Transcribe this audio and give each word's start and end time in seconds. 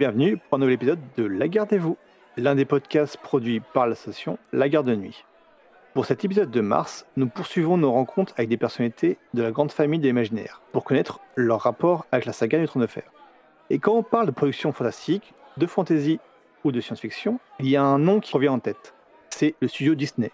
bienvenue 0.00 0.38
pour 0.38 0.56
un 0.56 0.60
nouvel 0.60 0.76
épisode 0.76 0.98
de 1.18 1.24
La 1.24 1.46
Gardez-vous, 1.46 1.98
l'un 2.38 2.54
des 2.54 2.64
podcasts 2.64 3.18
produits 3.18 3.60
par 3.60 3.86
l'association 3.86 4.38
La 4.50 4.70
Garde 4.70 4.86
de 4.86 4.94
Nuit. 4.94 5.26
Pour 5.92 6.06
cet 6.06 6.24
épisode 6.24 6.50
de 6.50 6.62
mars, 6.62 7.04
nous 7.18 7.28
poursuivons 7.28 7.76
nos 7.76 7.92
rencontres 7.92 8.32
avec 8.38 8.48
des 8.48 8.56
personnalités 8.56 9.18
de 9.34 9.42
la 9.42 9.50
grande 9.50 9.72
famille 9.72 10.00
de 10.00 10.06
l'imaginaire 10.06 10.62
pour 10.72 10.84
connaître 10.84 11.20
leur 11.36 11.60
rapport 11.60 12.06
avec 12.12 12.24
la 12.24 12.32
saga 12.32 12.58
du 12.58 12.66
Trône 12.66 12.80
de 12.80 12.86
Fer. 12.86 13.12
Et 13.68 13.78
quand 13.78 13.92
on 13.92 14.02
parle 14.02 14.24
de 14.24 14.30
production 14.30 14.72
fantastique, 14.72 15.34
de 15.58 15.66
fantasy 15.66 16.18
ou 16.64 16.72
de 16.72 16.80
science-fiction, 16.80 17.38
il 17.58 17.68
y 17.68 17.76
a 17.76 17.82
un 17.82 17.98
nom 17.98 18.20
qui 18.20 18.32
revient 18.32 18.48
en 18.48 18.58
tête. 18.58 18.94
C'est 19.28 19.54
le 19.60 19.68
studio 19.68 19.94
Disney. 19.94 20.30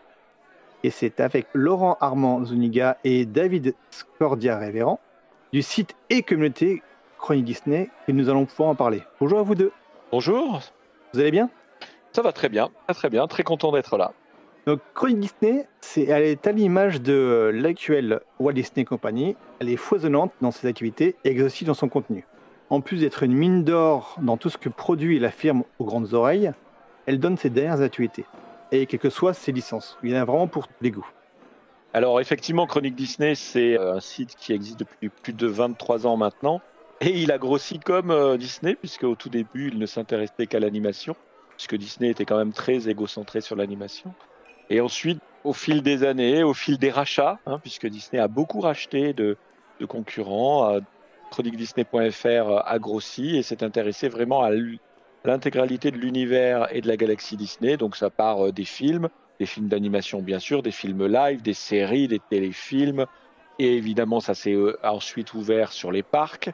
Et 0.84 0.90
c'est 0.90 1.18
avec 1.18 1.48
Laurent 1.54 1.96
Armand 2.00 2.44
Zuniga 2.44 2.98
et 3.02 3.26
David 3.26 3.74
Scordia 3.90 4.58
Révérend 4.58 5.00
du 5.52 5.62
site 5.62 5.96
et 6.08 6.22
communauté 6.22 6.82
Chronique 7.18 7.44
Disney 7.44 7.90
que 8.06 8.12
nous 8.12 8.28
allons 8.28 8.46
pouvoir 8.46 8.70
en 8.70 8.74
parler. 8.74 9.02
Bonjour 9.20 9.38
à 9.38 9.42
vous 9.42 9.54
deux. 9.54 9.72
Bonjour. 10.12 10.60
Vous 11.12 11.20
allez 11.20 11.30
bien? 11.30 11.50
Ça 12.12 12.22
va 12.22 12.32
très 12.32 12.48
bien, 12.48 12.70
très 12.86 12.94
très 12.94 13.10
bien, 13.10 13.26
très 13.26 13.42
content 13.42 13.72
d'être 13.72 13.96
là. 13.96 14.12
Donc 14.66 14.80
Chronique 14.94 15.20
Disney, 15.20 15.68
c'est, 15.80 16.04
elle 16.04 16.24
est 16.24 16.46
à 16.46 16.52
l'image 16.52 17.00
de 17.00 17.50
l'actuelle 17.54 18.20
Walt 18.38 18.52
Disney 18.52 18.84
Company. 18.84 19.36
Elle 19.60 19.68
est 19.68 19.76
foisonnante 19.76 20.32
dans 20.40 20.50
ses 20.50 20.66
activités 20.66 21.16
et 21.24 21.30
exhaustive 21.30 21.68
dans 21.68 21.74
son 21.74 21.88
contenu. 21.88 22.26
En 22.68 22.80
plus 22.80 23.00
d'être 23.00 23.22
une 23.22 23.34
mine 23.34 23.64
d'or 23.64 24.16
dans 24.20 24.36
tout 24.36 24.50
ce 24.50 24.58
que 24.58 24.68
produit 24.68 25.18
la 25.18 25.30
firme 25.30 25.62
aux 25.78 25.84
grandes 25.84 26.14
oreilles, 26.14 26.52
elle 27.06 27.20
donne 27.20 27.36
ses 27.36 27.50
dernières 27.50 27.80
activités. 27.80 28.24
Et 28.72 28.86
quelles 28.86 28.98
que 28.98 29.10
soient 29.10 29.34
ses 29.34 29.52
licences. 29.52 29.98
Il 30.02 30.10
y 30.10 30.18
en 30.18 30.20
a 30.20 30.24
vraiment 30.24 30.48
pour 30.48 30.66
tous 30.66 30.74
les 30.82 30.90
goûts. 30.90 31.06
Alors 31.94 32.20
effectivement, 32.20 32.66
Chronique 32.66 32.96
Disney, 32.96 33.34
c'est 33.34 33.78
euh, 33.78 33.94
un 33.94 34.00
site 34.00 34.34
qui 34.36 34.52
existe 34.52 34.78
depuis 34.78 35.08
plus 35.08 35.32
de 35.32 35.46
23 35.46 36.06
ans 36.06 36.16
maintenant. 36.16 36.60
Et 37.00 37.20
il 37.22 37.30
a 37.30 37.38
grossi 37.38 37.78
comme 37.78 38.10
euh, 38.10 38.36
Disney, 38.36 38.74
puisque 38.74 39.04
au 39.04 39.14
tout 39.14 39.28
début, 39.28 39.68
il 39.68 39.78
ne 39.78 39.86
s'intéressait 39.86 40.46
qu'à 40.46 40.60
l'animation, 40.60 41.14
puisque 41.50 41.76
Disney 41.76 42.10
était 42.10 42.24
quand 42.24 42.38
même 42.38 42.52
très 42.52 42.88
égocentré 42.88 43.40
sur 43.40 43.54
l'animation. 43.54 44.14
Et 44.70 44.80
ensuite, 44.80 45.20
au 45.44 45.52
fil 45.52 45.82
des 45.82 46.04
années, 46.04 46.42
au 46.42 46.54
fil 46.54 46.78
des 46.78 46.90
rachats, 46.90 47.38
hein, 47.46 47.58
puisque 47.60 47.86
Disney 47.86 48.20
a 48.20 48.28
beaucoup 48.28 48.60
racheté 48.60 49.12
de, 49.12 49.36
de 49.78 49.86
concurrents, 49.86 50.72
euh, 50.72 50.80
chroniquedisney.fr 51.30 52.62
a 52.64 52.78
grossi 52.78 53.36
et 53.36 53.42
s'est 53.42 53.62
intéressé 53.62 54.08
vraiment 54.08 54.42
à 54.42 54.50
l'intégralité 55.24 55.90
de 55.90 55.98
l'univers 55.98 56.68
et 56.74 56.80
de 56.80 56.88
la 56.88 56.96
galaxie 56.96 57.36
Disney. 57.36 57.76
Donc 57.76 57.96
ça 57.96 58.10
part 58.10 58.46
euh, 58.46 58.52
des 58.52 58.64
films, 58.64 59.08
des 59.38 59.46
films 59.46 59.68
d'animation 59.68 60.22
bien 60.22 60.38
sûr, 60.38 60.62
des 60.62 60.70
films 60.70 61.06
live, 61.06 61.42
des 61.42 61.54
séries, 61.54 62.08
des 62.08 62.20
téléfilms. 62.30 63.06
Et 63.58 63.76
évidemment, 63.76 64.20
ça 64.20 64.34
s'est 64.34 64.54
euh, 64.54 64.78
ensuite 64.82 65.34
ouvert 65.34 65.72
sur 65.72 65.92
les 65.92 66.02
parcs. 66.02 66.50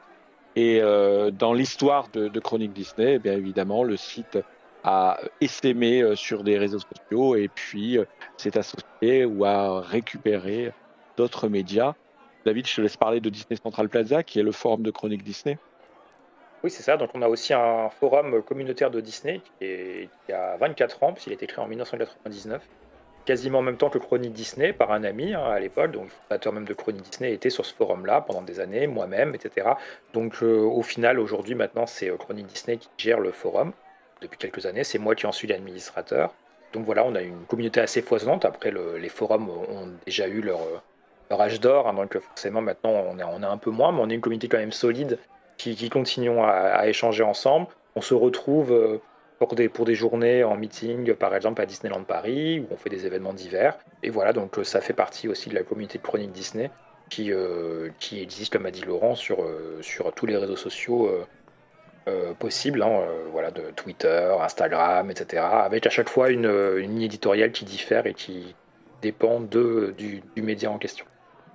Et 0.55 0.81
euh, 0.83 1.31
dans 1.31 1.55
l'histoire 1.55 2.09
de, 2.09 2.29
Chronique 2.41 2.73
Disney, 2.73 3.15
eh 3.15 3.19
bien 3.19 3.33
évidemment, 3.33 3.85
le 3.85 3.97
site 3.97 4.39
a 4.85 5.19
essaimé 5.41 6.03
euh, 6.03 6.17
sur 6.17 6.43
des 6.43 6.59
réseaux 6.59 6.81
sociaux 6.81 7.37
et 7.37 7.49
puis 7.49 7.99
euh, 7.99 8.05
s'est 8.37 8.59
associé 8.59 9.25
ou 9.25 9.45
a 9.45 9.81
récupéré 9.81 10.73
d'autres 11.17 11.49
médias. 11.49 11.95
David, 12.45 12.67
je 12.67 12.77
te 12.77 12.81
laisse 12.81 12.97
parler 12.97 13.21
de 13.21 13.31
Disney 13.31 13.57
Central 13.63 13.89
Plaza, 13.89 14.23
qui 14.23 14.41
est 14.41 14.43
le 14.43 14.53
forum 14.53 14.83
de 14.83 14.91
Chronique 14.91 15.23
Disney. 15.23 15.57
Oui, 16.65 16.71
c'est 16.71 16.83
ça. 16.83 16.97
Donc, 16.97 17.11
on 17.15 17.23
a 17.23 17.29
aussi 17.29 17.55
un 17.55 17.89
forum 17.89 18.43
communautaire 18.43 18.91
de 18.91 19.01
Disney 19.01 19.41
qui 19.61 20.33
a 20.33 20.57
24 20.57 21.03
ans, 21.03 21.13
puisqu'il 21.13 21.31
a 21.31 21.35
été 21.35 21.47
créé 21.47 21.65
en 21.65 21.69
1999, 21.69 22.63
quasiment 23.25 23.59
en 23.59 23.63
même 23.63 23.77
temps 23.77 23.91
que 23.91 23.99
Chronique 23.99 24.33
Disney 24.33 24.73
par 24.73 24.93
un 24.93 25.05
ami 25.05 25.35
hein, 25.35 25.45
à 25.45 25.59
l'époque. 25.61 25.93
Donc, 25.93 26.05
le 26.05 26.11
fondateur 26.29 26.53
même 26.53 26.65
de 26.65 26.75
Chronique 26.75 27.03
Disney 27.03 27.33
était 27.33 27.51
sur 27.51 27.65
ce 27.65 27.75
forum-là 27.75 28.21
pendant 28.21 28.43
des 28.43 28.61
années, 28.61 28.87
moi-même, 28.87 29.35
etc. 29.35 29.71
Donc, 30.13 30.43
euh, 30.43 30.61
au 30.61 30.83
final, 30.83 31.19
aujourd'hui, 31.19 31.55
maintenant, 31.55 31.87
c'est 31.87 32.11
euh, 32.11 32.17
Chronique 32.17 32.47
Disney 32.47 32.77
qui 32.79 32.89
gère 32.99 33.21
le 33.21 33.33
forum 33.33 33.73
depuis 34.21 34.39
quelques 34.39 34.67
années. 34.67 34.85
C'est 34.85 34.99
moi 34.99 35.15
qui 35.15 35.27
en 35.27 35.33
suis 35.33 35.49
l'administrateur. 35.49 36.35
Donc 36.73 36.87
voilà, 36.87 37.05
on 37.05 37.15
a 37.15 37.21
une 37.21 37.45
communauté 37.45 37.81
assez 37.81 38.03
foisonnante. 38.03 38.45
Après, 38.45 38.71
le, 38.71 38.97
les 38.97 39.11
forums 39.11 39.51
ont 39.51 39.89
déjà 40.07 40.27
eu 40.27 40.41
leur, 40.41 40.61
leur 41.29 41.41
âge 41.41 41.61
d'or, 41.61 41.87
hein, 41.87 41.93
donc 41.93 42.19
forcément 42.19 42.63
maintenant 42.63 42.91
on 42.91 43.19
on 43.19 43.43
est 43.43 43.47
un 43.47 43.59
peu 43.59 43.71
moins, 43.71 43.93
mais 43.93 44.01
on 44.01 44.09
est 44.09 44.15
une 44.15 44.23
communauté 44.23 44.49
quand 44.49 44.57
même 44.57 44.73
solide 44.73 45.19
qui, 45.57 45.77
qui 45.77 45.91
continuons 45.91 46.45
à, 46.45 46.87
échanger 46.89 47.23
ensemble. 47.23 47.67
On 47.95 48.01
se 48.01 48.15
retrouve 48.15 48.73
euh, 48.73 49.01
pour 49.47 49.57
des, 49.57 49.69
pour 49.69 49.85
des 49.85 49.97
journées 49.97 50.45
en 50.45 50.57
meeting, 50.57 51.15
par 51.15 51.35
exemple 51.35 51.61
à 51.61 51.67
Disneyland 51.67 52.05
Paris, 52.05 52.61
où 52.61 52.73
on 52.73 52.77
fait 52.77 52.91
des 52.91 53.07
événements 53.07 53.33
divers. 53.33 53.77
Et 54.05 54.11
voilà, 54.11 54.33
donc 54.33 54.57
ça 54.63 54.81
fait 54.81 54.93
partie 54.93 55.27
aussi 55.27 55.49
de 55.51 55.55
la 55.57 55.65
communauté 55.65 55.99
de 55.99 56.03
Chronique 56.03 56.31
Disney 56.31 56.71
qui, 57.11 57.33
euh, 57.33 57.89
qui 57.99 58.23
existe, 58.23 58.53
comme 58.53 58.67
a 58.67 58.71
dit 58.71 58.83
Laurent, 58.83 59.17
sur, 59.17 59.43
euh, 59.43 59.79
sur 59.83 60.13
tous 60.13 60.27
les 60.27 60.37
réseaux 60.37 60.57
sociaux 60.57 61.11
euh, 62.09 62.35
possibles, 62.35 62.83
hein, 62.83 63.01
voilà, 63.33 63.51
de 63.51 63.63
Twitter, 63.75 64.33
Instagram, 64.41 65.11
etc. 65.11 65.43
Avec 65.43 65.89
à 65.89 65.91
chaque 65.91 66.09
fois 66.09 66.31
une, 66.31 66.51
une 66.79 67.03
éditoriale 67.03 67.51
qui 67.51 67.65
diffère 67.65 68.07
et 68.07 68.15
qui 68.15 68.55
dépend 69.03 69.41
de, 69.41 69.93
du, 69.99 70.23
du 70.37 70.43
média 70.43 70.71
en 70.71 70.79
question. 70.79 71.05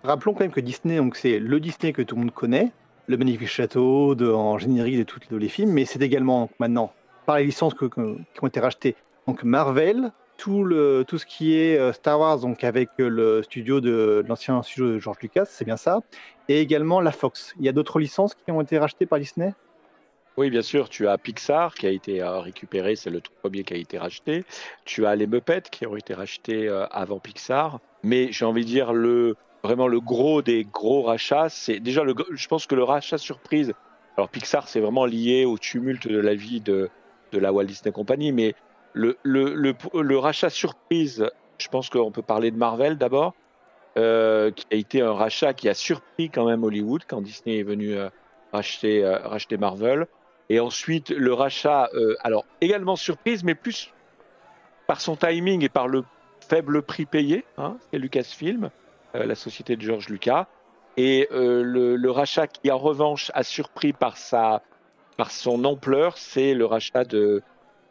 Rappelons 0.03 0.33
quand 0.33 0.41
même 0.41 0.51
que 0.51 0.59
Disney, 0.59 0.97
donc 0.97 1.15
c'est 1.15 1.39
le 1.39 1.59
Disney 1.61 1.93
que 1.93 2.01
tout 2.01 2.15
le 2.15 2.21
monde 2.21 2.33
connaît, 2.33 2.71
le 3.07 3.15
magnifique 3.15 3.47
château 3.47 4.13
de, 4.13 4.29
en 4.29 4.57
générique 4.57 4.97
de 4.97 5.03
tous 5.03 5.37
les 5.37 5.49
films, 5.49 5.71
mais 5.71 5.85
c'est 5.85 6.01
également 6.01 6.49
maintenant 6.59 6.91
par 7.27 7.37
les 7.37 7.43
licences 7.43 7.75
qui 7.75 7.85
ont 7.99 8.47
été 8.47 8.59
rachetées. 8.59 8.95
Donc 9.27 9.43
Marvel, 9.43 10.11
tout, 10.37 10.63
le, 10.63 11.03
tout 11.05 11.17
ce 11.17 11.25
qui 11.25 11.55
est 11.55 11.93
Star 11.93 12.19
Wars, 12.19 12.39
donc 12.39 12.63
avec 12.63 12.89
le 12.97 13.43
studio 13.43 13.81
de 13.81 14.23
l'ancien 14.27 14.63
studio 14.63 14.93
de 14.93 14.97
George 14.97 15.17
Lucas, 15.21 15.45
c'est 15.45 15.65
bien 15.65 15.77
ça, 15.77 15.99
et 16.47 16.61
également 16.61 17.01
la 17.01 17.11
Fox. 17.11 17.53
Il 17.59 17.65
y 17.65 17.69
a 17.69 17.73
d'autres 17.73 17.99
licences 17.99 18.33
qui 18.33 18.49
ont 18.51 18.61
été 18.61 18.79
rachetées 18.79 19.05
par 19.05 19.19
Disney? 19.19 19.53
Oui, 20.37 20.49
bien 20.49 20.61
sûr, 20.61 20.87
tu 20.87 21.07
as 21.07 21.17
Pixar 21.17 21.73
qui 21.73 21.87
a 21.87 21.89
été 21.89 22.23
récupéré, 22.23 22.95
c'est 22.95 23.09
le 23.09 23.19
tout 23.19 23.33
premier 23.41 23.63
qui 23.63 23.73
a 23.73 23.77
été 23.77 23.97
racheté. 23.97 24.45
Tu 24.85 25.05
as 25.05 25.15
les 25.15 25.27
Muppets 25.27 25.63
qui 25.71 25.85
ont 25.85 25.97
été 25.97 26.13
rachetés 26.13 26.69
avant 26.91 27.19
Pixar. 27.19 27.79
Mais 28.03 28.31
j'ai 28.31 28.45
envie 28.45 28.63
de 28.63 28.69
dire, 28.69 28.93
le, 28.93 29.35
vraiment 29.63 29.87
le 29.87 29.99
gros 29.99 30.41
des 30.41 30.63
gros 30.63 31.01
rachats, 31.01 31.49
c'est 31.49 31.79
déjà, 31.79 32.03
le, 32.03 32.13
je 32.31 32.47
pense 32.47 32.67
que 32.67 32.75
le 32.75 32.83
rachat 32.83 33.17
surprise, 33.17 33.73
alors 34.15 34.29
Pixar, 34.29 34.67
c'est 34.67 34.79
vraiment 34.79 35.05
lié 35.05 35.43
au 35.45 35.57
tumulte 35.57 36.07
de 36.07 36.19
la 36.19 36.35
vie 36.35 36.61
de, 36.61 36.89
de 37.31 37.39
la 37.39 37.51
Walt 37.51 37.65
Disney 37.65 37.91
Company, 37.91 38.31
mais 38.31 38.55
le, 38.93 40.17
rachat 40.17 40.49
surprise, 40.49 41.29
je 41.57 41.67
pense 41.69 41.89
qu'on 41.89 42.11
peut 42.11 42.21
parler 42.21 42.51
de 42.51 42.57
Marvel 42.57 42.97
d'abord, 42.97 43.33
euh, 43.97 44.51
qui 44.51 44.65
a 44.71 44.75
été 44.75 45.01
un 45.01 45.13
rachat 45.13 45.53
qui 45.53 45.69
a 45.69 45.73
surpris 45.73 46.29
quand 46.29 46.45
même 46.45 46.63
Hollywood 46.63 47.03
quand 47.07 47.21
Disney 47.21 47.59
est 47.59 47.63
venu 47.63 47.95
euh, 47.95 48.09
racheter, 48.53 49.03
euh, 49.03 49.17
racheter 49.19 49.57
Marvel. 49.57 50.05
Et 50.49 50.59
ensuite, 50.59 51.09
le 51.09 51.33
rachat, 51.33 51.89
alors 52.23 52.45
également 52.61 52.95
surprise, 52.95 53.43
mais 53.43 53.53
plus 53.53 53.91
par 54.87 55.01
son 55.01 55.17
timing 55.17 55.61
et 55.61 55.67
par 55.67 55.89
le 55.89 56.05
faible 56.39 56.83
prix 56.83 57.05
payé, 57.05 57.43
hein, 57.57 57.75
c'est 57.91 57.99
Lucasfilm, 57.99 58.69
la 59.13 59.35
société 59.35 59.75
de 59.75 59.81
George 59.81 60.07
Lucas. 60.07 60.47
Et 60.95 61.27
le, 61.31 62.09
rachat 62.09 62.47
qui, 62.47 62.71
en 62.71 62.77
revanche, 62.77 63.29
a 63.33 63.43
surpris 63.43 63.91
par, 63.91 64.15
sa, 64.15 64.61
par 65.17 65.31
son 65.31 65.65
ampleur, 65.65 66.17
c'est 66.17 66.53
le 66.53 66.65
rachat 66.65 67.03
de. 67.03 67.41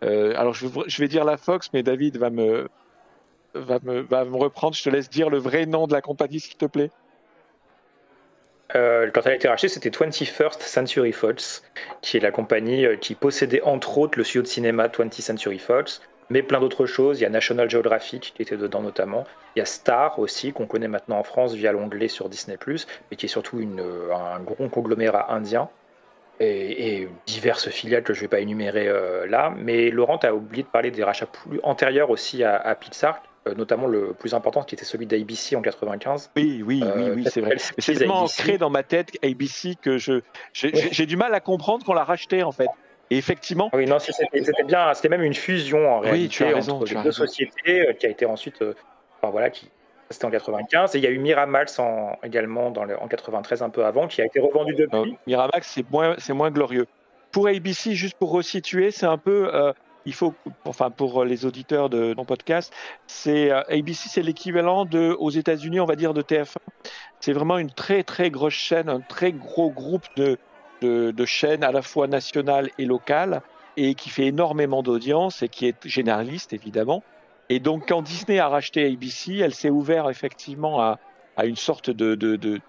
Euh, 0.05 0.33
alors, 0.37 0.55
je, 0.55 0.67
vais 0.99 1.09
dire 1.09 1.25
la 1.25 1.37
Fox, 1.37 1.71
mais 1.73 1.83
David 1.83 2.17
va 2.17 2.31
me, 2.31 2.69
va, 3.55 3.79
me, 3.83 4.01
va 4.01 4.25
me 4.25 4.37
reprendre. 4.37 4.75
Je 4.75 4.83
te 4.83 4.91
laisse 4.91 5.11
dire 5.11 5.29
le 5.29 5.39
vrai 5.39 5.67
nom 5.67 5.87
de 5.87 5.93
la 5.93 6.01
compagnie, 6.01 6.41
s'il 6.41 6.57
te 6.57 6.67
plaît. 6.67 6.91
Euh, 8.75 9.11
quand 9.13 9.23
elle 9.25 9.33
a 9.33 9.35
été 9.37 9.49
rachetée, 9.49 9.69
c'était 9.69 9.91
21st 9.91 10.61
Century 10.61 11.13
Fox, 11.13 11.63
qui 12.03 12.17
est 12.17 12.21
la 12.21 12.31
compagnie 12.31 12.87
qui 13.01 13.15
possédait 13.15 13.63
entre 13.63 13.99
autres 13.99 14.19
le 14.19 14.25
studio 14.25 14.43
de 14.43 14.49
cinéma 14.49 14.89
20th 14.89 15.21
Century 15.21 15.59
Fox, 15.59 16.03
mais 16.31 16.43
plein 16.43 16.61
d'autres 16.61 16.87
choses. 16.87 17.21
Il 17.21 17.23
y 17.23 17.27
a 17.27 17.31
National 17.31 17.71
Geographic 17.71 18.33
qui 18.37 18.43
était 18.43 18.57
dedans 18.57 18.83
notamment. 18.83 19.25
Il 19.55 19.61
y 19.61 19.63
a 19.63 19.67
Star 19.67 20.19
aussi, 20.19 20.53
qu'on 20.53 20.67
connaît 20.67 20.89
maintenant 20.89 21.19
en 21.19 21.23
France 21.23 21.55
via 21.55 21.73
l'onglet 21.73 22.09
sur 22.09 22.29
Disney, 22.29 22.59
mais 22.67 23.17
qui 23.17 23.27
est 23.27 23.31
surtout 23.31 23.59
un 23.59 24.41
gros 24.41 24.69
conglomérat 24.69 25.33
indien. 25.33 25.71
Et, 26.39 27.01
et, 27.01 27.09
diverses 27.27 27.71
filiales 27.71 28.03
que 28.03 28.13
je 28.13 28.19
ne 28.19 28.23
vais 28.23 28.29
pas 28.29 28.41
énumérer 28.41 28.89
euh, 28.89 29.27
là. 29.27 29.55
Mais 29.57 29.91
Laurent 29.91 30.19
a 30.19 30.33
oublié 30.33 30.63
de 30.63 30.69
parler 30.69 30.91
des 30.91 31.03
rachats 31.03 31.27
plus 31.27 31.61
antérieurs 31.63 32.11
aussi 32.11 32.45
à, 32.45 32.57
à 32.57 32.75
Pixar, 32.75 33.23
euh, 33.47 33.55
notamment 33.55 33.87
le 33.87 34.13
plus 34.13 34.35
important 34.35 34.63
qui 34.63 34.75
était 34.75 34.85
celui 34.85 35.07
d'ABC 35.07 35.55
en 35.57 35.63
95. 35.63 36.31
Oui, 36.37 36.63
oui, 36.67 36.83
euh, 36.85 36.93
oui, 36.97 37.11
oui 37.17 37.25
c'est 37.31 37.41
vrai. 37.41 37.57
C'est 37.79 37.95
tellement 37.95 38.25
ancré 38.25 38.59
dans 38.59 38.71
ma 38.71 38.83
tête 38.83 39.17
ABC 39.23 39.77
que 39.81 39.99
je 39.99 40.21
j'ai 40.53 41.07
du 41.07 41.17
mal 41.17 41.35
à 41.35 41.41
comprendre 41.41 41.85
qu'on 41.85 41.95
l'a 41.95 42.05
racheté 42.05 42.43
en 42.43 42.53
fait. 42.53 42.69
Et 43.11 43.19
effectivement. 43.19 43.71
Oui, 43.73 43.87
non, 43.87 43.99
c'était 43.99 44.65
bien, 44.65 44.93
c'était 44.95 45.09
même 45.09 45.23
une 45.23 45.35
fusion 45.35 45.89
en 45.89 46.01
réalité 46.01 46.25
oui, 46.25 46.29
tu 46.29 46.45
as 46.45 46.49
raison, 46.49 46.77
entre 46.77 46.87
tu 46.87 46.95
les 46.95 47.01
as 47.01 47.03
deux 47.05 47.11
raison. 47.11 47.25
sociétés 47.25 47.97
qui 47.99 48.07
a 48.07 48.09
été 48.09 48.27
ensuite, 48.27 48.61
euh, 48.63 48.75
enfin 49.21 49.31
voilà, 49.31 49.51
qui 49.51 49.71
c'était 50.11 50.25
en 50.25 50.31
95 50.31 50.95
et 50.95 50.99
il 50.99 51.05
y 51.05 51.07
a 51.07 51.11
eu 51.11 51.19
Miramax 51.19 51.79
en, 51.79 52.17
également 52.23 52.71
dans 52.71 52.85
le, 52.85 53.01
en 53.01 53.09
93 53.09 53.63
un 53.63 53.71
peu 53.71 53.85
avant 53.85 54.07
qui 54.07 54.21
a 54.21 54.25
été 54.25 54.41
revendu 54.41 54.75
depuis. 54.75 55.13
Euh, 55.13 55.17
Miramax 55.27 55.69
c'est 55.69 55.91
moins 55.91 56.15
c'est 56.19 56.33
moins 56.33 56.51
glorieux. 56.51 56.87
Pour 57.33 57.49
ABC, 57.49 57.95
juste 57.95 58.17
pour 58.17 58.31
resituer, 58.31 58.91
c'est 58.91 59.07
un 59.07 59.19
peu 59.19 59.55
euh, 59.55 59.73
il 60.07 60.15
faut, 60.15 60.33
enfin 60.65 60.91
pour 60.91 61.25
les 61.25 61.45
auditeurs 61.45 61.91
de 61.91 62.15
mon 62.17 62.25
podcast, 62.25 62.73
c'est 63.07 63.51
euh, 63.51 63.63
ABC, 63.69 64.09
c'est 64.09 64.23
l'équivalent 64.23 64.85
de 64.85 65.15
aux 65.19 65.31
États-Unis, 65.31 65.81
on 65.81 65.87
va 65.87 65.97
dire 65.97 66.15
de 66.15 66.23
TF1. 66.23 66.57
C'est 67.21 67.33
vraiment 67.33 67.59
une 67.59 67.71
très 67.71 68.05
très 68.05 68.31
grosse 68.31 68.55
chaîne, 68.55 68.89
un 68.89 69.01
très 69.01 69.33
gros 69.33 69.71
groupe 69.71 70.07
de, 70.17 70.39
de, 70.81 71.11
de 71.11 71.25
chaînes 71.27 71.65
à 71.65 71.73
la 71.73 71.83
fois 71.83 72.07
nationales 72.07 72.71
et 72.79 72.85
locales. 72.85 73.43
et 73.77 73.95
qui 73.95 74.09
fait 74.09 74.27
énormément 74.27 74.83
d'audience 74.83 75.43
et 75.43 75.49
qui 75.49 75.67
est 75.67 75.87
généraliste 75.87 76.53
évidemment. 76.53 77.03
Et 77.49 77.61
donc 77.61 77.89
quand 77.89 78.03
Disney 78.03 78.39
a 78.39 78.49
racheté 78.49 78.87
ABC, 78.87 79.39
elle 79.39 79.55
s'est 79.55 79.71
ouverte 79.71 80.11
effectivement 80.11 80.81
à, 80.81 80.99
à, 81.37 81.47
une 81.47 81.57
sorte 81.57 81.91
de, 81.91 82.15
de, 82.15 82.37
de 82.37 82.61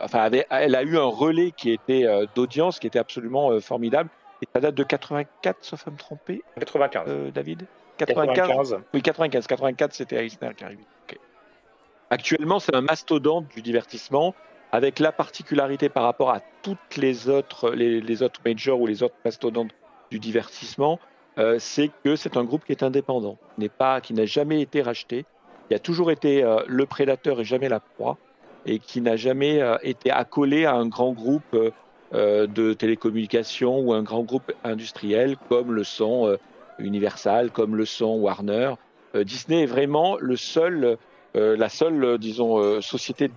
enfin, 0.00 0.30
elle 0.50 0.74
a 0.74 0.82
eu 0.82 0.98
un 0.98 1.04
relais 1.04 1.52
qui 1.52 1.70
était 1.70 2.04
euh, 2.04 2.26
d'audience 2.34 2.78
qui 2.78 2.86
était 2.86 2.98
absolument 2.98 3.50
euh, 3.50 3.60
formidable. 3.60 4.10
Et 4.42 4.48
ça 4.52 4.60
date 4.60 4.74
de 4.74 4.82
84, 4.82 5.58
sauf 5.60 5.86
à 5.86 5.90
me 5.90 5.96
tromper. 5.96 6.42
95. 6.58 7.04
Euh, 7.08 7.30
David? 7.30 7.66
95. 7.98 8.78
Oui, 8.92 9.02
95. 9.02 9.46
84, 9.46 9.92
c'était 9.92 10.24
Eisner 10.24 10.50
qui 10.56 10.64
arrivait. 10.64 10.82
Actuellement, 12.10 12.60
c'est 12.60 12.74
un 12.74 12.80
mastodonte 12.80 13.48
du 13.48 13.62
divertissement 13.62 14.34
avec 14.72 14.98
la 14.98 15.12
particularité 15.12 15.88
par 15.88 16.02
rapport 16.02 16.30
à 16.30 16.40
toutes 16.62 16.96
les 16.96 17.28
autres, 17.28 17.70
les, 17.70 18.22
autres 18.22 18.40
majors 18.44 18.80
ou 18.80 18.86
les 18.86 19.02
autres 19.02 19.14
mastodontes 19.24 19.70
du 20.10 20.18
divertissement, 20.18 20.98
euh, 21.38 21.56
c'est 21.58 21.90
que 22.04 22.16
c'est 22.16 22.36
un 22.36 22.44
groupe 22.44 22.64
qui 22.64 22.72
est 22.72 22.82
indépendant, 22.82 23.38
pas, 23.76 24.00
qui 24.00 24.14
n'a 24.14 24.26
jamais 24.26 24.60
été 24.60 24.82
racheté, 24.82 25.24
qui 25.68 25.74
a 25.74 25.78
toujours 25.78 26.10
été 26.10 26.44
euh, 26.44 26.60
le 26.66 26.86
prédateur 26.86 27.40
et 27.40 27.44
jamais 27.44 27.68
la 27.68 27.80
proie, 27.80 28.16
et 28.66 28.78
qui 28.78 29.00
n'a 29.00 29.16
jamais 29.16 29.60
euh, 29.60 29.76
été 29.82 30.10
accolé 30.10 30.64
à 30.64 30.74
un 30.74 30.86
grand 30.86 31.12
groupe 31.12 31.56
de 32.12 32.74
télécommunications 32.74 33.80
ou 33.80 33.92
un 33.92 34.04
grand 34.04 34.22
groupe 34.22 34.52
industriel 34.62 35.36
comme 35.48 35.72
le 35.72 35.82
sont 35.82 36.38
Universal, 36.78 37.50
comme 37.50 37.74
le 37.74 37.84
sont 37.84 38.14
Warner. 38.18 38.74
Disney 39.16 39.62
est 39.62 39.66
vraiment 39.66 40.16
le 40.20 40.36
seul 40.36 40.96
la 41.34 41.68
seule, 41.68 42.18
disons, 42.18 42.80
société 42.80 43.28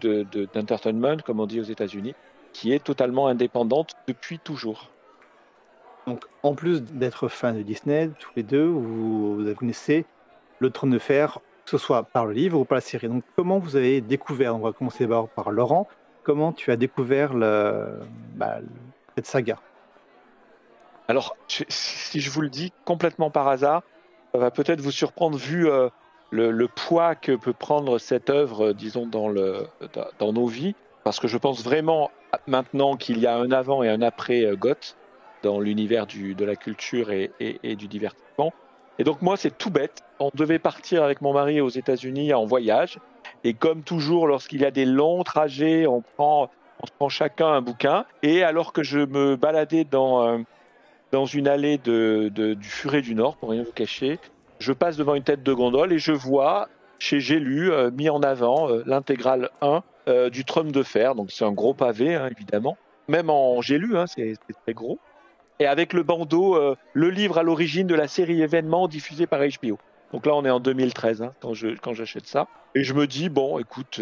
d'entertainment, 0.53 1.15
de, 1.15 1.21
comme 1.23 1.39
on 1.39 1.47
dit 1.47 1.59
aux 1.59 1.63
États-Unis, 1.63 2.13
qui 2.53 2.71
est 2.71 2.83
totalement 2.83 3.25
indépendante 3.25 3.93
depuis 4.07 4.37
toujours. 4.37 4.91
Donc, 6.07 6.23
en 6.41 6.55
plus 6.55 6.81
d'être 6.81 7.27
fan 7.27 7.57
de 7.57 7.61
Disney, 7.61 8.09
tous 8.19 8.31
les 8.37 8.43
deux, 8.43 8.65
vous, 8.65 9.45
connaissez 9.55 10.05
le 10.59 10.69
trône 10.69 10.91
de 10.91 10.99
fer, 10.99 11.39
que 11.65 11.71
ce 11.71 11.77
soit 11.77 12.03
par 12.03 12.25
le 12.25 12.31
livre 12.31 12.59
ou 12.59 12.63
par 12.63 12.77
la 12.77 12.81
série. 12.81 13.09
Donc, 13.09 13.23
comment 13.35 13.59
vous 13.59 13.75
avez 13.75 13.99
découvert 13.99 14.55
On 14.55 14.59
va 14.59 14.71
commencer 14.71 15.03
d'abord 15.03 15.27
par 15.27 15.51
Laurent. 15.51 15.87
Comment 16.23 16.53
tu 16.53 16.71
as 16.71 16.77
découvert 16.77 17.33
bah, 17.33 18.59
cette 19.15 19.25
saga? 19.25 19.57
Alors, 21.09 21.35
si 21.47 22.19
je 22.21 22.31
vous 22.31 22.41
le 22.41 22.49
dis 22.49 22.71
complètement 22.85 23.29
par 23.29 23.49
hasard, 23.49 23.83
ça 24.33 24.39
va 24.39 24.49
peut-être 24.49 24.79
vous 24.79 24.91
surprendre 24.91 25.37
vu 25.37 25.67
le, 26.31 26.67
poids 26.67 27.15
que 27.15 27.33
peut 27.33 27.53
prendre 27.53 27.97
cette 27.99 28.29
œuvre, 28.29 28.71
disons, 28.71 29.07
dans, 29.07 29.27
le, 29.27 29.67
dans 30.19 30.31
nos 30.31 30.47
vies, 30.47 30.75
parce 31.03 31.19
que 31.19 31.27
je 31.27 31.37
pense 31.37 31.63
vraiment 31.63 32.11
maintenant 32.47 32.95
qu'il 32.95 33.19
y 33.19 33.27
a 33.27 33.35
un 33.35 33.51
avant 33.51 33.83
et 33.83 33.89
un 33.89 34.01
après 34.01 34.45
euh, 34.45 34.55
Goth 34.55 34.97
dans 35.43 35.59
l'univers 35.59 36.07
de 36.07 36.45
la 36.45 36.55
culture 36.55 37.11
et, 37.11 37.75
du 37.75 37.87
divertissement. 37.87 38.53
Et 38.99 39.03
donc 39.03 39.21
moi, 39.21 39.37
c'est 39.37 39.55
tout 39.57 39.69
bête. 39.69 40.03
On 40.19 40.31
devait 40.33 40.59
partir 40.59 41.03
avec 41.03 41.21
mon 41.21 41.33
mari 41.33 41.61
aux 41.61 41.69
États-Unis 41.69 42.33
en 42.33 42.45
voyage. 42.45 42.99
Et 43.43 43.53
comme 43.53 43.83
toujours, 43.83 44.27
lorsqu'il 44.27 44.61
y 44.61 44.65
a 44.65 44.71
des 44.71 44.85
longs 44.85 45.23
trajets, 45.23 45.85
on 45.85 46.01
prend, 46.01 46.49
prend 46.97 47.09
chacun 47.09 47.47
un 47.47 47.61
bouquin. 47.61 48.05
Et 48.23 48.43
alors 48.43 48.73
que 48.73 48.81
je 48.81 48.99
me 48.99 49.35
baladais 49.35 49.83
dans, 49.83 50.27
euh, 50.27 50.39
dans 51.11 51.25
une 51.25 51.47
allée 51.47 51.77
du 51.77 52.57
Furet 52.63 53.01
du 53.01 53.13
Nord, 53.13 53.37
pour 53.37 53.51
rien 53.51 53.63
vous 53.63 53.71
cacher, 53.71 54.19
je 54.59 54.73
passe 54.73 54.97
devant 54.97 55.15
une 55.15 55.23
tête 55.23 55.43
de 55.43 55.53
gondole 55.53 55.93
et 55.93 55.99
je 55.99 56.11
vois 56.11 56.67
chez 56.99 57.19
J'ai 57.19 57.39
euh, 57.39 57.91
mis 57.91 58.09
en 58.09 58.21
avant 58.21 58.69
euh, 58.69 58.83
l'intégrale 58.85 59.49
1 59.61 59.83
euh, 60.07 60.29
du 60.29 60.45
Trône 60.45 60.71
de 60.71 60.83
Fer. 60.83 61.15
Donc 61.15 61.31
c'est 61.31 61.45
un 61.45 61.51
gros 61.51 61.73
pavé, 61.73 62.15
hein, 62.15 62.29
évidemment. 62.31 62.77
Même 63.07 63.29
en 63.29 63.61
J'ai 63.61 63.79
hein, 63.93 64.05
c'est 64.07 64.35
très 64.63 64.73
gros. 64.73 64.99
Et 65.59 65.65
avec 65.65 65.93
le 65.93 66.03
bandeau, 66.03 66.57
le 66.93 67.09
livre 67.09 67.37
à 67.37 67.43
l'origine 67.43 67.87
de 67.87 67.95
la 67.95 68.07
série 68.07 68.41
événement 68.41 68.87
diffusée 68.87 69.25
par 69.25 69.39
HBO. 69.39 69.79
Donc 70.13 70.25
là, 70.25 70.35
on 70.35 70.45
est 70.45 70.49
en 70.49 70.59
2013 70.59 71.21
hein, 71.21 71.33
quand 71.41 71.93
j'achète 71.93 72.27
ça. 72.27 72.47
Et 72.75 72.83
je 72.83 72.93
me 72.93 73.07
dis 73.07 73.29
bon, 73.29 73.57
écoute. 73.57 73.99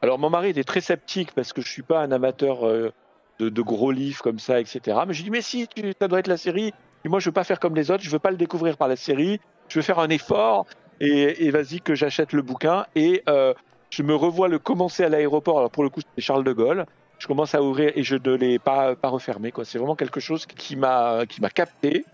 alors 0.00 0.18
mon 0.18 0.30
mari 0.30 0.48
était 0.48 0.64
très 0.64 0.80
sceptique 0.80 1.32
parce 1.32 1.52
que 1.52 1.60
je 1.60 1.68
suis 1.68 1.82
pas 1.82 2.00
un 2.00 2.10
amateur 2.10 2.66
de, 2.66 2.92
de, 3.38 3.62
gros 3.62 3.90
livres 3.90 4.22
comme 4.22 4.38
ça, 4.38 4.60
etc. 4.60 4.98
Mais 5.06 5.12
je 5.12 5.22
dis 5.22 5.30
mais 5.30 5.42
si, 5.42 5.68
ça 6.00 6.08
doit 6.08 6.20
être 6.20 6.26
la 6.26 6.38
série. 6.38 6.72
Et 7.04 7.08
moi, 7.08 7.20
je 7.20 7.28
veux 7.28 7.34
pas 7.34 7.44
faire 7.44 7.60
comme 7.60 7.74
les 7.74 7.90
autres. 7.90 8.02
Je 8.02 8.10
veux 8.10 8.18
pas 8.18 8.30
le 8.30 8.38
découvrir 8.38 8.78
par 8.78 8.88
la 8.88 8.96
série 8.96 9.40
je 9.72 9.78
vais 9.78 9.82
faire 9.82 9.98
un 9.98 10.10
effort 10.10 10.66
et, 11.00 11.50
vas-y 11.50 11.80
que 11.80 11.94
j'achète 11.94 12.32
le 12.32 12.42
bouquin. 12.42 12.86
Et 12.94 13.22
euh, 13.28 13.54
je 13.90 14.02
me 14.02 14.14
revois 14.14 14.48
le 14.48 14.58
commencer 14.58 15.02
à 15.02 15.08
l'aéroport. 15.08 15.58
Alors 15.58 15.70
pour 15.70 15.82
le 15.82 15.88
coup, 15.88 16.00
c'était 16.00 16.20
Charles 16.20 16.44
de 16.44 16.52
Gaulle. 16.52 16.86
Je 17.22 17.28
commence 17.28 17.54
à 17.54 17.62
ouvrir 17.62 17.92
et 17.94 18.02
je 18.02 18.16
ne 18.16 18.34
l'ai 18.34 18.58
pas, 18.58 18.96
pas 18.96 19.08
refermé. 19.08 19.52
C'est 19.62 19.78
vraiment 19.78 19.94
quelque 19.94 20.18
chose 20.18 20.44
qui 20.44 20.74
m'a 20.74 21.24
capté. 21.54 22.04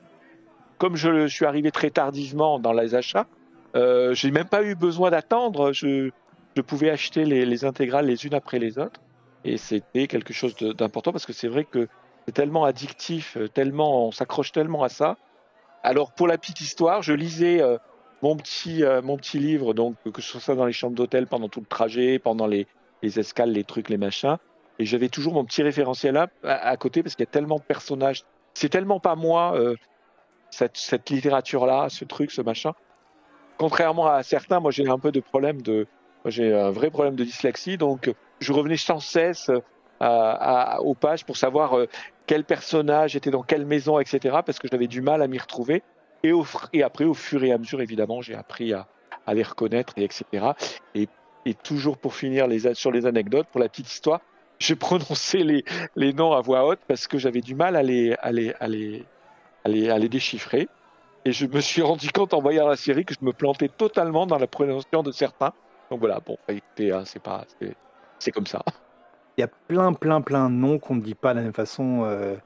Comme 0.77 0.97
je 0.97 1.27
suis 1.27 1.47
arrivé 1.47 1.71
très 1.71 1.91
tardivement 1.91 2.59
dans 2.59 2.73
les 2.73 2.95
achats, 2.95 3.27
euh, 3.75 4.13
j'ai 4.15 4.31
même 4.31 4.47
pas 4.47 4.63
eu 4.63 4.75
besoin 4.75 5.11
d'attendre. 5.11 5.73
Je, 5.73 6.11
pouvais 6.67 6.91
acheter 6.91 7.25
les, 7.25 7.47
les, 7.47 7.65
intégrales 7.65 8.07
les 8.07 8.27
unes 8.27 8.35
après 8.35 8.59
les 8.59 8.79
autres. 8.79 9.01
Et 9.45 9.57
c'était 9.57 10.09
quelque 10.09 10.35
chose 10.35 10.55
d'important 10.57 11.13
parce 11.13 11.25
que 11.25 11.33
c'est 11.33 11.49
vrai 11.49 11.65
que 11.65 11.89
c'est 12.27 12.33
tellement 12.33 12.65
addictif, 12.65 13.39
tellement, 13.55 14.09
on 14.09 14.13
s'accroche 14.13 14.53
tellement 14.53 14.83
à 14.83 14.89
ça 14.89 15.17
alors 15.83 16.13
pour 16.13 16.27
la 16.27 16.39
petite 16.39 16.61
histoire, 16.61 17.03
je 17.03 17.13
lisais 17.13 17.63
euh, 17.63 17.79
mon 18.23 18.37
petit 18.37 18.85
euh, 18.85 19.01
mon 19.03 19.17
petit 19.17 19.39
livre, 19.39 19.75
donc 19.75 19.97
que 20.13 20.23
ce 20.23 20.39
soit 20.39 20.55
dans 20.55 20.67
les 20.67 20.73
chambres 20.73 20.97
d'hôtel 20.97 21.27
pendant 21.27 21.49
tout 21.49 21.61
le 21.61 21.67
trajet, 21.67 22.19
pendant 22.19 22.47
les, 22.47 22.67
escales, 23.03 23.53
les 23.53 23.65
trucs, 23.65 23.89
les 23.89 23.97
machins, 23.97 24.37
et 24.79 24.85
j'avais 24.85 25.09
toujours 25.09 25.35
mon 25.35 25.45
petit 25.45 25.63
référentiel 25.63 26.15
là 26.15 26.29
à, 26.45 26.77
côté 26.77 27.03
parce 27.03 27.15
qu'il 27.15 27.25
y 27.25 27.29
a 27.29 27.31
tellement 27.31 27.57
de 27.57 27.63
personnages. 27.63 28.25
C'est 28.55 28.69
tellement 28.69 29.01
pas 29.01 29.17
moi 29.17 29.57
euh, 29.57 29.77
cette, 30.51 31.11
littérature 31.11 31.67
là, 31.67 31.89
ce 31.89 32.05
truc, 32.05 32.31
ce 32.31 32.43
machin. 32.43 32.73
Contrairement 33.57 34.07
à 34.07 34.23
certains, 34.23 34.61
moi 34.61 34.71
j'ai 34.71 34.89
un 34.89 34.99
peu 34.99 35.13
de 35.13 35.21
problème 35.21 35.63
de 35.63 35.87
j'ai 36.27 36.55
un 36.55 36.71
vrai 36.71 36.91
problème 36.91 37.17
de 37.17 37.25
dyslexie, 37.25 37.77
donc 37.77 38.13
je 38.41 38.53
revenais 38.53 38.77
sans 38.77 39.01
cesse 39.01 39.51
aux 40.01 40.95
pages 40.95 41.25
pour 41.25 41.37
savoir 41.37 41.77
quel 42.29 42.45
personnage 42.45 43.17
était 43.17 43.31
dans 43.31 43.43
quelle 43.43 43.67
maison, 43.67 43.99
etc. 43.99 44.39
Parce 44.45 44.59
que 44.59 44.69
j'avais 44.71 44.87
du 44.87 45.01
mal 45.01 45.23
à 45.23 45.27
m'y 45.27 45.39
retrouver. 45.39 45.83
Et, 46.23 46.83
après, 46.83 47.05
au 47.05 47.15
fur 47.15 47.43
et 47.43 47.53
à 47.53 47.59
mesure, 47.59 47.81
évidemment, 47.81 48.21
j'ai 48.21 48.35
appris 48.35 48.73
à, 48.73 48.87
les 49.33 49.43
reconnaître, 49.43 49.95
et 49.97 50.05
etc. 50.05 50.53
Et, 50.95 51.09
toujours 51.63 51.97
pour 51.97 52.15
finir 52.15 52.47
sur 52.75 52.93
les 52.93 53.07
anecdotes, 53.07 53.47
pour 53.51 53.61
la 53.61 53.71
petite 53.71 53.91
histoire, 53.91 54.21
je 54.59 54.75
prononçais 54.75 55.45
les, 55.45 55.65
les 55.97 56.13
noms 56.13 56.33
à 56.33 56.41
voix 56.41 56.67
haute 56.67 56.81
parce 56.89 57.07
que 57.07 57.19
j'avais 57.19 57.41
du 57.41 57.55
mal 57.55 57.77
à 57.77 57.83
les, 57.83 58.15
à, 58.21 58.33
les, 58.33 58.55
à, 58.61 58.69
les, 58.69 59.05
à, 59.65 59.69
les, 59.69 59.91
à 59.91 59.99
les 59.99 60.09
déchiffrer. 60.09 60.69
Et 61.25 61.33
je 61.33 61.47
me 61.47 61.61
suis 61.61 61.83
rendu 61.83 62.11
compte 62.11 62.33
en 62.35 62.41
voyant 62.41 62.67
la 62.67 62.77
série 62.77 63.05
que 63.05 63.15
je 63.15 63.25
me 63.25 63.33
plantais 63.33 63.69
totalement 63.69 64.27
dans 64.27 64.39
la 64.39 64.47
prononciation 64.47 65.03
de 65.03 65.13
certains. 65.13 65.53
Donc 65.91 66.01
voilà, 66.01 66.21
bon, 66.25 66.37
hein, 66.49 67.03
c'est 67.05 67.23
pas, 67.23 67.45
c'est 68.19 68.31
comme 68.31 68.47
ça. 68.47 68.63
Il 69.37 69.43
y 69.43 69.45
a 69.45 69.49
plein, 69.49 69.93
plein, 69.93 70.21
plein 70.21 70.49
de 70.51 70.55
noms 70.55 70.79
qu'on 70.79 70.97
ne 70.97 71.01
dit 71.01 71.15
pas 71.15 71.33
de 71.33 71.39
la 71.39 71.45
même 71.45 71.53
façon. 71.53 72.03
Euh, 72.05 72.37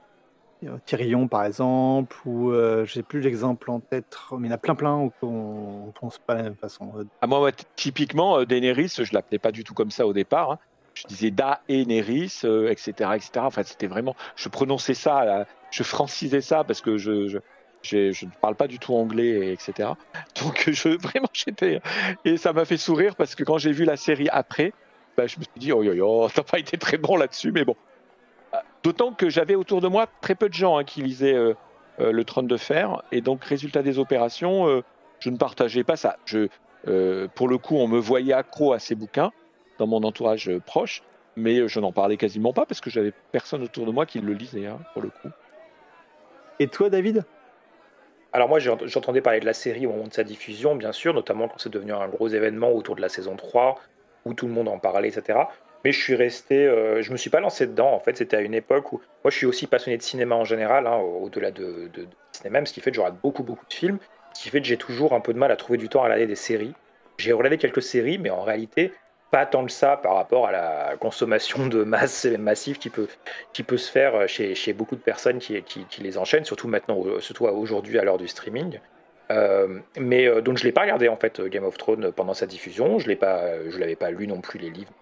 Tyrion, 0.87 1.27
par 1.27 1.45
exemple, 1.45 2.17
ou 2.25 2.53
euh, 2.53 2.85
j'ai 2.85 3.03
plus 3.03 3.21
d'exemples 3.21 3.71
en 3.71 3.81
tête, 3.81 4.17
mais 4.33 4.47
il 4.47 4.51
y 4.51 4.53
en 4.53 4.55
a 4.55 4.59
plein, 4.59 4.77
plein 4.77 5.11
qu'on 5.21 5.87
ne 5.87 5.93
pense 5.93 6.19
pas 6.19 6.35
de 6.35 6.39
la 6.39 6.45
même 6.45 6.57
façon. 6.57 6.93
À 7.21 7.27
moi, 7.27 7.51
typiquement, 7.75 8.39
euh, 8.39 8.47
Daenerys, 8.47 8.89
je 8.97 9.13
l'appelais 9.13 9.41
pas 9.41 9.51
du 9.51 9.65
tout 9.65 9.75
comme 9.75 9.91
ça 9.91 10.07
au 10.07 10.13
départ. 10.13 10.53
Hein. 10.53 10.59
Je 11.03 11.09
disais 11.09 11.31
Daenerys, 11.31 12.41
euh, 12.45 12.71
etc., 12.71 13.11
etc. 13.15 13.31
Enfin, 13.39 13.63
c'était 13.65 13.89
vraiment, 13.89 14.15
je 14.37 14.49
prononçais 14.49 14.95
ça, 14.95 15.47
je 15.71 15.83
francisais 15.83 16.41
ça 16.41 16.65
parce 16.65 16.81
que 16.81 16.97
je, 16.97 17.39
ne 17.93 18.41
parle 18.41 18.55
pas 18.55 18.69
du 18.69 18.79
tout 18.79 18.95
anglais, 18.95 19.53
etc. 19.53 19.91
Donc 20.41 20.69
vraiment 21.01 21.29
j'étais 21.33 21.81
et 22.25 22.37
ça 22.37 22.53
m'a 22.53 22.65
fait 22.65 22.77
sourire 22.77 23.17
parce 23.17 23.35
que 23.35 23.43
quand 23.43 23.59
j'ai 23.59 23.73
vu 23.73 23.85
la 23.85 23.97
série 23.97 24.29
après, 24.31 24.73
bah, 25.17 25.27
je 25.27 25.39
me 25.39 25.43
suis 25.43 25.59
dit, 25.59 25.73
oh 25.73 25.83
yo 25.83 26.29
t'as 26.33 26.43
pas 26.43 26.59
été 26.59 26.79
très 26.79 26.99
bon 26.99 27.17
là-dessus, 27.17 27.53
mais 27.53 27.65
bon. 27.65 27.77
D'autant 28.83 29.13
que 29.13 29.29
j'avais 29.29 29.55
autour 29.55 29.81
de 29.81 29.89
moi 29.89 30.07
très 30.21 30.35
peu 30.35 30.49
de 30.49 30.55
gens 30.55 30.77
hein, 30.77 30.85
qui 30.85 31.03
lisaient 31.03 31.35
euh, 31.35 31.55
euh, 32.01 32.13
Le 32.13 32.25
Trône 32.25 32.47
de 32.47 32.57
Fer, 32.57 33.03
et 33.13 33.21
donc, 33.21 33.45
résultat 33.45 33.83
des 33.83 33.99
opérations, 33.99 34.69
euh, 34.69 34.83
je 35.21 35.31
ne 35.31 35.37
partageais 35.37 35.85
pas 35.85 35.97
ça. 35.97 36.17
Pour 37.35 37.49
le 37.49 37.59
coup, 37.59 37.77
on 37.77 37.87
me 37.87 37.99
voyait 37.99 38.33
accro 38.33 38.73
à 38.73 38.81
ces 38.81 38.95
bouquins 38.95 39.31
dans 39.79 39.87
mon 39.87 40.03
entourage 40.03 40.51
proche, 40.67 41.03
mais 41.37 41.69
je 41.69 41.81
n'en 41.81 41.93
parlais 41.93 42.17
quasiment 42.17 42.53
pas 42.53 42.67
parce 42.67 42.81
que 42.81 42.91
j'avais 42.91 43.13
personne 43.33 43.63
autour 43.63 43.87
de 43.87 43.93
moi 43.93 44.07
qui 44.07 44.21
le 44.21 44.33
lisait, 44.33 44.67
hein, 44.67 44.79
pour 44.93 45.03
le 45.03 45.09
coup. 45.09 45.29
Et 46.59 46.69
toi, 46.69 46.91
David? 46.91 47.25
Alors 48.33 48.49
moi 48.49 48.59
j'entendais 48.61 49.21
parler 49.21 49.41
de 49.41 49.45
la 49.45 49.53
série 49.53 49.87
au 49.87 49.91
moment 49.91 50.07
de 50.07 50.13
sa 50.13 50.25
diffusion, 50.25 50.75
bien 50.75 50.93
sûr, 50.93 51.13
notamment 51.13 51.49
quand 51.49 51.59
c'est 51.59 51.73
devenu 51.73 51.93
un 51.93 52.09
gros 52.09 52.29
événement 52.29 52.73
autour 52.73 52.97
de 52.97 53.03
la 53.03 53.11
saison 53.11 53.37
3, 53.37 53.79
où 54.25 54.33
tout 54.33 54.47
le 54.47 54.53
monde 54.53 54.69
en 54.69 54.79
parlait, 54.79 55.09
etc. 55.09 55.39
Mais 55.85 55.93
je 55.93 56.01
suis 56.01 56.15
resté, 56.15 56.67
euh, 56.67 57.03
je 57.03 57.13
me 57.13 57.19
suis 57.19 57.29
pas 57.29 57.41
lancé 57.41 57.67
dedans. 57.67 57.93
En 57.93 58.01
fait, 58.01 58.17
c'était 58.17 58.37
à 58.37 58.41
une 58.41 58.55
époque 58.55 58.93
où 58.93 59.03
moi 59.23 59.31
je 59.31 59.37
suis 59.37 59.47
aussi 59.47 59.67
passionné 59.67 59.99
de 59.99 60.03
cinéma 60.03 60.35
en 60.35 60.45
général, 60.45 60.87
hein, 60.87 60.97
au-delà 60.97 61.51
de, 61.51 61.91
de, 61.93 62.07
cinéma, 62.33 62.65
ce 62.65 62.73
qui 62.73 62.81
fait 62.81 62.91
que 62.91 62.97
j'aurai 62.97 63.13
beaucoup 63.13 63.43
beaucoup 63.43 63.67
de 63.67 63.75
films, 63.75 63.99
ce 64.33 64.45
qui 64.45 64.49
fait 64.49 64.63
que 64.63 64.67
j'ai 64.67 64.79
toujours 64.79 65.13
un 65.13 65.21
peu 65.21 65.35
de 65.35 65.39
mal 65.39 65.53
à 65.53 65.57
trouver 65.57 65.77
du 65.77 65.91
temps 65.91 66.01
à 66.01 66.05
regarder 66.05 66.27
des 66.27 66.35
séries. 66.35 66.73
J'ai 67.19 67.33
regardé 67.33 67.59
quelques 67.59 67.83
séries, 67.83 68.17
mais 68.17 68.31
en 68.31 68.43
réalité, 68.43 68.93
pas 69.33 69.47
tant 69.47 69.63
de 69.63 69.71
ça 69.71 69.97
par 69.97 70.15
rapport 70.15 70.47
à 70.47 70.53
la 70.53 70.97
consommation 71.01 71.67
de 71.67 71.85
masse 71.85 72.27
massive 72.39 72.79
qui 72.79 72.91
peut, 72.91 73.09
qui 73.55 73.63
peut 73.63 73.79
se 73.79 73.91
faire 73.91 74.29
chez, 74.29 74.55
chez 74.55 74.75
beaucoup 74.75 74.95
de 74.95 75.01
personnes 75.01 75.39
qui, 75.39 75.61
qui, 75.63 76.03
les 76.03 76.19
enchaînent, 76.19 76.45
surtout 76.45 76.69
maintenant, 76.69 77.03
surtout 77.19 77.47
aujourd'hui 77.47 77.99
à 77.99 78.05
l'heure 78.05 78.19
du 78.19 78.29
streaming. 78.29 78.79
Euh, 79.31 79.79
mais 79.99 80.29
euh, 80.29 80.43
donc 80.43 80.59
je 80.59 80.65
l'ai 80.65 80.73
pas 80.73 80.83
regardé 80.83 81.09
en 81.09 81.17
fait 81.17 81.41
Game 81.41 81.65
of 81.65 81.79
Thrones 81.79 82.13
pendant 82.13 82.35
sa 82.35 82.45
diffusion, 82.45 82.99
je 82.99 83.09
l'ai 83.09 83.17
pas, 83.17 83.71
je 83.71 83.79
l'avais 83.79 83.97
pas 83.97 84.11
lu 84.11 84.27
non 84.27 84.43
plus 84.43 84.59
les 84.59 84.69
livres. 84.69 84.93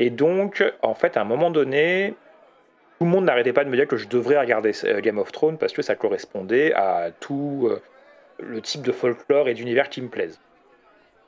Et 0.00 0.10
donc 0.10 0.64
en 0.82 0.94
fait 0.94 1.16
à 1.16 1.20
un 1.20 1.24
moment 1.24 1.52
donné, 1.52 2.14
tout 2.98 3.04
le 3.04 3.10
monde 3.10 3.24
n'arrêtait 3.24 3.52
pas 3.52 3.62
de 3.62 3.70
me 3.70 3.76
dire 3.76 3.86
que 3.86 3.96
je 3.96 4.08
devrais 4.08 4.38
regarder 4.38 4.72
euh, 4.84 5.00
Game 5.00 5.18
of 5.18 5.30
Thrones 5.30 5.58
parce 5.58 5.72
que 5.72 5.82
ça 5.82 5.94
correspondait 5.94 6.72
à 6.74 7.12
tout 7.20 7.70
le 8.40 8.60
type 8.60 8.82
de 8.82 8.90
folklore 8.90 9.48
et 9.48 9.54
d'univers 9.54 9.88
qui 9.88 10.02
me 10.02 10.08
plaisent. 10.08 10.40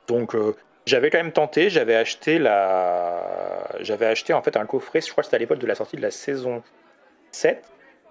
Donc 0.09 0.35
j'avais 0.87 1.09
quand 1.09 1.17
même 1.17 1.33
tenté, 1.33 1.69
j'avais 1.69 1.95
acheté 1.95 2.39
la, 2.39 3.67
j'avais 3.81 4.05
acheté 4.05 4.33
en 4.33 4.41
fait 4.41 4.55
un 4.55 4.65
coffret, 4.65 5.01
je 5.01 5.11
crois 5.11 5.21
que 5.21 5.25
c'était 5.25 5.35
à 5.35 5.39
l'époque 5.39 5.59
de 5.59 5.67
la 5.67 5.75
sortie 5.75 5.97
de 5.97 6.01
la 6.01 6.11
saison 6.11 6.63
7, 7.31 7.61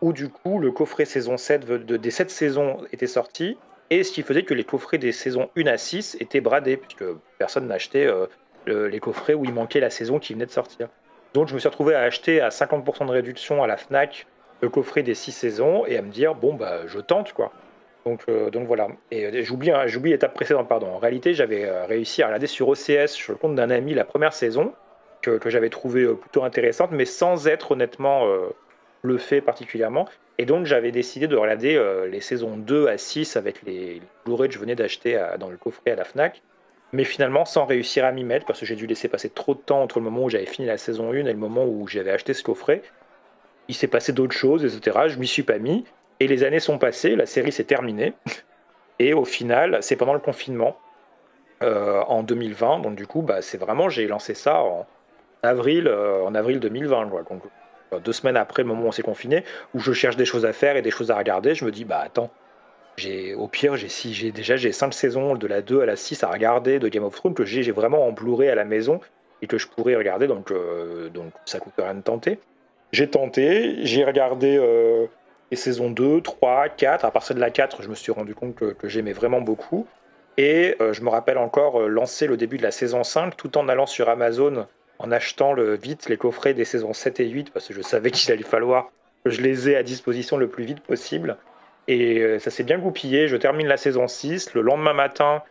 où 0.02 0.12
du 0.12 0.28
coup 0.28 0.59
le 0.59 0.71
coffret 0.71 1.06
saison 1.06 1.38
7 1.38 1.64
de, 1.64 1.97
des 1.97 2.11
7 2.11 2.30
saisons 2.30 2.78
était 2.92 3.06
sorti, 3.06 3.56
et 3.88 4.04
ce 4.04 4.12
qui 4.12 4.23
faisait 4.23 4.42
que 4.42 4.52
les 4.52 4.64
coffrets 4.64 4.99
des 4.99 5.12
saisons 5.12 5.49
1 5.56 5.66
à 5.66 5.78
6 5.78 6.18
étaient 6.21 6.42
bradés, 6.42 6.76
puisque 6.76 7.04
personne 7.38 7.66
n'achetait 7.66 8.06
euh, 8.06 8.26
les 8.66 9.00
coffrets 9.00 9.35
où 9.35 9.45
il 9.45 9.54
manquait 9.54 9.80
la 9.80 9.90
saison 9.90 10.18
qui 10.18 10.35
venait 10.35 10.47
de 10.47 10.50
sortir. 10.50 10.88
Donc 11.33 11.49
je 11.49 11.54
me 11.54 11.59
suis 11.59 11.68
retrouvé 11.68 11.95
à 11.95 12.02
acheter 12.02 12.42
à 12.42 12.50
50% 12.50 13.06
de 13.06 13.11
réduction 13.11 13.62
à 13.62 13.66
la 13.66 13.78
FNAC 13.78 14.26
le 14.61 14.68
coffret 14.68 15.02
des 15.02 15.14
6 15.14 15.33
saisons, 15.33 15.87
et 15.87 15.97
à 15.97 16.02
me 16.02 16.11
dire, 16.11 16.35
bon 16.35 16.52
bah 16.52 16.87
je 16.87 16.99
tente 16.99 17.33
quoi. 17.33 17.52
Donc, 18.07 18.23
euh, 18.29 18.51
donc 18.51 18.69
voilà. 18.69 18.87
Et 19.11 19.27
euh, 19.27 19.43
j'oublie, 19.43 19.73
hein, 19.73 19.87
j'oublie 19.87 20.13
l'étape 20.13 20.33
précédente, 20.33 20.69
pardon. 20.69 20.87
En 20.87 20.99
réalité, 20.99 21.35
j'avais 21.35 21.65
euh, 21.65 21.85
réussi 21.87 22.23
à 22.23 22.27
regarder 22.27 22.47
sur 22.47 22.69
OCS, 22.69 23.09
sur 23.09 23.33
le 23.33 23.39
compte 23.39 23.57
d'un 23.57 23.69
ami, 23.69 23.95
la 23.95 24.05
première 24.05 24.33
saison, 24.33 24.73
que, 25.23 25.41
j'avais 25.47 25.71
trouvé 25.71 26.07
plutôt 26.15 26.45
intéressante, 26.45 26.93
mais 26.93 27.05
sans 27.05 27.49
être 27.49 27.73
honnêtement 27.73 28.29
le 29.03 29.19
fait 29.19 29.41
particulièrement. 29.41 30.09
Et 30.39 30.45
donc, 30.45 30.67
j'avais 30.67 30.93
décidé 30.93 31.27
de 31.27 31.35
regarder 31.35 31.83
les 32.09 32.21
saisons 32.21 32.57
2 32.57 32.87
à 32.87 32.97
6 32.97 33.37
avec 33.37 33.63
les, 33.65 34.01
Blu-ray 34.25 34.49
que 34.49 34.55
je 34.55 34.61
venais 34.61 34.77
d'acheter 34.77 35.21
dans 35.41 35.49
le 35.49 35.57
coffret 35.57 35.91
à 35.91 35.97
la 35.97 36.05
Fnac. 36.05 36.43
Mais 36.93 37.03
finalement, 37.03 37.45
sans 37.45 37.65
réussir 37.65 38.05
à 38.05 38.13
m'y 38.13 38.23
mettre, 38.23 38.47
parce 38.47 38.61
que 38.61 38.67
j'ai 38.67 38.77
dû 38.77 38.87
laisser 38.87 39.09
passer 39.09 39.29
trop 39.29 39.55
de 39.55 39.59
temps 39.59 39.83
entre 39.83 39.99
le 39.99 40.05
moment 40.05 40.23
où 40.23 40.31
j'avais 40.31 40.47
fini 40.47 40.69
la 40.69 40.79
saison 40.79 41.11
1 41.11 41.15
et 41.15 41.23
le 41.25 41.35
moment 41.35 41.65
où 41.65 41.89
j'avais 41.89 42.13
acheté 42.13 42.33
ce 42.33 42.45
coffret. 42.45 42.83
Il 43.67 43.75
s'est 43.75 43.89
passé 43.89 44.13
d'autres 44.13 44.37
choses, 44.37 44.65
etc. 44.65 45.09
Je 45.09 45.19
m'y 45.19 45.27
suis 45.27 45.43
pas 45.43 45.59
mis. 45.59 45.85
Et 46.20 46.26
les 46.26 46.44
années 46.44 46.61
sont 46.61 46.78
passées, 46.78 47.16
la 47.16 47.26
série 47.26 47.52
s'est 47.52 47.64
terminée. 47.64 48.14
Et 48.99 49.12
au 49.12 49.25
final, 49.25 49.78
c'est 49.82 49.96
pendant 49.96 50.14
le 50.14 50.20
confinement, 50.20 50.76
euh, 51.62 52.02
en 52.02 52.23
2020. 52.23 52.80
Donc 52.80 52.96
du 52.96 53.06
coup, 53.06 53.23
bah, 53.23 53.40
c'est 53.40 53.56
vraiment, 53.56 53.88
j'ai 53.88 54.06
lancé 54.06 54.35
ça 54.35 54.61
en 54.61 54.87
avril, 55.42 55.88
euh, 55.88 56.23
en 56.23 56.35
avril 56.35 56.61
2020. 56.61 57.08
Quoi. 57.08 57.23
Donc, 57.23 57.42
euh, 57.94 57.99
deux 57.99 58.12
semaines 58.12 58.37
après 58.37 58.62
le 58.62 58.68
moment 58.68 58.82
où 58.82 58.88
on 58.88 58.92
s'est 58.92 59.02
confiné, 59.02 59.42
où 59.73 59.78
je 59.78 59.94
cherche 59.94 60.16
des 60.16 60.26
choses 60.26 60.44
à 60.44 60.52
faire 60.52 60.76
et 60.76 60.82
des 60.82 60.90
choses 60.90 61.11
à 61.11 61.16
regarder, 61.16 61.54
je 61.54 61.64
me 61.64 61.70
dis, 61.70 61.87
bah 61.87 62.00
attends, 62.04 62.30
j'ai, 62.99 63.35
au 63.35 63.49
pire, 63.49 63.75
j'ai, 63.76 63.88
si, 63.88 64.12
j'ai, 64.12 64.32
déjà 64.32 64.56
j'ai 64.56 64.70
cinq 64.70 64.92
saisons 64.92 65.35
de 65.35 65.46
la 65.46 65.62
2 65.62 65.80
à 65.80 65.87
la 65.87 65.96
6 65.96 66.25
à 66.25 66.30
regarder 66.30 66.78
de 66.78 66.88
Game 66.88 67.04
of 67.04 67.14
Thrones 67.14 67.32
que 67.32 67.46
j'ai, 67.46 67.70
vraiment 67.73 68.06
en 68.06 68.12
à 68.12 68.54
la 68.54 68.64
maison 68.66 69.00
et 69.40 69.46
que 69.46 69.56
je 69.56 69.66
pourrais 69.66 69.96
regarder, 69.96 70.26
donc, 70.26 70.52
donc 71.12 71.32
ça 71.46 71.58
coûte 71.58 71.75
rien 71.78 71.94
de 71.94 72.02
tenter. 72.02 72.38
J'ai 72.92 73.08
tenté, 73.08 73.76
j'ai 73.85 74.04
regardé 74.04 74.58
et 75.50 75.57
saison 75.57 75.91
2, 75.91 76.21
3, 76.21 76.69
4. 76.71 77.05
À 77.05 77.11
partir 77.11 77.35
de 77.35 77.41
la 77.41 77.50
4, 77.50 77.83
je 77.83 77.88
me 77.88 77.95
suis 77.95 78.12
rendu 78.12 78.35
compte 78.35 78.55
que, 78.55 78.88
j'aimais 78.88 79.12
vraiment 79.12 79.41
beaucoup. 79.41 79.87
Et 80.38 80.76
euh, 80.81 80.93
je 80.93 81.03
me 81.03 81.09
rappelle 81.09 81.38
encore 81.38 81.81
euh, 81.81 81.88
lancer 81.88 82.26
le 82.26 82.37
début 82.37 82.59
de 82.59 82.62
la 82.62 82.71
saison 82.71 83.05
5 83.05 83.37
tout 83.37 83.57
en 83.57 83.69
allant 83.69 83.87
sur 83.87 84.09
Amazon 84.09 84.67
en 84.99 85.11
achetant 85.11 85.55
le, 85.55 85.75
vite 85.76 86.11
les 86.11 86.19
coffrets 86.19 86.53
des 86.53 86.67
saisons 86.67 86.93
7 86.93 87.21
et 87.21 87.29
8 87.29 87.53
parce 87.53 87.69
que 87.69 87.75
je 87.75 87.81
savais 87.81 88.11
qu'il 88.12 88.31
allait 88.33 88.43
falloir 88.43 88.91
que 89.25 89.31
je 89.31 89.41
les 89.41 89.71
ai 89.71 89.76
à 89.76 89.83
disposition 89.83 90.37
le 90.37 90.49
plus 90.49 90.65
vite 90.65 90.81
possible. 90.81 91.38
Et 91.88 92.21
euh, 92.21 92.38
ça 92.38 92.50
s'est 92.50 92.65
bien 92.65 92.79
goupillé. 92.79 93.29
Je 93.29 93.37
termine 93.37 93.67
la 93.67 93.76
saison 93.76 94.09
6. 94.09 94.55
Le 94.55 94.61
lendemain 94.61 94.93
matin, 94.93 95.43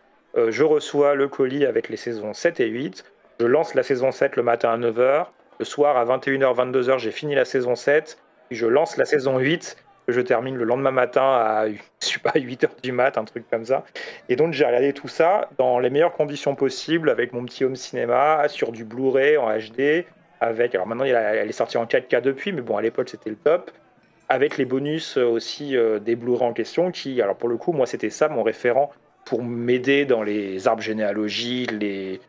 je 0.48 0.62
reçois 0.64 1.14
le 1.14 1.28
colis 1.28 1.64
avec 1.64 1.88
les 1.88 1.96
saisons 1.96 2.34
7 2.34 2.60
et 2.60 2.66
8. 2.66 3.04
Je 3.40 3.46
lance 3.46 3.74
la 3.74 3.82
saison 3.82 4.12
7 4.12 4.36
le 4.36 4.42
matin 4.42 4.70
à 4.70 4.76
9h. 4.76 5.26
Le 5.58 5.64
soir 5.64 5.96
à 5.96 6.04
21h, 6.04 6.54
22h, 6.54 6.98
j'ai 6.98 7.10
fini 7.10 7.34
la 7.34 7.46
saison 7.46 7.74
7. 7.74 8.18
Puis 8.48 8.58
je 8.58 8.66
lance 8.66 8.98
la 8.98 9.06
saison 9.06 9.38
8 9.38 9.76
je 10.08 10.20
termine 10.20 10.56
le 10.56 10.64
lendemain 10.64 10.90
matin 10.90 11.22
à, 11.22 11.66
je 11.68 11.76
sais 12.00 12.18
pas, 12.18 12.32
8 12.34 12.64
h 12.64 12.68
du 12.82 12.92
mat, 12.92 13.18
un 13.18 13.24
truc 13.24 13.44
comme 13.50 13.64
ça. 13.64 13.84
Et 14.28 14.36
donc 14.36 14.52
j'ai 14.52 14.64
regardé 14.64 14.92
tout 14.92 15.08
ça 15.08 15.48
dans 15.58 15.78
les 15.78 15.90
meilleures 15.90 16.12
conditions 16.12 16.54
possibles 16.54 17.10
avec 17.10 17.32
mon 17.32 17.44
petit 17.44 17.64
home 17.64 17.76
cinéma, 17.76 18.48
sur 18.48 18.72
du 18.72 18.84
Blu-ray 18.84 19.36
en 19.36 19.48
HD, 19.48 20.04
avec, 20.40 20.74
alors 20.74 20.86
maintenant 20.86 21.04
elle 21.04 21.48
est 21.48 21.52
sortie 21.52 21.78
en 21.78 21.86
4K 21.86 22.20
depuis, 22.20 22.52
mais 22.52 22.62
bon 22.62 22.76
à 22.76 22.82
l'époque 22.82 23.08
c'était 23.08 23.30
le 23.30 23.36
top, 23.36 23.70
avec 24.28 24.56
les 24.58 24.64
bonus 24.64 25.16
aussi 25.16 25.76
euh, 25.76 25.98
des 25.98 26.16
Blu-ray 26.16 26.48
en 26.48 26.52
question, 26.52 26.90
qui, 26.90 27.20
alors 27.20 27.36
pour 27.36 27.48
le 27.48 27.56
coup, 27.56 27.72
moi 27.72 27.86
c'était 27.86 28.10
ça 28.10 28.28
mon 28.28 28.42
référent 28.42 28.92
pour 29.24 29.42
m'aider 29.42 30.04
dans 30.04 30.22
les 30.22 30.68
arbres 30.68 30.82
généalogiques, 30.82 31.72
les, 31.72 32.20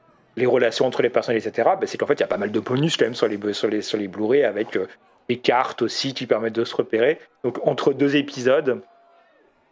relations 0.46 0.86
entre 0.86 1.02
les 1.02 1.10
personnes, 1.10 1.36
etc. 1.36 1.70
Ben, 1.80 1.88
c'est 1.88 1.98
qu'en 1.98 2.06
fait 2.06 2.16
il 2.16 2.20
y 2.20 2.24
a 2.24 2.28
pas 2.28 2.38
mal 2.38 2.52
de 2.52 2.60
bonus 2.60 2.96
quand 2.96 3.06
même 3.06 3.16
sur 3.16 3.28
les, 3.28 3.54
sur 3.54 3.68
les, 3.68 3.82
sur 3.82 3.98
les 3.98 4.08
Blu-ray 4.08 4.44
avec 4.44 4.76
euh, 4.76 4.88
des 5.30 5.38
cartes 5.38 5.82
aussi 5.82 6.14
qui 6.14 6.26
permettent 6.26 6.56
de 6.56 6.64
se 6.64 6.76
repérer. 6.76 7.20
Donc 7.44 7.60
entre 7.66 7.94
deux 7.94 8.16
épisodes, 8.16 8.82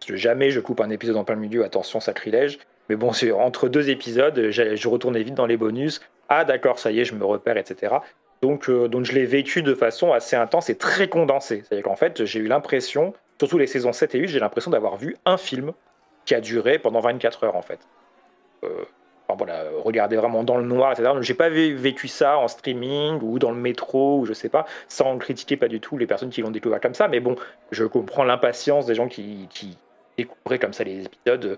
jamais 0.08 0.52
je 0.52 0.60
coupe 0.60 0.82
un 0.82 0.90
épisode 0.90 1.18
en 1.18 1.24
plein 1.24 1.36
milieu, 1.36 1.64
attention 1.64 2.00
sacrilège, 2.00 2.60
mais 2.90 2.96
bon, 2.96 3.14
c'est 3.14 3.32
entre 3.32 3.68
deux 3.68 3.90
épisodes, 3.90 4.50
je 4.52 4.88
retournais 4.88 5.24
vite 5.24 5.36
dans 5.36 5.48
les 5.48 5.58
bonus. 5.58 6.02
Ah 6.30 6.46
d'accord, 6.46 6.80
ça 6.80 6.92
y 6.92 7.00
est, 7.00 7.06
je 7.06 7.16
me 7.16 7.26
repère, 7.26 7.58
etc. 7.58 7.96
Donc, 8.42 8.70
euh, 8.70 8.88
donc 8.88 9.06
je 9.06 9.14
l'ai 9.14 9.26
vécu 9.26 9.64
de 9.64 9.74
façon 9.74 10.12
assez 10.12 10.36
intense 10.36 10.70
et 10.70 10.78
très 10.78 11.08
condensée. 11.08 11.64
C'est-à-dire 11.64 11.86
qu'en 11.86 11.96
fait, 11.96 12.26
j'ai 12.26 12.40
eu 12.40 12.48
l'impression, 12.48 13.14
surtout 13.40 13.58
les 13.58 13.68
saisons 13.68 13.94
7 13.94 14.16
et 14.16 14.20
8, 14.20 14.28
j'ai 14.28 14.40
l'impression 14.40 14.72
d'avoir 14.72 14.98
vu 14.98 15.16
un 15.26 15.38
film 15.38 15.72
qui 16.26 16.36
a 16.36 16.42
duré 16.42 16.80
pendant 16.80 17.00
24 17.00 17.46
heures 17.46 17.56
en 17.56 17.62
fait. 17.62 17.80
Euh, 18.64 18.86
voilà, 19.34 19.64
regarder 19.84 20.16
vraiment 20.16 20.44
dans 20.44 20.58
le 20.58 20.66
noir, 20.66 20.92
etc. 20.92 21.10
J'ai 21.22 21.34
pas 21.34 21.50
vécu 21.50 22.08
ça 22.08 22.38
en 22.38 22.48
streaming 22.48 23.20
ou 23.22 23.40
dans 23.40 23.52
le 23.52 23.58
métro 23.58 24.20
ou 24.20 24.26
je 24.26 24.34
sais 24.34 24.50
pas, 24.50 24.66
sans 24.88 25.18
critiquer 25.18 25.58
pas 25.58 25.68
du 25.68 25.80
tout 25.80 25.98
les 25.98 26.06
personnes 26.06 26.30
qui 26.30 26.42
l'ont 26.42 26.52
découvert 26.52 26.80
comme 26.80 26.94
ça, 26.94 27.08
mais 27.08 27.20
bon, 27.20 27.36
je 27.72 27.86
comprends 27.86 28.24
l'impatience 28.24 28.86
des 28.86 28.94
gens 28.94 29.08
qui, 29.08 29.48
qui 29.50 29.78
découvraient 30.18 30.60
comme 30.60 30.74
ça 30.74 30.84
les 30.84 31.06
épisodes 31.06 31.58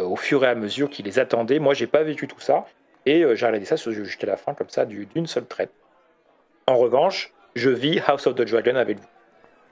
euh, 0.00 0.04
au 0.04 0.16
fur 0.16 0.44
et 0.44 0.48
à 0.48 0.54
mesure, 0.54 0.88
qui 0.88 1.02
les 1.02 1.18
attendaient. 1.18 1.58
Moi, 1.58 1.74
j'ai 1.74 1.86
pas 1.86 2.02
vécu 2.02 2.28
tout 2.28 2.40
ça 2.40 2.66
et 3.04 3.24
euh, 3.24 3.34
j'ai 3.34 3.46
regardé 3.46 3.66
ça 3.66 3.76
jusqu'à 3.76 4.26
la 4.26 4.36
fin 4.36 4.54
comme 4.54 4.68
ça 4.68 4.84
d'une 4.86 5.26
seule 5.26 5.46
traite. 5.46 5.72
En 6.66 6.76
revanche, 6.76 7.32
je 7.56 7.70
vis 7.70 8.00
House 8.06 8.26
of 8.26 8.36
the 8.36 8.42
Dragon 8.42 8.76
avec 8.76 8.98
vous. 8.98 9.08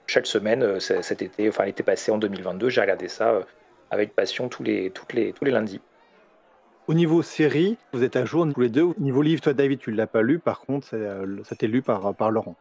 Chaque 0.08 0.26
semaine 0.26 0.62
euh, 0.62 0.80
cet 0.80 1.22
été, 1.22 1.48
enfin 1.48 1.64
l'été 1.64 1.82
passé 1.82 2.10
en 2.10 2.18
2022, 2.18 2.70
j'ai 2.70 2.80
regardé 2.80 3.08
ça 3.08 3.40
avec 3.90 4.14
passion 4.14 4.48
tous 4.48 4.64
les, 4.64 4.90
toutes 4.90 5.12
les, 5.12 5.32
tous 5.32 5.44
les 5.44 5.52
lundis. 5.52 5.80
Au 6.88 6.94
niveau 6.94 7.20
série, 7.20 7.76
vous 7.92 8.04
êtes 8.04 8.14
à 8.14 8.24
jour 8.24 8.46
tous 8.54 8.60
les 8.60 8.68
deux. 8.68 8.82
Au 8.82 8.94
niveau 8.98 9.20
livre, 9.20 9.40
toi, 9.40 9.52
David, 9.52 9.80
tu 9.80 9.90
ne 9.90 9.96
l'as 9.96 10.06
pas 10.06 10.22
lu. 10.22 10.38
Par 10.38 10.60
contre, 10.60 10.90
euh, 10.92 11.42
ça 11.42 11.56
t'est 11.56 11.66
lu 11.66 11.82
par, 11.82 12.14
par 12.14 12.30
Laurent. 12.30 12.54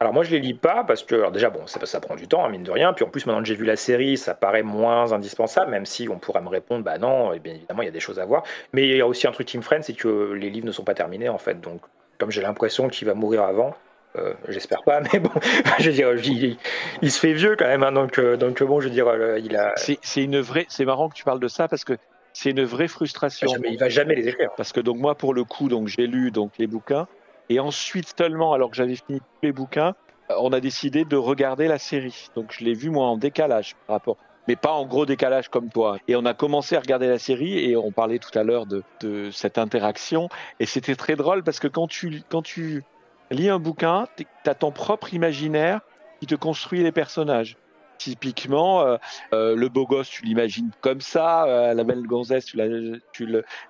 Alors 0.00 0.14
moi 0.14 0.24
je 0.24 0.30
les 0.30 0.40
lis 0.40 0.54
pas 0.54 0.82
parce 0.82 1.02
que 1.02 1.14
alors 1.14 1.30
déjà 1.30 1.50
bon 1.50 1.66
ça, 1.66 1.84
ça 1.84 2.00
prend 2.00 2.16
du 2.16 2.26
temps 2.26 2.42
hein, 2.42 2.48
mine 2.48 2.62
de 2.62 2.70
rien 2.70 2.94
puis 2.94 3.04
en 3.04 3.08
plus 3.08 3.26
maintenant 3.26 3.42
que 3.42 3.46
j'ai 3.46 3.54
vu 3.54 3.66
la 3.66 3.76
série 3.76 4.16
ça 4.16 4.32
paraît 4.32 4.62
moins 4.62 5.12
indispensable 5.12 5.70
même 5.70 5.84
si 5.84 6.08
on 6.08 6.18
pourrait 6.18 6.40
me 6.40 6.48
répondre 6.48 6.82
bah 6.82 6.96
non 6.96 7.34
et 7.34 7.38
bien 7.38 7.52
évidemment 7.52 7.82
il 7.82 7.84
y 7.84 7.88
a 7.88 7.92
des 7.92 8.00
choses 8.00 8.18
à 8.18 8.24
voir 8.24 8.42
mais 8.72 8.88
il 8.88 8.96
y 8.96 9.00
a 9.02 9.06
aussi 9.06 9.26
un 9.26 9.30
truc 9.30 9.46
qui 9.46 9.58
me 9.58 9.62
freine 9.62 9.82
c'est 9.82 9.92
que 9.92 10.32
les 10.32 10.48
livres 10.48 10.66
ne 10.66 10.72
sont 10.72 10.84
pas 10.84 10.94
terminés 10.94 11.28
en 11.28 11.36
fait 11.36 11.60
donc 11.60 11.82
comme 12.16 12.30
j'ai 12.30 12.40
l'impression 12.40 12.88
qu'il 12.88 13.08
va 13.08 13.12
mourir 13.12 13.42
avant 13.42 13.74
euh, 14.16 14.32
j'espère 14.48 14.84
pas 14.84 15.02
mais 15.12 15.18
bon 15.18 15.32
je 15.78 15.90
veux 15.90 15.92
dire 15.92 16.56
il, 17.02 17.10
se 17.10 17.20
fait 17.20 17.34
vieux 17.34 17.54
quand 17.58 17.66
même 17.66 17.82
hein, 17.82 17.92
donc 17.92 18.18
euh, 18.18 18.38
donc 18.38 18.62
bon 18.62 18.80
je 18.80 18.88
veux 18.88 18.94
dire 18.94 19.12
il 19.36 19.54
a 19.54 19.74
c'est 19.76 20.24
une 20.24 20.40
vraie 20.40 20.64
c'est 20.70 20.86
marrant 20.86 21.10
que 21.10 21.14
tu 21.14 21.24
parles 21.24 21.40
de 21.40 21.48
ça 21.48 21.68
parce 21.68 21.84
que 21.84 21.98
c'est 22.32 22.50
une 22.50 22.64
vraie 22.64 22.88
frustration. 22.88 23.48
il 23.64 23.78
va 23.78 23.88
jamais 23.88 24.14
les 24.14 24.28
écrire. 24.28 24.50
Parce 24.56 24.72
que 24.72 24.80
donc 24.80 24.98
moi 24.98 25.14
pour 25.14 25.34
le 25.34 25.44
coup 25.44 25.68
donc 25.68 25.88
j'ai 25.88 26.06
lu 26.06 26.30
donc 26.30 26.52
les 26.58 26.66
bouquins 26.66 27.06
et 27.48 27.60
ensuite 27.60 28.14
seulement 28.16 28.52
alors 28.52 28.70
que 28.70 28.76
j'avais 28.76 28.96
fini 28.96 29.20
tous 29.20 29.42
les 29.42 29.52
bouquins, 29.52 29.94
euh, 30.30 30.34
on 30.40 30.52
a 30.52 30.60
décidé 30.60 31.04
de 31.04 31.16
regarder 31.16 31.68
la 31.68 31.78
série. 31.78 32.28
Donc 32.34 32.54
je 32.56 32.64
l'ai 32.64 32.74
vu 32.74 32.90
moi 32.90 33.06
en 33.06 33.16
décalage 33.16 33.76
par 33.86 33.96
rapport 33.96 34.16
mais 34.48 34.56
pas 34.56 34.72
en 34.72 34.86
gros 34.86 35.06
décalage 35.06 35.48
comme 35.48 35.68
toi. 35.68 35.98
Et 36.08 36.16
on 36.16 36.24
a 36.24 36.34
commencé 36.34 36.74
à 36.74 36.80
regarder 36.80 37.06
la 37.06 37.18
série 37.18 37.70
et 37.70 37.76
on 37.76 37.92
parlait 37.92 38.18
tout 38.18 38.36
à 38.36 38.42
l'heure 38.42 38.66
de, 38.66 38.82
de, 39.00 39.30
cette 39.30 39.58
interaction 39.58 40.28
et 40.58 40.66
c'était 40.66 40.96
très 40.96 41.14
drôle 41.14 41.44
parce 41.44 41.60
que 41.60 41.68
quand 41.68 41.86
tu 41.86 42.22
quand 42.28 42.42
tu 42.42 42.82
lis 43.30 43.48
un 43.48 43.58
bouquin, 43.58 44.08
tu 44.16 44.26
as 44.46 44.54
ton 44.54 44.72
propre 44.72 45.14
imaginaire 45.14 45.82
qui 46.20 46.26
te 46.26 46.34
construit 46.34 46.82
les 46.82 46.90
personnages 46.90 47.56
typiquement, 48.00 48.80
euh, 48.80 48.96
euh, 49.34 49.54
le 49.54 49.68
beau 49.68 49.86
gosse, 49.86 50.08
tu 50.08 50.24
l'imagines 50.24 50.70
comme 50.80 51.02
ça, 51.02 51.44
euh, 51.44 51.74
la 51.74 51.84
belle 51.84 52.02
gonzesse, 52.06 52.46
tu 52.46 52.58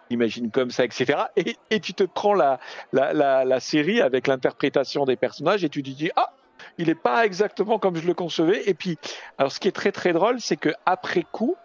l'imagines 0.09 0.51
comme 0.51 0.71
ça, 0.71 0.85
etc. 0.85 1.25
Et, 1.37 1.81
tu 1.81 1.95
te 1.95 2.05
prends 2.05 2.35
la, 2.35 3.61
série 3.61 4.01
avec 4.01 4.29
l'interprétation 4.29 5.05
des 5.05 5.17
personnages 5.17 5.65
et 5.65 5.69
tu 5.69 5.83
te 5.83 5.91
dis, 5.91 6.11
ah, 6.15 6.33
il 6.79 6.87
n'est 6.87 6.95
pas 6.95 7.27
exactement 7.27 7.79
comme 7.79 7.97
je 7.97 8.07
le 8.07 8.15
concevais. 8.15 8.63
Et 8.67 8.75
puis, 8.75 8.99
alors 9.37 9.51
ce 9.51 9.59
qui 9.59 9.67
est 9.67 9.73
très 9.73 9.93
très 9.93 10.13
drôle, 10.13 10.41
c'est 10.41 10.57
que 10.57 10.71
après 10.87 11.25
coup, 11.31 11.57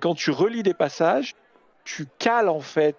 quand 0.00 0.14
tu 0.14 0.30
relis 0.30 0.62
des 0.62 0.74
passages, 0.74 1.34
tu 1.84 2.06
cales 2.18 2.48
en 2.48 2.60
fait 2.60 2.96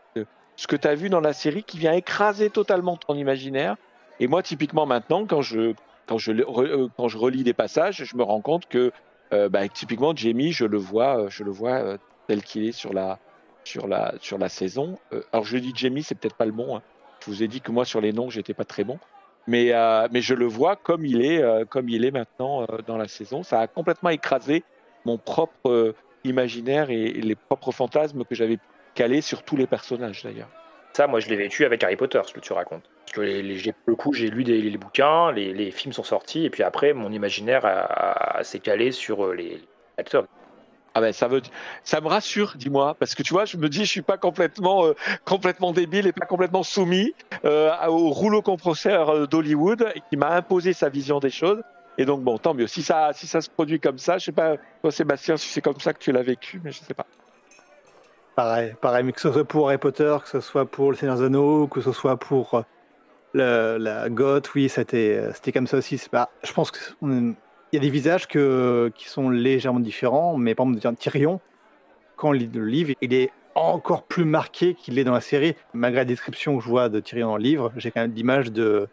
ce 0.55 0.67
que 0.67 0.75
tu 0.75 0.87
as 0.87 0.95
vu 0.95 1.09
dans 1.09 1.21
la 1.21 1.33
série 1.33 1.63
qui 1.63 1.77
vient 1.77 1.93
écraser 1.93 2.49
totalement 2.49 2.97
ton 2.97 3.15
imaginaire. 3.15 3.75
Et 4.19 4.27
moi, 4.27 4.41
typiquement 4.41 4.85
maintenant, 4.85 5.25
quand 5.25 5.41
je, 5.41 5.73
quand 6.07 6.17
je, 6.17 6.31
euh, 6.31 6.87
quand 6.97 7.07
je 7.07 7.17
relis 7.17 7.43
des 7.43 7.53
passages, 7.53 8.03
je 8.03 8.15
me 8.15 8.23
rends 8.23 8.41
compte 8.41 8.67
que 8.67 8.91
euh, 9.33 9.49
bah, 9.49 9.67
typiquement 9.67 10.15
Jamie, 10.15 10.51
je 10.51 10.65
le 10.65 10.77
vois, 10.77 11.27
je 11.29 11.43
le 11.43 11.51
vois 11.51 11.97
tel 12.27 12.43
qu'il 12.43 12.65
est 12.65 12.71
sur 12.71 12.93
la, 12.93 13.19
saison. 14.49 14.97
alors 15.31 15.45
je 15.45 15.57
dis 15.57 15.73
Jamie, 15.75 16.03
c'est 16.03 16.15
peut-être 16.15 16.35
pas 16.35 16.45
le 16.45 16.51
bon. 16.51 16.77
Hein. 16.77 16.81
Je 17.21 17.31
vous 17.31 17.43
ai 17.43 17.47
dit 17.47 17.61
que 17.61 17.71
moi 17.71 17.85
sur 17.85 18.01
les 18.01 18.13
noms, 18.13 18.29
j'étais 18.29 18.53
pas 18.53 18.65
très 18.65 18.83
bon. 18.83 18.99
Mais, 19.47 19.69
je 19.69 20.33
le 20.33 20.45
vois 20.45 20.75
comme 20.75 21.05
il 21.05 21.23
est, 21.23 21.43
comme 21.69 21.89
il 21.89 22.05
est 22.05 22.11
maintenant 22.11 22.65
dans 22.85 22.97
la 22.97 23.07
saison. 23.07 23.43
Ça 23.43 23.59
a 23.59 23.67
complètement 23.67 24.09
écrasé 24.09 24.63
mon 25.05 25.17
propre 25.17 25.95
imaginaire 26.23 26.89
et, 26.89 27.11
les 27.11 27.35
propres 27.35 27.71
fantasmes 27.71 28.23
que 28.23 28.35
j'avais 28.35 28.59
calés 28.95 29.21
sur 29.21 29.43
tous 29.43 29.57
les 29.57 29.67
personnages 29.67 30.23
d'ailleurs. 30.23 30.49
Ça, 30.93 31.07
moi, 31.07 31.19
je 31.19 31.29
l'ai 31.29 31.35
vécu 31.35 31.65
avec 31.65 31.83
Harry 31.83 31.95
Potter, 31.95 32.21
ce 32.25 32.33
que 32.33 32.39
tu 32.39 32.53
racontes. 32.53 32.87
Parce 33.13 33.27
que 33.27 33.31
les, 33.31 33.71
pour 33.71 33.73
le 33.85 33.95
coup, 33.95 34.13
j'ai 34.13 34.31
lu 34.31 34.43
des, 34.43 34.59
les 34.59 34.77
bouquins, 34.77 35.31
les, 35.31 35.69
films 35.69 35.93
sont 35.93 36.03
sortis, 36.03 36.45
et 36.45 36.49
puis 36.49 36.63
après, 36.63 36.93
mon 36.93 37.11
imaginaire 37.11 37.61
s'est 38.41 38.59
calé 38.59 38.91
sur 38.91 39.23
euh, 39.25 39.35
les 39.35 39.61
acteurs. 39.99 40.25
Ah 40.95 41.01
ben 41.01 41.13
ça 41.13 41.27
veut, 41.27 41.41
ça 41.83 42.01
me 42.01 42.07
rassure, 42.07 42.53
dis-moi, 42.55 42.95
parce 42.99 43.13
que 43.13 43.21
tu 43.21 43.33
vois, 43.33 43.45
je 43.45 43.57
me 43.57 43.69
dis, 43.69 43.85
je 43.85 43.89
suis 43.89 44.01
pas 44.01 44.17
complètement, 44.17 44.85
euh, 44.85 44.93
complètement 45.25 45.73
débile 45.73 46.07
et 46.07 46.11
pas 46.11 46.25
complètement 46.25 46.63
soumis 46.63 47.13
euh, 47.45 47.71
au 47.87 48.09
rouleau 48.09 48.41
compresseur 48.41 49.27
d'Hollywood 49.27 49.93
qui 50.09 50.17
m'a 50.17 50.29
imposé 50.29 50.73
sa 50.73 50.89
vision 50.89 51.19
des 51.19 51.29
choses. 51.29 51.61
Et 51.99 52.05
donc, 52.05 52.21
bon, 52.21 52.39
tant 52.39 52.55
mieux. 52.55 52.67
Si 52.67 52.81
ça, 52.81 53.11
si 53.13 53.27
ça 53.27 53.41
se 53.41 53.49
produit 53.49 53.79
comme 53.79 53.99
ça, 53.99 54.17
je 54.17 54.25
sais 54.25 54.31
pas, 54.31 54.57
toi, 54.81 54.91
Sébastien, 54.91 55.37
si 55.37 55.49
c'est 55.49 55.61
comme 55.61 55.79
ça 55.79 55.93
que 55.93 55.99
tu 55.99 56.11
l'as 56.11 56.23
vécu, 56.23 56.59
mais 56.63 56.71
je 56.71 56.79
sais 56.79 56.95
pas. 56.95 57.05
Pareil, 58.35 58.73
pareil, 58.81 59.03
mais 59.03 59.11
que 59.11 59.21
ce 59.21 59.31
soit 59.31 59.45
pour 59.45 59.67
Harry 59.67 59.77
Potter, 59.77 60.17
que 60.23 60.29
ce 60.29 60.39
soit 60.39 60.65
pour 60.65 60.89
Le 60.89 60.97
Seigneur 60.97 61.17
des 61.17 61.25
Anneaux, 61.25 61.67
que 61.67 61.81
ce 61.81 61.91
soit 61.91 62.17
pour 62.17 62.63
la 63.33 64.09
Goth, 64.09 64.53
oui, 64.53 64.69
c'était, 64.69 65.17
euh, 65.17 65.31
c'était 65.33 65.51
comme 65.51 65.67
ça 65.67 65.77
aussi. 65.77 65.97
Je 65.97 66.53
pense 66.53 66.71
qu'il 66.71 67.35
y 67.71 67.77
a 67.77 67.79
des 67.79 67.89
visages 67.89 68.27
qui 68.27 69.09
sont 69.09 69.29
légèrement 69.29 69.79
différents, 69.79 70.37
mais 70.37 70.55
par 70.55 70.67
exemple, 70.67 70.99
Tyrion, 70.99 71.39
quand 72.15 72.29
on 72.29 72.31
lit 72.31 72.49
le 72.53 72.65
livre, 72.65 72.93
il 73.01 73.13
est 73.13 73.31
encore 73.55 74.03
plus 74.03 74.25
marqué 74.25 74.73
qu'il 74.73 74.97
est 74.97 75.03
dans 75.03 75.13
la 75.13 75.21
série. 75.21 75.55
Malgré 75.73 76.01
la 76.01 76.05
description 76.05 76.57
que 76.57 76.63
je 76.63 76.69
vois 76.69 76.89
de 76.89 76.99
Tyrion 76.99 77.27
dans 77.27 77.37
le 77.37 77.43
livre, 77.43 77.71
j'ai 77.77 77.91
quand 77.91 78.01
même 78.01 78.13
l'image 78.13 78.51
de, 78.51 78.87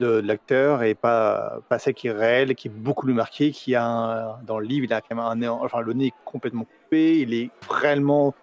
l'acteur 0.00 0.82
et 0.82 0.94
pas, 0.94 1.58
pas 1.68 1.78
celle 1.78 1.92
qui 1.92 2.08
est 2.08 2.12
réelle, 2.12 2.54
qui 2.54 2.68
est 2.68 2.70
beaucoup 2.70 3.04
plus 3.04 3.12
marquée, 3.12 3.50
qui 3.50 3.74
a 3.74 4.38
dans 4.46 4.58
le 4.58 4.66
livre, 4.66 4.86
il 4.86 4.92
a 4.94 5.02
quand 5.02 5.14
même 5.14 5.42
un 5.42 5.48
enfin 5.48 5.80
le 5.80 5.92
nez 5.92 6.06
est 6.06 6.14
complètement 6.24 6.64
coupé, 6.64 7.18
il 7.18 7.34
est 7.34 7.50
vraiment 7.68 8.34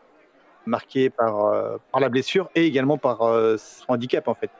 marqué 0.68 1.10
par, 1.10 1.46
euh, 1.46 1.78
par 1.92 2.00
la 2.00 2.10
blessure 2.10 2.52
et 2.54 2.66
également 2.66 3.00
par 3.00 3.24
euh, 3.24 3.58
son 3.58 3.94
handicap 3.94 4.28
en 4.28 4.36
fait. 4.36 4.52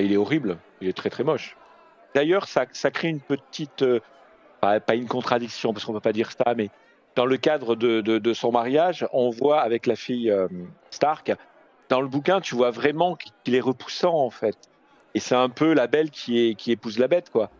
Il 0.00 0.12
est 0.12 0.16
horrible, 0.16 0.58
il 0.80 0.88
est 0.88 0.96
très 0.96 1.10
très 1.10 1.24
moche. 1.24 1.56
D'ailleurs, 2.14 2.48
ça, 2.48 2.66
crée 2.66 3.08
une 3.08 3.20
petite, 3.20 3.82
euh, 3.82 4.00
pas, 4.60 4.94
une 4.94 5.06
contradiction 5.06 5.72
parce 5.72 5.84
qu'on 5.84 5.92
peut 5.92 6.00
pas 6.00 6.12
dire 6.12 6.30
ça, 6.32 6.54
mais 6.56 6.70
dans 7.14 7.26
le 7.26 7.36
cadre 7.36 7.76
de, 7.76 8.32
son 8.32 8.52
mariage, 8.52 9.06
on 9.12 9.30
voit 9.30 9.60
avec 9.60 9.86
la 9.86 9.96
fille 9.96 10.34
Stark, 10.90 11.32
dans 11.88 12.00
le 12.00 12.08
bouquin, 12.08 12.40
tu 12.40 12.54
vois 12.54 12.70
vraiment 12.70 13.16
qu'il 13.16 13.54
est 13.54 13.60
repoussant 13.60 14.14
en 14.14 14.30
fait. 14.30 14.56
Et 15.14 15.20
c'est 15.20 15.34
un 15.34 15.48
peu 15.48 15.72
la 15.72 15.86
belle 15.86 16.10
qui, 16.10 16.38
est, 16.38 16.68
épouse 16.68 16.98
la 16.98 17.08
bête, 17.08 17.30
quoi. 17.30 17.50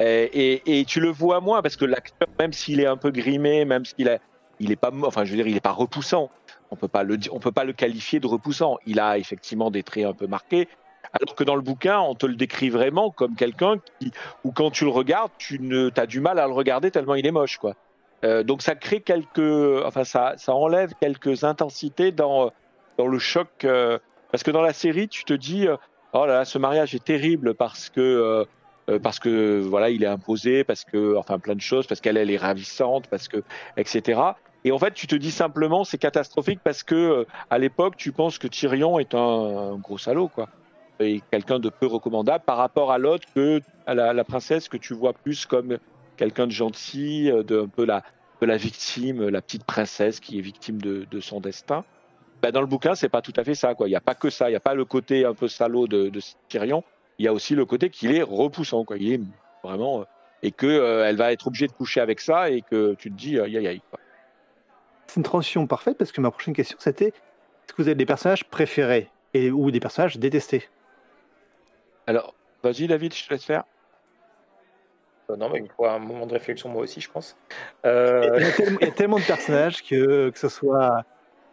Et, 0.00 0.84
tu 0.88 0.98
le 0.98 1.10
vois 1.10 1.40
moins 1.40 1.62
parce 1.62 1.76
que 1.76 1.84
l'acteur, 1.84 2.28
même 2.40 2.52
s'il 2.52 2.80
est 2.80 2.86
un 2.86 2.96
peu 2.96 3.12
grimé, 3.12 3.64
même 3.64 3.84
s'il 3.84 4.08
a, 4.08 4.18
il 4.58 4.72
est 4.72 4.76
pas, 4.76 4.90
enfin, 5.04 5.24
je 5.24 5.30
veux 5.30 5.36
dire, 5.36 5.46
il 5.46 5.56
est 5.56 5.60
pas 5.60 5.70
repoussant. 5.70 6.30
On 6.70 6.76
peut 6.76 6.88
peut 6.88 7.52
pas 7.52 7.64
le 7.64 7.72
qualifier 7.72 8.18
de 8.18 8.26
repoussant. 8.26 8.78
Il 8.84 8.98
a 8.98 9.18
effectivement 9.18 9.70
des 9.70 9.84
traits 9.84 10.06
un 10.06 10.12
peu 10.12 10.26
marqués. 10.26 10.68
Alors 11.12 11.34
que 11.34 11.44
dans 11.44 11.56
le 11.56 11.62
bouquin, 11.62 12.00
on 12.00 12.14
te 12.14 12.26
le 12.26 12.34
décrit 12.34 12.70
vraiment 12.70 13.10
comme 13.10 13.34
quelqu'un 13.34 13.76
qui, 14.00 14.12
ou 14.44 14.52
quand 14.52 14.70
tu 14.70 14.84
le 14.84 14.90
regardes, 14.90 15.30
tu 15.38 15.60
ne, 15.60 15.90
as 15.96 16.06
du 16.06 16.20
mal 16.20 16.38
à 16.38 16.46
le 16.46 16.52
regarder 16.52 16.90
tellement 16.90 17.14
il 17.14 17.26
est 17.26 17.32
moche, 17.32 17.58
quoi. 17.58 17.74
Euh, 18.24 18.42
donc 18.42 18.62
ça 18.62 18.74
crée 18.74 19.00
quelques, 19.00 19.84
enfin 19.84 20.04
ça, 20.04 20.34
ça 20.36 20.54
enlève 20.54 20.92
quelques 21.00 21.44
intensités 21.44 22.10
dans, 22.10 22.50
dans 22.96 23.06
le 23.06 23.18
choc. 23.18 23.48
Euh, 23.64 23.98
parce 24.30 24.42
que 24.42 24.50
dans 24.50 24.62
la 24.62 24.72
série, 24.72 25.08
tu 25.08 25.24
te 25.24 25.34
dis, 25.34 25.68
euh, 25.68 25.76
oh 26.14 26.24
là 26.26 26.38
là, 26.38 26.44
ce 26.44 26.58
mariage 26.58 26.94
est 26.94 27.04
terrible 27.04 27.54
parce 27.54 27.90
que 27.90 28.46
parce 29.02 29.18
que 29.18 29.60
voilà, 29.60 29.88
il 29.88 30.04
est 30.04 30.08
imposé, 30.08 30.62
parce 30.62 30.84
que 30.84 31.16
enfin 31.16 31.38
plein 31.38 31.54
de 31.54 31.60
choses, 31.60 31.86
parce 31.86 32.02
qu'elle 32.02 32.18
elle 32.18 32.30
est 32.30 32.36
ravissante, 32.36 33.06
parce 33.08 33.28
que 33.28 33.42
etc. 33.78 34.20
Et 34.64 34.72
en 34.72 34.78
fait, 34.78 34.92
tu 34.92 35.06
te 35.06 35.14
dis 35.14 35.30
simplement 35.30 35.84
c'est 35.84 35.96
catastrophique 35.96 36.60
parce 36.62 36.82
que 36.82 37.26
à 37.48 37.58
l'époque, 37.58 37.96
tu 37.96 38.12
penses 38.12 38.38
que 38.38 38.46
Tyrion 38.46 38.98
est 38.98 39.14
un, 39.14 39.76
gros 39.76 39.96
salaud 39.96 40.28
quoi, 40.28 40.48
et 41.00 41.22
quelqu'un 41.30 41.58
de 41.58 41.68
peu 41.68 41.86
recommandable 41.86 42.44
par 42.44 42.56
rapport 42.56 42.92
à 42.92 42.98
l'autre 42.98 43.26
que 43.34 43.60
à 43.86 43.94
la, 43.94 44.24
princesse 44.24 44.68
que 44.68 44.76
tu 44.76 44.94
vois 44.94 45.12
plus 45.12 45.46
comme 45.46 45.78
quelqu'un 46.16 46.46
de 46.46 46.52
gentil, 46.52 47.30
de 47.30 47.62
un 47.62 47.68
peu 47.68 47.84
la 47.84 48.02
de 48.40 48.46
la 48.46 48.56
victime, 48.56 49.28
la 49.28 49.40
petite 49.40 49.64
princesse 49.64 50.20
qui 50.20 50.38
est 50.38 50.42
victime 50.42 50.80
de, 50.80 51.20
son 51.20 51.40
destin. 51.40 51.84
Bah, 52.42 52.52
dans 52.52 52.60
le 52.60 52.66
bouquin, 52.66 52.94
c'est 52.94 53.08
pas 53.08 53.22
tout 53.22 53.32
à 53.36 53.44
fait 53.44 53.54
ça. 53.54 53.74
Il 53.80 53.86
n'y 53.86 53.96
a 53.96 54.00
pas 54.00 54.14
que 54.14 54.28
ça. 54.28 54.48
Il 54.48 54.52
n'y 54.52 54.56
a 54.56 54.60
pas 54.60 54.74
le 54.74 54.84
côté 54.84 55.24
un 55.24 55.34
peu 55.34 55.48
salaud 55.48 55.86
de, 55.86 56.10
de 56.10 56.20
Tyrion. 56.48 56.84
Il 57.18 57.24
y 57.24 57.28
a 57.28 57.32
aussi 57.32 57.54
le 57.54 57.64
côté 57.64 57.90
qu'il 57.90 58.14
est 58.14 58.22
repoussant. 58.22 58.84
Quoi. 58.84 58.96
Il 58.98 59.12
est 59.12 59.20
vraiment. 59.62 60.00
Euh, 60.00 60.04
et 60.42 60.50
qu'elle 60.50 60.70
euh, 60.70 61.08
elle 61.08 61.16
va 61.16 61.32
être 61.32 61.46
obligée 61.46 61.66
de 61.66 61.72
coucher 61.72 62.00
avec 62.00 62.20
ça 62.20 62.50
et 62.50 62.60
que 62.60 62.94
tu 62.98 63.10
te 63.10 63.16
dis 63.16 63.40
aïe 63.40 63.56
aïe 63.56 63.66
aïe. 63.66 63.82
C'est 65.06 65.16
une 65.16 65.22
transition 65.22 65.66
parfaite 65.66 65.96
parce 65.96 66.12
que 66.12 66.20
ma 66.20 66.30
prochaine 66.30 66.54
question 66.54 66.76
c'était 66.78 67.08
est-ce 67.08 67.72
que 67.72 67.80
vous 67.80 67.88
avez 67.88 67.94
des 67.94 68.04
personnages 68.04 68.44
préférés 68.44 69.08
et, 69.32 69.50
ou 69.50 69.70
des 69.70 69.80
personnages 69.80 70.18
détestés? 70.18 70.68
Alors, 72.06 72.34
vas-y 72.62 72.86
David, 72.86 73.14
je 73.14 73.26
te 73.26 73.32
laisse 73.32 73.44
faire. 73.44 73.64
Euh, 75.30 75.36
non, 75.36 75.48
mais 75.48 75.60
il 75.60 75.70
faut 75.70 75.86
un 75.86 75.98
moment 75.98 76.26
de 76.26 76.32
réflexion, 76.32 76.68
moi 76.68 76.82
aussi, 76.82 77.00
je 77.00 77.10
pense. 77.10 77.36
Il, 77.84 77.90
y 78.80 78.84
a 78.84 78.90
tellement, 78.90 79.18
de 79.18 79.24
personnages 79.26 79.82
que, 79.82 80.30
que 80.30 80.38
ce 80.38 80.48
soit 80.48 81.04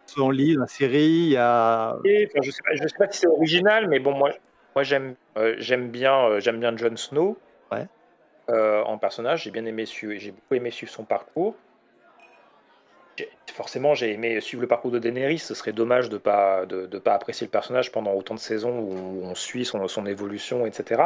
soit 0.06 0.24
en 0.24 0.30
livre, 0.30 0.60
la 0.60 0.66
série, 0.66 1.06
il 1.06 1.30
y 1.30 1.36
a. 1.36 1.96
je 2.04 2.50
sais 2.50 2.62
pas, 2.62 2.76
sais 2.76 2.94
pas 2.98 3.10
si 3.10 3.20
c'est 3.20 3.26
original, 3.26 3.88
mais 3.88 3.98
bon, 3.98 4.12
moi, 4.12 4.30
moi 4.74 4.82
j'aime, 4.82 5.14
euh, 5.36 5.54
j'aime 5.58 5.90
bien, 5.90 6.16
euh, 6.24 6.40
j'aime 6.40 6.60
bien 6.60 6.76
Jon 6.76 6.96
Snow. 6.96 7.38
Ouais. 7.70 7.86
Euh, 8.50 8.82
en 8.82 8.98
personnage, 8.98 9.44
j'ai 9.44 9.50
bien 9.50 9.64
aimé 9.64 9.86
suivre, 9.86 10.14
j'ai 10.16 10.32
beaucoup 10.32 10.54
aimé 10.54 10.70
suivre 10.70 10.92
son 10.92 11.04
parcours. 11.04 11.54
Forcément, 13.52 13.94
j'ai 13.94 14.12
aimé 14.12 14.40
suivre 14.40 14.62
le 14.62 14.68
parcours 14.68 14.90
de 14.90 14.98
Daenerys. 14.98 15.38
Ce 15.38 15.54
serait 15.54 15.72
dommage 15.72 16.08
de 16.08 16.16
pas 16.16 16.64
de, 16.64 16.86
pas 16.98 17.12
apprécier 17.12 17.46
le 17.46 17.50
personnage 17.50 17.92
pendant 17.92 18.14
autant 18.14 18.34
de 18.34 18.40
saisons 18.40 18.78
où 18.78 19.20
on 19.24 19.34
suit 19.34 19.66
son, 19.66 20.06
évolution, 20.06 20.64
etc. 20.64 21.02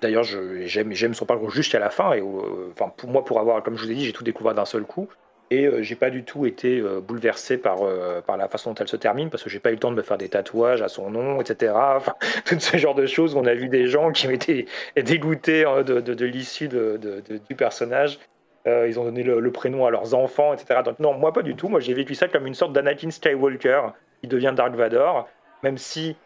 D'ailleurs, 0.00 0.22
j'aime 0.22 1.14
son 1.14 1.26
parcours 1.26 1.50
jusqu'à 1.50 1.80
la 1.80 1.90
fin. 1.90 2.12
Et 2.12 2.22
enfin, 2.70 2.92
pour 2.96 3.10
moi, 3.10 3.24
pour 3.24 3.40
avoir, 3.40 3.62
comme 3.64 3.76
je 3.76 3.84
vous 3.84 3.90
ai 3.90 3.94
dit, 3.94 4.04
j'ai 4.04 4.12
tout 4.12 4.22
découvert 4.22 4.54
d'un 4.54 4.64
seul 4.64 4.84
coup 4.84 5.08
et 5.50 5.66
euh, 5.66 5.82
j'ai 5.82 5.94
pas 5.94 6.10
du 6.10 6.24
tout 6.24 6.46
été 6.46 6.78
euh, 6.78 7.00
bouleversé 7.00 7.56
par, 7.56 7.82
euh, 7.82 8.20
par 8.20 8.36
la 8.36 8.48
façon 8.48 8.70
dont 8.70 8.76
elle 8.80 8.88
se 8.88 8.96
termine 8.96 9.30
parce 9.30 9.42
que 9.42 9.50
j'ai 9.50 9.60
pas 9.60 9.70
eu 9.70 9.74
le 9.74 9.78
temps 9.78 9.90
de 9.90 9.96
me 9.96 10.02
faire 10.02 10.18
des 10.18 10.28
tatouages 10.28 10.82
à 10.82 10.88
son 10.88 11.10
nom, 11.10 11.40
etc. 11.40 11.72
Enfin, 11.98 12.14
tout 12.44 12.60
ce 12.60 12.76
genre 12.76 12.94
de 12.94 13.06
choses. 13.06 13.34
On 13.34 13.44
a 13.46 13.54
vu 13.54 13.68
des 13.68 13.88
gens 13.88 14.12
qui 14.12 14.28
été 14.28 14.66
dégoûtés 14.96 15.64
hein, 15.64 15.82
de, 15.82 16.24
l'issue 16.24 16.68
du 16.68 17.54
personnage. 17.56 18.18
Ils 18.66 19.00
ont 19.00 19.04
donné 19.04 19.22
le, 19.22 19.50
prénom 19.50 19.86
à 19.86 19.90
leurs 19.90 20.14
enfants, 20.14 20.52
etc. 20.52 20.80
Non, 20.98 21.14
moi 21.14 21.32
pas 21.32 21.42
du 21.42 21.54
tout. 21.56 21.68
Moi 21.68 21.80
j'ai 21.80 21.94
vécu 21.94 22.14
ça 22.14 22.28
comme 22.28 22.46
une 22.46 22.54
sorte 22.54 22.72
d'Anakin 22.72 23.10
Skywalker 23.10 23.92
qui 24.20 24.28
devient 24.28 24.52
Dark 24.54 24.74
Vador, 24.74 25.28
même 25.62 25.78
si 25.78 26.16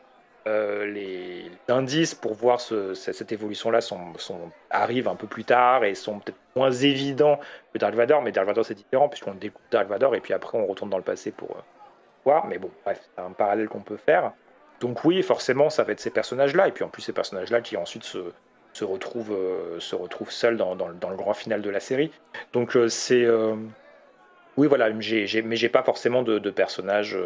euh, 0.49 0.87
les 0.87 1.51
indices 1.69 2.17
pour 2.17 2.35
voir 2.35 2.61
cette 2.61 3.31
évolution-là 3.31 3.79
arrivent 4.71 5.07
un 5.07 5.15
peu 5.15 5.29
plus 5.29 5.45
tard 5.45 5.85
et 5.85 5.95
sont 5.95 6.19
peut-être 6.19 6.39
moins 6.57 6.73
évidents 6.73 7.39
que 7.73 7.79
Dark 7.79 7.95
Vador, 7.95 8.23
mais 8.23 8.33
Dark 8.33 8.49
Vador 8.49 8.65
c'est 8.65 8.75
différent 8.75 9.09
puisqu'on 9.09 9.35
découvre 9.35 9.65
Dark 9.71 9.89
Vador 9.89 10.17
et 10.17 10.21
puis 10.21 10.35
après 10.35 10.59
on 10.59 10.67
retourne 10.67 10.91
dans 10.91 10.97
le 10.97 11.05
passé 11.05 11.31
pour 11.31 11.53
euh, 11.53 11.61
voir. 12.25 12.47
Mais 12.47 12.59
bon, 12.59 12.71
bref, 12.85 13.01
c'est 13.15 13.23
un 13.23 13.31
parallèle 13.31 13.69
qu'on 13.69 13.83
peut 13.83 13.97
faire. 13.97 14.33
Donc 14.81 15.05
oui, 15.05 15.23
forcément, 15.23 15.71
ça 15.71 15.85
va 15.85 15.93
être 15.93 16.01
ces 16.01 16.11
personnages-là 16.11 16.67
et 16.67 16.73
puis 16.73 16.83
en 16.83 16.89
plus 16.89 17.03
ces 17.03 17.13
personnages-là 17.13 17.61
qui 17.61 17.77
ensuite 17.77 18.03
se, 18.03 18.19
se 18.73 18.85
retrouvent, 18.85 19.33
euh, 19.33 19.81
se 19.81 19.95
retrouvent 19.95 20.31
seuls 20.31 20.57
dans, 20.57 20.75
dans, 20.77 20.89
le 20.89 21.17
grand 21.17 21.35
final 21.35 21.63
de 21.63 21.71
la 21.71 21.81
série. 21.81 22.11
Donc 22.53 22.77
c'est 22.89 23.27
oui, 24.59 24.67
voilà, 24.67 24.91
mais 24.91 25.57
j'ai 25.57 25.69
pas 25.71 25.83
forcément 25.83 26.23
de, 26.23 26.39
de 26.39 26.51
personnages 26.51 27.17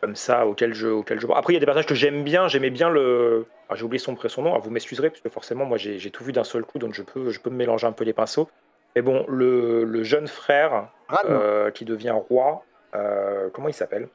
comme 0.00 0.16
ça 0.16 0.46
auquel 0.46 0.72
je, 0.72 0.88
auquel 0.88 1.20
je 1.20 1.26
Après, 1.34 1.52
il 1.52 1.54
y 1.54 1.56
a 1.56 1.60
des 1.60 1.66
personnages 1.66 1.86
que 1.86 1.94
j'aime 1.94 2.24
bien. 2.24 2.48
J'aimais 2.48 2.70
bien 2.70 2.88
le. 2.88 3.46
Ah, 3.68 3.74
j'ai 3.74 3.84
oublié 3.84 3.98
son, 3.98 4.16
son 4.16 4.42
nom. 4.42 4.58
vous 4.58 4.70
m'excuserez, 4.70 5.10
parce 5.10 5.20
que 5.20 5.28
forcément, 5.28 5.64
moi, 5.64 5.76
j'ai 5.76 6.10
tout 6.10 6.24
vu 6.24 6.32
d'un 6.32 6.44
seul 6.44 6.64
coup, 6.64 6.78
donc 6.78 6.94
je 6.94 7.02
peux, 7.02 7.30
je 7.30 7.40
peux 7.40 7.50
me 7.50 7.56
mélanger 7.56 7.86
un 7.86 7.92
peu 7.92 8.04
les 8.04 8.12
pinceaux. 8.12 8.48
Mais 8.96 9.02
bon, 9.02 9.24
le, 9.28 9.84
le 9.84 10.02
jeune 10.02 10.26
frère 10.26 10.88
euh, 11.24 11.70
qui 11.70 11.84
devient 11.84 12.14
roi, 12.28 12.64
euh, 12.94 13.48
comment 13.52 13.68
il 13.68 13.74
s'appelle? 13.74 14.08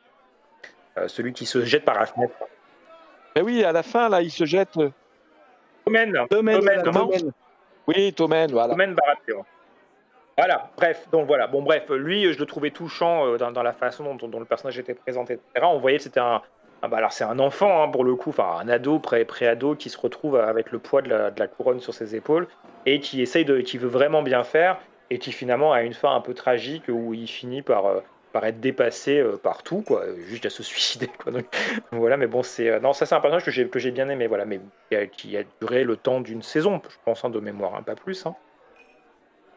Euh, 0.98 1.08
Celui 1.08 1.34
qui 1.34 1.46
se 1.46 1.64
jette 1.64 1.86
par 1.86 1.98
la 1.98 2.06
fenêtre. 2.06 2.36
Mais 3.36 3.42
oui, 3.42 3.64
à 3.64 3.72
la 3.72 3.84
fin, 3.84 4.10
là, 4.10 4.22
il 4.22 4.32
se 4.32 4.46
jette. 4.46 4.78
Tommen. 5.86 6.14
Tommen. 6.30 7.32
Oui, 7.88 8.14
Tommen, 8.14 8.52
voilà. 8.52 8.70
Tommen 8.74 8.96
Baratheon. 8.96 9.46
Voilà, 10.38 10.70
bref, 10.76 11.08
donc 11.12 11.28
voilà. 11.28 11.48
Bon, 11.48 11.62
bref, 11.62 11.90
lui, 11.90 12.34
je 12.34 12.40
le 12.40 12.46
trouvais 12.46 12.72
touchant 12.72 13.26
euh, 13.26 13.38
dans, 13.38 13.64
la 13.64 13.72
façon 13.72 14.16
dont, 14.16 14.40
le 14.40 14.46
personnage 14.46 14.78
était 14.78 14.94
présenté, 14.94 15.34
etc. 15.34 15.66
On 15.70 15.80
voyait 15.80 15.98
que 15.98 16.04
c'était 16.04 16.20
un, 16.20 16.42
Ah 16.82 16.90
bah 16.90 16.98
alors 16.98 17.14
c'est 17.14 17.24
un 17.24 17.40
enfant 17.40 17.84
hein, 17.84 17.88
pour 17.88 18.04
le 18.04 18.16
coup, 18.16 18.32
enfin 18.32 18.58
un 18.60 18.68
ado, 18.68 19.00
pré- 19.00 19.24
pré-ado 19.24 19.76
qui 19.76 19.90
se 19.90 19.98
retrouve 19.98 20.36
avec 20.36 20.72
le 20.72 20.80
poids 20.80 21.02
de 21.02 21.10
la, 21.10 21.32
de 21.32 21.40
la 21.40 21.48
couronne 21.48 21.80
sur 21.80 21.94
ses 21.94 22.16
épaules 22.16 22.48
et 22.86 23.00
qui 23.00 23.22
essaye 23.22 23.46
de, 23.46 23.62
qui 23.62 23.78
veut 23.78 23.88
vraiment 23.88 24.24
bien 24.24 24.44
faire 24.44 24.78
et 25.10 25.20
qui 25.20 25.32
finalement 25.32 25.72
a 25.72 25.84
une 25.84 25.94
fin 25.94 26.14
un 26.14 26.22
peu 26.22 26.34
tragique 26.34 26.84
où 26.90 27.14
il 27.14 27.28
finit 27.28 27.62
par, 27.62 27.86
euh, 27.86 28.02
par 28.36 28.44
être 28.44 28.60
dépassé 28.60 29.18
euh, 29.18 29.38
par 29.38 29.64
tout, 29.64 29.82
quoi, 29.82 30.04
juste 30.28 30.46
à 30.46 30.50
se 30.50 30.62
suicider. 30.72 31.08
Quoi. 31.08 31.32
Donc, 31.32 31.46
voilà, 31.94 32.18
mais 32.18 32.28
bon, 32.28 32.44
c'est 32.44 32.70
euh, 32.70 32.82
non, 32.82 32.92
ça 32.92 33.06
c'est 33.06 33.16
un 33.16 33.22
personnage 33.22 33.46
que 33.46 33.52
j'ai 33.52 33.66
que 33.66 33.90
bien 33.92 34.10
aimé, 34.10 34.28
voilà, 34.28 34.44
mais 34.44 34.60
qui 35.14 35.38
a, 35.38 35.44
duré 35.62 35.86
le 35.86 35.96
temps 35.96 36.20
d'une 36.20 36.42
saison, 36.42 36.82
je 36.90 36.98
pense, 37.06 37.24
hein, 37.24 37.30
de 37.30 37.40
mémoire, 37.40 37.76
hein, 37.76 37.82
pas 37.82 37.96
plus. 37.96 38.26
hein. 38.26 38.36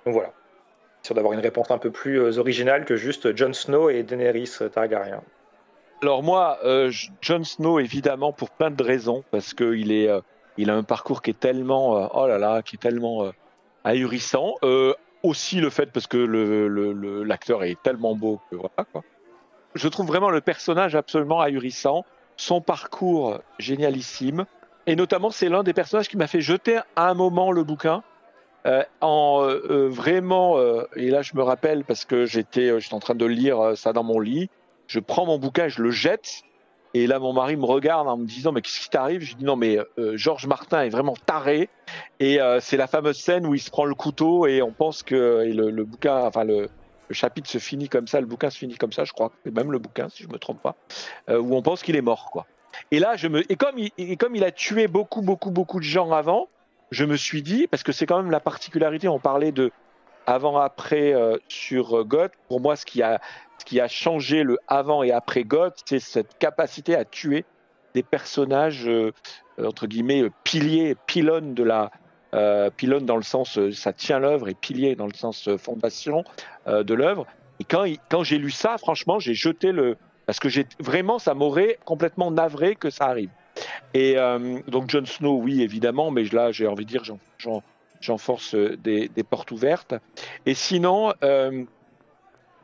Donc 0.06 0.14
voilà, 0.14 0.32
sûr 1.02 1.16
d'avoir 1.16 1.32
une 1.32 1.40
réponse 1.40 1.72
un 1.72 1.78
peu 1.78 1.90
plus 1.90 2.20
euh, 2.20 2.38
originale 2.38 2.84
que 2.84 2.94
juste 2.94 3.36
Jon 3.36 3.52
Snow 3.52 3.90
et 3.90 4.04
Daenerys 4.04 4.58
Targaryen. 4.72 5.22
Alors 6.00 6.22
moi, 6.22 6.60
Jon 7.20 7.42
Snow, 7.42 7.80
évidemment, 7.80 8.32
pour 8.32 8.50
plein 8.50 8.70
de 8.70 8.80
raisons, 8.80 9.24
parce 9.32 9.54
qu'il 9.54 9.90
est, 9.90 10.08
il 10.56 10.70
a 10.70 10.76
un 10.76 10.84
parcours 10.84 11.20
qui 11.20 11.30
est 11.30 11.40
tellement, 11.40 12.08
oh 12.14 12.28
là 12.28 12.38
là, 12.38 12.62
qui 12.62 12.76
est 12.76 12.78
tellement 12.78 13.32
ahurissant. 13.82 14.54
Aussi 15.22 15.60
le 15.60 15.70
fait 15.70 15.90
parce 15.92 16.06
que 16.06 16.16
l'acteur 17.24 17.64
est 17.64 17.80
tellement 17.82 18.14
beau 18.14 18.40
que 18.50 18.56
voilà. 18.56 18.86
Je 19.74 19.88
trouve 19.88 20.06
vraiment 20.06 20.30
le 20.30 20.40
personnage 20.40 20.94
absolument 20.94 21.40
ahurissant, 21.40 22.04
son 22.36 22.60
parcours 22.60 23.40
génialissime, 23.58 24.46
et 24.86 24.96
notamment 24.96 25.30
c'est 25.30 25.48
l'un 25.48 25.62
des 25.62 25.74
personnages 25.74 26.08
qui 26.08 26.16
m'a 26.16 26.26
fait 26.26 26.40
jeter 26.40 26.78
à 26.96 27.08
un 27.08 27.14
moment 27.14 27.52
le 27.52 27.64
bouquin. 27.64 28.02
euh, 28.66 28.82
en 29.00 29.42
euh, 29.42 29.62
euh, 29.70 29.88
vraiment, 29.88 30.58
et 30.96 31.10
là 31.10 31.22
je 31.22 31.34
me 31.34 31.42
rappelle 31.42 31.84
parce 31.84 32.04
que 32.04 32.26
j'étais, 32.26 32.72
en 32.92 33.00
train 33.00 33.14
de 33.14 33.26
lire 33.26 33.76
ça 33.76 33.92
dans 33.92 34.04
mon 34.04 34.20
lit, 34.20 34.50
je 34.86 35.00
prends 35.00 35.26
mon 35.26 35.38
bouquin, 35.38 35.68
je 35.68 35.82
le 35.82 35.90
jette, 35.90 36.42
et 36.94 37.06
là 37.06 37.18
mon 37.18 37.32
mari 37.32 37.56
me 37.56 37.64
regarde 37.64 38.08
en 38.08 38.16
me 38.16 38.26
disant 38.26 38.52
mais 38.52 38.62
qu'est-ce 38.62 38.80
qui 38.80 38.90
t'arrive? 38.90 39.20
Je 39.20 39.36
dis 39.36 39.44
non 39.44 39.56
mais 39.56 39.78
euh, 39.98 40.16
Georges 40.16 40.46
Martin 40.46 40.82
est 40.82 40.88
vraiment 40.88 41.14
taré, 41.26 41.68
et 42.20 42.40
euh, 42.40 42.60
c'est 42.60 42.76
la 42.76 42.86
fameuse 42.86 43.18
scène 43.18 43.46
où 43.46 43.54
il 43.54 43.60
se 43.60 43.70
prend 43.70 43.84
le 43.84 43.94
couteau 43.94 44.46
et 44.46 44.62
on 44.62 44.72
pense 44.72 45.02
que 45.02 45.44
le, 45.46 45.84
bouquin, 45.84 46.18
enfin 46.24 46.44
le, 46.44 46.68
chapitre 47.10 47.48
se 47.48 47.58
finit 47.58 47.88
comme 47.88 48.06
ça, 48.06 48.20
le 48.20 48.26
bouquin 48.26 48.50
se 48.50 48.58
finit 48.58 48.76
comme 48.76 48.92
ça, 48.92 49.04
je 49.04 49.12
crois, 49.12 49.32
même 49.50 49.72
le 49.72 49.78
bouquin 49.78 50.08
si 50.08 50.22
je 50.22 50.28
me 50.28 50.38
trompe 50.38 50.62
pas, 50.62 50.76
euh, 51.30 51.38
où 51.38 51.54
on 51.54 51.62
pense 51.62 51.82
qu'il 51.82 51.96
est 51.96 52.02
mort. 52.02 52.46
Et 52.90 52.98
là 52.98 53.16
je 53.16 53.28
me 53.28 53.50
et 53.50 53.56
comme 53.56 53.78
il, 53.78 53.90
et 53.98 54.16
comme 54.16 54.36
il 54.36 54.44
a 54.44 54.52
tué 54.52 54.88
beaucoup 54.88 55.22
beaucoup 55.22 55.50
beaucoup 55.50 55.78
de 55.78 55.84
gens 55.84 56.12
avant, 56.12 56.48
je 56.90 57.04
me 57.04 57.16
suis 57.16 57.42
dit 57.42 57.66
parce 57.66 57.82
que 57.82 57.92
c'est 57.92 58.06
quand 58.06 58.22
même 58.22 58.30
la 58.30 58.40
particularité, 58.40 59.08
on 59.08 59.18
parlait 59.18 59.52
de 59.52 59.70
avant 60.26 60.58
après 60.58 61.14
euh, 61.14 61.38
sur 61.48 62.04
Goth. 62.04 62.32
Pour 62.48 62.60
moi, 62.60 62.76
ce 62.76 62.84
qui 62.84 63.02
a 63.02 63.18
ce 63.58 63.64
qui 63.64 63.80
a 63.80 63.88
changé 63.88 64.42
le 64.42 64.58
avant 64.68 65.02
et 65.02 65.12
après 65.12 65.44
Goth, 65.44 65.82
c'est 65.86 66.00
cette 66.00 66.38
capacité 66.38 66.94
à 66.94 67.04
tuer 67.04 67.44
des 67.94 68.02
personnages 68.02 68.86
euh, 68.88 69.12
entre 69.62 69.86
guillemets 69.86 70.22
euh, 70.22 70.30
piliers, 70.44 70.96
pylônes 71.06 71.54
de 71.54 71.62
la 71.62 71.90
euh, 72.34 72.70
dans 73.00 73.16
le 73.16 73.22
sens 73.22 73.56
euh, 73.58 73.72
ça 73.72 73.92
tient 73.92 74.18
l'œuvre 74.18 74.48
et 74.48 74.54
pilier 74.54 74.94
dans 74.94 75.06
le 75.06 75.14
sens 75.14 75.48
fondation 75.56 76.24
de 76.66 76.94
l'œuvre. 76.94 77.26
Et 77.60 77.64
quand 77.64 77.86
quand 78.10 78.22
j'ai 78.22 78.38
lu 78.38 78.50
ça, 78.50 78.76
franchement, 78.78 79.18
j'ai 79.18 79.34
jeté 79.34 79.72
le 79.72 79.96
parce 80.26 80.38
que 80.38 80.48
vraiment 80.78 81.18
ça 81.18 81.34
m'aurait 81.34 81.78
complètement 81.84 82.30
navré 82.30 82.76
que 82.76 82.90
ça 82.90 83.06
arrive. 83.06 83.30
Et 83.94 84.16
donc 84.68 84.90
Jon 84.90 85.06
Snow, 85.06 85.40
oui 85.42 85.62
évidemment, 85.62 86.10
mais 86.10 86.24
là 86.24 86.52
j'ai 86.52 86.66
envie 86.66 86.84
de 86.84 86.90
dire 86.90 87.02
j'en- 87.04 87.18
j'en- 87.38 87.62
euh, 88.54 88.76
des, 88.76 89.08
portes 89.28 89.50
ouvertes. 89.50 89.94
Et 90.46 90.54
sinon, 90.54 91.12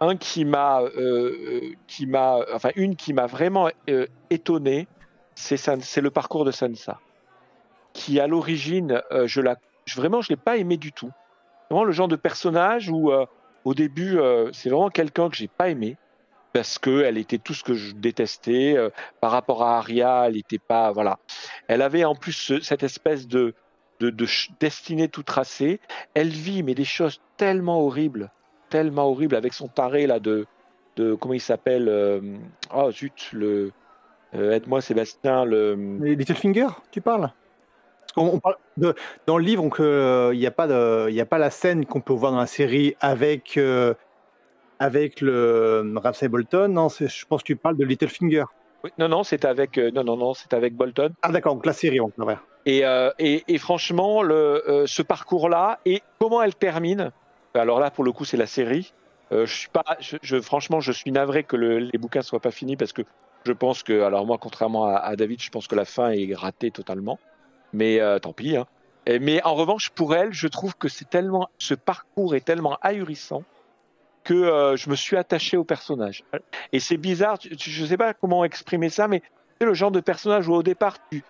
un 0.08 0.16
qui 0.16 0.44
m'a, 0.44 0.80
euh, 0.80 0.90
euh, 0.96 1.60
qui 1.86 2.06
m'a, 2.06 2.38
enfin 2.54 2.70
une 2.76 2.96
qui 2.96 3.12
m'a 3.12 3.26
vraiment 3.26 3.68
euh, 3.90 4.06
étonné, 4.30 4.86
c'est 5.34 5.56
c'est 5.56 6.00
le 6.00 6.10
parcours 6.10 6.44
de 6.44 6.50
Sansa, 6.52 7.00
qui 7.92 8.20
à 8.20 8.26
l'origine, 8.26 9.02
je 9.24 9.40
la, 9.40 9.56
vraiment, 9.96 10.20
je 10.20 10.28
l'ai 10.30 10.36
pas 10.36 10.56
aimé 10.56 10.76
du 10.76 10.92
tout. 10.92 11.10
Vraiment 11.70 11.84
le 11.84 11.92
genre 11.92 12.08
de 12.08 12.16
personnage 12.16 12.88
où, 12.88 13.10
au 13.64 13.74
début, 13.74 14.18
c'est 14.52 14.68
vraiment 14.70 14.90
quelqu'un 14.90 15.28
que 15.28 15.36
j'ai 15.36 15.48
pas 15.48 15.70
aimé 15.70 15.96
parce 16.52 16.78
que 16.78 17.02
elle 17.02 17.18
était 17.18 17.38
tout 17.38 17.52
ce 17.52 17.64
que 17.64 17.74
je 17.74 17.94
détestais 17.94 18.76
par 19.20 19.32
rapport 19.32 19.64
à 19.64 19.78
Arya, 19.78 20.26
elle 20.28 20.36
était 20.36 20.60
pas, 20.60 20.92
voilà. 20.92 21.18
Elle 21.66 21.82
avait 21.82 22.04
en 22.04 22.14
plus 22.14 22.32
ce- 22.32 22.60
cette 22.60 22.84
espèce 22.84 23.26
de 23.26 23.54
destinée 24.60 25.08
tout 25.08 25.24
tracée. 25.24 25.80
Elle 26.14 26.28
vit 26.28 26.62
mais 26.62 26.74
des 26.74 26.84
choses 26.84 27.20
tellement 27.36 27.80
horribles, 27.80 28.30
tellement 28.74 29.06
horribles 29.08 29.36
avec 29.36 29.52
son 29.54 29.68
taré 29.68 30.08
là 30.08 30.18
de 30.18 30.46
de 30.96 31.14
comment 31.14 31.34
il 31.34 31.40
s'appelle 31.40 31.88
euh, 31.88 32.20
Oh 32.74 32.90
zut 32.90 33.30
le 33.32 33.70
euh, 34.34 34.50
aide-moi 34.50 34.80
Sébastien 34.80 35.44
le 35.44 35.76
Littlefinger, 36.00 36.66
tu 36.90 37.00
parles? 37.00 37.30
On 38.16 38.40
parle 38.40 38.56
de- 38.76 38.94
Dans 39.26 39.38
le 39.38 39.44
livre, 39.44 39.62
donc, 39.62 39.78
euh, 39.78 40.30
il 40.34 40.38
n'y 40.40 40.46
a, 40.46 40.50
pas 40.50 40.66
de- 40.66 41.08
il 41.08 41.20
a 41.20 41.26
pas 41.26 41.38
la 41.38 41.50
scène 41.50 41.86
qu'on 41.86 42.00
peut 42.00 42.12
voir 42.12 42.32
dans 42.32 42.38
la 42.38 42.46
série 42.46 42.96
avec, 43.00 43.56
euh, 43.56 43.94
avec 44.80 45.20
le 45.20 45.92
Ramsay 46.02 46.28
Bolton. 46.28 46.68
Non, 46.68 46.88
je 46.88 47.24
pense 47.28 47.42
que 47.42 47.46
tu 47.46 47.56
parles 47.56 47.76
de 47.76 47.84
Littlefinger. 47.84 48.44
Oui, 48.82 48.90
non 48.98 49.08
non 49.08 49.22
c'est 49.22 49.44
avec 49.44 49.78
euh, 49.78 49.90
non 49.92 50.02
non 50.04 50.16
non 50.16 50.34
c'est 50.34 50.52
avec 50.52 50.74
Bolton. 50.74 51.10
Ah 51.22 51.30
d'accord, 51.30 51.54
donc 51.54 51.66
la 51.66 51.72
série, 51.72 52.00
on 52.00 52.10
vrai. 52.18 52.38
Et, 52.66 52.84
euh, 52.84 53.10
et, 53.20 53.44
et 53.46 53.58
franchement, 53.58 54.22
le, 54.22 54.34
euh, 54.68 54.86
ce 54.86 55.02
parcours-là, 55.02 55.78
et 55.84 56.02
comment 56.18 56.42
elle 56.42 56.54
termine, 56.56 57.12
alors 57.54 57.80
là, 57.80 57.90
pour 57.90 58.04
le 58.04 58.12
coup, 58.12 58.24
c'est 58.24 58.36
la 58.36 58.46
série. 58.46 58.92
Euh, 59.32 59.46
je 59.46 59.54
suis 59.54 59.68
pas, 59.68 59.84
je, 60.00 60.40
franchement, 60.40 60.80
je 60.80 60.92
suis 60.92 61.10
navré 61.12 61.44
que 61.44 61.56
le- 61.56 61.78
les 61.78 61.98
bouquins 61.98 62.22
soient 62.22 62.40
pas 62.40 62.50
finis 62.50 62.76
parce 62.76 62.92
que 62.92 63.02
je 63.46 63.52
pense 63.52 63.82
que, 63.82 64.02
alors 64.02 64.26
moi, 64.26 64.38
contrairement 64.38 64.86
à, 64.86 65.16
David, 65.16 65.42
je 65.42 65.50
pense 65.50 65.66
que 65.66 65.74
la 65.74 65.84
fin 65.84 66.10
est 66.10 66.34
ratée 66.34 66.70
totalement. 66.70 67.18
Mais 67.72 68.00
euh, 68.00 68.18
tant 68.18 68.32
pis. 68.32 68.56
Hein. 68.56 68.66
Mais 69.20 69.42
en 69.44 69.54
revanche, 69.54 69.90
pour 69.90 70.14
elle, 70.14 70.32
je 70.32 70.48
trouve 70.48 70.74
que 70.76 70.88
c'est 70.88 71.08
tellement, 71.08 71.48
ce 71.58 71.74
parcours 71.74 72.34
est 72.34 72.40
tellement 72.40 72.78
ahurissant 72.80 73.42
que 74.24 74.34
euh, 74.34 74.76
je 74.76 74.88
me 74.88 74.96
suis 74.96 75.16
attaché 75.16 75.56
au 75.56 75.64
personnage. 75.64 76.22
Et 76.72 76.80
c'est 76.80 76.96
bizarre, 76.96 77.38
tu- 77.38 77.54
tu- 77.56 77.70
je 77.70 77.84
sais 77.84 77.98
pas 77.98 78.14
comment 78.14 78.44
exprimer 78.44 78.88
ça, 78.88 79.06
mais 79.08 79.22
c'est 79.60 79.66
le 79.66 79.74
genre 79.74 79.90
de 79.90 80.00
personnage 80.00 80.48
où 80.48 80.54
au 80.54 80.62
départ, 80.62 80.96
tu, 81.10 81.22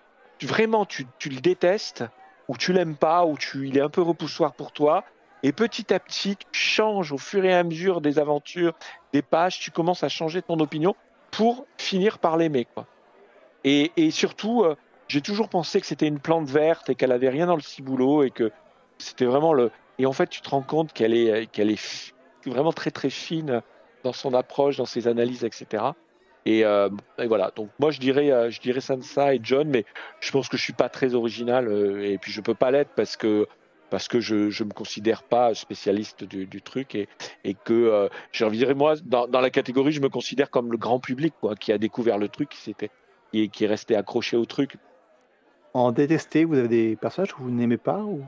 vraiment, 0.43 0.85
tu, 0.85 1.05
tu 1.19 1.29
le 1.29 1.41
détestes, 1.41 2.05
ou 2.47 2.55
tu 2.55 2.71
l'aimes 2.71 2.95
pas, 2.95 3.25
ou 3.25 3.37
tu, 3.37 3.67
il 3.67 3.77
est 3.77 3.81
un 3.81 3.89
peu 3.89 4.01
repoussoir 4.01 4.53
pour 4.55 4.71
toi. 4.71 5.03
Et 5.45 5.51
petit 5.51 5.93
à 5.93 5.99
petit, 5.99 6.37
tu 6.37 6.59
changes 6.59 7.11
au 7.11 7.19
fur 7.19 7.45
et 7.45 7.53
à 7.53 7.63
mesure 7.63 8.01
des 8.01 8.17
aventures, 8.17 8.73
des 9.13 9.21
pages, 9.21 9.59
tu 9.59 9.69
commences 9.69 10.03
à 10.03 10.09
changer 10.09 10.41
ton 10.41 10.59
opinion 10.59 10.95
pour 11.29 11.67
finir 11.77 12.17
par 12.17 12.35
l'aimer. 12.35 12.65
Et, 13.63 13.91
et 13.95 14.09
surtout, 14.09 14.63
euh, 14.63 14.75
j'ai 15.07 15.21
toujours 15.21 15.47
pensé 15.49 15.79
que 15.79 15.85
c'était 15.85 16.07
une 16.07 16.17
plante 16.17 16.49
verte 16.49 16.89
et 16.89 16.95
qu'elle 16.95 17.11
avait 17.11 17.29
rien 17.29 17.45
dans 17.45 17.55
le 17.55 17.61
ciboulot 17.61 18.23
et 18.23 18.31
que 18.31 18.51
c'était 18.97 19.25
vraiment 19.25 19.53
le. 19.53 19.69
Et 19.99 20.07
en 20.07 20.13
fait, 20.13 20.31
tu 20.31 20.41
te 20.41 20.49
rends 20.49 20.63
compte 20.63 20.93
qu'elle 20.93 21.13
est, 21.13 21.45
qu'elle 21.51 21.69
est 21.69 22.11
vraiment 22.47 22.73
très 22.73 22.89
très 22.89 23.11
fine 23.11 23.61
dans 24.03 24.13
son 24.13 24.33
approche, 24.33 24.77
dans 24.77 24.85
ses 24.85 25.07
analyses, 25.07 25.43
etc. 25.43 25.91
Et, 26.47 26.65
euh, 26.65 26.89
et 27.19 27.27
voilà. 27.27 27.51
Donc 27.55 27.69
moi, 27.77 27.91
je 27.91 27.99
dirais, 27.99 28.31
euh, 28.31 28.49
je 28.49 28.61
dirais 28.61 28.81
Sansa 28.81 29.35
et 29.35 29.39
John, 29.43 29.67
mais 29.67 29.85
je 30.21 30.31
pense 30.31 30.49
que 30.49 30.57
je 30.57 30.63
suis 30.63 30.73
pas 30.73 30.89
très 30.89 31.13
original 31.13 31.67
euh, 31.67 32.03
et 32.03 32.17
puis 32.17 32.31
je 32.31 32.41
peux 32.41 32.55
pas 32.55 32.71
l'être 32.71 32.91
parce 32.95 33.15
que 33.15 33.47
parce 33.95 34.09
que 34.09 34.19
je 34.19 34.49
je 34.49 34.65
me 34.65 34.73
considère 34.73 35.23
pas 35.23 35.53
spécialiste 35.55 36.25
du, 36.25 36.47
du 36.47 36.61
truc 36.61 36.95
et 36.95 37.07
et 37.45 37.53
que 37.53 37.71
euh, 37.73 38.09
j'ai 38.33 38.43
envie 38.43 38.59
de 38.59 38.65
dire 38.65 38.75
moi 38.75 38.95
dans, 39.05 39.25
dans 39.25 39.39
la 39.39 39.49
catégorie 39.49 39.93
je 39.93 40.01
me 40.01 40.09
considère 40.09 40.49
comme 40.49 40.69
le 40.69 40.77
grand 40.77 40.99
public 40.99 41.33
quoi 41.39 41.55
qui 41.55 41.71
a 41.71 41.77
découvert 41.77 42.17
le 42.17 42.27
truc 42.27 42.49
qui 42.49 42.75
qui, 42.75 42.85
est- 43.43 43.47
qui 43.47 43.63
est 43.63 43.67
resté 43.67 43.95
accroché 43.95 44.35
au 44.35 44.43
truc 44.43 44.75
En 45.73 45.93
détesté, 45.93 46.43
vous 46.43 46.57
avez 46.57 46.67
des 46.67 46.97
personnages 46.97 47.33
que 47.33 47.41
vous 47.41 47.51
n'aimez 47.51 47.77
pas 47.77 47.99
ou... 47.99 48.21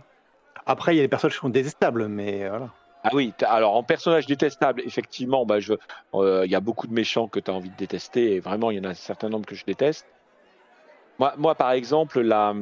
Après, 0.65 0.93
il 0.93 0.97
y 0.97 1.01
a 1.01 1.03
des 1.03 1.09
personnages 1.09 1.35
qui 1.35 1.41
sont 1.41 1.49
détestables, 1.49 2.07
mais 2.07 2.45
euh, 2.45 2.49
voilà. 2.49 2.69
Ah 3.03 3.09
oui, 3.13 3.33
alors 3.45 3.75
en 3.75 3.83
personnage 3.83 4.25
détestable, 4.25 4.81
effectivement, 4.85 5.45
bah, 5.45 5.57
euh, 6.15 6.43
il 6.45 6.51
y 6.51 6.55
a 6.55 6.61
beaucoup 6.61 6.87
de 6.87 6.93
méchants 6.93 7.27
que 7.27 7.41
tu 7.41 7.51
as 7.51 7.53
envie 7.53 7.69
de 7.69 7.75
détester, 7.75 8.35
et 8.35 8.39
vraiment, 8.39 8.71
il 8.71 8.77
y 8.77 8.79
en 8.79 8.85
a 8.85 8.91
un 8.91 8.93
certain 9.11 9.29
nombre 9.29 9.45
que 9.45 9.55
je 9.55 9.65
déteste. 9.65 10.05
Moi, 11.19 11.33
moi 11.37 11.55
par 11.55 11.71
exemple, 11.71 12.21
la, 12.21 12.53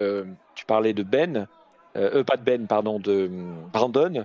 euh, 0.00 0.24
tu 0.54 0.64
parlais 0.66 0.92
de 0.92 1.02
Ben, 1.02 1.46
euh, 1.96 2.18
euh, 2.20 2.24
pas 2.24 2.36
de 2.36 2.42
Ben, 2.42 2.66
pardon, 2.66 2.98
de 2.98 3.30
Brandon, 3.72 4.24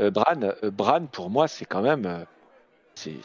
euh, 0.00 0.10
Bran, 0.10 0.52
Bran, 0.72 1.06
pour 1.06 1.30
moi, 1.30 1.48
c'est 1.48 1.64
quand 1.64 1.82
même, 1.82 2.24
c'est, 2.94 3.20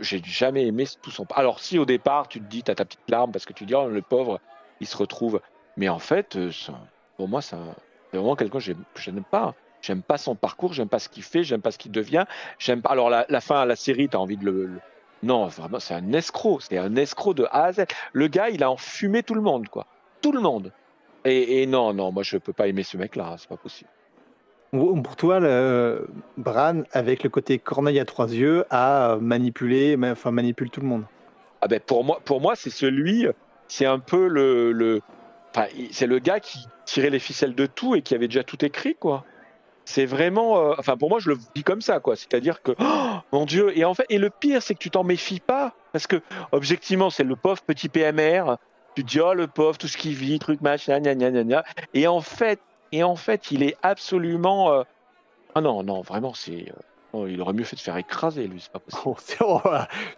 j'ai 0.00 0.22
jamais 0.24 0.66
aimé 0.66 0.84
tout 1.02 1.10
son. 1.10 1.26
Alors 1.34 1.60
si 1.60 1.78
au 1.78 1.84
départ, 1.84 2.28
tu 2.28 2.40
te 2.40 2.44
dis, 2.44 2.62
tu 2.62 2.70
as 2.70 2.74
ta 2.74 2.84
petite 2.84 3.08
larme 3.08 3.32
parce 3.32 3.44
que 3.44 3.52
tu 3.52 3.64
dis, 3.64 3.74
oh, 3.74 3.88
le 3.88 4.02
pauvre, 4.02 4.40
il 4.80 4.86
se 4.86 4.96
retrouve, 4.96 5.40
mais 5.76 5.88
en 5.88 5.98
fait, 5.98 6.38
pour 7.16 7.28
moi, 7.28 7.42
c'est 7.42 7.56
vraiment 8.12 8.36
quelqu'un 8.36 8.58
que 8.58 8.64
je 9.00 9.10
n'aime 9.10 9.24
pas. 9.24 9.54
J'aime 9.82 10.02
pas 10.02 10.18
son 10.18 10.34
parcours, 10.34 10.74
j'aime 10.74 10.88
pas 10.88 10.98
ce 10.98 11.08
qu'il 11.08 11.22
fait, 11.22 11.42
j'aime 11.42 11.62
pas 11.62 11.70
ce 11.70 11.78
qu'il 11.78 11.90
devient. 11.90 12.26
J'aime 12.58 12.82
pas. 12.82 12.90
Alors 12.90 13.08
la, 13.08 13.40
fin, 13.40 13.64
la 13.64 13.76
série, 13.76 14.08
t'as 14.10 14.18
envie 14.18 14.36
de 14.36 14.44
le, 14.44 14.66
le- 14.66 14.80
Non, 15.22 15.46
vraiment, 15.46 15.80
c'est 15.80 15.94
un 15.94 16.12
escroc. 16.12 16.60
C'est 16.60 16.76
un 16.76 16.96
escroc 16.96 17.32
de 17.34 17.44
A 17.50 17.64
à 17.64 17.72
Z. 17.72 17.84
Le 18.12 18.28
gars, 18.28 18.50
il 18.50 18.62
a 18.62 18.70
enfumé 18.70 19.22
tout 19.22 19.34
le 19.34 19.40
monde, 19.40 19.68
quoi. 19.68 19.86
Tout 20.20 20.32
le 20.32 20.40
monde. 20.40 20.70
Et, 21.24 21.62
et 21.62 21.66
non, 21.66 21.92
non, 21.92 22.12
moi 22.12 22.22
je 22.22 22.36
peux 22.38 22.52
pas 22.52 22.66
aimer 22.68 22.82
ce 22.82 22.96
mec-là. 22.96 23.36
C'est 23.38 23.48
pas 23.48 23.56
possible. 23.56 23.90
Ou- 24.72 25.00
Pour 25.02 25.16
toi, 25.16 25.40
le... 25.40 26.06
Bran, 26.36 26.82
avec 26.92 27.22
le 27.24 27.28
côté 27.30 27.58
corneille 27.58 27.98
à 28.00 28.04
trois 28.04 28.32
yeux, 28.32 28.64
a 28.70 29.16
manipulé, 29.20 29.96
ma- 29.96 30.12
enfin 30.12 30.30
manipule 30.30 30.70
tout 30.70 30.80
le 30.80 30.86
monde. 30.86 31.04
Ah 31.60 31.68
ben 31.68 31.80
pour 31.80 32.04
moi, 32.04 32.20
pour 32.24 32.40
moi 32.40 32.54
c'est 32.56 32.70
celui, 32.70 33.26
c'est 33.68 33.84
un 33.84 33.98
peu 33.98 34.28
le, 34.28 34.72
le 34.72 35.00
enfin, 35.54 35.66
c'est 35.90 36.06
le 36.06 36.18
gars 36.18 36.40
qui 36.40 36.58
tirait 36.86 37.10
les 37.10 37.18
ficelles 37.18 37.54
de 37.54 37.66
tout 37.66 37.94
et 37.94 38.00
qui 38.02 38.14
avait 38.14 38.28
déjà 38.28 38.44
tout 38.44 38.64
écrit, 38.64 38.94
quoi. 38.94 39.24
C'est 39.84 40.06
vraiment, 40.06 40.58
euh, 40.70 40.74
enfin 40.78 40.96
pour 40.96 41.10
moi 41.10 41.18
je 41.18 41.28
le 41.30 41.36
dis 41.54 41.64
comme 41.64 41.82
ça, 41.82 42.00
quoi. 42.00 42.16
C'est-à-dire 42.16 42.62
que, 42.62 42.72
oh, 42.78 43.10
mon 43.32 43.44
Dieu, 43.44 43.76
et 43.76 43.84
en 43.84 43.92
fait, 43.92 44.06
et 44.08 44.16
le 44.18 44.30
pire 44.30 44.62
c'est 44.62 44.72
que 44.74 44.78
tu 44.78 44.90
t'en 44.90 45.04
méfies 45.04 45.40
pas, 45.40 45.74
parce 45.92 46.06
que 46.06 46.22
objectivement 46.52 47.10
c'est 47.10 47.24
le 47.24 47.36
pauvre 47.36 47.60
petit 47.62 47.90
PMR. 47.90 48.56
Tu 48.94 49.04
te 49.04 49.08
dis 49.08 49.20
oh 49.20 49.34
le 49.34 49.46
pauvre, 49.46 49.78
tout 49.78 49.88
ce 49.88 49.96
qu'il 49.96 50.14
vit, 50.14 50.38
truc 50.38 50.60
machin, 50.60 51.00
gna 51.00 51.14
gna 51.14 51.30
gna. 51.30 51.64
Et 51.94 52.06
en 52.06 52.20
fait, 52.20 52.60
et 52.92 53.02
en 53.04 53.16
fait, 53.16 53.50
il 53.50 53.62
est 53.62 53.76
absolument, 53.82 54.72
euh, 54.72 54.82
ah 55.54 55.60
non 55.60 55.82
non 55.82 56.02
vraiment 56.02 56.34
c'est 56.34 56.68
euh, 56.70 56.80
Oh, 57.12 57.26
il 57.26 57.40
aurait 57.40 57.52
mieux 57.52 57.64
fait 57.64 57.76
de 57.76 57.80
faire 57.80 57.96
écraser, 57.96 58.46
lui, 58.46 58.60
c'est 58.60 58.70
pas 58.70 58.78
possible. 58.78 59.44
Oh, 59.44 59.60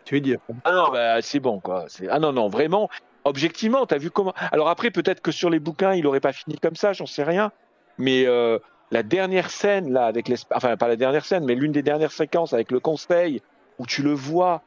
tu 0.05 0.15
veux 0.15 0.21
dire. 0.21 0.39
Ah 0.65 0.73
non, 0.73 0.91
bah, 0.91 1.23
c'est 1.23 1.41
bon, 1.41 1.59
quoi. 1.61 1.87
Ah 2.11 2.19
non, 2.19 2.33
non, 2.33 2.49
vraiment, 2.49 2.91
objectivement, 3.25 3.87
t'as 3.87 3.99
vu 3.99 4.11
comment. 4.11 4.35
Alors 4.51 4.69
après, 4.69 4.91
peut-être 4.91 5.23
que 5.23 5.33
sur 5.33 5.49
les 5.49 5.59
bouquins, 5.59 5.95
il 5.95 6.07
aurait 6.07 6.21
pas 6.21 6.33
fini 6.33 6.59
comme 6.59 6.77
ça, 6.77 6.93
j'en 6.93 7.07
sais 7.07 7.23
rien. 7.23 7.51
Mais 7.99 8.27
euh, 8.27 8.59
la 8.91 9.03
dernière 9.03 9.51
scène, 9.51 9.93
là, 9.93 10.07
avec 10.07 10.29
les. 10.29 10.37
Enfin, 10.55 10.77
pas 10.77 10.89
la 10.89 10.97
dernière 10.97 11.25
scène, 11.25 11.45
mais 11.45 11.55
l'une 11.55 11.73
des 11.73 11.83
dernières 11.83 12.13
séquences 12.13 12.53
avec 12.53 12.71
le 12.71 12.81
conseil, 12.81 13.41
où 13.79 13.87
tu 13.87 14.03
le 14.03 14.13
vois. 14.13 14.63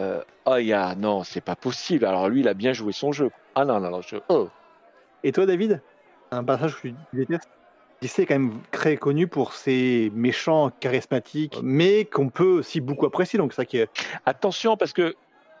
Euh, 0.00 0.22
oh, 0.44 0.56
y 0.56 0.72
a... 0.72 0.94
non, 0.94 1.24
c'est 1.24 1.40
pas 1.40 1.56
possible. 1.56 2.04
Alors 2.04 2.28
lui, 2.28 2.40
il 2.40 2.48
a 2.48 2.54
bien 2.54 2.72
joué 2.72 2.92
son 2.92 3.12
jeu. 3.12 3.30
Ah 3.54 3.64
non, 3.64 3.80
non, 3.80 3.90
non, 3.90 4.00
je... 4.02 4.16
oh. 4.28 4.48
Et 5.24 5.32
toi, 5.32 5.46
David 5.46 5.82
Un 6.30 6.44
passage 6.44 6.76
que 6.76 6.88
tu 6.88 6.94
détestes? 7.12 7.48
DC 8.00 8.20
est 8.20 8.26
quand 8.26 8.38
même 8.38 8.60
très 8.70 8.96
connu 8.96 9.26
pour 9.26 9.54
ses 9.54 10.12
méchants 10.14 10.70
charismatiques, 10.78 11.58
mais 11.62 12.04
qu'on 12.04 12.28
peut 12.28 12.58
aussi 12.58 12.80
beaucoup 12.80 13.06
apprécier. 13.06 13.38
Donc 13.38 13.52
ça 13.52 13.64
qui 13.64 13.78
est... 13.78 13.90
Attention, 14.24 14.76
parce 14.76 14.92
que 14.92 15.16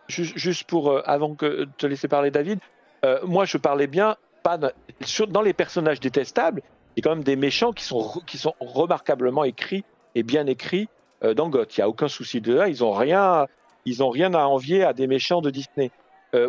juste 0.08 0.64
pour 0.64 0.90
euh, 0.90 1.02
avant 1.04 1.34
que 1.34 1.66
te 1.76 1.86
laisser 1.86 2.08
parler, 2.08 2.30
David, 2.30 2.60
euh, 3.04 3.18
moi 3.24 3.44
je 3.44 3.58
parlais 3.58 3.86
bien 3.86 4.16
pas 4.42 4.58
dans 4.58 5.42
les 5.42 5.52
personnages 5.52 6.00
détestables. 6.00 6.62
Il 6.96 7.00
y 7.00 7.06
a 7.06 7.10
quand 7.10 7.16
même 7.16 7.24
des 7.24 7.36
méchants 7.36 7.72
qui 7.72 7.84
sont 7.84 8.20
qui 8.26 8.38
sont 8.38 8.54
remarquablement 8.60 9.44
écrits 9.44 9.84
et 10.14 10.22
bien 10.22 10.46
écrits 10.46 10.88
euh, 11.24 11.34
dans 11.34 11.48
Goth. 11.48 11.76
Il 11.76 11.80
y 11.80 11.82
a 11.82 11.88
aucun 11.88 12.08
souci 12.08 12.40
de 12.40 12.54
là. 12.54 12.68
Ils 12.68 12.82
ont 12.84 12.92
rien 12.92 13.46
ils 13.88 14.02
ont 14.02 14.10
rien 14.10 14.34
à 14.34 14.44
envier 14.44 14.84
à 14.84 14.92
des 14.92 15.06
méchants 15.06 15.40
de 15.40 15.50
Disney. 15.50 15.90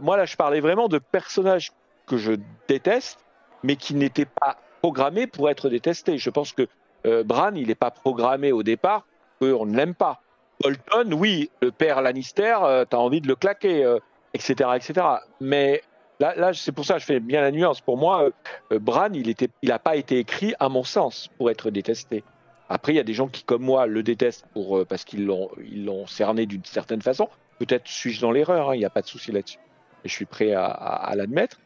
moi 0.02 0.18
là, 0.18 0.26
je 0.26 0.36
parlais 0.36 0.60
vraiment 0.60 0.88
de 0.88 1.00
personnages 1.00 1.72
que 2.06 2.18
je 2.18 2.34
déteste, 2.68 3.20
mais 3.64 3.76
qui 3.76 3.96
n'étaient 3.96 4.26
pas 4.26 4.58
programmé 4.82 5.28
pour 5.28 5.50
être 5.50 5.70
détesté. 5.70 6.18
Je 6.18 6.30
pense 6.30 6.54
que 6.54 6.68
euh, 7.06 7.24
Bran, 7.24 7.52
il 7.56 7.68
n'est 7.68 7.76
pas 7.76 7.92
programmé 7.92 8.52
au 8.52 8.64
départ 8.64 9.06
qu'on 9.40 9.66
ne 9.66 9.76
l'aime 9.76 9.96
pas. 9.96 10.22
Bolton, 10.62 11.14
oui, 11.14 11.50
le 11.62 11.72
père 11.72 12.02
Lannister, 12.02 12.58
euh, 12.62 12.86
tu 12.90 12.96
as 12.96 13.00
envie 13.00 13.22
de 13.22 13.28
le 13.28 13.36
claquer, 13.36 13.98
etc., 14.34 14.56
euh, 14.62 14.74
etc. 14.74 15.08
Mais 15.40 15.82
là, 16.20 16.34
là 16.36 16.54
c'est 16.54 16.74
pour 16.74 16.86
ça 16.86 16.96
que 16.96 17.00
je 17.02 17.06
fais 17.06 17.20
bien 17.20 17.42
la 17.42 17.52
nuance. 17.52 17.80
Pour 17.80 17.98
moi, 17.98 18.30
Bran, 18.72 19.10
il 19.14 19.28
n'a 19.28 19.48
il 19.62 19.80
pas 19.82 19.96
été 19.96 20.20
écrit, 20.20 20.54
à 20.60 20.68
mon 20.68 20.84
sens, 20.84 21.30
pour 21.38 21.50
être 21.50 21.70
détesté. 21.70 22.24
Après, 22.70 22.94
il 22.94 22.96
y 22.96 23.00
a 23.00 23.04
des 23.04 23.14
gens 23.14 23.28
qui, 23.28 23.44
comme 23.44 23.64
moi, 23.64 23.88
le 23.88 24.04
détestent 24.04 24.46
pour, 24.54 24.86
parce 24.86 25.04
qu'ils 25.04 25.26
l'ont, 25.26 26.08
cerné 26.08 26.46
d'une 26.46 26.64
certaine 26.64 27.02
façon. 27.02 27.28
Peut-être 27.58 27.88
suis-je 27.88 28.22
dans 28.22 28.32
l'erreur, 28.32 28.70
hein, 28.70 28.76
il 28.76 28.80
n'y 28.80 28.86
a 28.86 28.90
pas 28.90 29.02
de 29.02 29.08
souci 29.08 29.32
là-dessus. 29.32 29.58
Et 30.06 30.10
je 30.10 30.14
suis 30.14 30.26
prêt 30.26 30.54
à, 30.54 31.12
l'admettre. 31.16 31.60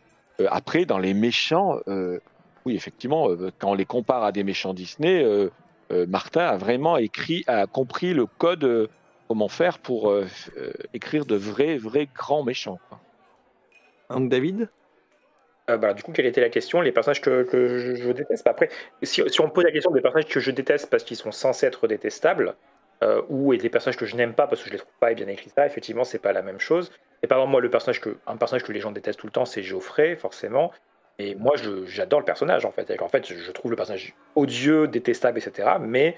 après, 0.50 0.86
dans 0.86 0.98
les 0.98 1.14
méchants, 1.14 1.80
oui, 2.66 2.76
effectivement, 2.76 3.30
euh, 3.30 3.52
quand 3.60 3.72
on 3.72 3.74
les 3.74 3.86
compare 3.86 4.24
à 4.24 4.32
des 4.32 4.44
méchants 4.44 4.74
Disney, 4.74 5.24
euh, 5.24 5.50
euh, 5.92 6.06
Martin 6.08 6.46
a 6.46 6.58
vraiment 6.58 6.98
écrit, 6.98 7.44
a 7.48 7.68
compris 7.68 8.14
le 8.14 8.26
code, 8.26 8.90
comment 9.28 9.50
faire 9.50 9.80
pour 9.80 10.14
écrire 10.94 11.26
de 11.26 11.36
vrais, 11.36 11.78
vrais 11.78 12.08
grands 12.14 12.44
méchants. 12.44 12.80
Donc 14.10 14.30
David? 14.30 14.70
Bah, 15.68 15.94
du 15.94 16.04
coup, 16.04 16.12
quelle 16.12 16.26
était 16.26 16.42
la 16.42 16.50
question? 16.50 16.82
Les 16.82 16.92
personnages 16.92 17.22
que, 17.22 17.46
je, 17.98 18.12
déteste? 18.12 18.48
Après, 18.48 18.70
si, 19.02 19.22
on 19.40 19.50
pose 19.50 19.64
la 19.64 19.72
question 19.72 19.92
des 19.92 20.02
personnages 20.02 20.28
que 20.28 20.40
je 20.40 20.52
déteste 20.52 20.90
parce 20.90 21.04
qu'ils 21.04 21.18
sont 21.18 21.32
censés 21.32 21.66
être 21.66 21.88
détestables, 21.88 22.56
ou 23.28 23.52
et 23.54 23.58
des 23.58 23.70
personnages 23.70 23.98
que 23.98 24.06
je 24.06 24.16
n'aime 24.16 24.34
pas 24.34 24.48
parce 24.48 24.62
que 24.62 24.68
je 24.68 24.72
les 24.72 24.80
trouve 24.80 24.94
pas 25.02 25.12
et 25.12 25.16
bien 25.16 25.28
écrits 25.28 25.52
ça, 25.54 25.66
effectivement, 25.66 26.06
c'est 26.06 26.20
pas 26.20 26.32
la 26.32 26.42
même 26.42 26.60
chose. 26.60 26.90
Et 27.22 27.28
par 27.28 27.38
exemple, 27.38 27.52
moi, 27.52 27.62
le 27.62 27.70
personnage 27.70 28.02
que, 28.02 28.18
un 28.28 28.38
personnage 28.38 28.64
que 28.64 28.72
les 28.72 28.80
gens 28.80 28.92
détestent 28.92 29.20
tout 29.20 29.28
le 29.28 29.32
temps, 29.32 29.46
c'est 29.46 29.64
Geoffrey, 29.64 30.16
forcément. 30.16 30.72
Et 31.20 31.36
moi, 31.36 31.56
j'adore 31.86 32.20
le 32.20 32.26
personnage, 32.26 32.66
en 32.66 32.72
fait. 32.72 33.02
En 33.02 33.08
fait, 33.08 33.28
je 33.28 33.52
trouve 33.52 33.72
le 33.72 33.78
personnage 33.78 34.16
odieux, 34.36 34.88
détestable, 34.88 35.38
etc. 35.38 35.72
Mais 35.80 36.16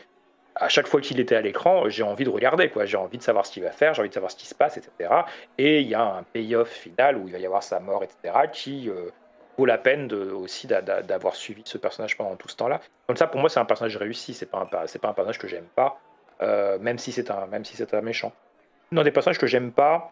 à 0.55 0.69
chaque 0.69 0.87
fois 0.87 1.01
qu'il 1.01 1.19
était 1.19 1.35
à 1.35 1.41
l'écran, 1.41 1.89
j'ai 1.89 2.03
envie 2.03 2.23
de 2.23 2.29
regarder, 2.29 2.69
quoi. 2.69 2.85
J'ai 2.85 2.97
envie 2.97 3.17
de 3.17 3.23
savoir 3.23 3.45
ce 3.45 3.51
qu'il 3.51 3.63
va 3.63 3.71
faire, 3.71 3.93
j'ai 3.93 4.01
envie 4.01 4.09
de 4.09 4.13
savoir 4.13 4.31
ce 4.31 4.37
qui 4.37 4.47
se 4.47 4.55
passe, 4.55 4.77
etc. 4.77 5.09
Et 5.57 5.81
il 5.81 5.87
y 5.87 5.95
a 5.95 6.01
un 6.01 6.23
payoff 6.23 6.69
final 6.69 7.17
où 7.17 7.27
il 7.27 7.33
va 7.33 7.39
y 7.39 7.45
avoir 7.45 7.61
sa 7.61 7.79
mort, 7.79 8.03
etc. 8.03 8.47
qui 8.51 8.89
euh, 8.89 9.09
vaut 9.57 9.65
la 9.65 9.77
peine 9.77 10.07
de, 10.07 10.31
aussi 10.31 10.67
d'avoir 10.67 11.35
suivi 11.35 11.61
ce 11.65 11.77
personnage 11.77 12.17
pendant 12.17 12.35
tout 12.35 12.47
ce 12.49 12.55
temps-là. 12.57 12.81
Comme 13.07 13.17
ça, 13.17 13.27
pour 13.27 13.39
moi, 13.39 13.49
c'est 13.49 13.59
un 13.59 13.65
personnage 13.65 13.97
réussi. 13.97 14.33
C'est 14.33 14.45
pas 14.45 14.67
un, 14.71 14.87
c'est 14.87 14.99
pas 14.99 15.09
un 15.09 15.13
personnage 15.13 15.39
que 15.39 15.47
j'aime 15.47 15.67
pas, 15.75 15.99
euh, 16.41 16.77
même 16.79 16.97
si 16.97 17.11
c'est 17.11 17.31
un, 17.31 17.47
même 17.47 17.65
si 17.65 17.75
c'est 17.75 17.93
un 17.93 18.01
méchant. 18.01 18.33
Non, 18.91 19.03
des 19.03 19.11
personnages 19.11 19.39
que 19.39 19.47
j'aime 19.47 19.71
pas, 19.71 20.11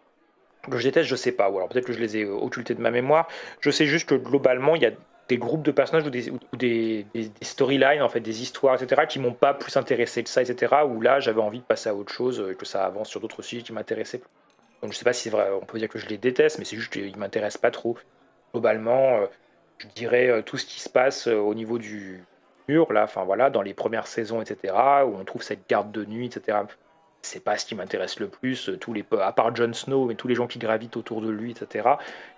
que 0.69 0.77
je 0.77 0.83
déteste, 0.83 1.09
je 1.09 1.15
sais 1.15 1.31
pas. 1.31 1.49
Ou 1.49 1.57
alors 1.57 1.69
peut-être 1.69 1.85
que 1.85 1.93
je 1.93 1.99
les 1.99 2.17
ai 2.17 2.25
occultés 2.25 2.73
de 2.73 2.81
ma 2.81 2.91
mémoire. 2.91 3.27
Je 3.59 3.69
sais 3.69 3.85
juste 3.85 4.07
que 4.07 4.15
globalement, 4.15 4.75
il 4.75 4.81
y 4.81 4.85
a 4.85 4.91
des 5.29 5.37
groupes 5.37 5.63
de 5.63 5.71
personnages 5.71 6.05
ou 6.05 6.09
des, 6.09 7.05
des, 7.13 7.31
storylines, 7.41 8.01
en 8.01 8.09
fait, 8.09 8.19
des 8.19 8.41
histoires, 8.41 8.81
etc., 8.81 9.03
qui 9.07 9.19
m'ont 9.19 9.33
pas 9.33 9.53
plus 9.53 9.77
intéressé 9.77 10.23
que 10.23 10.29
ça, 10.29 10.41
etc., 10.41 10.75
où 10.85 10.99
là, 10.99 11.19
j'avais 11.19 11.41
envie 11.41 11.59
de 11.59 11.63
passer 11.63 11.89
à 11.89 11.95
autre 11.95 12.11
chose, 12.11 12.41
euh, 12.41 12.53
que 12.53 12.65
ça 12.65 12.85
avance 12.85 13.09
sur 13.09 13.21
d'autres 13.21 13.41
sujets 13.41 13.63
qui 13.63 13.71
m'intéressaient. 13.71 14.21
Donc 14.81 14.91
je 14.91 14.97
sais 14.97 15.05
pas 15.05 15.13
si 15.13 15.23
c'est 15.23 15.29
vrai, 15.29 15.49
on 15.49 15.65
peut 15.65 15.79
dire 15.79 15.87
que 15.87 15.97
je 15.97 16.07
les 16.07 16.17
déteste, 16.17 16.59
mais 16.59 16.65
c'est 16.65 16.75
juste 16.75 16.91
qu'ils 16.91 17.15
m'intéressent 17.17 17.61
pas 17.61 17.71
trop. 17.71 17.97
Globalement, 18.53 19.17
euh, 19.17 19.25
je 19.79 19.87
dirais 19.87 20.29
euh, 20.29 20.41
tout 20.41 20.57
ce 20.57 20.65
qui 20.65 20.79
se 20.79 20.89
passe 20.89 21.27
au 21.27 21.53
niveau 21.53 21.79
du 21.79 22.23
mur, 22.67 22.93
là, 22.93 23.03
enfin 23.03 23.23
voilà, 23.23 23.49
dans 23.49 23.61
les 23.61 23.73
premières 23.73 24.07
saisons, 24.07 24.41
etc., 24.41 24.73
où 25.05 25.15
on 25.15 25.25
trouve 25.25 25.43
cette 25.43 25.67
garde 25.67 25.91
de 25.91 26.05
nuit, 26.05 26.27
etc 26.27 26.63
c'est 27.23 27.39
pas 27.39 27.57
ce 27.57 27.65
qui 27.65 27.73
m'intéresse 27.73 28.19
le 28.19 28.27
plus. 28.27 28.69
Tous 28.79 28.93
les, 28.93 29.03
à 29.19 29.31
part 29.31 29.55
Jon 29.55 29.73
Snow, 29.73 30.05
mais 30.05 30.15
tous 30.15 30.27
les 30.27 30.35
gens 30.35 30.47
qui 30.47 30.59
gravitent 30.59 30.97
autour 30.97 31.21
de 31.21 31.29
lui, 31.29 31.51
etc. 31.51 31.89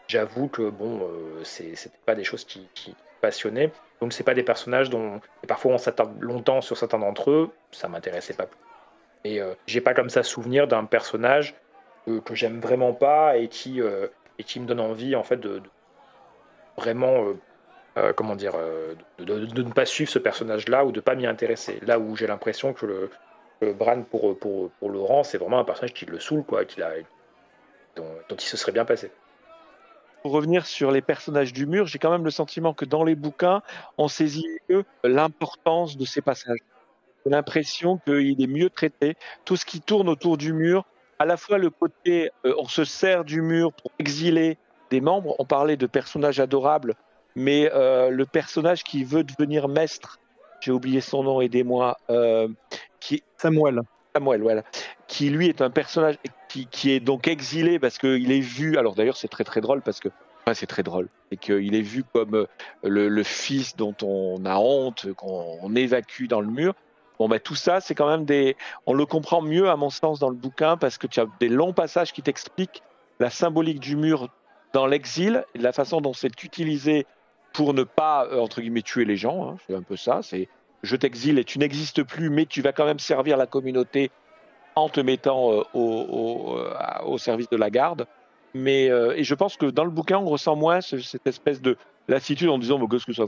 J'avoue 0.08 0.47
que 0.47 0.69
bon, 0.69 1.01
euh, 1.01 1.43
c'était 1.43 1.89
pas 2.06 2.15
des 2.15 2.23
choses 2.23 2.45
qui, 2.45 2.67
qui 2.73 2.95
passionnaient. 3.21 3.71
Donc 3.99 4.13
c'est 4.13 4.23
pas 4.23 4.34
des 4.34 4.43
personnages 4.43 4.89
dont 4.89 5.19
et 5.43 5.47
parfois 5.47 5.73
on 5.73 5.78
s'attarde 5.78 6.21
longtemps 6.21 6.62
sur 6.62 6.78
certains 6.78 6.99
d'entre 6.99 7.32
eux. 7.32 7.49
Ça 7.71 7.88
m'intéressait 7.88 8.36
pas. 8.36 8.47
Et 9.23 9.41
euh, 9.41 9.56
j'ai 9.65 9.82
pas 9.82 9.93
comme 9.95 10.10
ça 10.10 10.21
souvenir 10.23 10.67
d'un 10.67 10.86
personnage 10.86 11.56
que 12.06 12.36
j'aime 12.36 12.60
vraiment 12.60 12.93
pas 12.93 13.38
et 13.38 13.47
qui 13.47 13.82
euh, 13.82 14.08
et 14.38 14.43
qui 14.43 14.60
me 14.60 14.67
donne 14.67 14.80
envie 14.80 15.15
en 15.15 15.23
fait 15.23 15.38
de, 15.38 15.63
vraiment 16.77 17.33
comment 18.15 18.35
dire 18.35 18.53
de, 19.19 19.23
de, 19.45 19.61
ne 19.63 19.71
pas 19.71 19.85
suivre 19.85 20.11
ce 20.11 20.19
personnage 20.19 20.67
là 20.67 20.83
ou 20.85 20.91
de 20.91 20.99
pas 20.99 21.15
m'y 21.15 21.25
intéresser. 21.25 21.79
Là 21.83 21.97
où 21.99 22.15
j'ai 22.15 22.27
l'impression 22.27 22.73
que 22.73 22.85
le 22.85 23.09
Bran 23.73 24.03
pour, 24.03 24.38
pour, 24.38 24.69
pour 24.71 24.89
Laurent, 24.89 25.23
c'est 25.23 25.38
vraiment 25.38 25.59
un 25.59 25.63
personnage 25.63 25.93
qui 25.93 26.05
le 26.05 26.19
saoule, 26.19 26.43
quoi, 26.43 26.65
qu'il 26.65 26.83
a, 26.83 26.91
dont, 27.95 28.05
il 28.31 28.41
se 28.41 28.57
serait 28.57 28.71
bien 28.71 28.85
passé. 28.85 29.11
Pour 30.21 30.31
revenir 30.31 30.65
sur 30.65 30.91
les 30.91 31.01
personnages 31.01 31.53
du 31.53 31.65
mur, 31.65 31.85
j'ai 31.85 31.99
quand 31.99 32.11
même 32.11 32.25
le 32.25 32.31
sentiment 32.31 32.73
que 32.73 32.85
dans 32.85 33.03
les 33.03 33.15
bouquins, 33.15 33.61
on 33.97 34.07
saisit 34.07 34.59
l'importance 35.03 35.97
de 35.97 36.05
ces 36.05 36.21
passages. 36.21 36.59
J'ai 37.25 37.31
l'impression 37.31 37.97
qu'il 37.99 38.41
est 38.41 38.47
mieux 38.47 38.69
traité. 38.69 39.15
Tout 39.45 39.55
ce 39.55 39.65
qui 39.65 39.81
tourne 39.81 40.09
autour 40.09 40.38
du 40.38 40.51
mur, 40.53 40.85
à 41.19 41.25
la 41.25 41.38
fois 41.38 41.57
le 41.57 41.69
côté, 41.69 42.31
euh, 42.45 42.53
on 42.57 42.67
se 42.67 42.83
sert 42.83 43.23
du 43.23 43.41
mur 43.41 43.71
pour 43.73 43.91
exiler 43.99 44.57
des 44.89 45.02
membres. 45.02 45.36
On 45.39 45.45
parlait 45.45 45.78
de 45.78 45.88
personnages 45.88 46.39
adorables, 46.39 46.95
mais 47.36 47.69
euh, 47.74 48.10
le 48.10 48.26
personnage 48.26 48.84
qui 48.84 49.04
veut 49.04 49.24
devenir 49.24 49.67
maître, 49.67 50.19
j'ai 50.62 50.71
oublié 50.71 51.02
son 51.02 51.24
nom, 51.24 51.41
aidez-moi, 51.41 51.98
euh, 52.10 52.48
qui 53.00 53.24
Samuel. 53.38 53.82
Samuel, 54.13 54.41
voilà. 54.41 54.63
Qui 55.08 55.30
lui 55.30 55.48
est 55.48 55.62
un 55.62 55.69
personnage 55.69 56.17
qui, 56.48 56.67
qui 56.67 56.91
est 56.91 57.00
donc 57.00 57.28
exilé 57.28 57.80
parce 57.80 57.98
qu'il 57.98 58.32
est 58.32 58.39
vu. 58.39 58.78
Alors 58.78 58.95
d'ailleurs, 58.95 59.17
c'est 59.17 59.28
très 59.28 59.43
très 59.43 59.62
drôle 59.62 59.82
parce 59.82 60.00
que. 60.00 60.10
Enfin, 60.43 60.54
c'est 60.54 60.67
très 60.67 60.84
drôle. 60.84 61.10
Et 61.32 61.38
qu'il 61.38 61.76
est 61.76 61.82
vu 61.82 62.04
comme 62.13 62.36
euh, 62.36 62.48
le, 62.84 63.24
fils 63.24 63.76
dont 63.76 63.95
on 64.04 64.45
a 64.45 64.58
honte, 64.58 65.12
qu'on 65.13 65.76
évacue 65.76 66.28
dans 66.28 66.41
le 66.41 66.48
mur. 66.48 66.74
Bon, 67.17 67.30
ben, 67.30 67.39
tout 67.39 67.56
ça, 67.56 67.82
c'est 67.82 67.95
quand 67.95 68.08
même 68.08 68.26
des. 68.26 68.56
On 68.86 68.93
le 68.93 69.06
comprend 69.06 69.41
mieux, 69.41 69.69
à 69.69 69.76
mon 69.76 69.89
sens, 69.89 70.19
dans 70.19 70.30
le 70.30 70.36
bouquin 70.36 70.78
parce 70.78 70.98
que 70.98 71.08
tu 71.08 71.19
as 71.19 71.26
des 71.39 71.50
longs 71.50 71.74
passages 71.74 72.13
qui 72.13 72.21
t'expliquent 72.21 72.84
la 73.19 73.30
symbolique 73.30 73.80
du 73.80 73.95
mur 73.95 74.30
dans 74.75 74.88
l'exil 74.88 75.45
la 75.55 75.71
façon 75.71 76.01
dont 76.01 76.11
c'est 76.11 76.43
utilisé 76.43 77.05
pour 77.53 77.73
ne 77.73 77.83
pas, 77.83 78.25
euh, 78.25 78.39
entre 78.39 78.59
guillemets, 78.59 78.81
tuer 78.81 79.05
les 79.05 79.15
gens. 79.15 79.47
Hein. 79.47 79.55
C'est 79.65 79.73
un 79.73 79.81
peu 79.81 79.95
ça. 79.95 80.19
C'est 80.21 80.49
je 80.83 80.97
t'exile 80.97 81.39
et 81.39 81.45
tu 81.45 81.59
n'existes 81.59 82.03
plus, 82.03 82.29
mais 82.29 82.45
tu 82.45 82.61
vas 82.61 82.73
quand 82.73 82.83
même 82.83 82.99
servir 82.99 83.38
la 83.38 83.47
communauté 83.47 84.11
en 84.75 84.89
te 84.89 84.99
mettant 84.99 85.53
euh, 85.53 85.63
euh, 85.75 87.05
au, 87.05 87.17
service 87.17 87.49
de 87.49 87.55
la 87.55 87.69
garde. 87.69 88.05
Mais, 88.53 88.85
et 88.88 89.23
je 89.23 89.35
pense 89.35 89.57
que 89.57 89.65
dans 89.65 89.83
le 89.83 89.91
bouquin, 89.91 90.17
on 90.17 90.25
ressent 90.25 90.55
moins 90.55 90.79
cette 90.79 91.27
espèce 91.27 91.61
de 91.61 91.77
lassitude 92.07 92.49
en 92.49 92.57
disant 92.57 92.85
qu'est-ce 92.88 93.05
que 93.05 93.13
ça 93.13 93.25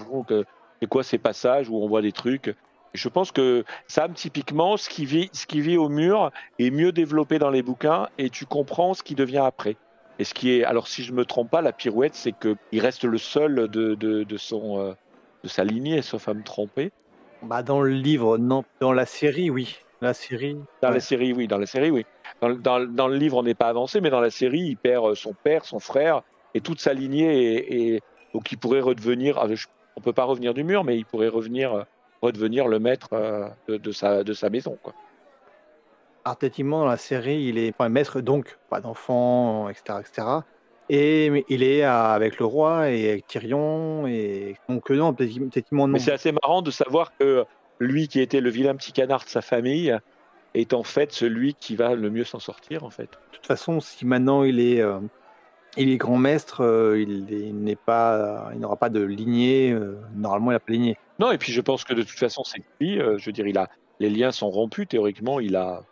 c'est 0.80 0.88
quoi 0.88 1.04
ces 1.04 1.18
passages 1.18 1.68
où 1.70 1.76
on 1.84 1.88
voit 1.88 2.02
des 2.02 2.14
trucs? 2.14 2.56
Je 2.94 3.10
pense 3.10 3.34
que 3.34 3.66
Sam, 3.88 4.14
typiquement, 4.14 4.78
ce 4.78 4.88
qui, 4.88 5.06
vit, 5.06 5.30
ce 5.34 5.46
qui 5.46 5.60
vit 5.60 5.76
au 5.76 5.90
mur 5.90 6.32
est 6.60 6.72
mieux 6.72 6.94
développé 6.94 7.40
dans 7.40 7.50
les 7.50 7.62
bouquins 7.62 8.08
et 8.18 8.30
tu 8.30 8.46
comprends 8.46 8.94
ce 8.94 9.04
qui 9.04 9.16
devient 9.16 9.44
après. 9.46 9.76
Et 10.20 10.24
ce 10.24 10.34
qui 10.34 10.52
est, 10.52 10.64
alors 10.64 10.88
si 10.88 11.04
je 11.04 11.14
me 11.14 11.26
trompe 11.26 11.50
pas, 11.52 11.62
la 11.62 11.72
pirouette, 11.72 12.16
c'est 12.16 12.34
qu'il 12.34 12.80
reste 12.80 13.04
le 13.04 13.18
seul 13.18 13.68
de, 13.68 13.96
de, 13.96 14.38
son, 14.38 14.80
euh, 14.80 14.94
de 15.44 15.48
sa 15.48 15.64
lignée, 15.64 16.02
sauf 16.02 16.28
à 16.28 16.34
me 16.34 16.44
tromper. 16.44 16.92
Bah 17.44 17.62
dans 17.62 17.82
le 17.82 17.92
livre, 17.92 18.38
non. 18.38 18.64
Dans 18.80 18.94
la 18.94 19.06
série, 19.06 19.50
oui. 19.50 19.78
La 20.02 20.14
série. 20.14 20.58
Dans 20.82 20.90
la 20.90 21.00
série, 21.00 21.34
oui. 21.34 21.48
Dans 21.48 21.60
la 21.60 21.68
série, 21.68 21.92
oui. 21.92 22.06
Dans, 22.42 22.50
dans, 22.50 22.86
dans 22.86 23.08
le 23.08 23.16
livre, 23.16 23.38
on 23.38 23.44
n'est 23.44 23.54
pas 23.54 23.68
avancé, 23.68 24.02
mais 24.02 24.10
dans 24.10 24.22
la 24.22 24.32
série, 24.32 24.62
il 24.62 24.78
perd 24.78 25.06
euh, 25.06 25.16
son 25.16 25.34
père, 25.34 25.66
son 25.66 25.80
frère 25.80 26.24
et 26.54 26.62
toute 26.62 26.80
sa 26.80 26.94
lignée, 26.94 27.94
et, 27.94 28.02
donc 28.34 28.52
il 28.52 28.58
pourrait 28.58 28.82
redevenir. 28.82 29.38
Ah, 29.38 29.48
on 29.96 30.02
peut 30.02 30.14
pas 30.14 30.24
revenir 30.24 30.54
du 30.54 30.64
mur, 30.64 30.84
mais 30.84 30.98
il 30.98 31.06
pourrait 31.06 31.28
revenir, 31.28 31.74
euh, 31.74 31.84
redevenir 32.22 32.68
le 32.68 32.80
maître 32.80 33.10
de, 33.68 33.78
de, 33.78 33.92
sa, 33.92 34.24
de 34.24 34.34
sa 34.34 34.50
maison, 34.50 34.78
quoi. 34.82 34.94
Effectivement, 36.36 36.80
dans 36.80 36.88
la 36.88 36.98
série, 36.98 37.44
il 37.44 37.58
est 37.58 37.74
enfin, 37.78 37.90
maître, 37.90 38.22
donc 38.22 38.58
pas 38.70 38.82
d'enfant, 38.82 39.70
etc., 39.70 40.00
etc. 40.00 40.28
Et 40.90 41.46
il 41.50 41.64
est 41.64 41.84
avec 41.84 42.40
le 42.40 42.46
roi 42.46 42.90
et 42.90 43.10
avec 43.10 43.28
Tyrion. 43.28 44.08
Et 44.08 44.56
donc, 44.70 44.90
non, 44.90 45.14
effectivement, 45.20 45.88
non. 45.88 45.94
Mais 45.94 46.00
c'est 46.00 46.14
assez 46.14 46.32
marrant 46.32 46.62
de 46.62 46.72
savoir 46.72 47.12
que 47.18 47.46
lui, 47.80 48.08
qui 48.08 48.22
était 48.22 48.42
le 48.42 48.50
vilain 48.50 48.76
petit 48.76 48.94
canard 48.94 49.26
de 49.26 49.30
sa 49.30 49.42
famille, 49.42 49.98
est 50.54 50.74
en 50.74 50.84
fait 50.84 51.12
celui 51.12 51.54
qui 51.54 51.76
va 51.76 51.96
le 51.96 52.10
mieux 52.10 52.24
s'en 52.24 52.40
sortir, 52.40 52.84
en 52.84 52.90
fait. 52.90 53.10
De 53.32 53.36
toute 53.36 53.46
façon, 53.46 53.80
si 53.80 54.06
maintenant 54.06 54.44
il 54.44 54.60
est, 54.60 54.82
euh, 54.82 55.00
il 55.76 55.90
est 55.92 55.98
grand 55.98 56.18
maître, 56.18 56.64
euh, 56.64 57.00
il 57.00 57.56
n'est 57.64 57.76
pas, 57.76 58.50
il 58.54 58.60
n'aura 58.60 58.78
pas 58.78 58.90
de 58.90 59.02
lignée. 59.02 59.72
Euh, 59.72 60.00
normalement, 60.16 60.52
il 60.52 60.56
n'a 60.56 60.60
pas 60.60 60.72
de 60.72 60.74
lignée. 60.74 60.98
Non, 61.20 61.32
et 61.32 61.38
puis 61.38 61.52
je 61.52 61.62
pense 61.62 61.84
que 61.84 61.94
de 61.94 62.04
toute 62.04 62.18
façon, 62.18 62.44
c'est 62.44 62.62
lui. 62.80 62.98
je 62.98 63.26
veux 63.26 63.32
dire, 63.32 63.48
il 63.48 63.58
a, 63.58 63.70
les 64.00 64.10
liens 64.10 64.32
sont 64.32 64.50
rompus. 64.50 64.88
Théoriquement, 64.88 65.40
il 65.40 65.56
a, 65.56 65.84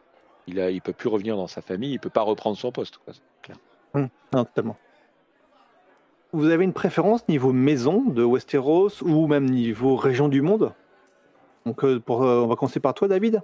il 0.47 0.59
a, 0.59 0.69
il 0.69 0.81
peut 0.81 0.93
plus 0.93 1.09
revenir 1.09 1.35
dans 1.35 1.47
sa 1.47 1.61
famille, 1.61 1.93
il 1.93 1.99
peut 1.99 2.09
pas 2.09 2.21
reprendre 2.21 2.57
son 2.57 2.71
poste. 2.71 2.97
Quoi, 2.97 3.13
clair. 3.41 3.57
Hum, 3.93 4.09
non, 4.33 4.45
totalement. 4.45 4.77
Vous 6.33 6.49
avez 6.49 6.65
une 6.65 6.73
préférence 6.73 7.27
niveau 7.29 7.53
maison 7.53 8.01
de 8.01 8.23
Westeros 8.23 9.01
ou 9.01 9.27
même 9.27 9.45
niveau 9.45 9.95
région 9.95 10.27
du 10.27 10.41
monde? 10.41 10.73
Donc, 11.65 11.83
euh, 11.83 11.99
pour, 11.99 12.23
euh, 12.23 12.41
on 12.41 12.47
va 12.47 12.55
commencer 12.55 12.79
par 12.79 12.93
toi, 12.93 13.07
David. 13.07 13.41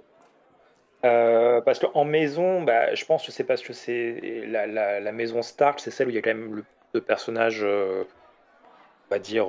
Euh, 1.04 1.60
parce 1.62 1.78
qu'en 1.78 2.04
maison, 2.04 2.62
bah, 2.62 2.94
je 2.94 3.04
pense 3.04 3.26
que 3.26 3.32
c'est 3.32 3.44
parce 3.44 3.62
que 3.62 3.72
c'est 3.72 4.44
la, 4.46 4.66
la, 5.00 5.12
maison 5.12 5.42
Stark, 5.42 5.80
c'est 5.80 5.90
celle 5.90 6.06
où 6.06 6.10
il 6.10 6.14
y 6.14 6.18
a 6.18 6.22
quand 6.22 6.30
même 6.30 6.54
le, 6.54 6.64
de 6.94 7.00
personnages, 7.00 7.64
on 7.64 8.04
va 9.10 9.18
dire, 9.18 9.46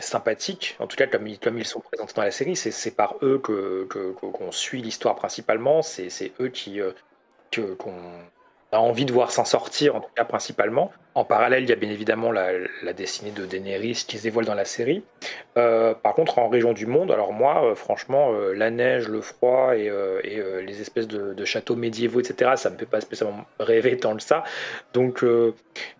sympathiques, 0.00 0.76
en 0.80 0.86
tout 0.86 0.96
cas 0.96 1.06
comme, 1.06 1.26
ils 1.26 1.64
sont 1.64 1.80
présentés 1.80 2.14
dans 2.14 2.22
la 2.22 2.30
série, 2.30 2.56
c'est 2.56 2.96
par 2.96 3.16
eux 3.22 3.38
que 3.38 3.86
qu'on 3.88 4.52
suit 4.52 4.82
l'histoire 4.82 5.14
principalement, 5.16 5.82
c'est 5.82 6.32
eux 6.40 6.48
qui 6.48 6.80
euh, 6.80 6.92
qu'on 7.78 7.94
a 8.74 8.80
envie 8.80 9.04
de 9.04 9.12
voir 9.12 9.30
s'en 9.30 9.44
sortir, 9.44 9.96
en 9.96 10.00
tout 10.00 10.10
cas 10.14 10.24
principalement. 10.24 10.92
En 11.14 11.24
parallèle, 11.24 11.62
il 11.62 11.70
y 11.70 11.72
a 11.72 11.76
bien 11.76 11.90
évidemment 11.90 12.32
la, 12.32 12.52
destinée 12.92 13.30
de 13.30 13.46
Daenerys 13.46 14.04
qui 14.06 14.18
se 14.18 14.24
dévoile 14.24 14.46
dans 14.46 14.54
la 14.54 14.64
série. 14.64 15.04
Euh, 15.56 15.94
par 15.94 16.14
contre, 16.14 16.38
en 16.40 16.48
région 16.48 16.72
du 16.72 16.86
monde, 16.86 17.12
alors 17.12 17.32
moi, 17.32 17.64
euh, 17.64 17.74
franchement, 17.76 18.32
euh, 18.32 18.52
la 18.52 18.70
neige, 18.70 19.08
le 19.08 19.20
froid 19.20 19.76
et, 19.76 19.90
les 20.66 20.80
espèces 20.80 21.06
de, 21.06 21.44
châteaux 21.44 21.76
médiévaux, 21.76 22.20
etc., 22.20 22.52
ça 22.56 22.70
me 22.70 22.76
fait 22.76 22.86
pas 22.86 23.00
spécialement 23.00 23.44
rêver 23.60 23.96
tant 23.96 24.14
de 24.14 24.20
ça. 24.20 24.42
Donc, 24.92 25.24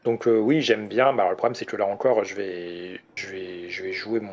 donc 0.05 0.27
oui, 0.27 0.61
j'aime 0.61 0.89
bien. 0.89 1.13
Bah, 1.13 1.27
le 1.31 1.37
problème, 1.37 1.55
c'est 1.55 1.67
que 1.67 1.77
là 1.77 1.87
encore, 1.87 2.25
je 2.25 2.35
vais, 2.35 3.01
je 3.15 3.83
vais 3.83 3.93
jouer 3.93 4.21
mon, 4.21 4.33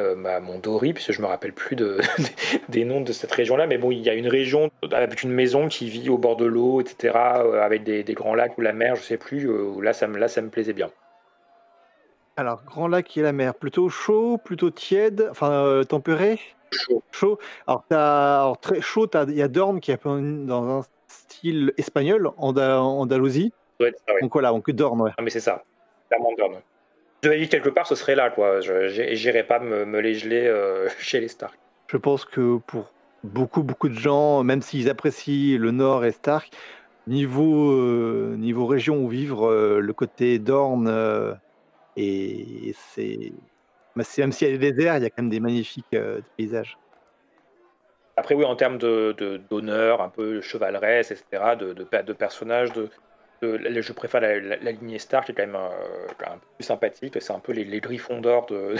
euh, 0.00 0.40
mon 0.40 0.58
Dori, 0.58 0.92
puisque 0.92 1.12
je 1.12 1.22
me 1.22 1.26
rappelle 1.26 1.52
plus 1.52 1.76
de, 1.76 1.98
des 2.68 2.84
noms 2.84 3.00
de 3.00 3.12
cette 3.12 3.32
région-là, 3.32 3.66
mais 3.66 3.78
bon, 3.78 3.90
il 3.90 4.00
y 4.00 4.10
a 4.10 4.14
une 4.14 4.28
région 4.28 4.70
avec 4.90 5.22
une 5.22 5.32
maison 5.32 5.68
qui 5.68 5.88
vit 5.88 6.08
au 6.08 6.18
bord 6.18 6.36
de 6.36 6.44
l'eau, 6.44 6.80
etc., 6.80 7.14
euh, 7.36 7.62
avec 7.62 7.84
des, 7.84 8.02
grands 8.14 8.34
lacs 8.34 8.56
ou 8.58 8.60
la 8.60 8.72
mer, 8.72 8.96
je 8.96 9.02
sais 9.02 9.16
plus, 9.16 9.48
euh, 9.48 9.80
là, 9.80 9.92
ça 9.92 10.06
me, 10.06 10.18
là, 10.18 10.28
ça 10.28 10.40
me 10.42 10.48
plaisait 10.48 10.72
bien. 10.72 10.90
Alors, 12.36 12.62
grand 12.64 12.88
lac 12.88 13.16
et 13.16 13.22
la 13.22 13.32
mer, 13.32 13.54
plutôt 13.54 13.88
chaud, 13.88 14.38
plutôt 14.38 14.70
tiède, 14.70 15.28
enfin 15.30 15.82
tempéré? 15.88 16.40
Chaud. 16.72 17.02
Chaud. 17.10 17.38
Alors, 17.66 17.84
alors 17.90 18.58
très 18.60 18.80
chaud, 18.80 19.08
il 19.28 19.34
y 19.34 19.42
a 19.42 19.48
Dorn 19.48 19.80
qui 19.80 19.90
est 19.90 20.04
dans 20.04 20.78
un 20.78 20.82
style 21.08 21.74
espagnol, 21.76 22.30
en 22.36 22.56
Andalousie. 22.56 23.52
Donc 23.80 24.32
voilà, 24.32 24.50
donc 24.50 24.70
Dorn, 24.70 25.00
ouais. 25.00 25.10
Ah, 25.18 25.22
mais 25.22 25.30
c'est 25.30 25.40
ça, 25.40 25.64
clairement 26.08 26.30
Dorn 27.22 27.28
devais 27.28 27.38
vivre 27.38 27.50
quelque 27.50 27.68
part, 27.68 27.86
ce 27.86 27.94
serait 27.94 28.14
là, 28.14 28.30
quoi. 28.30 28.60
Je 28.60 29.12
n'irai 29.12 29.42
pas 29.44 29.58
me, 29.58 30.00
les 30.00 30.14
geler 30.14 30.46
euh, 30.46 30.88
chez 30.98 31.20
les 31.20 31.28
Stark. 31.28 31.58
Je 31.88 31.96
pense 31.96 32.24
que 32.24 32.58
pour 32.66 32.92
beaucoup, 33.24 33.62
beaucoup 33.62 33.88
de 33.88 33.98
gens, 33.98 34.42
même 34.42 34.62
s'ils 34.62 34.88
apprécient 34.88 35.58
le 35.58 35.70
Nord 35.70 36.04
et 36.04 36.12
Stark, 36.12 36.50
niveau, 37.06 37.72
euh, 37.72 38.36
niveau 38.38 38.66
région 38.66 39.04
où 39.04 39.08
vivre, 39.08 39.50
euh, 39.50 39.80
le 39.80 39.92
côté 39.92 40.38
Dorne, 40.38 41.38
et 41.96 42.74
c'est. 42.74 43.32
Même 43.96 44.32
s'il 44.32 44.48
y 44.48 44.54
a 44.54 44.56
des 44.56 44.72
déserts, 44.72 44.96
il 44.98 45.02
y 45.02 45.06
a 45.06 45.10
quand 45.10 45.22
même 45.22 45.30
des 45.30 45.40
magnifiques 45.40 45.96
paysages. 46.36 46.78
Après, 48.16 48.34
oui, 48.34 48.44
en 48.44 48.54
termes 48.54 48.78
d'honneur, 48.78 49.14
de, 49.14 49.40
d'honneur, 49.50 50.00
un 50.00 50.08
peu 50.08 50.40
chevaleresse, 50.40 51.10
etc., 51.10 51.56
de, 51.58 51.72
de, 51.72 51.84
de 52.02 52.12
personnages, 52.12 52.72
de, 52.72 52.88
je 53.42 53.92
préfère 53.92 54.20
la, 54.20 54.72
lignée 54.72 54.98
Stark 54.98 55.26
qui 55.26 55.32
est 55.32 55.34
quand 55.34 55.46
même 55.46 55.56
euh, 55.56 56.26
un, 56.26 56.38
peu 56.38 56.46
plus 56.56 56.64
sympathique. 56.64 57.16
C'est 57.20 57.32
un 57.32 57.38
peu 57.38 57.52
les, 57.52 57.64
les 57.64 57.80
griffons 57.80 58.20
d'or 58.20 58.46
de, 58.46 58.76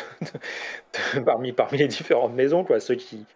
parmi, 1.24 1.52
parmi 1.52 1.78
les 1.78 1.88
différentes 1.88 2.34
maisons, 2.34 2.64
quoi. 2.64 2.80
Ceux 2.80 2.94
qui, 2.94 3.26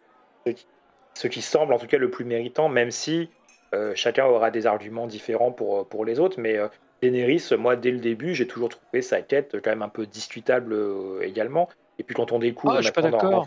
ceux 1.15 1.29
qui, 1.29 1.43
semblent 1.43 1.73
en 1.73 1.79
tout 1.79 1.87
cas 1.87 1.99
le 1.99 2.11
plus 2.11 2.25
méritant, 2.25 2.69
même 2.69 2.91
si 2.91 3.31
euh, 3.75 3.93
chacun 3.95 4.27
aura 4.27 4.51
des 4.51 4.67
arguments 4.67 5.07
différents 5.07 5.53
pour, 5.53 5.81
euh, 5.81 5.85
pour 5.85 6.05
les 6.05 6.21
autres. 6.21 6.41
Mais 6.41 6.59
Daenerys, 7.03 7.49
moi, 7.59 7.77
dès 7.77 7.91
le 7.91 7.99
début, 7.99 8.35
j'ai 8.35 8.47
toujours 8.47 8.69
trouvé 8.69 9.03
sa 9.03 9.23
quête 9.23 9.57
quand 9.63 9.71
même 9.71 9.83
un 9.83 9.89
peu 9.89 10.07
discutable 10.07 10.77
également. 11.23 11.69
Et 11.99 12.03
puis 12.03 12.15
quand 12.15 12.33
on 12.33 12.39
découvre, 12.39 12.75
ah, 12.75 12.79
je 12.79 12.85
suis 12.85 12.93
pas 12.93 13.03
d'accord. 13.03 13.47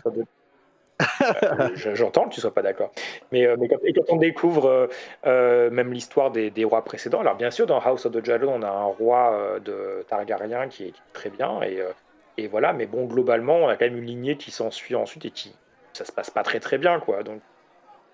Euh, 1.00 1.70
j'entends 1.74 2.28
que 2.28 2.34
tu 2.34 2.40
sois 2.40 2.52
pas 2.52 2.62
d'accord. 2.62 2.90
Mais, 3.32 3.46
euh, 3.46 3.56
mais 3.58 3.68
quand, 3.68 3.76
et 3.84 3.92
quand 3.92 4.04
on 4.08 4.16
découvre 4.16 4.88
euh, 5.26 5.70
même 5.70 5.92
l'histoire 5.92 6.30
des, 6.30 6.50
des, 6.50 6.64
rois 6.64 6.82
précédents, 6.82 7.20
alors 7.20 7.36
bien 7.36 7.50
sûr, 7.50 7.66
dans 7.66 7.78
House 7.78 8.06
of 8.06 8.12
the 8.12 8.18
Dragon, 8.18 8.52
on 8.54 8.62
a 8.62 8.68
un 8.68 8.84
roi 8.84 9.58
de 9.64 10.04
Targaryen 10.08 10.68
qui 10.68 10.84
est, 10.84 10.94
très 11.12 11.30
bien, 11.30 11.60
et, 11.62 11.82
et, 12.36 12.48
voilà, 12.48 12.72
mais 12.72 12.86
bon, 12.86 13.04
globalement, 13.04 13.56
on 13.56 13.68
a 13.68 13.76
quand 13.76 13.84
même 13.84 13.98
une 13.98 14.06
lignée 14.06 14.36
qui 14.36 14.50
s'ensuit 14.50 14.94
ensuite 14.94 15.24
et 15.24 15.30
qui 15.30 15.54
ça 15.92 16.04
se 16.04 16.12
passe 16.12 16.30
pas 16.30 16.42
très 16.42 16.60
très 16.60 16.78
bien, 16.78 17.00
quoi. 17.00 17.22
Donc... 17.22 17.40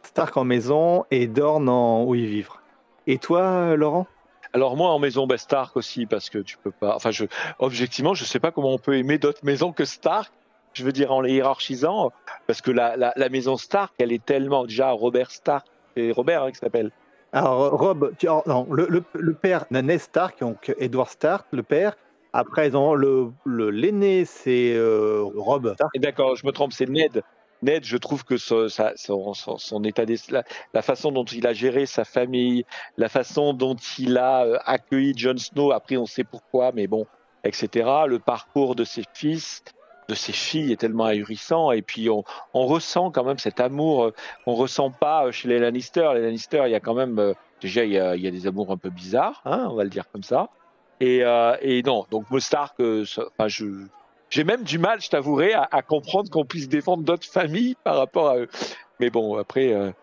Stark 0.03 0.37
en 0.37 0.45
maison 0.45 1.05
et 1.11 1.27
Dorn 1.27 1.69
en 1.69 2.05
où 2.05 2.15
y 2.15 2.27
vivre. 2.27 2.63
Et 3.07 3.19
toi, 3.19 3.77
Laurent? 3.77 4.07
Alors 4.55 4.77
moi 4.77 4.91
en 4.91 5.01
maison 5.01 5.27
bah, 5.27 5.37
Stark 5.37 5.77
aussi 5.77 6.07
parce 6.07 6.31
que 6.31 6.39
tu 6.39 6.57
peux 6.59 6.71
pas. 6.71 6.95
Enfin 6.95 7.11
je 7.11 7.25
objectivement 7.59 8.15
je 8.15 8.25
sais 8.25 8.39
pas 8.39 8.53
comment 8.53 8.73
on 8.73 8.79
peut 8.79 8.97
aimer 8.97 9.19
d'autres 9.19 9.45
maisons 9.45 9.73
que 9.73 9.85
Stark 9.85 10.33
je 10.75 10.85
veux 10.85 10.93
dire 10.93 11.13
en 11.13 11.21
les 11.21 11.33
hiérarchisant, 11.33 12.13
parce 12.47 12.61
que 12.61 12.71
la, 12.71 12.97
la, 12.97 13.29
maison 13.29 13.57
Stark, 13.57 13.95
elle 13.99 14.13
est 14.13 14.25
tellement 14.25 14.65
déjà 14.65 14.91
Robert 14.91 15.31
Stark, 15.31 15.67
et 15.97 16.13
Robert 16.13 16.43
hein, 16.43 16.51
qui 16.51 16.59
s'appelle. 16.59 16.91
Alors 17.33 17.73
Rob, 17.73 18.13
tu, 18.19 18.27
non, 18.27 18.67
le, 18.71 18.87
le, 18.89 19.03
le, 19.13 19.35
père 19.35 19.65
Ned 19.71 19.99
Stark, 19.99 20.41
donc 20.41 20.73
Edward 20.79 21.09
Stark, 21.09 21.47
le 21.51 21.63
père. 21.63 21.97
Après, 22.33 22.69
le 22.71 23.71
l'aîné, 23.71 24.25
c'est 24.25 24.75
euh, 24.75 25.23
Rob. 25.37 25.77
D'accord, 25.97 26.37
je 26.37 26.47
me 26.47 26.53
trompe, 26.53 26.73
c'est 26.73 26.89
Ned. 26.89 27.23
Ned, 27.63 27.85
je 27.85 27.97
trouve 27.97 28.25
que 28.25 28.37
son, 28.37 28.69
son, 28.69 29.85
état 29.85 30.05
d'esprit, 30.05 30.37
la, 30.73 30.83
façon 30.83 31.13
dont 31.13 31.25
il 31.25 31.47
a 31.47 31.53
géré 31.53 31.87
sa 31.87 32.05
famille, 32.05 32.65
la 32.99 33.09
façon 33.09 33.53
dont 33.53 33.77
il 33.99 34.19
a 34.19 34.45
euh, 34.45 34.59
accueilli 34.65 35.15
Jon 35.17 35.37
Snow, 35.37 35.73
après 35.73 35.97
on 35.97 36.07
sait 36.07 36.25
pourquoi, 36.25 36.73
mais 36.73 36.87
bon, 36.87 37.07
etc. 37.45 37.89
Le 38.07 38.19
parcours 38.19 38.75
de 38.75 38.85
ses 38.85 39.05
fils, 39.15 39.63
de 40.09 40.15
ses 40.15 40.33
filles 40.33 40.73
est 40.73 40.77
tellement 40.77 41.05
ahurissant 41.05 41.71
et 41.71 41.83
puis 41.83 42.09
on, 42.11 42.25
ressent 42.53 43.11
quand 43.11 43.25
même 43.25 43.39
cet 43.39 43.61
amour 43.61 44.13
qu'on 44.45 44.53
euh, 44.53 44.57
ressent 44.57 44.91
pas 44.91 45.31
chez 45.31 45.49
les 45.49 45.59
Lannister. 45.59 46.11
Les 46.15 46.23
Lannister, 46.23 46.63
il 46.67 46.73
y 46.73 46.75
a 46.75 46.81
quand 46.81 46.95
même 46.95 47.19
euh, 47.19 47.35
déjà 47.61 47.85
il 47.85 47.93
y 47.93 47.99
a, 47.99 48.17
des 48.17 48.47
amours 48.47 48.71
un 48.71 48.77
peu 48.77 48.91
bizarres, 48.91 49.41
hein, 49.45 49.67
on 49.71 49.75
va 49.75 49.85
le 49.85 49.91
dire 49.91 50.05
comme 50.11 50.23
ça. 50.23 50.49
Et, 51.01 51.25
euh, 51.25 51.57
et 51.61 51.83
non, 51.83 52.07
donc 52.11 52.31
Mostark, 52.31 52.81
enfin 52.81 53.49
je 53.49 53.87
j'ai 54.31 54.43
même 54.43 54.65
du 54.65 54.79
mal, 54.79 55.01
je 55.01 55.09
t'avouerai, 55.11 55.53
à, 55.53 55.83
comprendre 55.83 56.29
qu'on 56.29 56.45
puisse 56.45 56.69
défendre 56.69 57.05
d'autres 57.05 57.27
familles 57.27 57.77
par 57.85 57.97
rapport 57.97 58.31
à 58.31 58.39
eux. 58.39 58.49
Mais 58.99 59.09
bon, 59.09 59.37
après, 59.37 59.95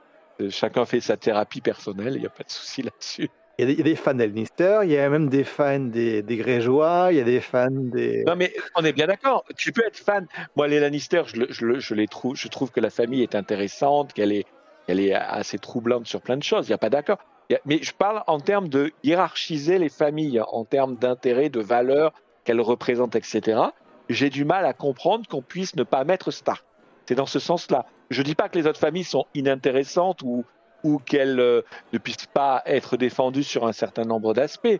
chacun 0.49 0.86
fait 0.86 1.02
sa 1.02 1.18
thérapie 1.18 1.60
personnelle, 1.60 2.14
il 2.16 2.22
n'y 2.22 2.28
a 2.28 2.30
pas 2.30 2.43
de 2.43 2.49
souci 2.49 2.82
là-dessus. 2.82 3.30
Il 3.62 3.70
y, 3.70 3.80
a 3.80 3.84
des, 3.84 3.95
fans 3.95 4.16
d'Elnister, 4.16 4.80
il 4.84 4.89
y 4.89 4.97
a 4.97 5.07
même 5.07 5.30
des 5.30 5.43
fans 5.43 5.78
des, 5.78 6.24
des 6.24 6.38
Grégeois, 6.38 7.09
il 7.12 7.18
y 7.18 7.22
a 7.22 7.24
des 7.24 7.41
fans 7.41 7.68
des. 7.70 8.24
Non, 8.26 8.36
mais 8.36 8.51
on 8.76 8.84
est 8.84 8.91
bien 8.91 9.05
d'accord. 9.05 9.45
Tu 9.55 9.72
peux 9.72 9.86
être 9.86 9.97
fan. 9.97 10.26
Moi, 10.55 10.68
les 10.68 10.80
Lannister, 10.80 11.22
je, 11.28 11.43
je, 11.49 11.80
je, 11.80 11.93
les 11.93 12.07
trouve, 12.07 12.36
je 12.36 12.47
trouve 12.47 12.72
que 12.72 12.80
la 12.80 12.89
famille 12.89 13.22
est 13.22 13.36
intéressante, 13.36 14.14
qu'elle 14.14 14.32
est, 14.32 14.47
elle 14.88 14.99
est 14.99 15.14
assez 15.14 15.59
troublante 15.59 16.07
sur 16.07 16.22
plein 16.22 16.38
de 16.38 16.43
choses. 16.43 16.68
Il 16.68 16.72
n'y 16.72 16.76
a 16.76 16.80
pas 16.80 16.89
d'accord. 16.89 17.20
Mais 17.66 17.84
je 17.84 17.93
parle 17.93 18.24
en 18.26 18.39
termes 18.39 18.68
de 18.68 18.93
hiérarchiser 19.03 19.78
les 19.78 19.89
familles, 19.89 20.41
en 20.41 20.66
termes 20.66 20.95
d'intérêt, 20.95 21.49
de 21.49 21.59
valeur 21.59 22.14
qu'elles 22.45 22.62
représentent, 22.62 23.16
etc. 23.16 23.62
J'ai 24.09 24.32
du 24.32 24.43
mal 24.43 24.66
à 24.66 24.74
comprendre 24.74 25.28
qu'on 25.28 25.43
puisse 25.43 25.76
ne 25.76 25.84
pas 25.84 26.03
mettre 26.03 26.32
Stark. 26.32 26.66
C'est 27.05 27.16
dans 27.16 27.28
ce 27.28 27.38
sens-là. 27.38 27.86
Je 28.09 28.22
ne 28.22 28.26
dis 28.26 28.36
pas 28.36 28.49
que 28.49 28.57
les 28.57 28.66
autres 28.66 28.80
familles 28.80 29.03
sont 29.03 29.26
inintéressantes 29.36 30.24
ou, 30.24 30.45
ou 30.84 30.99
qu'elle 30.99 31.36
ne 31.36 31.97
puisse 31.97 32.25
pas 32.25 32.61
être 32.65 32.97
défendue 32.97 33.43
sur 33.43 33.65
un 33.65 33.71
certain 33.71 34.03
nombre 34.03 34.34
d'aspects. 34.34 34.79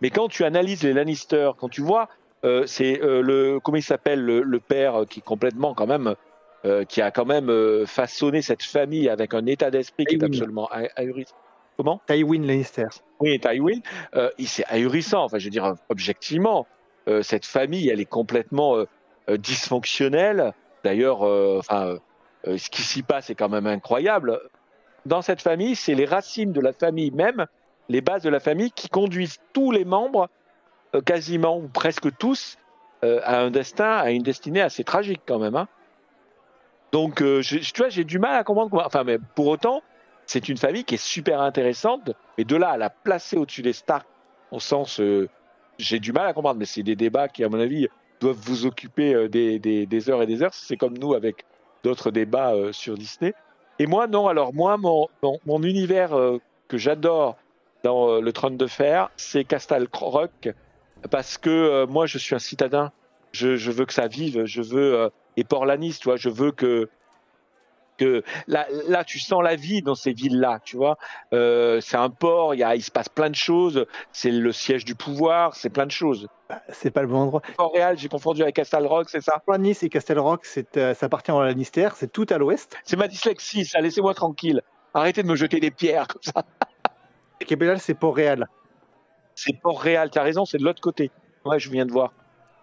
Mais 0.00 0.10
quand 0.10 0.28
tu 0.28 0.44
analyses 0.44 0.82
les 0.82 0.92
Lannister, 0.92 1.50
quand 1.58 1.68
tu 1.68 1.82
vois, 1.82 2.08
c'est 2.66 2.98
le 3.02 3.58
comment 3.62 3.76
il 3.76 3.82
s'appelle 3.82 4.24
le, 4.24 4.60
père 4.60 5.04
qui 5.08 5.20
est 5.20 5.22
complètement 5.22 5.74
quand 5.74 5.86
même 5.86 6.14
qui 6.88 7.02
a 7.02 7.10
quand 7.10 7.24
même 7.24 7.86
façonné 7.86 8.42
cette 8.42 8.62
famille 8.62 9.08
avec 9.08 9.34
un 9.34 9.46
état 9.46 9.70
d'esprit 9.70 10.04
qui 10.04 10.16
est 10.16 10.24
absolument 10.24 10.68
ahurissant. 10.96 11.34
Comment? 11.76 12.00
Tywin 12.06 12.42
Lannister. 12.42 12.88
Oui, 13.18 13.40
Tywin, 13.40 13.80
il 14.38 14.48
c'est 14.48 14.64
ahurissant. 14.66 15.24
Enfin, 15.24 15.38
je 15.38 15.44
veux 15.44 15.50
dire, 15.50 15.74
objectivement, 15.88 16.66
cette 17.22 17.46
famille, 17.46 17.88
elle 17.88 18.00
est 18.00 18.04
complètement 18.04 18.76
dysfonctionnelle. 19.28 20.52
D'ailleurs, 20.84 21.22
enfin, 21.22 21.98
ce 22.44 22.70
qui 22.70 22.82
s'y 22.82 23.02
passe 23.02 23.30
est 23.30 23.34
quand 23.34 23.48
même 23.48 23.66
incroyable. 23.66 24.40
Dans 25.06 25.22
cette 25.22 25.42
famille, 25.42 25.74
c'est 25.76 25.94
les 25.94 26.04
racines 26.04 26.52
de 26.52 26.60
la 26.60 26.72
famille 26.72 27.10
même, 27.10 27.46
les 27.88 28.00
bases 28.00 28.22
de 28.22 28.30
la 28.30 28.40
famille 28.40 28.70
qui 28.70 28.88
conduisent 28.88 29.38
tous 29.52 29.70
les 29.70 29.84
membres, 29.84 30.28
quasiment 31.04 31.58
ou 31.58 31.68
presque 31.68 32.16
tous, 32.18 32.56
à 33.02 33.40
un 33.40 33.50
destin, 33.50 33.90
à 33.96 34.10
une 34.10 34.22
destinée 34.22 34.60
assez 34.60 34.84
tragique 34.84 35.22
quand 35.26 35.38
même. 35.38 35.56
Hein. 35.56 35.68
Donc, 36.92 37.22
euh, 37.22 37.40
tu 37.42 37.62
vois, 37.78 37.88
j'ai 37.88 38.04
du 38.04 38.18
mal 38.18 38.36
à 38.36 38.44
comprendre. 38.44 38.82
Enfin, 38.84 39.02
mais 39.02 39.18
pour 39.34 39.48
autant, 39.48 39.82
c'est 40.26 40.48
une 40.48 40.58
famille 40.58 40.84
qui 40.84 40.94
est 40.94 41.04
super 41.04 41.40
intéressante. 41.40 42.12
Mais 42.36 42.44
de 42.44 42.54
là 42.54 42.70
à 42.70 42.76
la 42.76 42.90
placer 42.90 43.36
au-dessus 43.36 43.62
des 43.62 43.72
Stark, 43.72 44.06
au 44.50 44.60
sens, 44.60 45.00
euh, 45.00 45.28
j'ai 45.78 45.98
du 45.98 46.12
mal 46.12 46.26
à 46.26 46.34
comprendre. 46.34 46.58
Mais 46.58 46.66
c'est 46.66 46.82
des 46.82 46.94
débats 46.96 47.28
qui, 47.28 47.44
à 47.44 47.48
mon 47.48 47.58
avis, 47.58 47.88
doivent 48.20 48.36
vous 48.36 48.66
occuper 48.66 49.14
euh, 49.14 49.28
des, 49.28 50.10
heures 50.10 50.22
et 50.22 50.26
des 50.26 50.42
heures. 50.42 50.52
C'est 50.52 50.76
comme 50.76 50.98
nous 50.98 51.14
avec 51.14 51.46
d'autres 51.82 52.10
débats 52.10 52.54
sur 52.72 52.96
Disney. 52.96 53.34
Et 53.78 53.86
moi, 53.86 54.06
non. 54.06 54.28
Alors, 54.28 54.54
moi, 54.54 54.76
mon, 54.76 55.08
mon, 55.22 55.62
univers 55.62 56.10
que 56.68 56.76
j'adore 56.76 57.36
dans 57.84 58.20
Le 58.20 58.32
Trône 58.32 58.56
de 58.56 58.66
Fer, 58.66 59.10
c'est 59.16 59.44
Castle 59.44 59.88
Rock. 59.92 60.50
Parce 61.10 61.38
que 61.38 61.84
moi, 61.86 62.06
je 62.06 62.18
suis 62.18 62.34
un 62.34 62.38
citadin. 62.38 62.92
Je, 63.32 63.56
je, 63.56 63.70
veux 63.70 63.86
que 63.86 63.94
ça 63.94 64.06
vive. 64.06 64.44
Je 64.44 64.62
veux 64.62 65.10
et 65.36 65.44
Port-Lanis, 65.44 65.98
tu 66.00 66.04
vois, 66.04 66.16
je 66.16 66.28
veux 66.28 66.52
que 66.52 66.88
que 67.98 68.22
là, 68.46 68.66
là, 68.88 69.04
tu 69.04 69.18
sens 69.18 69.42
la 69.42 69.56
vie 69.56 69.82
dans 69.82 69.94
ces 69.94 70.12
villes-là, 70.12 70.60
tu 70.64 70.76
vois. 70.76 70.98
Euh, 71.32 71.80
c'est 71.80 71.96
un 71.96 72.10
port, 72.10 72.54
il, 72.54 72.58
y 72.58 72.64
a, 72.64 72.74
il 72.76 72.82
se 72.82 72.90
passe 72.90 73.08
plein 73.08 73.30
de 73.30 73.34
choses. 73.34 73.86
C'est 74.12 74.30
le 74.30 74.52
siège 74.52 74.84
du 74.84 74.94
pouvoir, 74.94 75.54
c'est 75.54 75.70
plein 75.70 75.86
de 75.86 75.90
choses. 75.90 76.28
Bah, 76.48 76.60
c'est 76.68 76.90
pas 76.90 77.02
le 77.02 77.08
bon 77.08 77.18
endroit. 77.18 77.42
Port-Réal, 77.56 77.98
j'ai 77.98 78.08
confondu 78.08 78.42
avec 78.42 78.56
Castle 78.56 78.86
Rock, 78.86 79.08
c'est 79.08 79.22
ça? 79.22 79.42
Port-Nice 79.44 79.82
et 79.82 79.88
Castle 79.88 80.18
Rock, 80.18 80.46
euh, 80.76 80.94
ça 80.94 81.06
appartient 81.06 81.30
à 81.30 81.44
Lannister, 81.44 81.88
c'est 81.94 82.12
tout 82.12 82.26
à 82.30 82.38
l'ouest. 82.38 82.76
C'est 82.84 82.96
ma 82.96 83.08
dyslexie, 83.08 83.64
ça. 83.64 83.80
Laissez-moi 83.80 84.14
tranquille. 84.14 84.62
Arrêtez 84.94 85.22
de 85.22 85.28
me 85.28 85.36
jeter 85.36 85.60
des 85.60 85.70
pierres 85.70 86.06
comme 86.08 86.22
ça. 86.22 86.44
Québec, 87.46 87.78
c'est 87.80 87.94
Port-Réal. 87.94 88.46
C'est 89.34 89.58
Port-Réal, 89.60 90.10
tu 90.10 90.18
as 90.18 90.22
raison, 90.22 90.44
c'est 90.44 90.58
de 90.58 90.64
l'autre 90.64 90.80
côté. 90.80 91.10
Ouais, 91.44 91.58
je 91.58 91.70
viens 91.70 91.86
de 91.86 91.92
voir. 91.92 92.12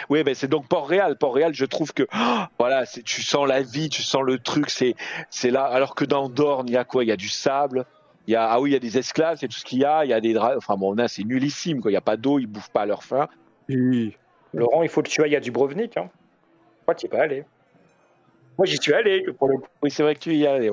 Oui, 0.09 0.23
ben 0.23 0.33
c'est 0.33 0.47
donc 0.47 0.67
Port-Réal. 0.67 1.17
Port-Réal, 1.17 1.53
je 1.53 1.65
trouve 1.65 1.93
que 1.93 2.07
oh, 2.13 2.43
voilà, 2.57 2.85
tu 2.85 3.21
sens 3.21 3.47
la 3.47 3.61
vie, 3.61 3.89
tu 3.89 4.01
sens 4.01 4.21
le 4.23 4.39
truc, 4.39 4.69
c'est 4.69 4.95
c'est 5.29 5.51
là. 5.51 5.63
Alors 5.63 5.95
que 5.95 6.05
dans 6.05 6.29
Dorne, 6.29 6.67
il 6.67 6.73
y 6.73 6.77
a 6.77 6.83
quoi? 6.85 7.03
Il 7.03 7.07
y 7.07 7.11
a 7.11 7.17
du 7.17 7.29
sable. 7.29 7.85
Il 8.27 8.31
y 8.33 8.35
a 8.35 8.49
ah 8.49 8.59
oui, 8.59 8.71
il 8.71 8.73
y 8.73 8.75
a 8.75 8.79
des 8.79 8.97
esclaves, 8.97 9.37
c'est 9.39 9.47
tout 9.47 9.57
ce 9.57 9.65
qu'il 9.65 9.79
y 9.79 9.85
a. 9.85 10.05
Il 10.05 10.09
y 10.09 10.13
a 10.13 10.21
des 10.21 10.37
enfin 10.37 10.77
bon, 10.77 10.93
là 10.93 11.07
c'est 11.07 11.23
nullissime 11.23 11.81
quoi. 11.81 11.91
Il 11.91 11.95
y 11.95 11.97
a 11.97 12.01
pas 12.01 12.17
d'eau, 12.17 12.39
ils 12.39 12.47
bouffent 12.47 12.71
pas 12.71 12.81
à 12.81 12.85
leur 12.85 13.03
faim. 13.03 13.27
Oui. 13.67 14.15
Laurent, 14.53 14.83
il 14.83 14.89
faut 14.89 15.01
que 15.01 15.09
tu 15.09 15.21
ailles. 15.21 15.29
Il 15.29 15.33
y 15.33 15.37
a 15.37 15.39
du 15.41 15.51
Brovnik. 15.51 15.97
Hein. 15.97 16.09
Moi, 16.87 16.95
tu 16.95 17.05
es 17.05 17.09
pas 17.09 17.21
allé. 17.21 17.45
Moi, 18.57 18.65
j'y 18.65 18.77
suis 18.77 18.93
allé 18.93 19.25
pour 19.37 19.47
le 19.47 19.57
Oui, 19.83 19.91
c'est 19.91 20.03
vrai 20.03 20.15
que 20.15 20.19
tu 20.19 20.33
y 20.33 20.43
es 20.43 20.47
allé. 20.47 20.69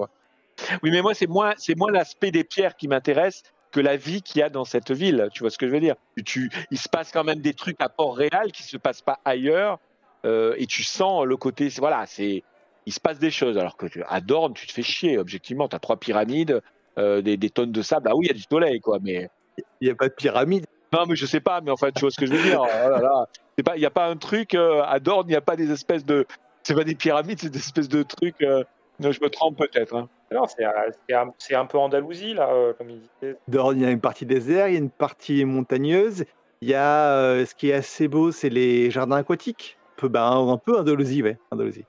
Oui, 0.83 0.91
mais 0.91 1.03
moi, 1.03 1.15
c'est 1.15 1.27
moins, 1.27 1.53
c'est 1.57 1.77
moins 1.77 1.93
l'aspect 1.93 2.31
des 2.31 2.45
pierres 2.45 2.77
qui 2.77 2.89
m'intéresse 2.89 3.43
que 3.77 3.81
la 3.83 3.99
vie 3.99 4.23
qu'il 4.23 4.39
y 4.39 4.43
a 4.43 4.49
dans 4.49 4.65
cette 4.65 4.91
ville. 4.91 5.29
Tu 5.35 5.41
vois 5.41 5.51
ce 5.51 5.59
que 5.59 5.67
je 5.67 5.73
veux 5.73 5.81
dire? 5.81 5.97
Tu, 6.25 6.51
Il 6.71 6.79
se 6.79 6.89
passe 6.89 7.13
quand 7.13 7.25
même 7.25 7.41
des 7.41 7.53
trucs 7.53 7.77
à 7.79 7.91
Port-Réal 7.91 8.51
qui 8.51 8.63
se 8.63 8.79
passent 8.79 9.03
pas 9.03 9.19
ailleurs, 9.27 9.79
euh, 10.25 10.55
et 10.57 10.67
tu 10.67 10.83
sens 10.83 11.27
le 11.27 11.37
côté. 11.37 11.69
Voilà, 11.77 12.07
c'est 12.07 12.43
il 12.87 12.93
se 12.93 13.01
passe 13.01 13.19
des 13.19 13.31
choses. 13.31 13.59
Alors 13.59 13.77
que 13.77 13.87
à 14.09 14.23
Dorne, 14.23 14.55
tu 14.55 14.67
te 14.67 14.73
fais 14.73 14.83
chier. 14.83 15.19
Objectivement, 15.19 15.69
tu 15.69 15.77
as 15.77 15.79
trois 15.79 15.99
pyramides, 15.99 16.63
euh, 16.99 17.21
des, 17.21 17.51
tonnes 17.51 17.71
de 17.71 17.83
sable. 17.83 18.09
Ah 18.11 18.17
oui, 18.17 18.25
il 18.25 18.29
y 18.29 18.31
a 18.31 18.35
du 18.35 18.45
soleil, 18.51 18.81
quoi. 18.81 18.99
Mais 19.03 19.29
il 19.83 19.89
n'y 19.89 19.91
a 19.91 19.95
pas 19.95 20.09
de 20.09 20.15
pyramide. 20.15 20.65
Non, 20.95 21.05
mais 21.07 21.15
je 21.15 21.27
sais 21.27 21.41
pas. 21.41 21.61
Mais 21.61 21.71
enfin, 21.71 21.91
tu 21.95 22.01
vois 22.01 22.11
ce 22.11 22.19
que 22.19 22.25
je 22.25 22.33
veux 22.33 22.43
dire 22.43 22.63
oh 22.63 23.25
Il 23.59 23.79
n'y 23.79 23.85
a 23.85 23.91
pas 23.91 24.07
un 24.07 24.17
truc 24.17 24.55
euh, 24.55 24.83
à 24.85 25.01
Dorne. 25.01 25.27
Il 25.29 25.33
n'y 25.33 25.37
a 25.37 25.43
pas 25.43 25.57
des 25.57 25.71
espèces 25.71 26.07
de. 26.07 26.27
C'est 26.63 26.75
pas 26.75 26.85
des 26.85 26.95
pyramides, 26.95 27.41
c'est 27.41 27.51
des 27.51 27.59
espèces 27.59 27.91
de 27.91 28.03
trucs. 28.03 28.43
Non, 28.99 29.13
je 29.13 29.21
me 29.21 29.29
trompe 29.29 29.59
peut-être. 29.59 29.95
Hein. 29.95 30.09
Non, 30.33 30.45
c'est 30.47 30.65
un, 30.65 31.61
un, 31.61 31.67
peu 31.67 31.79
Andalousie, 31.79 32.35
là, 32.35 32.49
euh, 32.51 32.73
comme 32.73 32.91
il 32.91 33.01
disait. 33.21 33.37
il 33.49 33.83
y 33.83 33.85
a 33.85 33.91
une 33.91 34.01
partie 34.01 34.27
désert, 34.27 34.69
il 34.69 34.73
y 34.73 34.77
a 34.77 34.81
une 34.81 34.91
partie 34.91 35.45
montagneuse. 35.45 36.25
Il 36.63 36.69
y 36.69 36.75
a 36.75 37.13
euh, 37.13 37.45
ce 37.45 37.55
qui 37.55 37.71
est 37.71 37.75
assez 37.75 38.09
beau, 38.09 38.33
c'est 38.33 38.49
les 38.49 38.91
jardins 38.91 39.17
aquatiques. 39.17 39.77
Un 39.97 40.01
peu, 40.01 40.09
ben, 40.09 40.25
un 40.25 40.57
peu 40.57 40.79
Andalousie, 40.79 41.23
ouais. 41.23 41.39
Andalousie. 41.51 41.85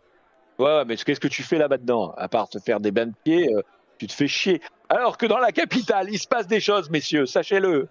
Ouais, 0.59 0.83
mais 0.85 0.97
qu'est-ce 0.97 1.19
que 1.19 1.27
tu 1.27 1.43
fais 1.43 1.57
là 1.57 1.67
dedans? 1.67 2.13
À 2.17 2.27
part 2.27 2.49
te 2.49 2.59
faire 2.59 2.79
des 2.79 2.91
bains 2.91 3.07
de 3.07 3.13
pieds, 3.23 3.53
euh, 3.55 3.61
tu 3.97 4.07
te 4.07 4.13
fais 4.13 4.27
chier. 4.27 4.61
Alors 4.89 5.17
que 5.17 5.25
dans 5.25 5.39
la 5.39 5.51
capitale, 5.51 6.07
il 6.11 6.19
se 6.19 6.27
passe 6.27 6.47
des 6.47 6.59
choses, 6.59 6.89
messieurs, 6.89 7.25
sachez-le. 7.25 7.87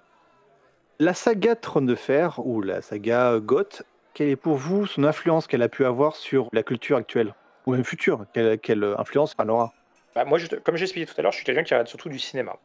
La 0.99 1.15
saga 1.15 1.57
Trône 1.57 1.87
de 1.87 1.95
Fer, 1.95 2.41
ou 2.45 2.63
la 2.63 2.83
saga 2.83 3.39
Goth, 3.39 3.83
quelle 4.15 4.29
est 4.29 4.37
pour 4.37 4.57
vous 4.57 4.87
son 4.87 5.05
influence 5.05 5.47
qu'elle 5.47 5.63
a 5.63 5.69
pu 5.69 5.85
avoir 5.85 6.17
sur 6.17 6.49
la 6.53 6.63
culture 6.63 6.97
actuelle? 6.97 7.35
Ou 7.67 7.73
même 7.73 7.85
future 7.85 8.25
Quelle, 8.33 8.95
influence 8.99 9.35
elle 9.39 9.51
aura 9.51 9.73
bah, 10.15 10.25
moi, 10.25 10.39
comme 10.65 10.77
j'ai 10.77 10.85
expliqué 10.85 11.05
tout 11.07 11.15
à 11.19 11.23
l'heure, 11.23 11.33
je 11.33 11.37
suis 11.37 11.45
quelqu'un 11.45 11.63
qui 11.63 11.75
regarde 11.75 11.89
surtout 11.89 12.09
du 12.09 12.19
cinéma. 12.19 12.57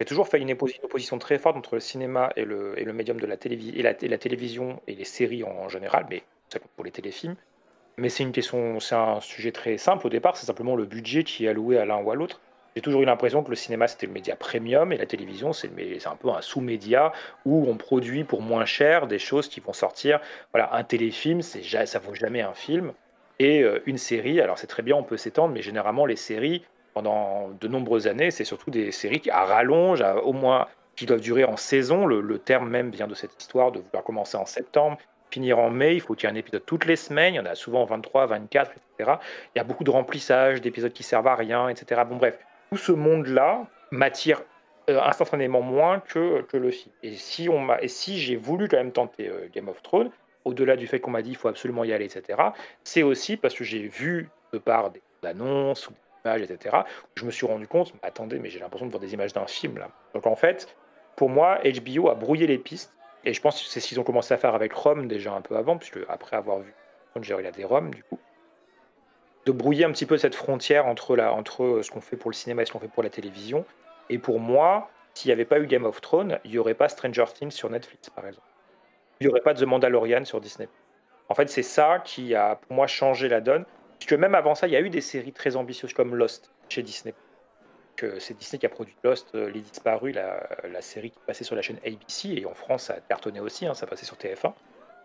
J'ai 0.00 0.04
toujours 0.04 0.26
fait 0.26 0.40
une, 0.40 0.50
opposition 0.52 1.18
très 1.18 1.38
forte 1.38 1.56
entre 1.56 1.74
le 1.74 1.80
cinéma 1.80 2.32
et 2.34 2.44
le, 2.44 2.74
médium 2.92 3.20
de 3.20 3.26
la, 3.26 3.36
télévision 3.36 4.80
et, 4.88 4.94
les 4.96 5.04
séries 5.04 5.44
en, 5.44 5.68
général, 5.68 6.06
mais 6.10 6.24
pour 6.74 6.84
les 6.84 6.90
téléfilms. 6.90 7.36
Mais 7.98 8.08
c'est 8.08 8.24
une 8.24 8.32
question, 8.32 8.80
c'est 8.80 8.96
un 8.96 9.20
sujet 9.20 9.52
très 9.52 9.76
simple 9.76 10.06
au 10.06 10.10
départ, 10.10 10.36
c'est 10.36 10.46
simplement 10.46 10.74
le 10.74 10.86
budget 10.86 11.22
qui 11.22 11.46
est 11.46 11.48
alloué 11.48 11.78
à 11.78 11.84
l'un 11.84 11.98
ou 11.98 12.10
à 12.10 12.16
l'autre. 12.16 12.40
J'ai 12.74 12.82
toujours 12.82 13.02
eu 13.02 13.06
l'impression 13.06 13.42
que 13.42 13.50
le 13.50 13.56
cinéma 13.56 13.88
c'était 13.88 14.06
le 14.06 14.12
média 14.12 14.36
premium 14.36 14.92
et 14.92 14.96
la 14.96 15.06
télévision 15.06 15.52
c'est 15.52 15.70
un 16.06 16.16
peu 16.16 16.30
un 16.30 16.40
sous-média 16.40 17.12
où 17.44 17.66
on 17.68 17.76
produit 17.76 18.22
pour 18.22 18.40
moins 18.40 18.66
cher 18.66 19.08
des 19.08 19.18
choses 19.18 19.48
qui 19.48 19.58
vont 19.58 19.72
sortir. 19.72 20.20
Voilà, 20.52 20.74
un 20.74 20.84
téléfilm, 20.84 21.42
ça 21.42 21.98
vaut 21.98 22.14
jamais 22.14 22.40
un 22.40 22.54
film. 22.54 22.92
Et 23.38 23.62
euh, 23.62 23.80
une 23.86 23.98
série, 23.98 24.40
alors 24.40 24.58
c'est 24.58 24.66
très 24.66 24.82
bien, 24.82 24.96
on 24.96 25.02
peut 25.02 25.16
s'étendre, 25.16 25.54
mais 25.54 25.62
généralement 25.62 26.06
les 26.06 26.16
séries, 26.16 26.64
pendant 26.94 27.50
de 27.60 27.68
nombreuses 27.68 28.08
années. 28.08 28.30
C'est 28.30 28.44
surtout 28.44 28.70
des 28.70 28.90
séries 28.90 29.20
qui 29.20 29.30
à 29.30 29.44
rallonge, 29.44 30.02
au 30.24 30.32
moins 30.32 30.66
qui 30.96 31.06
doivent 31.06 31.20
durer 31.20 31.44
en 31.44 31.56
saison. 31.56 32.06
Le, 32.06 32.38
terme 32.38 32.68
même 32.68 32.90
vient 32.90 33.06
de 33.06 33.14
cette 33.14 33.40
histoire 33.40 33.70
de 33.70 33.78
vouloir 33.78 34.02
commencer 34.02 34.36
en 34.36 34.46
septembre, 34.46 34.98
finir 35.30 35.60
en 35.60 35.70
mai. 35.70 35.94
Il 35.94 36.00
faut 36.00 36.14
qu'il 36.14 36.28
y 36.28 36.32
ait 36.32 36.34
un 36.34 36.38
épisode 36.38 36.64
toutes 36.66 36.86
les 36.86 36.96
semaines. 36.96 37.34
Il 37.34 37.36
y 37.36 37.40
en 37.40 37.46
a 37.46 37.54
souvent 37.54 37.84
23, 37.84 38.26
24, 38.26 38.72
etc. 38.72 39.12
Il 39.54 39.58
y 39.58 39.60
a 39.60 39.64
beaucoup 39.64 39.84
de 39.84 39.90
remplissage, 39.90 40.60
d'épisodes 40.60 40.92
qui 40.92 41.04
servent 41.04 41.28
à 41.28 41.36
rien, 41.36 41.68
etc. 41.68 42.02
Bon, 42.08 42.16
bref, 42.16 42.36
tout 42.70 42.78
ce 42.78 42.90
monde-là 42.90 43.64
m'attire 43.92 44.42
euh, 44.90 45.00
instantanément 45.00 45.60
moins 45.60 46.00
que, 46.00 46.42
que 46.42 46.56
le 46.56 46.72
film. 46.72 46.92
Et 47.04 47.14
si, 47.14 47.48
on 47.48 47.68
et 47.76 47.88
si 47.88 48.18
j'ai 48.18 48.36
voulu 48.36 48.66
quand 48.66 48.78
même 48.78 48.92
tenter 48.92 49.28
euh, 49.28 49.48
Game 49.52 49.68
of 49.68 49.80
Thrones, 49.82 50.10
au-delà 50.48 50.76
du 50.76 50.86
fait 50.86 51.00
qu'on 51.00 51.10
m'a 51.10 51.22
dit 51.22 51.30
il 51.30 51.36
faut 51.36 51.48
absolument 51.48 51.84
y 51.84 51.92
aller, 51.92 52.04
etc., 52.04 52.38
c'est 52.84 53.02
aussi 53.02 53.36
parce 53.36 53.54
que 53.54 53.64
j'ai 53.64 53.86
vu 53.86 54.30
de 54.52 54.58
par 54.58 54.90
des 54.90 55.02
annonces 55.22 55.88
ou 55.88 55.92
etc. 56.26 56.76
Je 57.14 57.24
me 57.24 57.30
suis 57.30 57.46
rendu 57.46 57.66
compte, 57.66 57.94
attendez, 58.02 58.38
mais 58.38 58.50
j'ai 58.50 58.58
l'impression 58.58 58.84
de 58.84 58.90
voir 58.90 59.00
des 59.00 59.14
images 59.14 59.32
d'un 59.32 59.46
film 59.46 59.78
là. 59.78 59.88
Donc 60.12 60.26
en 60.26 60.36
fait, 60.36 60.76
pour 61.16 61.30
moi, 61.30 61.58
HBO 61.64 62.10
a 62.10 62.14
brouillé 62.14 62.46
les 62.46 62.58
pistes, 62.58 62.92
et 63.24 63.32
je 63.32 63.40
pense 63.40 63.62
que 63.62 63.68
c'est 63.68 63.80
ce 63.80 63.88
qu'ils 63.88 63.98
ont 63.98 64.04
commencé 64.04 64.34
à 64.34 64.36
faire 64.36 64.54
avec 64.54 64.74
Rome 64.74 65.08
déjà 65.08 65.32
un 65.32 65.40
peu 65.40 65.56
avant, 65.56 65.78
puisque 65.78 65.98
après 66.08 66.36
avoir 66.36 66.58
vu 66.58 66.74
j'ai 67.22 67.34
regardé 67.34 67.64
Rome, 67.64 67.92
du 67.92 68.02
coup, 68.02 68.18
de 69.46 69.52
brouiller 69.52 69.84
un 69.84 69.92
petit 69.92 70.06
peu 70.06 70.18
cette 70.18 70.34
frontière 70.34 70.86
entre, 70.86 71.16
la, 71.16 71.32
entre 71.32 71.80
ce 71.82 71.90
qu'on 71.90 72.00
fait 72.00 72.16
pour 72.16 72.30
le 72.30 72.34
cinéma 72.34 72.62
et 72.62 72.66
ce 72.66 72.72
qu'on 72.72 72.78
fait 72.78 72.88
pour 72.88 73.02
la 73.02 73.10
télévision. 73.10 73.64
Et 74.10 74.18
pour 74.18 74.40
moi, 74.40 74.90
s'il 75.14 75.28
n'y 75.30 75.32
avait 75.32 75.44
pas 75.44 75.58
eu 75.58 75.66
Game 75.66 75.84
of 75.84 76.00
Thrones, 76.00 76.38
il 76.44 76.50
n'y 76.50 76.58
aurait 76.58 76.74
pas 76.74 76.88
Stranger 76.88 77.24
Things 77.34 77.50
sur 77.50 77.70
Netflix, 77.70 78.10
par 78.10 78.26
exemple. 78.26 78.46
Il 79.20 79.26
n'y 79.26 79.30
aurait 79.30 79.40
pas 79.40 79.54
The 79.54 79.62
Mandalorian 79.62 80.24
sur 80.24 80.40
Disney. 80.40 80.68
En 81.28 81.34
fait, 81.34 81.48
c'est 81.48 81.62
ça 81.62 82.00
qui 82.04 82.34
a, 82.34 82.56
pour 82.56 82.74
moi, 82.74 82.86
changé 82.86 83.28
la 83.28 83.40
donne. 83.40 83.64
Parce 83.98 84.06
que 84.06 84.14
même 84.14 84.34
avant 84.34 84.54
ça, 84.54 84.66
il 84.66 84.72
y 84.72 84.76
a 84.76 84.80
eu 84.80 84.90
des 84.90 85.00
séries 85.00 85.32
très 85.32 85.56
ambitieuses 85.56 85.92
comme 85.92 86.14
Lost 86.14 86.52
chez 86.68 86.82
Disney. 86.82 87.14
C'est 88.18 88.38
Disney 88.38 88.60
qui 88.60 88.66
a 88.66 88.68
produit 88.68 88.94
Lost, 89.02 89.34
euh, 89.34 89.50
Les 89.50 89.60
Disparus, 89.60 90.14
la, 90.14 90.80
série 90.80 91.10
qui 91.10 91.18
passait 91.26 91.42
sur 91.42 91.56
la 91.56 91.62
chaîne 91.62 91.78
ABC, 91.84 92.28
et 92.28 92.46
en 92.46 92.54
France, 92.54 92.84
ça 92.84 92.94
a 92.94 93.00
cartonné 93.00 93.40
aussi, 93.40 93.66
hein, 93.66 93.74
ça 93.74 93.88
passait 93.88 94.06
sur 94.06 94.16
TF1. 94.16 94.52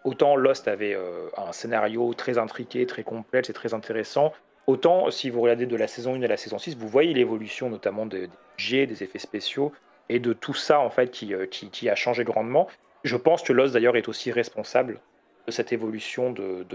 Autant 0.03 0.35
Lost 0.35 0.67
avait 0.67 0.93
euh, 0.93 1.29
un 1.35 1.51
scénario 1.53 2.13
très 2.13 2.37
intriqué, 2.37 2.85
très 2.85 3.03
complexe 3.03 3.49
et 3.49 3.53
très 3.53 3.73
intéressant. 3.73 4.31
Autant, 4.67 5.09
si 5.11 5.29
vous 5.29 5.41
regardez 5.41 5.65
de 5.65 5.75
la 5.75 5.87
saison 5.87 6.13
1 6.15 6.21
à 6.21 6.27
la 6.27 6.37
saison 6.37 6.57
6, 6.57 6.77
vous 6.77 6.87
voyez 6.87 7.13
l'évolution 7.13 7.69
notamment 7.69 8.05
des 8.05 8.29
budgets, 8.57 8.85
des 8.85 9.03
effets 9.03 9.19
spéciaux 9.19 9.73
et 10.09 10.19
de 10.19 10.33
tout 10.33 10.53
ça 10.53 10.79
en 10.79 10.89
fait 10.89 11.09
qui, 11.09 11.33
euh, 11.33 11.47
a 11.89 11.95
changé 11.95 12.23
grandement. 12.23 12.67
Je 13.03 13.17
pense 13.17 13.43
que 13.43 13.51
Lost 13.51 13.73
d'ailleurs 13.73 13.97
est 13.97 14.07
aussi 14.07 14.31
responsable 14.31 14.99
de 15.45 15.51
cette 15.51 15.73
évolution 15.73 16.31
de, 16.31 16.65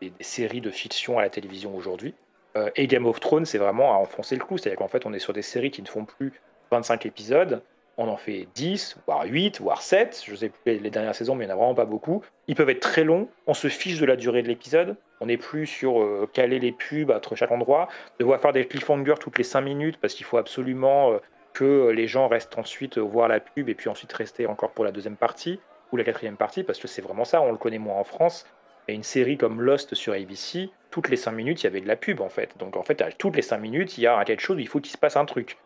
des, 0.00 0.12
séries 0.20 0.62
de 0.62 0.70
fiction 0.70 1.18
à 1.18 1.22
la 1.22 1.28
télévision 1.28 1.76
aujourd'hui. 1.76 2.14
Euh, 2.56 2.70
et 2.76 2.86
Game 2.86 3.06
of 3.06 3.20
Thrones, 3.20 3.44
c'est 3.44 3.58
vraiment 3.58 3.92
à 3.92 3.96
enfoncer 3.96 4.36
le 4.36 4.44
clou. 4.44 4.56
C'est-à-dire 4.56 4.78
qu'en 4.78 4.88
fait, 4.88 5.04
on 5.04 5.12
est 5.12 5.18
sur 5.18 5.32
des 5.32 5.42
séries 5.42 5.70
qui 5.70 5.82
ne 5.82 5.88
font 5.88 6.04
plus 6.04 6.32
25 6.70 7.04
épisodes, 7.04 7.62
on 7.96 8.08
en 8.08 8.16
fait 8.16 8.48
10, 8.54 8.96
voire 9.06 9.24
8, 9.24 9.60
voire 9.60 9.82
7, 9.82 10.24
je 10.26 10.34
sais 10.34 10.48
plus 10.48 10.78
les 10.78 10.90
dernières 10.90 11.14
saisons, 11.14 11.34
mais 11.34 11.44
il 11.44 11.48
n'y 11.48 11.52
en 11.52 11.56
a 11.56 11.58
vraiment 11.58 11.74
pas 11.74 11.84
beaucoup. 11.84 12.22
Ils 12.48 12.54
peuvent 12.54 12.70
être 12.70 12.80
très 12.80 13.04
longs, 13.04 13.28
on 13.46 13.54
se 13.54 13.68
fiche 13.68 14.00
de 14.00 14.06
la 14.06 14.16
durée 14.16 14.42
de 14.42 14.48
l'épisode, 14.48 14.96
on 15.20 15.26
n'est 15.26 15.36
plus 15.36 15.66
sur 15.66 16.00
euh, 16.00 16.28
caler 16.32 16.58
les 16.58 16.72
pubs 16.72 17.10
entre 17.10 17.36
chaque 17.36 17.52
endroit, 17.52 17.88
devoir 18.18 18.40
faire 18.40 18.52
des 18.52 18.66
cliffhangers 18.66 19.14
toutes 19.20 19.38
les 19.38 19.44
5 19.44 19.60
minutes 19.60 19.98
parce 20.00 20.14
qu'il 20.14 20.26
faut 20.26 20.38
absolument 20.38 21.12
euh, 21.12 21.18
que 21.52 21.90
les 21.90 22.08
gens 22.08 22.26
restent 22.26 22.58
ensuite 22.58 22.98
voir 22.98 23.28
la 23.28 23.38
pub 23.38 23.68
et 23.68 23.74
puis 23.74 23.88
ensuite 23.88 24.12
rester 24.12 24.46
encore 24.46 24.72
pour 24.72 24.84
la 24.84 24.90
deuxième 24.90 25.16
partie 25.16 25.60
ou 25.94 25.96
la 25.96 26.02
quatrième 26.02 26.36
partie, 26.36 26.64
parce 26.64 26.80
que 26.80 26.88
c'est 26.88 27.02
vraiment 27.02 27.24
ça, 27.24 27.40
on 27.40 27.52
le 27.52 27.56
connaît 27.56 27.78
moins 27.78 27.94
en 27.94 28.02
France. 28.02 28.46
Et 28.88 28.94
une 28.94 29.04
série 29.04 29.38
comme 29.38 29.62
Lost 29.62 29.94
sur 29.94 30.12
ABC, 30.12 30.70
toutes 30.90 31.08
les 31.08 31.16
5 31.16 31.30
minutes, 31.30 31.62
il 31.62 31.64
y 31.64 31.66
avait 31.68 31.80
de 31.80 31.86
la 31.86 31.94
pub 31.94 32.20
en 32.20 32.28
fait. 32.28 32.58
Donc 32.58 32.76
en 32.76 32.82
fait, 32.82 33.00
toutes 33.16 33.36
les 33.36 33.42
5 33.42 33.58
minutes, 33.58 33.96
il 33.96 34.02
y 34.02 34.06
a 34.08 34.22
quelque 34.24 34.40
chose, 34.40 34.56
il 34.58 34.66
faut 34.66 34.80
qu'il 34.80 34.90
se 34.90 34.98
passe 34.98 35.16
un 35.16 35.24
truc. 35.24 35.56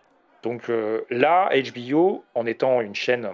Donc 0.43 0.69
euh, 0.69 1.01
là, 1.09 1.49
HBO, 1.73 2.25
en 2.35 2.45
étant 2.45 2.83
une 2.83 2.95
chaîne 2.95 3.31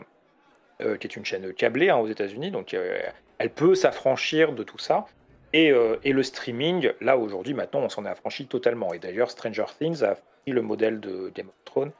euh, 0.83 0.97
qui 0.97 1.09
est 1.09 1.17
une 1.17 1.25
chaîne 1.25 1.53
câblée 1.53 1.91
hein, 1.91 1.97
aux 1.97 2.07
États-Unis, 2.07 2.53
donc 2.53 2.75
euh, 2.75 2.99
elle 3.39 3.51
peut 3.51 3.75
s'affranchir 3.75 4.53
de 4.53 4.63
tout 4.63 4.79
ça. 4.79 5.05
Et, 5.53 5.73
et, 6.03 6.13
le 6.13 6.23
streaming, 6.25 6.91
là 7.01 7.17
aujourd'hui, 7.17 7.55
maintenant, 7.55 7.79
on 7.79 7.89
s'en 7.89 8.05
est 8.07 8.09
affranchi 8.09 8.49
totalement. 8.49 8.93
Et 8.93 8.99
d'ailleurs, 8.99 9.31
Stranger 9.31 9.67
Things 9.79 10.03
a 10.03 10.17
pris 10.17 10.51
le 10.51 10.63
modèle 10.63 10.99
de 10.99 11.31
Game 11.33 11.47
of 11.47 11.65
Thrones, 11.65 11.93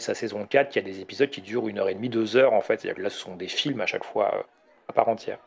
sa 0.00 0.14
saison 0.14 0.46
4, 0.46 0.70
qui 0.70 0.78
a 0.78 0.82
des 0.82 1.00
épisodes 1.00 1.28
qui 1.28 1.42
durent 1.42 1.68
une 1.68 1.78
heure 1.78 1.88
et 1.90 1.94
demie, 1.94 2.08
deux 2.08 2.36
heures 2.36 2.54
en 2.54 2.62
fait. 2.62 2.80
C'est-à-dire 2.80 2.96
que 2.96 3.02
là, 3.02 3.10
ce 3.10 3.18
sont 3.18 3.36
des 3.36 3.48
films 3.48 3.80
à 3.80 3.86
chaque 3.86 4.04
fois 4.04 4.46
à 4.88 4.92
part 4.92 5.08
entière. 5.08 5.38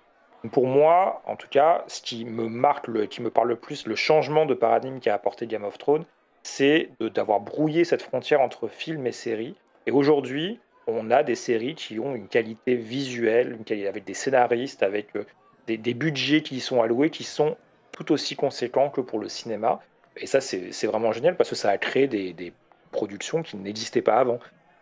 pour 0.51 0.67
moi, 0.67 1.23
en 1.25 1.35
tout 1.35 1.47
cas, 1.49 1.83
ce 1.87 2.01
qui 2.01 2.25
me 2.25 2.47
marque, 2.47 2.87
le, 2.87 3.07
qui 3.07 3.21
me 3.23 3.31
parle 3.31 3.47
le 3.47 3.55
plus, 3.55 3.87
le 3.87 3.95
changement 3.95 4.45
de 4.45 4.53
paradigme 4.53 4.99
qu'a 4.99 5.15
apporté 5.15 5.47
Game 5.47 5.63
of 5.63 5.79
Thrones, 5.79 6.05
c'est 6.43 6.91
d'avoir 6.99 7.39
brouillé 7.39 7.83
cette 7.85 8.03
frontière 8.03 8.41
entre 8.41 8.67
film 8.67 9.07
et 9.07 9.11
série. 9.11 9.55
Et 9.87 9.91
aujourd'hui, 9.91 10.59
on 10.87 11.09
a 11.09 11.23
des 11.23 11.35
séries 11.35 11.75
qui 11.75 11.99
ont 11.99 12.15
une 12.15 12.27
qualité 12.27 12.75
visuelle, 12.75 13.57
avec 13.87 14.03
des 14.03 14.13
scénaristes, 14.13 14.83
avec 14.83 15.15
euh, 15.15 15.25
des, 15.67 15.93
budgets 15.93 16.41
qui 16.41 16.57
y 16.57 16.59
sont 16.59 16.81
alloués, 16.81 17.09
qui 17.09 17.23
sont 17.23 17.57
tout 17.91 18.11
aussi 18.11 18.35
conséquents 18.35 18.89
que 18.89 19.01
pour 19.01 19.19
le 19.19 19.29
cinéma. 19.29 19.81
Et 20.17 20.27
ça, 20.27 20.39
c'est 20.39 20.85
vraiment 20.85 21.11
génial 21.11 21.35
parce 21.35 21.49
que 21.49 21.55
ça 21.55 21.69
a 21.69 21.77
créé 21.77 22.07
des, 22.07 22.53
productions 22.95 23.43
qui 23.43 23.57
n'existaient 23.57 24.01
pas 24.01 24.17
avant, 24.17 24.39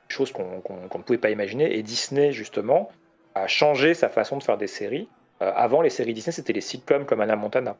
choses 0.07 0.31
qu'on 0.31 0.45
ne 0.45 1.03
pouvait 1.03 1.17
pas 1.17 1.31
imaginer. 1.31 1.77
Et 1.77 1.83
Disney, 1.83 2.31
justement, 2.31 2.91
a 3.35 3.47
changé 3.47 3.93
sa 3.93 4.09
façon 4.09 4.37
de 4.37 4.43
faire 4.43 4.57
des 4.57 4.67
séries. 4.67 5.07
Euh, 5.41 5.51
avant, 5.55 5.81
les 5.81 5.89
séries 5.89 6.13
Disney, 6.13 6.31
c'était 6.31 6.53
les 6.53 6.61
sitcoms 6.61 7.05
comme 7.05 7.21
Anna 7.21 7.35
Montana, 7.35 7.75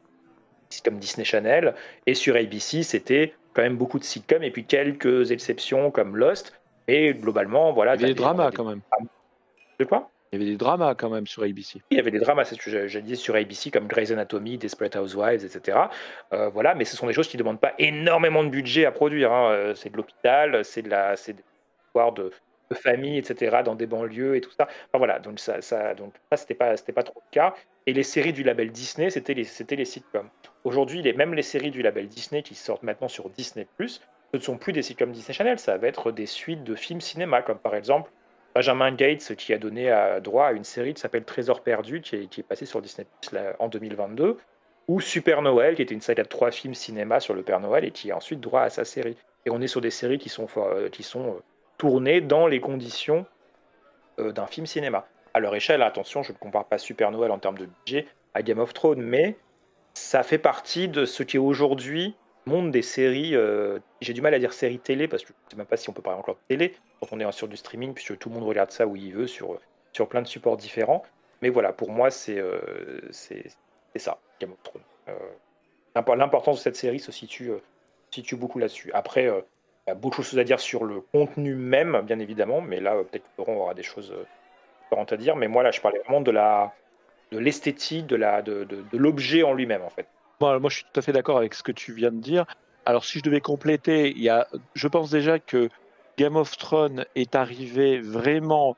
comme 0.84 0.98
Disney 0.98 1.24
Channel. 1.24 1.74
Et 2.06 2.14
sur 2.14 2.36
ABC, 2.36 2.82
c'était 2.82 3.34
quand 3.52 3.62
même 3.62 3.76
beaucoup 3.76 3.98
de 3.98 4.04
sitcoms 4.04 4.42
et 4.42 4.50
puis 4.50 4.64
quelques 4.64 5.30
exceptions 5.30 5.90
comme 5.90 6.16
Lost. 6.16 6.52
Et 6.88 7.14
globalement, 7.14 7.72
voilà. 7.72 7.94
Il 7.94 8.02
y 8.02 8.04
avait 8.04 8.14
des 8.14 8.20
dramas 8.20 8.50
quand 8.50 8.64
même. 8.64 8.80
De 9.78 9.84
quoi? 9.84 10.10
Il 10.34 10.40
y 10.40 10.42
avait 10.42 10.50
des 10.50 10.56
dramas 10.56 10.96
quand 10.96 11.10
même 11.10 11.28
sur 11.28 11.44
ABC. 11.44 11.80
Il 11.90 11.96
y 11.96 12.00
avait 12.00 12.10
des 12.10 12.18
dramas, 12.18 12.44
c'est 12.44 12.56
ce 12.56 12.60
que 12.60 12.88
je, 12.88 12.98
disais 12.98 13.14
sur 13.14 13.36
ABC, 13.36 13.70
comme 13.70 13.86
Grey's 13.86 14.10
Anatomy, 14.10 14.58
Desperate 14.58 14.96
Housewives, 14.96 15.44
etc. 15.44 15.78
Euh, 16.32 16.48
voilà, 16.48 16.74
mais 16.74 16.84
ce 16.84 16.96
sont 16.96 17.06
des 17.06 17.12
choses 17.12 17.28
qui 17.28 17.36
ne 17.36 17.42
demandent 17.42 17.60
pas 17.60 17.74
énormément 17.78 18.42
de 18.42 18.48
budget 18.48 18.84
à 18.84 18.90
produire. 18.90 19.32
Hein. 19.32 19.52
Euh, 19.52 19.74
c'est 19.76 19.90
de 19.90 19.96
l'hôpital, 19.96 20.64
c'est 20.64 20.82
de 20.82 20.90
la, 20.90 21.14
c'est 21.14 21.34
des 21.34 21.44
histoires 21.86 22.10
de, 22.12 22.32
famille, 22.72 23.16
etc. 23.18 23.58
dans 23.64 23.76
des 23.76 23.86
banlieues 23.86 24.34
et 24.34 24.40
tout 24.40 24.50
ça. 24.50 24.64
Enfin 24.64 24.98
voilà, 24.98 25.20
donc 25.20 25.38
ça, 25.38 25.60
ça 25.60 25.94
donc 25.94 26.12
ça 26.32 26.36
c'était 26.36 26.54
pas, 26.54 26.76
c'était 26.76 26.92
pas 26.92 27.04
trop 27.04 27.22
le 27.24 27.30
cas. 27.30 27.54
Et 27.86 27.92
les 27.92 28.02
séries 28.02 28.32
du 28.32 28.42
label 28.42 28.72
Disney, 28.72 29.10
c'était 29.10 29.34
les, 29.34 29.44
c'était 29.44 29.76
les 29.76 29.84
sitcoms. 29.84 30.28
Aujourd'hui, 30.64 31.00
même 31.12 31.34
les 31.34 31.42
séries 31.42 31.70
du 31.70 31.82
label 31.82 32.08
Disney 32.08 32.42
qui 32.42 32.56
sortent 32.56 32.82
maintenant 32.82 33.06
sur 33.06 33.30
Disney+, 33.30 33.68
ce 33.78 34.00
ne 34.32 34.38
sont 34.40 34.58
plus 34.58 34.72
des 34.72 34.82
sitcoms 34.82 35.12
Disney 35.12 35.34
Channel, 35.34 35.60
ça 35.60 35.76
va 35.76 35.86
être 35.86 36.10
des 36.10 36.26
suites 36.26 36.64
de 36.64 36.74
films 36.74 37.00
cinéma, 37.00 37.42
comme 37.42 37.58
par 37.58 37.76
exemple 37.76 38.10
Benjamin 38.54 38.92
Gates 38.92 39.34
qui 39.36 39.52
a 39.52 39.58
donné 39.58 39.92
droit 40.22 40.46
à 40.46 40.52
une 40.52 40.64
série 40.64 40.94
qui 40.94 41.00
s'appelle 41.00 41.24
Trésor 41.24 41.62
perdu, 41.62 42.00
qui 42.00 42.16
est, 42.16 42.42
passée 42.42 42.66
sur 42.66 42.80
Disney 42.80 43.06
en 43.58 43.68
2022, 43.68 44.38
ou 44.86 45.00
Super 45.00 45.42
Noël, 45.42 45.74
qui 45.74 45.82
était 45.82 45.94
une 45.94 46.00
série 46.00 46.22
de 46.22 46.28
trois 46.28 46.50
films 46.50 46.74
cinéma 46.74 47.18
sur 47.18 47.34
le 47.34 47.42
Père 47.42 47.60
Noël 47.60 47.84
et 47.84 47.90
qui 47.90 48.12
a 48.12 48.16
ensuite 48.16 48.40
droit 48.40 48.62
à 48.62 48.70
sa 48.70 48.84
série. 48.84 49.16
Et 49.46 49.50
on 49.50 49.60
est 49.60 49.66
sur 49.66 49.80
des 49.80 49.90
séries 49.90 50.18
qui 50.18 50.28
sont, 50.28 50.46
euh, 50.56 50.88
qui 50.88 51.02
sont 51.02 51.26
euh, 51.26 51.42
tournées 51.78 52.20
dans 52.20 52.46
les 52.46 52.60
conditions 52.60 53.26
euh, 54.20 54.32
d'un 54.32 54.46
film 54.46 54.66
cinéma. 54.66 55.06
À 55.32 55.40
leur 55.40 55.54
échelle, 55.54 55.82
attention, 55.82 56.22
je 56.22 56.32
ne 56.32 56.38
compare 56.38 56.66
pas 56.66 56.78
Super 56.78 57.10
Noël 57.10 57.30
en 57.30 57.38
termes 57.38 57.58
de 57.58 57.66
budget 57.66 58.06
à 58.34 58.42
Game 58.42 58.58
of 58.58 58.72
Thrones, 58.72 59.02
mais 59.02 59.36
ça 59.94 60.22
fait 60.22 60.38
partie 60.38 60.88
de 60.88 61.04
ce 61.04 61.22
qui 61.22 61.36
est 61.36 61.40
aujourd'hui 61.40 62.14
monde 62.46 62.70
des 62.70 62.82
séries. 62.82 63.34
Euh, 63.34 63.78
j'ai 64.00 64.12
du 64.12 64.22
mal 64.22 64.34
à 64.34 64.38
dire 64.38 64.52
séries 64.52 64.78
télé 64.78 65.08
parce 65.08 65.22
que 65.22 65.28
je 65.28 65.46
ne 65.46 65.50
sais 65.50 65.56
même 65.56 65.66
pas 65.66 65.76
si 65.76 65.88
on 65.88 65.92
peut 65.92 66.02
parler 66.02 66.18
encore 66.18 66.34
de 66.34 66.40
télé 66.48 66.74
on 67.12 67.20
est 67.20 67.32
sur 67.32 67.48
du 67.48 67.56
streaming, 67.56 67.94
puisque 67.94 68.18
tout 68.18 68.28
le 68.28 68.34
monde 68.34 68.44
regarde 68.44 68.70
ça 68.70 68.86
où 68.86 68.96
il 68.96 69.12
veut 69.12 69.26
sur, 69.26 69.58
sur 69.92 70.08
plein 70.08 70.22
de 70.22 70.26
supports 70.26 70.56
différents. 70.56 71.02
Mais 71.42 71.50
voilà, 71.50 71.72
pour 71.72 71.90
moi, 71.90 72.10
c'est 72.10 72.38
euh, 72.38 73.00
ça. 73.96 74.18
Euh, 75.08 75.14
l'importance 75.94 76.58
de 76.58 76.62
cette 76.62 76.76
série 76.76 77.00
se 77.00 77.12
situe, 77.12 77.52
situe 78.10 78.36
beaucoup 78.36 78.58
là-dessus. 78.58 78.90
Après, 78.94 79.24
il 79.24 79.88
y 79.88 79.90
a 79.90 79.94
beaucoup 79.94 80.22
de 80.22 80.26
choses 80.26 80.38
à 80.38 80.44
dire 80.44 80.60
sur 80.60 80.84
le 80.84 81.00
contenu 81.00 81.54
même, 81.54 82.02
bien 82.02 82.18
évidemment, 82.18 82.60
mais 82.60 82.80
là, 82.80 82.96
peut-être 83.04 83.26
Laurent 83.38 83.54
aura 83.54 83.74
des 83.74 83.82
choses 83.82 84.14
différentes 84.82 85.12
à 85.12 85.16
dire. 85.16 85.36
Mais 85.36 85.48
moi, 85.48 85.62
là, 85.62 85.70
je 85.70 85.80
parlais 85.80 85.98
vraiment 86.00 86.20
de 86.20 86.30
la 86.30 86.74
de 87.34 87.38
l'esthétique, 87.38 88.06
de 88.06 88.16
la, 88.16 88.42
de, 88.42 88.64
de, 88.64 88.98
l'objet 88.98 89.42
en 89.42 89.52
lui-même, 89.52 89.82
en 89.82 89.90
fait. 89.90 90.06
moi, 90.40 90.60
je 90.68 90.76
suis 90.76 90.84
tout 90.84 91.00
à 91.00 91.02
fait 91.02 91.12
d'accord 91.12 91.36
avec 91.36 91.54
ce 91.54 91.62
que 91.62 91.72
tu 91.72 91.92
viens 91.92 92.12
de 92.12 92.20
dire. 92.20 92.46
Alors, 92.86 93.04
si 93.04 93.18
je 93.18 93.24
devais 93.24 93.40
compléter, 93.40 94.16
y 94.16 94.28
a, 94.28 94.46
je 94.74 94.88
pense 94.88 95.10
déjà 95.10 95.38
que 95.38 95.68
Game 96.16 96.36
of 96.36 96.56
Thrones 96.56 97.04
est 97.14 97.34
arrivé 97.34 98.00
vraiment 98.00 98.76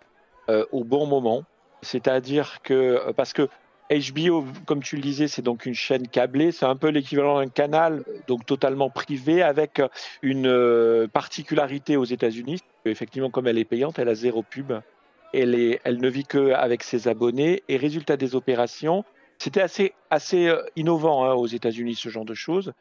euh, 0.49 0.65
au 0.73 0.85
bon 0.85 1.07
moment. 1.07 1.45
C'est-à-dire 1.83 2.63
que, 2.63 2.75
euh, 2.75 3.13
parce 3.13 3.33
que 3.33 3.49
HBO, 3.91 4.45
comme 4.65 4.83
tu 4.83 4.97
le 4.97 5.03
disais, 5.03 5.29
c'est 5.29 5.43
donc 5.43 5.67
une 5.67 5.75
chaîne 5.75 6.09
câblée, 6.09 6.51
c'est 6.51 6.67
un 6.67 6.77
peu 6.77 6.89
l'équivalent 6.89 7.39
d'un 7.39 7.49
canal, 7.49 8.05
donc 8.27 8.45
totalement 8.45 8.91
privé, 8.91 9.43
avec 9.43 9.81
une 10.23 10.49
euh, 10.49 11.07
particularité 11.09 11.97
aux 11.97 12.05
États-Unis. 12.05 12.61
Effectivement, 12.85 13.31
comme 13.31 13.47
elle 13.47 13.59
est 13.59 13.65
payante, 13.65 13.99
elle 13.99 14.09
a 14.09 14.15
zéro 14.15 14.43
pub 14.43 14.73
elle, 15.33 15.79
elle 15.85 16.01
ne 16.01 16.09
vit 16.09 16.25
qu'avec 16.25 16.83
ses 16.83 17.09
abonnés. 17.09 17.63
Et 17.69 17.77
résultat 17.77 18.17
des 18.17 18.35
opérations, 18.35 19.05
c'était 19.39 19.61
assez, 19.61 19.93
assez 20.09 20.51
innovant 20.77 21.25
hein, 21.27 21.35
aux 21.35 21.47
États-Unis, 21.47 21.95
ce 21.95 22.09
genre 22.09 22.25
de 22.25 22.33
choses. 22.33 22.73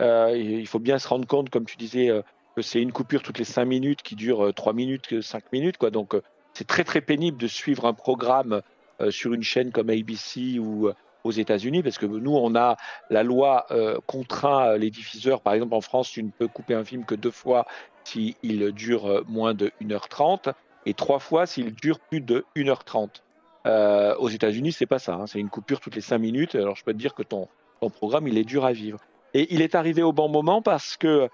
Il 0.00 0.66
faut 0.66 0.80
bien 0.80 0.98
se 0.98 1.08
rendre 1.08 1.26
compte, 1.26 1.48
comme 1.48 1.64
tu 1.64 1.76
disais, 1.78 2.10
que 2.54 2.62
c'est 2.62 2.80
une 2.80 2.92
coupure 2.92 3.22
toutes 3.22 3.38
les 3.38 3.44
5 3.44 3.64
minutes 3.64 4.02
qui 4.02 4.14
dure 4.14 4.52
3 4.54 4.72
minutes, 4.72 5.20
5 5.20 5.52
minutes. 5.52 5.78
Quoi. 5.78 5.90
Donc, 5.90 6.14
c'est 6.52 6.66
très, 6.66 6.84
très 6.84 7.00
pénible 7.00 7.38
de 7.38 7.46
suivre 7.46 7.86
un 7.86 7.94
programme 7.94 8.62
sur 9.10 9.32
une 9.32 9.42
chaîne 9.42 9.72
comme 9.72 9.90
ABC 9.90 10.58
ou 10.58 10.90
aux 11.24 11.30
États-Unis, 11.30 11.82
parce 11.82 11.98
que 11.98 12.06
nous, 12.06 12.34
on 12.34 12.54
a 12.54 12.76
la 13.10 13.22
loi 13.22 13.66
contraint 14.06 14.76
les 14.76 14.90
diffuseurs. 14.90 15.40
Par 15.40 15.54
exemple, 15.54 15.74
en 15.74 15.80
France, 15.80 16.10
tu 16.10 16.22
ne 16.22 16.30
peux 16.30 16.48
couper 16.48 16.74
un 16.74 16.84
film 16.84 17.04
que 17.04 17.14
deux 17.14 17.30
fois 17.30 17.66
s'il 18.04 18.36
dure 18.72 19.24
moins 19.26 19.54
de 19.54 19.72
1h30 19.80 20.52
et 20.86 20.94
trois 20.94 21.18
fois 21.18 21.46
s'il 21.46 21.74
dure 21.74 21.98
plus 22.00 22.20
de 22.20 22.44
1h30. 22.56 23.22
Euh, 23.64 24.16
aux 24.16 24.28
États-Unis, 24.28 24.72
c'est 24.72 24.86
pas 24.86 24.98
ça. 24.98 25.14
Hein. 25.14 25.26
c'est 25.26 25.38
une 25.38 25.50
coupure 25.50 25.80
toutes 25.80 25.94
les 25.94 26.00
5 26.00 26.18
minutes. 26.18 26.54
Alors, 26.54 26.76
je 26.76 26.84
peux 26.84 26.92
te 26.92 26.98
dire 26.98 27.14
que 27.14 27.22
ton, 27.22 27.48
ton, 27.80 27.90
programme, 27.90 28.26
il 28.26 28.36
est 28.38 28.44
dur 28.44 28.64
à 28.64 28.72
vivre. 28.72 28.98
Et 29.34 29.54
il 29.54 29.62
est 29.62 29.74
arrivé 29.74 30.02
au 30.02 30.12
bon 30.12 30.28
moment 30.28 30.62
parce 30.62 30.96
que 30.96 31.28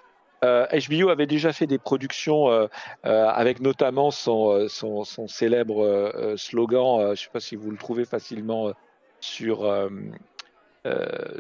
euh, 0.45 0.67
HBO 0.89 1.09
avait 1.09 1.27
déjà 1.27 1.53
fait 1.53 1.67
des 1.67 1.79
productions 1.79 2.51
euh, 2.51 2.67
euh 3.07 3.27
avec 3.27 3.61
notamment 3.61 4.11
son, 4.11 4.69
son, 4.69 5.05
célèbre 5.27 5.85
euh, 5.85 6.37
slogan. 6.37 7.01
je 7.01 7.11
ne 7.11 7.15
sais 7.15 7.31
pas 7.33 7.41
si 7.41 7.57
vous 7.57 7.71
le 7.71 7.77
trouvez 7.77 8.05
facilement 8.05 8.73
sur, 9.21 9.67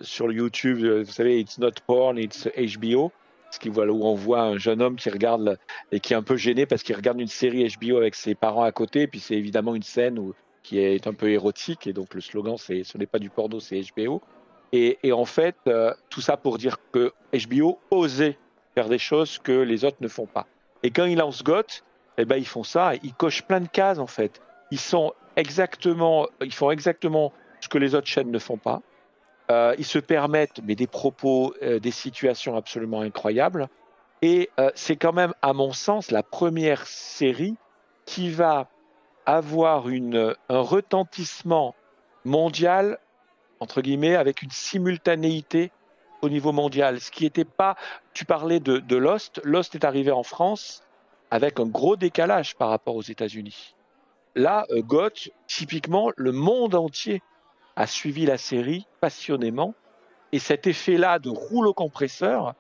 sur 0.03 0.32
YouTube. 0.32 0.84
Vous 0.84 1.12
savez, 1.12 1.40
It's 1.40 1.59
not 1.59 1.72
porn, 1.86 2.18
it's 2.18 2.49
HBO 2.57 3.12
ce 3.51 3.59
qui 3.59 3.70
où 3.70 3.80
on 3.80 4.14
voit 4.14 4.42
un 4.42 4.59
jeune 4.59 4.82
homme 4.82 4.96
qui 4.96 5.09
regarde 5.09 5.59
et 5.90 6.01
qui 6.01 6.12
est 6.12 6.16
un 6.16 6.22
peu 6.22 6.36
gêné 6.36 6.66
parce 6.66 6.82
qu'il 6.82 6.94
regarde 6.94 7.18
une 7.18 7.28
série 7.28 7.66
HBO 7.80 7.96
avec 7.96 8.14
ses 8.14 8.34
parents 8.34 8.62
à 8.62 8.72
côté, 8.72 9.07
puis 9.07 9.20
c'est 9.20 9.36
évidemment 9.36 9.74
une 9.74 9.82
scène 9.82 10.20
qui 10.62 10.78
est 10.78 11.07
un 11.07 11.14
peu 11.14 11.30
érotique, 11.30 11.86
et 11.86 11.94
donc 11.94 12.12
le 12.12 12.20
slogan 12.20 12.57
c'est 12.59 12.84
ce 12.84 12.99
n'est 12.99 13.07
pas 13.07 13.18
du 13.18 13.30
porno, 13.30 13.59
c'est 13.59 13.80
HBO. 13.96 14.20
Et, 14.72 14.99
en 15.12 15.24
fait, 15.24 15.57
euh, 15.66 15.94
tout 16.11 16.20
ça 16.20 16.36
pour 16.36 16.59
dire 16.59 16.76
que 16.92 17.12
HBO 17.32 17.78
osait 17.90 18.36
faire 18.79 18.89
des 18.89 18.99
choses 18.99 19.39
que 19.39 19.51
les 19.51 19.85
autres 19.85 19.97
ne 20.01 20.07
font 20.07 20.26
pas. 20.26 20.47
Et 20.85 20.93
quand 20.93 21.05
ils 21.05 21.18
lancent 21.18 21.43
GOT, 21.43 21.83
eh 22.16 22.24
ben 22.24 22.37
ils 22.37 22.47
font 22.47 22.62
ça, 22.62 22.93
ils 23.03 23.12
cochent 23.12 23.43
plein 23.43 23.61
de 23.61 23.66
cases 23.66 23.99
en 23.99 24.07
fait. 24.07 24.41
Ils 24.70 24.79
sont 24.79 25.14
exactement, 25.35 26.29
ils 26.41 26.55
font 26.55 26.70
exactement 26.70 27.33
ce 27.61 27.68
que 27.68 27.79
les 27.79 27.97
autres 27.97 28.07
chaînes 28.07 28.31
ne 28.31 28.39
font 28.39 28.57
pas. 28.57 28.83
Euh, 29.51 29.74
ils 29.79 29.85
se 29.85 29.99
permettent 29.99 30.61
mais 30.62 30.76
des 30.76 30.87
propos, 30.87 31.55
euh, 31.61 31.81
des 31.81 31.91
situations 31.91 32.57
absolument 32.57 33.01
incroyables. 33.01 33.66
Et 34.22 34.49
euh, 34.61 34.70
c'est 34.76 34.95
quand 34.95 35.12
même, 35.12 35.35
à 35.43 35.53
mon 35.53 35.72
sens, 35.72 36.12
la 36.12 36.22
première 36.22 36.87
série 36.87 37.57
qui 38.05 38.31
va 38.31 38.68
avoir 39.26 39.87
un 39.89 40.61
retentissement 40.61 41.74
mondial, 42.24 42.99
entre 43.59 43.81
guillemets, 43.81 44.14
avec 44.14 44.43
une 44.43 44.53
simultanéité 44.53 45.72
au 46.22 46.28
niveau 46.28 46.52
mondial. 46.52 47.00
Ce 47.00 47.10
qui 47.10 47.24
n'était 47.24 47.44
pas. 47.44 47.76
Tu 48.14 48.24
parlais 48.24 48.60
de, 48.60 48.96
Lost. 48.96 49.40
Lost 49.44 49.74
est 49.74 49.84
arrivé 49.84 50.10
en 50.10 50.22
France 50.22 50.82
avec 51.30 51.60
un 51.60 51.66
gros 51.66 51.96
décalage 51.96 52.56
par 52.56 52.70
rapport 52.70 52.96
aux 52.96 53.02
États-Unis. 53.02 53.74
Là, 54.34 54.66
euh, 54.70 54.82
GOT, 54.82 55.30
typiquement, 55.46 56.10
le 56.16 56.32
monde 56.32 56.74
entier 56.74 57.22
a 57.76 57.86
suivi 57.86 58.26
la 58.26 58.38
série 58.38 58.86
passionnément. 59.00 59.74
Et 60.32 60.38
cet 60.38 60.66
effet-là 60.66 61.18
de 61.18 61.30
rouleau 61.30 61.72
compresseur 61.72 62.54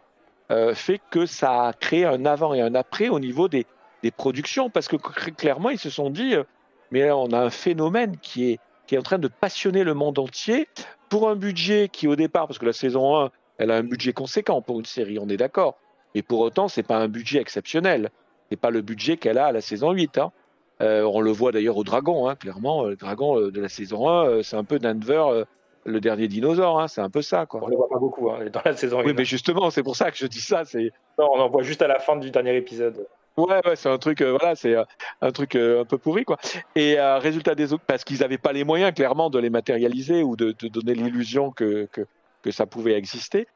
euh, 0.50 0.74
fait 0.74 1.00
que 1.10 1.26
ça 1.26 1.68
a 1.68 1.72
créé 1.72 2.06
un 2.06 2.24
avant 2.24 2.54
et 2.54 2.62
un 2.62 2.74
après 2.74 3.08
au 3.08 3.20
niveau 3.20 3.48
des, 3.48 3.66
des 4.02 4.10
productions. 4.10 4.70
Parce 4.70 4.88
que 4.88 4.96
clairement, 4.96 5.70
ils 5.70 5.78
se 5.78 5.90
sont 5.90 6.10
dit, 6.10 6.34
euh, 6.34 6.44
mais 6.90 7.10
on 7.10 7.32
a 7.32 7.38
un 7.38 7.50
phénomène 7.50 8.16
qui 8.18 8.50
est, 8.50 8.60
qui 8.86 8.94
est 8.94 8.98
en 8.98 9.02
train 9.02 9.18
de 9.18 9.28
passionner 9.28 9.84
le 9.84 9.94
monde 9.94 10.18
entier 10.18 10.68
pour 11.08 11.28
un 11.28 11.36
budget 11.36 11.88
qui, 11.88 12.08
au 12.08 12.16
départ, 12.16 12.46
parce 12.46 12.58
que 12.58 12.66
la 12.66 12.72
saison 12.72 13.18
1, 13.18 13.30
elle 13.58 13.70
a 13.70 13.76
un 13.76 13.82
budget 13.82 14.12
conséquent 14.12 14.62
pour 14.62 14.78
une 14.78 14.86
série, 14.86 15.18
on 15.18 15.28
est 15.28 15.36
d'accord. 15.36 15.78
Mais 16.14 16.22
pour 16.22 16.40
autant, 16.40 16.68
c'est 16.68 16.82
pas 16.82 16.96
un 16.96 17.08
budget 17.08 17.40
exceptionnel. 17.40 18.10
C'est 18.50 18.56
pas 18.56 18.70
le 18.70 18.80
budget 18.80 19.16
qu'elle 19.16 19.38
a 19.38 19.46
à 19.46 19.52
la 19.52 19.60
saison 19.60 19.92
8. 19.92 20.18
Hein. 20.18 20.32
Euh, 20.80 21.02
on 21.02 21.20
le 21.20 21.30
voit 21.30 21.52
d'ailleurs 21.52 21.76
au 21.76 21.84
Dragon, 21.84 22.28
hein, 22.28 22.36
clairement. 22.36 22.84
Le 22.84 22.96
Dragon 22.96 23.38
euh, 23.38 23.50
de 23.50 23.60
la 23.60 23.68
saison 23.68 24.08
1, 24.08 24.26
euh, 24.26 24.42
c'est 24.42 24.56
un 24.56 24.64
peu 24.64 24.78
Denver, 24.78 25.44
le 25.84 26.00
dernier 26.00 26.28
dinosaure. 26.28 26.80
Hein, 26.80 26.88
c'est 26.88 27.00
un 27.00 27.10
peu 27.10 27.20
ça. 27.20 27.46
Quoi. 27.46 27.60
On 27.62 27.68
le 27.68 27.76
voit 27.76 27.88
pas 27.88 27.98
beaucoup 27.98 28.28
dans 28.28 28.62
la 28.64 28.76
saison 28.76 29.00
1. 29.00 29.04
Oui, 29.04 29.14
mais 29.16 29.24
justement, 29.24 29.70
c'est 29.70 29.82
pour 29.82 29.96
ça 29.96 30.10
que 30.10 30.16
je 30.16 30.26
dis 30.26 30.40
ça. 30.40 30.64
C'est... 30.64 30.92
Non, 31.18 31.28
on 31.34 31.40
en 31.40 31.48
voit 31.48 31.62
juste 31.62 31.82
à 31.82 31.88
la 31.88 31.98
fin 31.98 32.16
du 32.16 32.30
dernier 32.30 32.56
épisode. 32.56 33.06
Ouais, 33.36 33.60
ouais, 33.64 33.76
c'est 33.76 33.88
un 33.88 33.98
truc, 33.98 34.20
voilà, 34.20 34.56
c'est 34.56 34.74
un 35.20 35.30
truc 35.30 35.54
un 35.54 35.84
peu 35.84 35.96
pourri, 35.96 36.24
quoi. 36.24 36.38
Et 36.74 36.96
résultat 36.98 37.54
des 37.54 37.72
autres, 37.72 37.84
parce 37.86 38.02
qu'ils 38.02 38.18
n'avaient 38.18 38.36
pas 38.36 38.52
les 38.52 38.64
moyens, 38.64 38.92
clairement, 38.92 39.30
de 39.30 39.38
les 39.38 39.50
matérialiser 39.50 40.24
ou 40.24 40.34
de, 40.34 40.50
de 40.58 40.66
donner 40.66 40.94
l'illusion 40.94 41.52
que, 41.52 41.86
que, 41.92 42.04
que, 42.42 42.50
ça 42.50 42.66
pouvait 42.66 42.94
exister. 42.94 43.46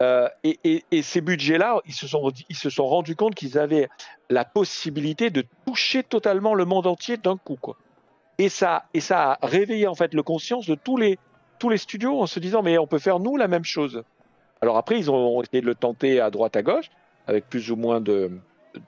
Euh, 0.00 0.28
et, 0.42 0.82
ces 1.02 1.20
budgets-là, 1.20 1.80
ils 1.86 1.94
se 1.94 2.08
sont, 2.08 2.32
ils 2.48 2.56
se 2.56 2.70
sont 2.70 2.86
rendus 2.86 3.14
compte 3.14 3.34
qu'ils 3.34 3.58
avaient 3.58 3.88
la 4.30 4.44
possibilité 4.44 5.30
de 5.30 5.44
toucher 5.66 6.02
totalement 6.02 6.54
le 6.54 6.64
monde 6.64 6.86
entier 6.86 7.16
d'un 7.16 7.36
coup, 7.36 7.56
quoi. 7.60 7.76
Et 8.38 8.48
ça, 8.48 8.84
et 8.94 9.00
ça 9.00 9.32
a 9.32 9.46
réveillé 9.46 9.86
en 9.86 9.94
fait 9.94 10.14
le 10.14 10.22
conscience 10.22 10.66
de 10.66 10.74
tous 10.74 10.96
les, 10.96 11.18
tous 11.58 11.68
les 11.68 11.76
studios 11.76 12.20
en 12.20 12.26
se 12.26 12.40
disant 12.40 12.62
mais 12.62 12.78
on 12.78 12.86
peut 12.86 12.98
faire 12.98 13.20
nous 13.20 13.36
la 13.36 13.46
même 13.46 13.64
chose. 13.64 14.02
Alors 14.62 14.76
après, 14.78 14.98
ils 14.98 15.10
ont 15.10 15.42
essayé 15.42 15.60
de 15.60 15.66
le 15.66 15.74
tenter 15.74 16.18
à 16.18 16.30
droite 16.30 16.56
à 16.56 16.62
gauche 16.62 16.90
avec 17.26 17.48
plus 17.48 17.70
ou 17.70 17.76
moins 17.76 18.00
de, 18.00 18.32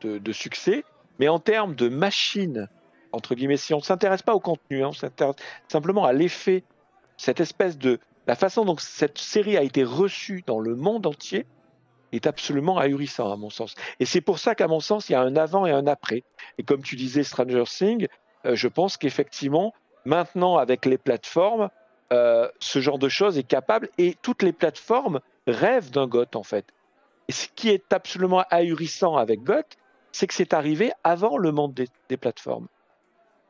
de, 0.01 0.33
succès, 0.33 0.83
mais 1.21 1.29
en 1.29 1.39
termes 1.39 1.75
de 1.75 1.89
machine 1.89 2.69
entre 3.15 3.35
guillemets, 3.35 3.57
si 3.57 3.73
on 3.73 3.79
ne 3.79 3.83
s'intéresse 3.83 4.23
pas 4.23 4.35
au 4.35 4.41
contenu, 4.41 4.83
hein, 4.83 4.89
on 4.89 4.93
s'intéresse 4.93 5.37
simplement 5.69 6.05
à 6.05 6.13
l'effet, 6.13 6.65
cette 7.17 7.41
espèce 7.41 7.79
de, 7.79 8.01
la 8.27 8.35
façon 8.35 8.65
dont 8.65 8.77
cette 8.79 9.19
série 9.19 9.57
a 9.57 9.63
été 9.63 9.85
reçue 9.85 10.43
dans 10.47 10.59
le 10.59 10.75
monde 10.75 11.07
entier 11.07 11.47
est 12.13 12.27
absolument 12.27 12.79
ahurissant 12.79 13.31
à 13.33 13.37
mon 13.37 13.51
sens. 13.51 13.75
Et 14.01 14.07
c'est 14.07 14.21
pour 14.21 14.39
ça 14.39 14.55
qu'à 14.55 14.69
mon 14.69 14.81
sens, 14.81 15.09
il 15.09 15.13
y 15.13 15.15
a 15.15 15.21
un 15.21 15.37
avant 15.37 15.67
et 15.67 15.73
un 15.73 15.87
après. 15.87 16.23
Et 16.59 16.63
comme 16.63 16.83
tu 16.83 16.97
disais, 16.97 17.25
Stranger 17.25 17.65
Things, 17.67 18.07
euh, 18.47 18.55
je 18.55 18.69
pense 18.69 18.97
qu'effectivement, 18.97 19.75
maintenant 20.05 20.57
avec 20.57 20.87
les 20.87 20.99
plateformes, 20.99 21.69
euh, 22.13 22.49
ce 22.61 22.81
genre 22.81 22.99
de 22.99 23.09
choses 23.09 23.39
est 23.39 23.45
capable 23.45 23.89
et 23.99 24.17
toutes 24.23 24.43
les 24.43 24.53
plateformes 24.53 25.21
rêvent 25.47 25.91
d'un 25.91 26.07
GOT 26.07 26.37
en 26.37 26.43
fait. 26.43 26.67
Et 27.29 27.33
ce 27.33 27.49
qui 27.49 27.71
est 27.71 27.93
absolument 27.93 28.45
ahurissant 28.51 29.17
avec 29.17 29.43
GOT, 29.43 29.65
c'est 30.13 30.27
que 30.27 30.35
c'est 30.35 30.55
arrivé 30.55 30.93
avant 31.03 31.37
le 31.37 31.51
monde 31.51 31.75
des 31.75 32.17
plateformes. 32.17 32.69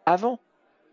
Avant 0.07 0.39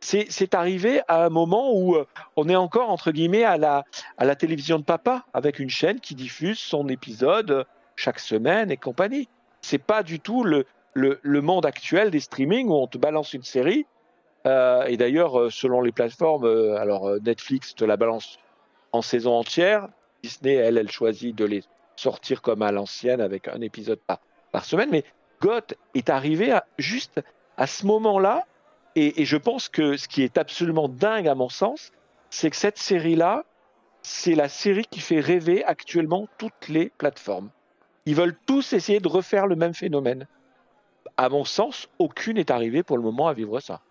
c'est 0.02 0.56
arrivé 0.56 1.02
à 1.08 1.26
un 1.26 1.30
moment 1.30 1.74
où 1.74 1.96
euh, 1.96 2.06
on 2.36 2.50
est 2.50 2.56
encore, 2.56 2.90
entre 2.90 3.12
guillemets, 3.12 3.44
à 3.44 3.58
la, 3.58 4.36
télévision 4.36 4.80
de 4.80 4.84
papa, 4.84 5.26
avec 5.34 5.60
une 5.60 5.70
chaîne 5.70 6.00
qui 6.00 6.16
diffuse 6.16 6.60
son 6.60 6.88
épisode 6.90 7.52
euh, 7.52 7.64
chaque 7.96 8.20
semaine 8.20 8.72
et 8.72 8.78
compagnie. 8.78 9.30
C'est 9.62 9.78
pas 9.78 10.02
du 10.02 10.20
tout 10.20 10.44
le, 10.44 10.66
monde 11.42 11.66
actuel 11.66 12.10
des 12.10 12.20
streamings 12.20 12.68
où 12.68 12.74
on 12.74 12.88
te 12.88 12.98
balance 12.98 13.34
une 13.34 13.44
série. 13.44 13.86
Euh, 14.48 14.86
et 14.86 14.98
d'ailleurs, 14.98 15.52
selon 15.52 15.82
les 15.82 15.92
plateformes, 15.92 16.46
alors 16.78 17.08
Netflix 17.22 17.76
te 17.76 17.86
la 17.86 17.96
balance 17.96 18.40
en 18.92 19.04
saison 19.04 19.34
entière. 19.34 19.88
Disney, 20.24 20.56
elle, 20.56 20.80
elle 20.80 20.90
choisit 20.90 21.36
de 21.36 21.46
les 21.46 21.64
sortir 21.96 22.42
comme 22.42 22.64
à 22.64 22.72
l'ancienne 22.72 23.22
avec 23.22 23.48
un 23.48 23.62
épisode 23.62 24.00
par, 24.52 24.66
semaine. 24.66 24.90
Mais 24.92 25.04
GOT 25.42 25.76
est 25.94 26.10
arrivé 26.10 26.58
juste 26.80 27.22
à 27.58 27.68
ce 27.68 27.86
moment-là 27.86 28.46
et, 28.96 29.26
je 29.26 29.38
pense 29.38 29.70
que 29.70 29.98
ce 29.98 30.08
qui 30.08 30.24
est 30.24 30.38
absolument 30.38 30.90
dingue 30.90 31.28
à 31.28 31.36
mon 31.36 31.50
sens, 31.50 31.92
c'est 32.30 32.50
que 32.50 32.56
cette 32.56 32.78
série-là, 32.78 33.46
c'est 34.02 34.36
la 34.36 34.50
série 34.50 34.86
qui 34.90 35.00
fait 35.00 35.20
rêver 35.20 35.64
actuellement 35.64 36.28
toutes 36.38 36.68
les 36.68 36.90
plateformes. 36.98 37.50
Ils 38.06 38.16
veulent 38.16 38.36
tous 38.46 38.74
essayer 38.74 39.00
de 39.00 39.08
refaire 39.08 39.48
le 39.48 39.56
même 39.56 39.74
phénomène. 39.74 40.28
À 41.18 41.30
mon 41.30 41.46
sens, 41.46 41.88
aucune 42.00 42.38
n'est 42.38 42.52
arrivée 42.52 42.84
pour 42.84 42.98
le 42.98 43.04
moment 43.04 43.28
à 43.28 43.34
vivre 43.34 43.60
ça. 43.60 43.82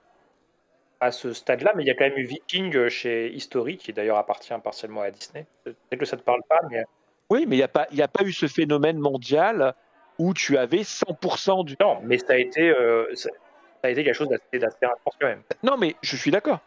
À 1.00 1.12
ce 1.12 1.32
stade-là, 1.32 1.72
mais 1.76 1.84
il 1.84 1.86
y 1.86 1.90
a 1.90 1.94
quand 1.94 2.04
même 2.04 2.18
eu 2.18 2.24
Viking 2.24 2.88
chez 2.88 3.32
History, 3.32 3.78
qui 3.78 3.92
d'ailleurs 3.92 4.18
appartient 4.18 4.54
partiellement 4.62 5.00
à 5.00 5.10
Disney. 5.10 5.46
Peut-être 5.64 5.98
que 5.98 6.04
ça 6.04 6.16
ne 6.16 6.20
te 6.20 6.26
parle 6.26 6.42
pas, 6.48 6.60
mais. 6.70 6.84
Oui, 7.30 7.44
mais 7.46 7.56
il 7.56 7.60
n'y 7.60 7.64
a, 7.64 7.68
pas, 7.68 7.86
a 7.96 8.08
pas 8.08 8.24
eu 8.24 8.32
ce 8.32 8.48
phénomène 8.48 8.98
mondial 8.98 9.74
où 10.18 10.34
tu 10.34 10.58
avais 10.58 10.82
100% 10.82 11.64
du. 11.64 11.76
Non, 11.80 12.00
mais 12.02 12.18
ça 12.18 12.32
a 12.34 12.36
été. 12.36 12.68
Euh, 12.68 13.06
ça 13.14 13.30
a 13.88 13.90
été 13.90 14.04
quelque 14.04 14.14
chose 14.14 14.28
d'assez 14.28 14.64
intense 14.64 15.14
quand 15.20 15.26
même. 15.26 15.42
Non, 15.62 15.76
mais 15.76 15.96
je 16.02 16.16
suis 16.16 16.30
d'accord. 16.30 16.60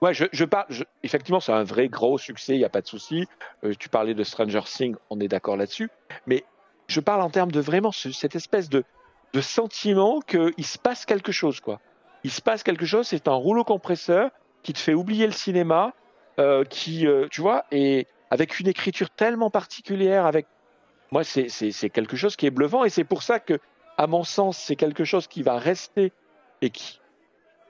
Ouais, 0.00 0.14
je, 0.14 0.26
je 0.32 0.44
parle. 0.44 0.66
effectivement, 1.02 1.40
c'est 1.40 1.52
un 1.52 1.64
vrai 1.64 1.88
gros 1.88 2.18
succès, 2.18 2.54
il 2.54 2.58
n'y 2.58 2.64
a 2.64 2.68
pas 2.68 2.80
de 2.80 2.86
souci. 2.86 3.26
Euh, 3.64 3.74
tu 3.78 3.88
parlais 3.88 4.14
de 4.14 4.22
Stranger 4.22 4.62
Things, 4.64 4.96
on 5.10 5.18
est 5.20 5.28
d'accord 5.28 5.56
là-dessus. 5.56 5.90
Mais 6.26 6.44
je 6.86 7.00
parle 7.00 7.22
en 7.22 7.30
termes 7.30 7.50
de 7.50 7.60
vraiment 7.60 7.90
cette 7.90 8.36
espèce 8.36 8.68
de, 8.68 8.84
de 9.32 9.40
sentiment 9.40 10.20
qu'il 10.20 10.64
se 10.64 10.78
passe 10.78 11.04
quelque 11.04 11.32
chose, 11.32 11.60
quoi. 11.60 11.80
Il 12.24 12.30
se 12.30 12.40
passe 12.40 12.62
quelque 12.62 12.86
chose, 12.86 13.06
c'est 13.08 13.28
un 13.28 13.34
rouleau 13.34 13.64
compresseur 13.64 14.30
qui 14.62 14.72
te 14.72 14.78
fait 14.78 14.94
oublier 14.94 15.26
le 15.26 15.32
cinéma, 15.32 15.92
euh, 16.38 16.64
qui, 16.64 17.06
euh, 17.06 17.26
tu 17.30 17.40
vois, 17.40 17.64
et 17.70 18.06
avec 18.30 18.60
une 18.60 18.68
écriture 18.68 19.10
tellement 19.10 19.50
particulière, 19.50 20.26
avec. 20.26 20.46
Moi, 21.10 21.24
c'est 21.24 21.90
quelque 21.90 22.16
chose 22.16 22.36
qui 22.36 22.46
est 22.46 22.50
bluffant, 22.50 22.84
et 22.84 22.90
c'est 22.90 23.04
pour 23.04 23.22
ça 23.22 23.40
que 23.40 23.58
à 23.98 24.06
mon 24.06 24.22
sens, 24.22 24.56
c'est 24.56 24.76
quelque 24.76 25.04
chose 25.04 25.26
qui 25.26 25.42
va 25.42 25.58
rester 25.58 26.12
et 26.62 26.70
qui, 26.70 27.00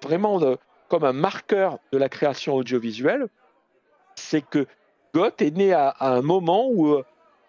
vraiment, 0.02 0.40
comme 0.88 1.04
un 1.04 1.14
marqueur 1.14 1.78
de 1.90 1.98
la 1.98 2.10
création 2.10 2.54
audiovisuelle, 2.54 3.28
c'est 4.14 4.42
que 4.42 4.66
Goth 5.14 5.40
est 5.40 5.56
né 5.56 5.72
à, 5.72 5.94
un 6.00 6.20
moment 6.20 6.68
où, 6.70 7.00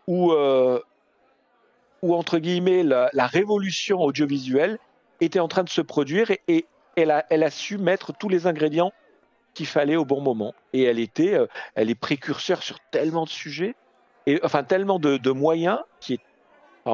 où, 0.07 0.32
euh, 0.32 0.80
où 2.01 2.15
entre 2.15 2.39
guillemets, 2.39 2.84
la, 2.84 3.27
révolution 3.27 3.99
audiovisuelle 3.99 4.80
était 5.19 5.41
en 5.41 5.49
train 5.49 5.63
de 5.63 5.69
se 5.69 5.82
produire 5.82 6.32
et, 6.47 6.65
elle, 6.95 7.11
a, 7.11 7.25
elle, 7.30 7.43
a, 7.43 7.49
su 7.49 7.77
mettre 7.77 8.13
tous 8.13 8.30
les 8.30 8.47
ingrédients 8.47 8.93
qu'il 9.53 9.67
fallait 9.67 9.97
au 9.97 10.05
bon 10.05 10.21
moment. 10.21 10.53
Et 10.71 10.84
elle 10.84 10.99
était, 10.99 11.34
euh, 11.34 11.47
elle 11.75 11.89
est 11.89 11.95
précurseur 11.95 12.63
sur 12.63 12.80
tellement 12.91 13.25
de 13.25 13.30
sujets, 13.30 13.75
et 14.25 14.39
enfin 14.43 14.63
tellement 14.63 14.99
de, 14.99 15.17
de 15.17 15.32
moyens 15.32 15.80
qui 15.99 16.13
est 16.13 16.21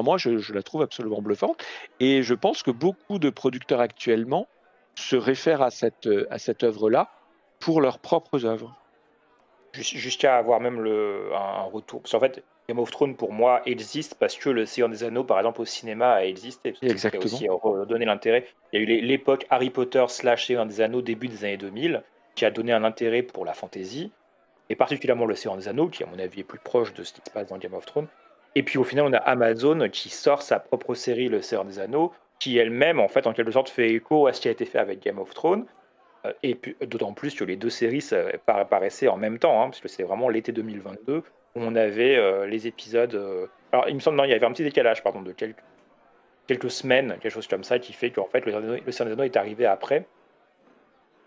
moi, 0.02 0.18
je, 0.18 0.52
la 0.52 0.62
trouve 0.62 0.82
absolument 0.82 1.20
bluffante. 1.20 1.62
Et 2.00 2.22
je 2.22 2.34
pense 2.34 2.62
que 2.62 2.70
beaucoup 2.70 3.18
de 3.18 3.30
producteurs 3.30 3.80
actuellement 3.80 4.48
se 4.94 5.16
réfèrent 5.16 5.62
à 5.62 5.70
cette, 5.70 6.08
à 6.30 6.38
cette 6.38 6.64
œuvre-là 6.64 7.10
pour 7.60 7.80
leurs 7.80 7.98
propres 7.98 8.44
œuvres. 8.44 8.74
Jusqu'à 9.72 10.36
avoir 10.36 10.60
même 10.60 10.80
le, 10.80 11.30
un, 11.34 11.64
retour. 11.64 12.00
Parce 12.00 12.12
qu'en 12.12 12.20
fait, 12.20 12.42
Game 12.68 12.78
of 12.78 12.90
Thrones, 12.90 13.14
pour 13.14 13.32
moi, 13.32 13.62
existe 13.66 14.14
parce 14.14 14.36
que 14.36 14.48
le 14.48 14.64
Seigneur 14.64 14.88
des 14.88 15.04
Anneaux, 15.04 15.24
par 15.24 15.38
exemple, 15.38 15.60
au 15.60 15.64
cinéma, 15.64 16.12
a 16.14 16.24
existé. 16.24 16.74
Exactement. 16.82 17.22
a 17.22 17.26
aussi 17.26 17.46
donné 17.88 18.06
l'intérêt. 18.06 18.46
Il 18.72 18.80
y 18.80 18.82
a 18.82 18.86
eu 18.86 19.00
l'époque 19.02 19.46
Harry 19.50 19.70
Potter 19.70 20.04
slash 20.08 20.46
Seigneur 20.46 20.66
des 20.66 20.80
Anneaux, 20.80 21.02
début 21.02 21.28
des 21.28 21.44
années 21.44 21.58
2000, 21.58 22.02
qui 22.34 22.44
a 22.44 22.50
donné 22.50 22.72
un 22.72 22.84
intérêt 22.84 23.22
pour 23.22 23.44
la 23.44 23.52
fantasy, 23.52 24.10
et 24.68 24.76
particulièrement 24.76 25.26
le 25.26 25.34
Seigneur 25.34 25.58
des 25.58 25.68
Anneaux, 25.68 25.88
qui, 25.88 26.02
à 26.02 26.06
mon 26.06 26.18
avis, 26.18 26.40
est 26.40 26.44
plus 26.44 26.58
proche 26.58 26.94
de 26.94 27.04
ce 27.04 27.12
qui 27.12 27.20
se 27.24 27.30
passe 27.30 27.48
dans 27.48 27.58
Game 27.58 27.74
of 27.74 27.86
Thrones. 27.86 28.08
Et 28.56 28.62
puis 28.62 28.78
au 28.78 28.84
final, 28.84 29.04
on 29.04 29.12
a 29.12 29.18
Amazon 29.18 29.86
qui 29.90 30.08
sort 30.08 30.40
sa 30.40 30.58
propre 30.58 30.94
série, 30.94 31.28
Le 31.28 31.42
Seigneur 31.42 31.66
des 31.66 31.78
Anneaux, 31.78 32.14
qui 32.38 32.56
elle-même, 32.56 32.98
en 32.98 33.06
fait, 33.06 33.26
en 33.26 33.34
quelque 33.34 33.50
sorte, 33.50 33.68
fait 33.68 33.90
écho 33.90 34.26
à 34.26 34.32
ce 34.32 34.40
qui 34.40 34.48
a 34.48 34.50
été 34.50 34.64
fait 34.64 34.78
avec 34.78 35.02
Game 35.02 35.18
of 35.18 35.34
Thrones. 35.34 35.66
Euh, 36.24 36.32
et 36.42 36.54
puis, 36.54 36.74
d'autant 36.86 37.12
plus 37.12 37.34
que 37.34 37.44
les 37.44 37.56
deux 37.56 37.68
séries 37.68 38.02
apparaissaient 38.46 39.08
en 39.08 39.18
même 39.18 39.38
temps, 39.38 39.62
hein, 39.62 39.68
parce 39.68 39.86
c'est 39.86 40.04
vraiment 40.04 40.30
l'été 40.30 40.52
2022 40.52 41.18
où 41.18 41.22
on 41.54 41.74
avait 41.74 42.16
euh, 42.16 42.46
les 42.46 42.66
épisodes. 42.66 43.14
Euh, 43.14 43.46
alors, 43.72 43.90
il 43.90 43.94
me 43.94 44.00
semble, 44.00 44.16
non, 44.16 44.24
il 44.24 44.30
y 44.30 44.34
avait 44.34 44.46
un 44.46 44.52
petit 44.52 44.64
décalage, 44.64 45.02
pardon, 45.02 45.20
de 45.20 45.32
quelques, 45.32 46.70
semaines, 46.70 47.18
quelque 47.20 47.34
chose 47.34 47.48
comme 47.48 47.64
ça, 47.64 47.78
qui 47.78 47.92
fait 47.92 48.10
qu'en 48.10 48.24
fait, 48.24 48.46
Le 48.46 48.52
Seigneur 48.52 48.84
des 48.86 49.12
Anneaux 49.12 49.24
est 49.24 49.36
arrivé 49.36 49.66
après. 49.66 50.06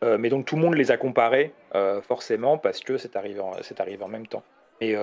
mais 0.02 0.30
donc, 0.30 0.48
tout 0.48 0.56
le 0.56 0.64
monde 0.64 0.74
les 0.74 0.90
a 0.90 0.98
comparés, 0.98 1.54
forcément, 2.02 2.58
parce 2.58 2.80
que 2.80 2.98
c'est 2.98 3.16
arrivé, 3.16 3.40
arrivé 3.78 4.04
en 4.04 4.08
même 4.08 4.26
temps. 4.26 4.44
Et 4.82 4.96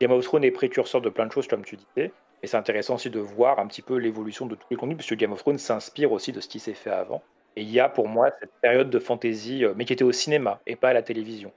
Game 0.00 0.12
of 0.12 0.24
Thrones 0.24 0.44
est 0.44 0.50
précurseur 0.50 1.00
de 1.00 1.08
plein 1.08 1.26
de 1.26 1.32
choses, 1.32 1.48
comme 1.48 1.64
tu 1.64 1.76
disais. 1.76 2.12
Et 2.42 2.46
c'est 2.46 2.56
intéressant 2.56 2.96
aussi 2.96 3.10
de 3.10 3.20
voir 3.20 3.58
un 3.58 3.66
petit 3.66 3.82
peu 3.82 3.96
l'évolution 3.96 4.46
de 4.46 4.54
tous 4.54 4.66
les 4.70 4.76
contenus, 4.76 4.98
puisque 4.98 5.16
Game 5.16 5.32
of 5.32 5.40
Thrones 5.40 5.58
s'inspire 5.58 6.12
aussi 6.12 6.32
de 6.32 6.40
ce 6.40 6.48
qui 6.48 6.60
s'est 6.60 6.74
fait 6.74 6.90
avant. 6.90 7.22
Et 7.56 7.62
il 7.62 7.70
y 7.70 7.80
a 7.80 7.88
pour 7.88 8.08
moi 8.08 8.30
cette 8.38 8.52
période 8.60 8.90
de 8.90 8.98
fantasy, 8.98 9.64
euh, 9.64 9.72
mais 9.76 9.86
qui 9.86 9.94
était 9.94 10.04
au 10.04 10.12
cinéma 10.12 10.60
et 10.66 10.76
pas 10.76 10.90
à 10.90 10.92
la 10.92 11.02
télévision. 11.02 11.52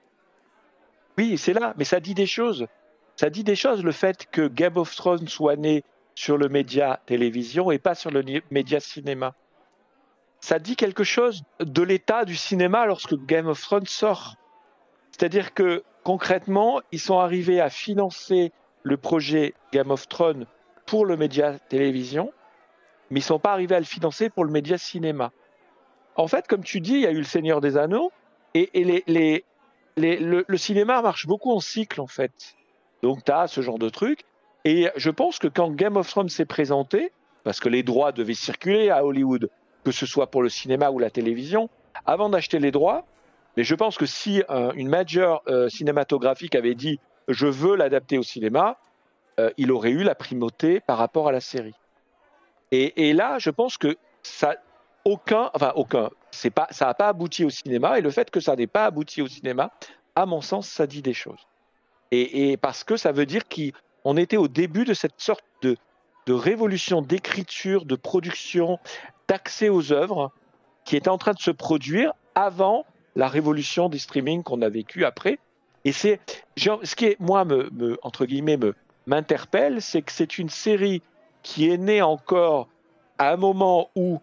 Oui, 1.17 1.37
c'est 1.37 1.53
là, 1.53 1.73
mais 1.77 1.83
ça 1.83 1.99
dit 1.99 2.13
des 2.13 2.25
choses. 2.25 2.65
Ça 3.17 3.29
dit 3.29 3.43
des 3.43 3.57
choses, 3.57 3.83
le 3.83 3.91
fait 3.91 4.25
que 4.31 4.47
Game 4.47 4.77
of 4.77 4.95
Thrones 4.95 5.27
soit 5.27 5.57
né 5.57 5.83
sur 6.15 6.37
le 6.37 6.47
média 6.47 7.01
télévision 7.05 7.71
et 7.71 7.79
pas 7.79 7.95
sur 7.95 8.11
le 8.11 8.23
média 8.49 8.79
cinéma. 8.79 9.35
Ça 10.39 10.59
dit 10.59 10.77
quelque 10.77 11.03
chose 11.03 11.43
de 11.59 11.81
l'état 11.81 12.23
du 12.23 12.37
cinéma 12.37 12.85
lorsque 12.85 13.15
Game 13.25 13.47
of 13.47 13.59
Thrones 13.59 13.85
sort. 13.85 14.35
C'est-à-dire 15.11 15.53
que 15.53 15.83
concrètement, 16.09 16.81
ils 16.91 16.99
sont 16.99 17.19
arrivés 17.19 17.61
à 17.61 17.69
financer 17.69 18.51
le 18.81 18.97
projet 18.97 19.53
Game 19.71 19.91
of 19.91 20.09
Thrones 20.09 20.47
pour 20.87 21.05
le 21.05 21.15
média 21.15 21.59
télévision, 21.59 22.33
mais 23.11 23.19
ils 23.19 23.21
ne 23.21 23.27
sont 23.27 23.37
pas 23.37 23.51
arrivés 23.51 23.75
à 23.75 23.79
le 23.79 23.85
financer 23.85 24.31
pour 24.31 24.43
le 24.43 24.49
média 24.49 24.79
cinéma. 24.79 25.31
En 26.15 26.27
fait, 26.27 26.47
comme 26.47 26.63
tu 26.63 26.81
dis, 26.81 26.93
il 26.93 27.01
y 27.01 27.05
a 27.05 27.11
eu 27.11 27.19
le 27.19 27.23
Seigneur 27.23 27.61
des 27.61 27.77
Anneaux, 27.77 28.11
et, 28.55 28.71
les, 29.05 29.45
le, 29.97 30.57
cinéma 30.57 30.99
marche 31.03 31.27
beaucoup 31.27 31.51
en 31.51 31.59
cycle, 31.59 32.01
en 32.01 32.07
fait. 32.07 32.55
Donc, 33.03 33.23
tu 33.23 33.31
as 33.31 33.45
ce 33.45 33.61
genre 33.61 33.77
de 33.77 33.89
truc. 33.89 34.23
Et 34.65 34.87
je 34.95 35.11
pense 35.11 35.37
que 35.37 35.47
quand 35.47 35.69
Game 35.69 35.95
of 35.95 36.09
Thrones 36.09 36.29
s'est 36.29 36.45
présenté, 36.45 37.11
parce 37.43 37.59
que 37.59 37.69
les 37.69 37.83
droits 37.83 38.13
devaient 38.13 38.33
circuler 38.33 38.89
à 38.89 39.05
Hollywood, 39.05 39.51
que 39.83 39.91
ce 39.91 40.07
soit 40.07 40.31
pour 40.31 40.41
le 40.41 40.49
cinéma 40.49 40.89
ou 40.89 40.97
la 40.97 41.11
télévision, 41.11 41.69
avant 42.07 42.29
d'acheter 42.29 42.57
les 42.57 42.71
droits, 42.71 43.05
mais 43.59 43.65
je 43.65 43.75
pense 43.75 43.97
que 43.97 44.05
si 44.05 44.41
une 44.75 44.87
major 44.87 45.43
euh, 45.49 45.67
cinématographique 45.67 46.55
avait 46.55 46.75
dit 46.75 46.97
je 47.27 47.45
veux 47.45 47.75
l'adapter 47.75 48.17
au 48.17 48.23
cinéma, 48.23 48.77
euh, 49.37 49.51
il 49.57 49.73
aurait 49.73 49.89
eu 49.89 50.03
la 50.03 50.15
primauté 50.15 50.79
par 50.79 50.97
rapport 50.97 51.27
à 51.27 51.33
la 51.33 51.41
série. 51.41 51.75
Et, 52.71 53.09
et 53.09 53.11
là, 53.11 53.37
je 53.37 53.49
pense 53.49 53.77
que 53.77 53.97
ça, 54.23 54.55
aucun, 55.03 55.51
enfin 55.53 55.73
aucun, 55.75 56.09
c'est 56.31 56.51
pas, 56.51 56.67
ça 56.71 56.85
n'a 56.85 56.93
pas 56.93 57.09
abouti 57.09 57.43
au 57.43 57.49
cinéma. 57.49 57.99
Et 57.99 58.01
le 58.01 58.11
fait 58.11 58.31
que 58.31 58.39
ça 58.39 58.55
n'ait 58.55 58.65
pas 58.65 58.85
abouti 58.85 59.21
au 59.21 59.27
cinéma, 59.27 59.71
à 60.15 60.25
mon 60.25 60.39
sens, 60.39 60.65
ça 60.69 60.87
dit 60.87 61.01
des 61.01 61.13
choses. 61.13 61.45
Et, 62.11 62.51
et 62.51 62.55
parce 62.55 62.85
que 62.85 62.95
ça 62.95 63.11
veut 63.11 63.25
dire 63.25 63.43
qu'on 63.49 64.15
était 64.15 64.37
au 64.37 64.47
début 64.47 64.85
de 64.85 64.93
cette 64.93 65.19
sorte 65.19 65.43
de, 65.63 65.75
de 66.27 66.33
révolution 66.33 67.01
d'écriture, 67.01 67.83
de 67.83 67.97
production, 67.97 68.79
d'accès 69.27 69.67
aux 69.67 69.91
œuvres 69.91 70.31
qui 70.85 70.95
était 70.95 71.09
en 71.09 71.17
train 71.17 71.33
de 71.33 71.39
se 71.39 71.51
produire 71.51 72.13
avant 72.35 72.85
la 73.19 73.27
révolution 73.27 73.89
des 73.89 73.99
streaming 73.99 74.43
qu'on 74.43 74.61
a 74.61 74.69
vécu 74.69 75.05
après. 75.05 75.39
Et 75.85 75.91
c'est 75.91 76.19
ce 76.57 76.95
qui 76.95 77.15
moi 77.19 77.45
me, 77.45 77.69
me 77.71 77.99
entre 78.01 78.25
guillemets 78.25 78.57
me 78.57 78.73
m'interpelle, 79.07 79.81
c'est 79.81 80.01
que 80.01 80.11
c'est 80.11 80.37
une 80.37 80.49
série 80.49 81.01
qui 81.43 81.69
est 81.69 81.77
née 81.77 82.01
encore 82.01 82.69
à 83.17 83.33
un 83.33 83.35
moment 83.35 83.89
où 83.95 84.19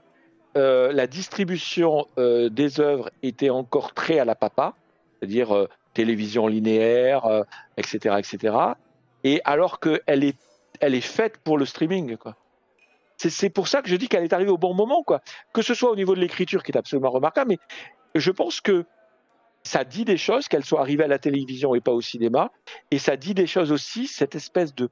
euh, 0.56 0.92
la 0.92 1.06
distribution 1.06 2.06
euh, 2.18 2.48
des 2.48 2.80
œuvres 2.80 3.10
était 3.22 3.50
encore 3.50 3.92
très 3.92 4.18
à 4.18 4.24
la 4.24 4.34
papa, 4.34 4.74
c'est-à-dire 5.18 5.54
euh, 5.54 5.68
télévision 5.92 6.46
linéaire, 6.46 7.44
etc., 7.78 8.16
etc. 8.18 8.56
Et 9.24 9.40
alors 9.44 9.80
qu'elle 9.80 10.24
est, 10.24 10.36
elle 10.80 10.94
est 10.94 11.00
faite 11.00 11.38
pour 11.38 11.58
le 11.58 11.64
streaming, 11.64 12.16
quoi. 12.16 12.36
C'est 13.18 13.48
pour 13.48 13.66
ça 13.66 13.80
que 13.80 13.88
je 13.88 13.96
dis 13.96 14.08
qu'elle 14.08 14.24
est 14.24 14.34
arrivée 14.34 14.50
au 14.50 14.58
bon 14.58 14.74
moment, 14.74 15.02
quoi. 15.02 15.22
Que 15.54 15.62
ce 15.62 15.72
soit 15.72 15.90
au 15.90 15.96
niveau 15.96 16.14
de 16.14 16.20
l'écriture, 16.20 16.62
qui 16.62 16.72
est 16.72 16.76
absolument 16.76 17.10
remarquable, 17.10 17.48
mais 17.48 17.58
je 18.18 18.30
pense 18.30 18.60
que 18.60 18.84
ça 19.62 19.84
dit 19.84 20.04
des 20.04 20.16
choses 20.16 20.48
qu'elle 20.48 20.64
soit 20.64 20.80
arrivée 20.80 21.04
à 21.04 21.08
la 21.08 21.18
télévision 21.18 21.74
et 21.74 21.80
pas 21.80 21.92
au 21.92 22.00
cinéma, 22.00 22.50
et 22.90 22.98
ça 22.98 23.16
dit 23.16 23.34
des 23.34 23.46
choses 23.46 23.72
aussi, 23.72 24.06
cette 24.06 24.34
espèce 24.34 24.74
de, 24.74 24.88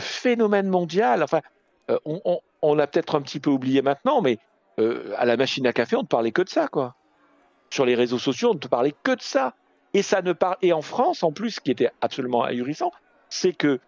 phénomène 0.00 0.68
mondial. 0.68 1.22
Enfin, 1.22 1.40
on, 2.04 2.40
on 2.62 2.78
a 2.78 2.86
peut-être 2.86 3.16
un 3.16 3.22
petit 3.22 3.40
peu 3.40 3.50
oublié 3.50 3.82
maintenant, 3.82 4.22
mais 4.22 4.38
euh, 4.78 5.14
à 5.18 5.26
la 5.26 5.36
machine 5.36 5.66
à 5.66 5.72
café, 5.72 5.96
on 5.96 6.02
ne 6.02 6.06
parlait 6.06 6.32
que 6.32 6.42
de 6.42 6.48
ça, 6.48 6.68
quoi. 6.68 6.94
Sur 7.70 7.84
les 7.84 7.94
réseaux 7.94 8.18
sociaux, 8.18 8.50
on 8.50 8.54
ne 8.54 8.58
parlait 8.58 8.94
que 9.02 9.12
de 9.12 9.20
ça. 9.20 9.54
Et 9.94 10.02
ça 10.02 10.22
ne 10.22 10.32
par... 10.32 10.56
Et 10.62 10.72
en 10.72 10.82
France, 10.82 11.22
en 11.22 11.32
plus, 11.32 11.52
ce 11.52 11.60
qui 11.60 11.70
était 11.70 11.90
absolument 12.00 12.42
ahurissant, 12.42 12.92
c'est 13.28 13.52
que 13.52 13.80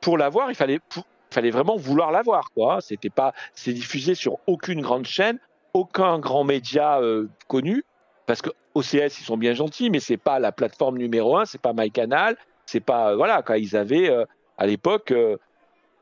pour 0.00 0.18
l'avoir, 0.18 0.50
il 0.50 0.54
fallait, 0.54 0.80
il 0.96 1.02
fallait 1.30 1.50
vraiment 1.50 1.76
vouloir 1.76 2.10
l'avoir, 2.12 2.50
quoi. 2.52 2.80
C'était 2.80 3.10
pas, 3.10 3.32
c'est 3.54 3.72
diffusé 3.72 4.14
sur 4.14 4.38
aucune 4.46 4.82
grande 4.82 5.06
chaîne, 5.06 5.38
aucun 5.76 6.18
grand 6.18 6.44
média 6.44 7.00
euh, 7.00 7.28
connu, 7.48 7.84
parce 8.26 8.42
que 8.42 8.50
OCS, 8.74 9.20
ils 9.20 9.24
sont 9.24 9.36
bien 9.36 9.52
gentils, 9.52 9.90
mais 9.90 10.00
c'est 10.00 10.16
pas 10.16 10.38
la 10.38 10.50
plateforme 10.52 10.98
numéro 10.98 11.36
un, 11.36 11.44
c'est 11.44 11.60
pas 11.60 11.72
MyCanal, 11.74 12.36
c'est 12.64 12.80
pas, 12.80 13.14
voilà, 13.14 13.42
quoi. 13.42 13.58
Ils 13.58 13.76
avaient 13.76 14.10
euh, 14.10 14.24
à 14.58 14.66
l'époque, 14.66 15.12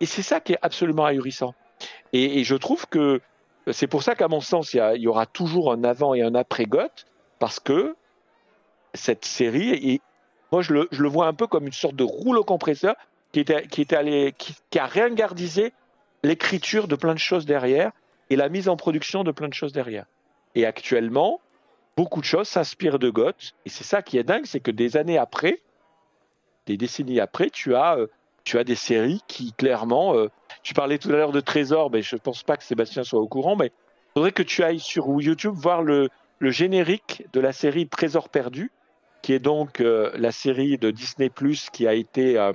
et 0.00 0.06
c'est 0.06 0.22
ça 0.22 0.40
qui 0.40 0.52
est 0.52 0.58
absolument 0.62 1.04
ahurissant. 1.04 1.54
Et, 2.12 2.44
je 2.44 2.54
trouve 2.54 2.86
que 2.86 3.20
c'est 3.72 3.88
pour 3.88 4.02
ça 4.02 4.14
qu'à 4.14 4.28
mon 4.28 4.40
sens, 4.40 4.74
il 4.74 5.00
y, 5.00 5.08
aura 5.08 5.26
toujours 5.26 5.72
un 5.72 5.82
avant 5.84 6.14
et 6.14 6.22
un 6.22 6.34
après 6.34 6.66
Goth, 6.66 7.06
parce 7.38 7.58
que 7.58 7.96
cette 8.94 9.24
série, 9.24 10.00
moi 10.52 10.62
je 10.62 10.72
le, 10.72 11.08
vois 11.08 11.26
un 11.26 11.32
peu 11.34 11.46
comme 11.48 11.66
une 11.66 11.72
sorte 11.72 11.96
de 11.96 12.04
rouleau 12.04 12.44
compresseur 12.44 12.94
qui, 13.32 13.40
était, 13.40 13.66
qui, 13.66 13.82
était 13.82 14.32
l'écriture 16.22 16.86
de 16.86 16.94
plein 16.94 17.14
de 17.14 17.18
choses 17.18 17.44
derrière 17.46 17.90
et 18.30 18.36
la 18.36 18.48
mise 18.48 18.68
en 18.68 18.76
production 18.76 19.24
de 19.24 19.32
plein 19.32 19.48
de 19.48 19.54
choses 19.54 19.72
derrière. 19.72 20.06
Et 20.54 20.66
actuellement, 20.66 21.40
beaucoup 21.96 22.20
de 22.20 22.26
choses 22.26 22.48
s'inspirent 22.48 22.98
de 22.98 23.10
Goth, 23.10 23.54
et 23.64 23.68
c'est 23.68 23.84
ça 23.84 24.02
qui 24.02 24.18
est 24.18 24.24
dingue, 24.24 24.46
c'est 24.46 24.60
que 24.60 24.70
des 24.70 24.96
années 24.96 25.18
après, 25.18 25.60
des 26.66 26.76
décennies 26.76 27.20
après, 27.20 27.50
tu 27.50 27.74
as 27.74 27.96
euh, 27.96 28.06
tu 28.44 28.58
as 28.58 28.64
des 28.64 28.74
séries 28.74 29.22
qui 29.26 29.52
clairement. 29.52 30.16
Euh, 30.16 30.28
tu 30.62 30.74
parlais 30.74 30.98
tout 30.98 31.08
à 31.08 31.12
l'heure 31.12 31.32
de 31.32 31.40
Trésor, 31.40 31.90
mais 31.90 32.02
je 32.02 32.16
ne 32.16 32.20
pense 32.20 32.42
pas 32.42 32.56
que 32.56 32.64
Sébastien 32.64 33.04
soit 33.04 33.20
au 33.20 33.28
courant, 33.28 33.56
mais 33.56 33.66
il 33.66 34.12
faudrait 34.14 34.32
que 34.32 34.42
tu 34.42 34.62
ailles 34.62 34.80
sur 34.80 35.06
YouTube 35.20 35.54
voir 35.54 35.82
le, 35.82 36.10
générique 36.40 37.24
de 37.32 37.40
la 37.40 37.52
série 37.52 37.88
Trésor 37.88 38.28
perdu, 38.28 38.70
qui 39.22 39.32
est 39.32 39.38
donc 39.38 39.80
euh, 39.80 40.10
la 40.14 40.30
série 40.30 40.76
de 40.76 40.90
Disney 40.90 41.30
qui 41.72 41.86
a 41.86 41.94
été, 41.94 42.50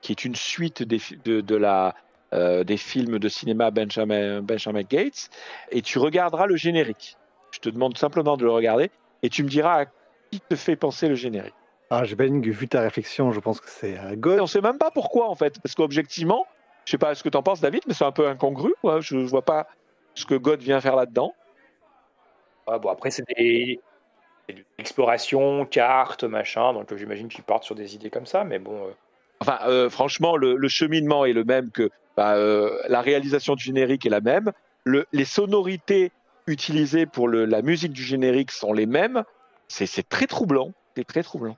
qui 0.00 0.12
est 0.12 0.24
une 0.24 0.34
suite 0.34 0.82
de, 0.82 1.42
de 1.42 1.56
la, 1.56 1.94
des 2.32 2.76
films 2.76 3.18
de 3.18 3.28
cinéma 3.28 3.70
Benjamin, 3.70 4.42
Benjamin 4.42 4.82
Gates, 4.82 5.30
et 5.70 5.82
tu 5.82 5.98
regarderas 5.98 6.46
le 6.46 6.56
générique. 6.56 7.16
Je 7.52 7.58
te 7.58 7.68
demande 7.68 7.96
simplement 7.96 8.36
de 8.36 8.44
le 8.44 8.50
regarder 8.50 8.90
et 9.22 9.30
tu 9.30 9.42
me 9.42 9.48
diras 9.48 9.82
à 9.82 9.84
qui 10.30 10.40
te 10.40 10.54
fait 10.54 10.76
penser 10.76 11.08
le 11.08 11.14
générique. 11.14 11.54
Ah, 11.90 12.04
j'imagine 12.04 12.42
que 12.42 12.50
vu 12.50 12.68
ta 12.68 12.82
réflexion, 12.82 13.32
je 13.32 13.40
pense 13.40 13.60
que 13.60 13.70
c'est 13.70 13.96
à 13.96 14.14
God. 14.14 14.40
On 14.40 14.46
sait 14.46 14.60
même 14.60 14.76
pas 14.76 14.90
pourquoi 14.90 15.30
en 15.30 15.34
fait, 15.34 15.58
parce 15.62 15.74
qu'objectivement, 15.74 16.46
je 16.84 16.92
sais 16.92 16.98
pas 16.98 17.14
ce 17.14 17.22
que 17.22 17.28
tu 17.28 17.36
en 17.36 17.42
penses, 17.42 17.60
David, 17.60 17.82
mais 17.86 17.94
c'est 17.94 18.04
un 18.04 18.12
peu 18.12 18.28
incongru. 18.28 18.74
Quoi. 18.82 19.00
Je, 19.00 19.16
vois 19.16 19.44
pas 19.44 19.68
ce 20.14 20.26
que 20.26 20.34
God 20.34 20.60
vient 20.60 20.80
faire 20.80 20.96
là-dedans. 20.96 21.34
bon, 22.66 22.88
après, 22.88 23.10
c'est 23.10 23.24
des 23.36 23.80
explorations, 24.78 25.66
cartes, 25.66 26.24
machin, 26.24 26.72
donc 26.72 26.94
j'imagine 26.94 27.28
qu'ils 27.28 27.44
partent 27.44 27.64
sur 27.64 27.74
des 27.74 27.94
idées 27.94 28.10
comme 28.10 28.26
ça, 28.26 28.44
mais 28.44 28.58
bon. 28.58 28.86
Euh. 28.86 28.90
Enfin, 29.40 29.58
euh, 29.66 29.88
franchement, 29.88 30.36
le, 30.36 30.68
cheminement 30.68 31.24
est 31.24 31.32
le 31.32 31.44
même 31.44 31.70
que 31.70 31.90
bah, 32.18 32.34
euh, 32.34 32.76
la 32.88 33.00
réalisation 33.00 33.54
du 33.54 33.62
générique 33.62 34.04
est 34.04 34.10
la 34.10 34.20
même. 34.20 34.50
Le, 34.82 35.06
les 35.12 35.24
sonorités 35.24 36.10
utilisées 36.48 37.06
pour 37.06 37.28
la 37.28 37.62
musique 37.62 37.92
du 37.92 38.02
générique 38.02 38.50
sont 38.50 38.72
les 38.72 38.86
mêmes. 38.86 39.22
C'est 39.68 40.08
très 40.08 40.26
troublant. 40.26 40.72
C'est 40.96 41.06
très 41.06 41.22
troublant. 41.22 41.56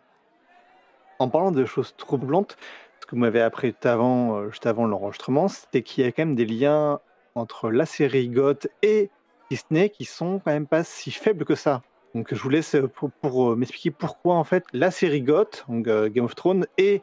En 1.19 1.31
parlant 1.31 1.51
de 1.51 1.65
choses 1.65 1.95
troublantes, 1.97 2.59
ce 3.01 3.07
que 3.07 3.13
vous 3.13 3.23
m'avez 3.23 3.41
appris 3.41 3.75
avant, 3.85 4.37
euh, 4.37 4.51
juste 4.51 4.67
avant 4.67 4.85
l'enregistrement, 4.85 5.49
c'était 5.49 5.81
qu'il 5.81 6.05
y 6.05 6.07
a 6.07 6.13
quand 6.13 6.27
même 6.27 6.35
des 6.35 6.45
liens 6.45 7.01
entre 7.35 7.71
la 7.71 7.87
série 7.87 8.29
Goth 8.29 8.69
et 8.83 9.09
Disney 9.51 9.89
qui 9.89 10.05
sont 10.05 10.43
quand 10.45 10.53
même 10.53 10.67
pas 10.67 10.85
si 10.85 11.11
faibles 11.11 11.47
que 11.47 11.55
ça. 11.55 11.81
Donc 12.15 12.35
je 12.35 12.43
vous 12.43 12.51
laisse 12.51 12.75
euh, 12.75 12.87
pour, 12.87 13.57
m'expliquer 13.57 13.93
pourquoi 13.93 14.35
en 14.35 14.45
fait 14.45 14.65
la 14.75 14.91
série 14.91 15.23
Goth, 15.23 15.65
donc 15.71 15.87
Game 15.87 16.27
of 16.27 16.35
Thrones, 16.35 16.67
et 16.77 17.01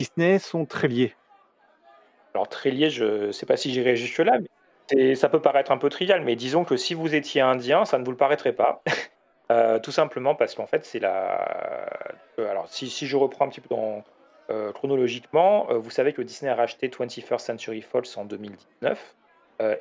Disney 0.00 0.38
sont 0.38 0.64
très 0.64 0.88
liés. 0.88 1.14
Alors 2.34 2.48
très 2.48 2.70
liés, 2.70 2.90
je 2.90 3.26
ne 3.26 3.32
sais 3.32 3.46
pas 3.46 3.56
si 3.56 3.72
j'irai 3.72 3.96
jusque 3.96 4.18
là, 4.18 4.38
mais 4.92 5.14
ça 5.14 5.28
peut 5.28 5.40
paraître 5.40 5.70
un 5.70 5.78
peu 5.78 5.88
trivial, 5.88 6.22
mais 6.22 6.36
disons 6.36 6.64
que 6.64 6.76
si 6.76 6.94
vous 6.94 7.14
étiez 7.14 7.40
indien, 7.40 7.84
ça 7.84 7.98
ne 7.98 8.04
vous 8.04 8.10
le 8.10 8.16
paraîtrait 8.16 8.52
pas. 8.52 8.82
Euh, 9.50 9.78
tout 9.78 9.92
simplement 9.92 10.34
parce 10.34 10.54
qu'en 10.54 10.66
fait, 10.66 10.86
c'est 10.86 11.00
la. 11.00 11.86
Euh, 12.38 12.50
alors, 12.50 12.66
si, 12.66 12.88
je 12.88 13.14
reprends 13.14 13.44
un 13.44 13.50
petit 13.50 13.60
peu 13.60 13.74
euh, 14.48 14.72
chronologiquement, 14.72 15.66
vous 15.70 15.90
savez 15.90 16.14
que 16.14 16.22
Disney 16.22 16.50
a 16.50 16.54
racheté 16.54 16.88
21st 16.88 17.40
Century 17.40 17.82
Fox 17.82 18.16
en 18.16 18.24
2019. 18.24 19.14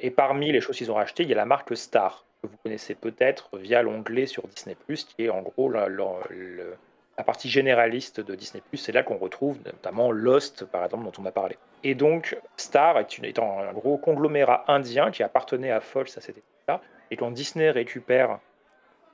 et 0.01 0.11
parmi 0.11 0.51
les 0.51 0.59
choses 0.59 0.75
qu'ils 0.75 0.91
ont 0.91 0.95
rachetées, 0.95 1.23
il 1.23 1.29
y 1.29 1.31
a 1.31 1.37
la 1.37 1.45
marque 1.45 1.77
Star, 1.77 2.25
que 2.41 2.47
vous 2.49 2.57
connaissez 2.61 2.93
peut-être 2.93 3.57
via 3.57 3.81
l'onglet 3.81 4.25
sur 4.25 4.45
Disney, 4.49 4.75
qui 4.85 5.23
est 5.23 5.29
en 5.29 5.43
gros 5.43 5.71
la, 7.17 7.23
partie 7.23 7.49
généraliste 7.49 8.19
de 8.19 8.35
Disney. 8.35 8.63
C'est 8.73 8.91
là 8.91 9.03
qu'on 9.03 9.17
retrouve 9.17 9.57
notamment 9.65 10.11
Lost, 10.11 10.65
par 10.65 10.85
exemple, 10.85 11.05
dont 11.05 11.21
on 11.21 11.25
a 11.25 11.31
parlé. 11.31 11.57
Et 11.83 11.95
donc, 11.95 12.37
Star 12.57 12.97
est, 12.99 13.17
une, 13.17 13.25
étant 13.25 13.59
un 13.59 13.73
gros 13.73 13.97
conglomérat 13.97 14.65
indien 14.67 15.11
qui 15.11 15.23
appartenait 15.23 15.71
à 15.71 15.79
Fox 15.79 16.17
à 16.17 16.21
cette 16.21 16.37
époque-là. 16.37 16.81
Et 17.11 17.17
quand 17.17 17.31
Disney 17.31 17.69
récupère 17.69 18.39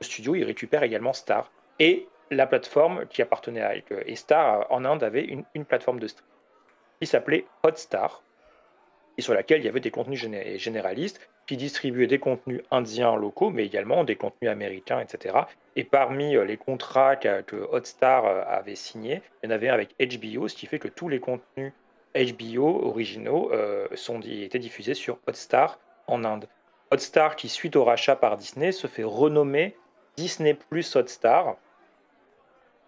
studio, 0.02 0.36
il 0.36 0.44
récupère 0.44 0.84
également 0.84 1.14
Star. 1.14 1.52
Et 1.80 2.08
la 2.32 2.48
plateforme 2.48 3.06
qui 3.08 3.22
appartenait 3.22 3.62
à 3.62 3.74
et 4.06 4.16
Star 4.16 4.68
en 4.72 4.86
Inde 4.86 5.04
avait 5.04 5.26
une, 5.26 5.66
plateforme 5.66 6.00
de 6.00 6.08
streaming 6.08 6.30
qui 7.00 7.08
s'appelait 7.08 7.46
Hotstar, 7.64 8.24
et 9.18 9.22
sur 9.22 9.34
laquelle 9.34 9.62
il 9.62 9.66
y 9.66 9.70
avait 9.70 9.80
des 9.80 9.92
contenus 9.92 10.20
généralistes 10.58 11.30
qui 11.50 11.58
distribuaient 11.58 12.08
des 12.08 12.20
contenus 12.20 12.62
indiens 12.70 13.16
locaux, 13.16 13.50
mais 13.50 13.66
également 13.66 14.04
des 14.04 14.16
contenus 14.16 14.52
américains, 14.52 15.00
etc. 15.00 15.36
Et 15.76 15.84
parmi 15.84 16.36
euh, 16.36 16.46
les 16.46 16.58
contrats 16.58 17.16
que 17.16 17.56
Hotstar 17.72 18.26
euh, 18.26 18.44
avait 18.48 18.76
signés, 18.76 19.22
il 19.42 19.50
y 19.50 19.52
en 19.52 19.56
avait 19.56 19.70
un 19.70 19.74
avec 19.74 19.96
HBO, 20.00 20.48
ce 20.48 20.56
qui 20.56 20.68
fait 20.68 20.80
que 20.80 20.88
tous 20.88 21.10
les 21.10 21.20
contenus 21.20 21.74
HBO 22.16 22.86
originaux 22.86 23.52
sont, 23.94 24.20
étaient 24.22 24.60
diffusés 24.60 24.96
sur 24.96 25.20
Hotstar 25.28 25.80
en 26.08 26.24
Inde. 26.24 26.48
Hotstar, 26.92 27.36
qui 27.36 27.50
suite 27.50 27.76
au 27.76 27.84
rachat 27.84 28.16
par 28.16 28.38
Disney, 28.38 28.72
se 28.72 28.88
fait 28.88 29.04
renommer 29.04 29.76
Disney 30.18 30.54
Plus 30.54 30.96
Hotstar. 30.96 31.56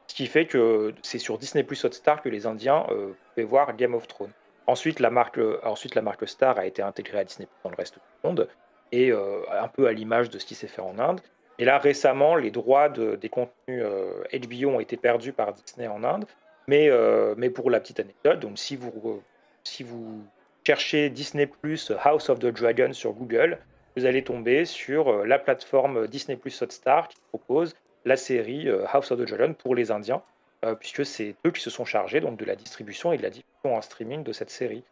Ce 0.05 0.13
qui 0.15 0.27
fait 0.27 0.45
que 0.45 0.93
c'est 1.01 1.19
sur 1.19 1.37
Disney 1.37 1.63
Plus 1.63 1.83
Hotstar 1.85 2.21
que 2.21 2.29
les 2.29 2.45
Indiens 2.45 2.85
euh, 2.89 3.13
pouvaient 3.29 3.45
voir 3.45 3.75
Game 3.75 3.93
of 3.95 4.07
Thrones. 4.07 4.33
Ensuite 4.71 4.99
la, 4.99 5.09
marque, 5.09 5.39
ensuite, 5.63 5.95
la 5.95 6.01
marque 6.01 6.27
Star 6.27 6.57
a 6.57 6.65
été 6.65 6.81
intégrée 6.81 7.19
à 7.19 7.23
Disney 7.23 7.47
dans 7.63 7.69
le 7.69 7.75
reste 7.75 7.95
du 7.95 8.27
monde, 8.27 8.47
et 8.91 9.11
euh, 9.11 9.41
un 9.51 9.67
peu 9.67 9.87
à 9.87 9.91
l'image 9.91 10.29
de 10.29 10.39
ce 10.39 10.45
qui 10.45 10.55
s'est 10.55 10.67
fait 10.67 10.81
en 10.81 10.97
Inde. 10.97 11.19
Et 11.59 11.65
là, 11.65 11.77
récemment, 11.77 12.35
les 12.35 12.51
droits 12.51 12.89
des 12.89 13.29
contenus 13.29 13.83
HBO 13.83 13.83
euh, 13.83 14.65
ont 14.65 14.79
été 14.79 14.97
perdus 14.97 15.33
par 15.33 15.53
Disney 15.53 15.87
en 15.87 16.03
Inde. 16.03 16.25
Mais, 16.67 16.89
mais 17.35 17.49
pour 17.49 17.69
la 17.69 17.79
petite 17.81 17.99
anecdote, 17.99 18.39
donc 18.39 18.57
si 18.57 18.77
vous, 18.77 19.21
si 19.63 19.83
vous 19.83 20.23
cherchez 20.65 21.09
Disney 21.09 21.47
Plus 21.47 21.91
House 22.03 22.29
of 22.29 22.39
the 22.39 22.45
Dragon 22.45 22.93
sur 22.93 23.11
Google, 23.13 23.57
vous 23.97 24.05
allez 24.05 24.23
tomber 24.23 24.65
sur 24.65 25.09
euh, 25.09 25.25
la 25.25 25.39
plateforme 25.39 26.07
Disney 26.07 26.37
Plus 26.37 26.61
Hotstar 26.61 27.07
qui 27.07 27.17
propose 27.29 27.75
la 28.05 28.15
série 28.15 28.69
euh, 28.69 28.85
House 28.87 29.11
of 29.11 29.19
the 29.19 29.27
Dragon 29.27 29.53
pour 29.53 29.75
les 29.75 29.91
Indiens, 29.91 30.21
euh, 30.65 30.75
puisque 30.75 31.05
c'est 31.05 31.35
eux 31.45 31.51
qui 31.51 31.61
se 31.61 31.69
sont 31.69 31.85
chargés 31.85 32.19
donc 32.19 32.37
de 32.37 32.45
la 32.45 32.55
distribution 32.55 33.13
et 33.13 33.17
de 33.17 33.23
la 33.23 33.29
diffusion 33.29 33.75
en 33.75 33.81
streaming 33.81 34.23
de 34.23 34.33
cette 34.33 34.49
série. 34.49 34.83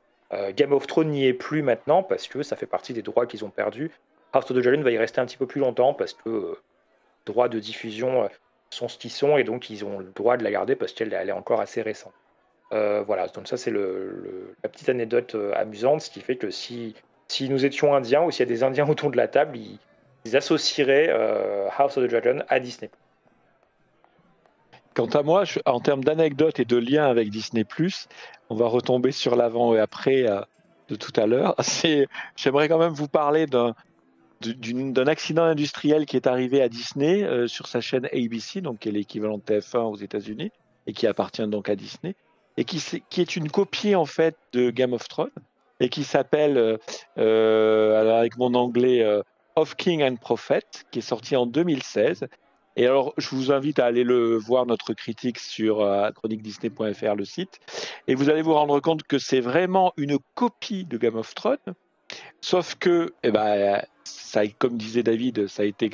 Game 0.55 0.73
of 0.73 0.85
Thrones 0.85 1.09
n'y 1.09 1.25
est 1.25 1.33
plus 1.33 1.63
maintenant 1.63 2.03
parce 2.03 2.27
que 2.27 2.43
ça 2.43 2.55
fait 2.55 2.67
partie 2.67 2.93
des 2.93 3.01
droits 3.01 3.25
qu'ils 3.25 3.43
ont 3.43 3.49
perdus. 3.49 3.89
House 4.31 4.43
of 4.51 4.55
the 4.55 4.61
Dragon 4.61 4.83
va 4.83 4.91
y 4.91 4.97
rester 4.99 5.19
un 5.19 5.25
petit 5.25 5.37
peu 5.37 5.47
plus 5.47 5.59
longtemps 5.59 5.95
parce 5.95 6.13
que 6.13 6.55
les 7.25 7.33
droits 7.33 7.49
de 7.49 7.57
diffusion 7.57 8.29
sont 8.69 8.87
ce 8.87 8.99
qu'ils 8.99 9.09
sont 9.09 9.39
et 9.39 9.43
donc 9.43 9.71
ils 9.71 9.83
ont 9.83 9.97
le 9.97 10.11
droit 10.15 10.37
de 10.37 10.43
la 10.43 10.51
garder 10.51 10.75
parce 10.75 10.93
qu'elle 10.93 11.13
est 11.13 11.31
encore 11.31 11.61
assez 11.61 11.81
récente. 11.81 12.13
voilà, 12.69 13.27
donc 13.29 13.47
ça 13.47 13.57
c'est 13.57 13.71
la 13.71 14.69
petite 14.69 14.89
anecdote 14.89 15.35
amusante, 15.55 16.01
ce 16.01 16.11
qui 16.11 16.21
fait 16.21 16.35
que 16.35 16.51
si 16.51 16.93
si 17.29 17.47
nous 17.47 17.63
étions 17.63 17.95
indiens 17.95 18.23
ou 18.23 18.31
s'il 18.31 18.41
y 18.41 18.49
a 18.49 18.53
des 18.53 18.63
indiens 18.63 18.89
autour 18.89 19.11
de 19.11 19.17
la 19.17 19.29
table, 19.29 19.57
ils, 19.57 20.35
associeraient 20.35 21.07
euh, 21.09 21.69
House 21.77 21.97
of 21.97 22.03
the 22.03 22.09
Dragon 22.09 22.43
à 22.49 22.59
Disney. 22.59 22.91
Quant 24.99 25.17
à 25.17 25.23
moi, 25.23 25.45
en 25.65 25.79
termes 25.79 26.03
d'anecdotes 26.03 26.59
et 26.59 26.65
de 26.65 26.75
liens 26.75 27.05
avec 27.05 27.29
Disney, 27.29 27.65
on 28.49 28.55
va 28.55 28.67
retomber 28.67 29.13
sur 29.13 29.37
l'avant 29.37 29.73
et 29.73 29.79
après 29.79 30.29
euh, 30.29 30.41
de 30.89 30.95
tout 30.95 31.13
à 31.15 31.25
l'heure. 31.25 31.55
J'aimerais 32.35 32.67
quand 32.67 32.79
même 32.79 32.91
vous 32.91 33.07
parler 33.07 33.45
d'un 33.45 33.73
accident 35.07 35.43
industriel 35.43 36.05
qui 36.05 36.17
est 36.17 36.27
arrivé 36.27 36.61
à 36.61 36.67
Disney 36.67 37.23
euh, 37.23 37.47
sur 37.47 37.67
sa 37.67 37.79
chaîne 37.79 38.07
ABC, 38.07 38.59
donc 38.59 38.79
qui 38.79 38.89
est 38.89 38.91
l'équivalent 38.91 39.37
de 39.37 39.43
TF1 39.43 39.83
aux 39.83 39.95
États-Unis 39.95 40.51
et 40.85 40.91
qui 40.91 41.07
appartient 41.07 41.47
donc 41.47 41.69
à 41.69 41.77
Disney, 41.77 42.13
et 42.57 42.65
qui, 42.65 42.81
est 43.21 43.35
une 43.37 43.49
copie 43.49 43.95
en 43.95 44.05
fait 44.05 44.35
de 44.51 44.69
Game 44.69 44.91
of 44.91 45.07
Thrones 45.07 45.29
et 45.79 45.87
qui 45.87 46.03
s'appelle, 46.03 46.77
euh, 47.17 48.17
avec 48.19 48.35
mon 48.35 48.53
anglais, 48.53 49.07
Of 49.55 49.75
King 49.75 50.03
and 50.03 50.17
Prophet, 50.17 50.65
qui 50.91 50.99
est 50.99 51.03
sorti 51.03 51.37
en 51.37 51.45
2016. 51.45 52.27
Et 52.79 52.87
alors, 52.87 53.13
je 53.17 53.35
vous 53.35 53.51
invite 53.51 53.77
à 53.79 53.85
aller 53.85 54.05
le 54.05 54.37
voir 54.37 54.65
notre 54.65 54.93
critique 54.93 55.37
sur 55.37 55.85
chroniquedisney.fr, 56.15 57.15
le 57.15 57.25
site, 57.25 57.59
et 58.07 58.15
vous 58.15 58.29
allez 58.29 58.41
vous 58.41 58.53
rendre 58.53 58.79
compte 58.79 59.03
que 59.03 59.19
c'est 59.19 59.41
vraiment 59.41 59.91
une 59.97 60.17
copie 60.33 60.85
de 60.85 60.97
Game 60.97 61.17
of 61.17 61.35
Thrones, 61.35 61.57
sauf 62.39 62.75
que, 62.75 63.13
eh 63.23 63.31
ben, 63.31 63.81
ça, 64.05 64.47
comme 64.47 64.77
disait 64.77 65.03
David, 65.03 65.47
ça 65.47 65.63
a 65.63 65.65
été 65.65 65.89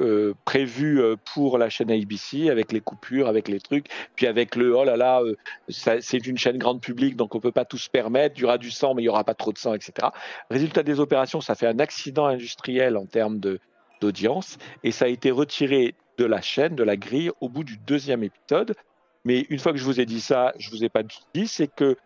euh, 0.00 0.32
prévu 0.44 1.02
euh, 1.02 1.16
pour 1.34 1.58
la 1.58 1.68
chaîne 1.68 1.90
ABC 1.90 2.48
avec 2.48 2.70
les 2.70 2.80
coupures, 2.80 3.26
avec 3.26 3.48
les 3.48 3.58
trucs, 3.58 3.88
puis 4.14 4.26
avec 4.28 4.54
le 4.54 4.76
oh 4.76 4.84
là 4.84 4.96
là, 4.96 5.20
euh, 5.20 5.34
c'est 5.68 6.24
une 6.26 6.38
chaîne 6.38 6.56
grande 6.56 6.80
publique 6.80 7.16
donc 7.16 7.34
on 7.34 7.40
peut 7.40 7.52
pas 7.52 7.64
tout 7.64 7.78
se 7.78 7.90
permettre, 7.90 8.36
il 8.38 8.42
y 8.42 8.44
aura 8.44 8.58
du 8.58 8.70
sang 8.70 8.94
mais 8.94 9.02
il 9.02 9.06
y 9.06 9.08
aura 9.08 9.24
pas 9.24 9.34
trop 9.34 9.52
de 9.52 9.58
sang, 9.58 9.74
etc. 9.74 10.08
Résultat 10.50 10.84
des 10.84 11.00
opérations, 11.00 11.40
ça 11.40 11.56
fait 11.56 11.66
un 11.66 11.80
accident 11.80 12.26
industriel 12.26 12.96
en 12.96 13.06
termes 13.06 13.40
d'audience 14.00 14.58
et 14.84 14.90
ça 14.90 15.06
a 15.06 15.08
été 15.08 15.30
retiré 15.30 15.94
de 16.18 16.24
la 16.24 16.40
chaîne, 16.40 16.74
de 16.74 16.82
la 16.82 16.96
grille 16.96 17.30
au 17.40 17.48
bout 17.48 17.64
du 17.64 17.76
deuxième 17.78 18.22
épisode. 18.24 18.74
Mais 19.24 19.46
une 19.50 19.58
fois 19.58 19.72
que 19.72 19.78
je 19.78 19.84
vous 19.84 20.00
ai 20.00 20.06
dit 20.06 20.20
ça, 20.20 20.52
je 20.58 20.70
vous 20.70 20.84
ai 20.84 20.88
pas 20.88 21.02
dit, 21.02 21.46
c'est 21.46 21.68
que 21.68 21.96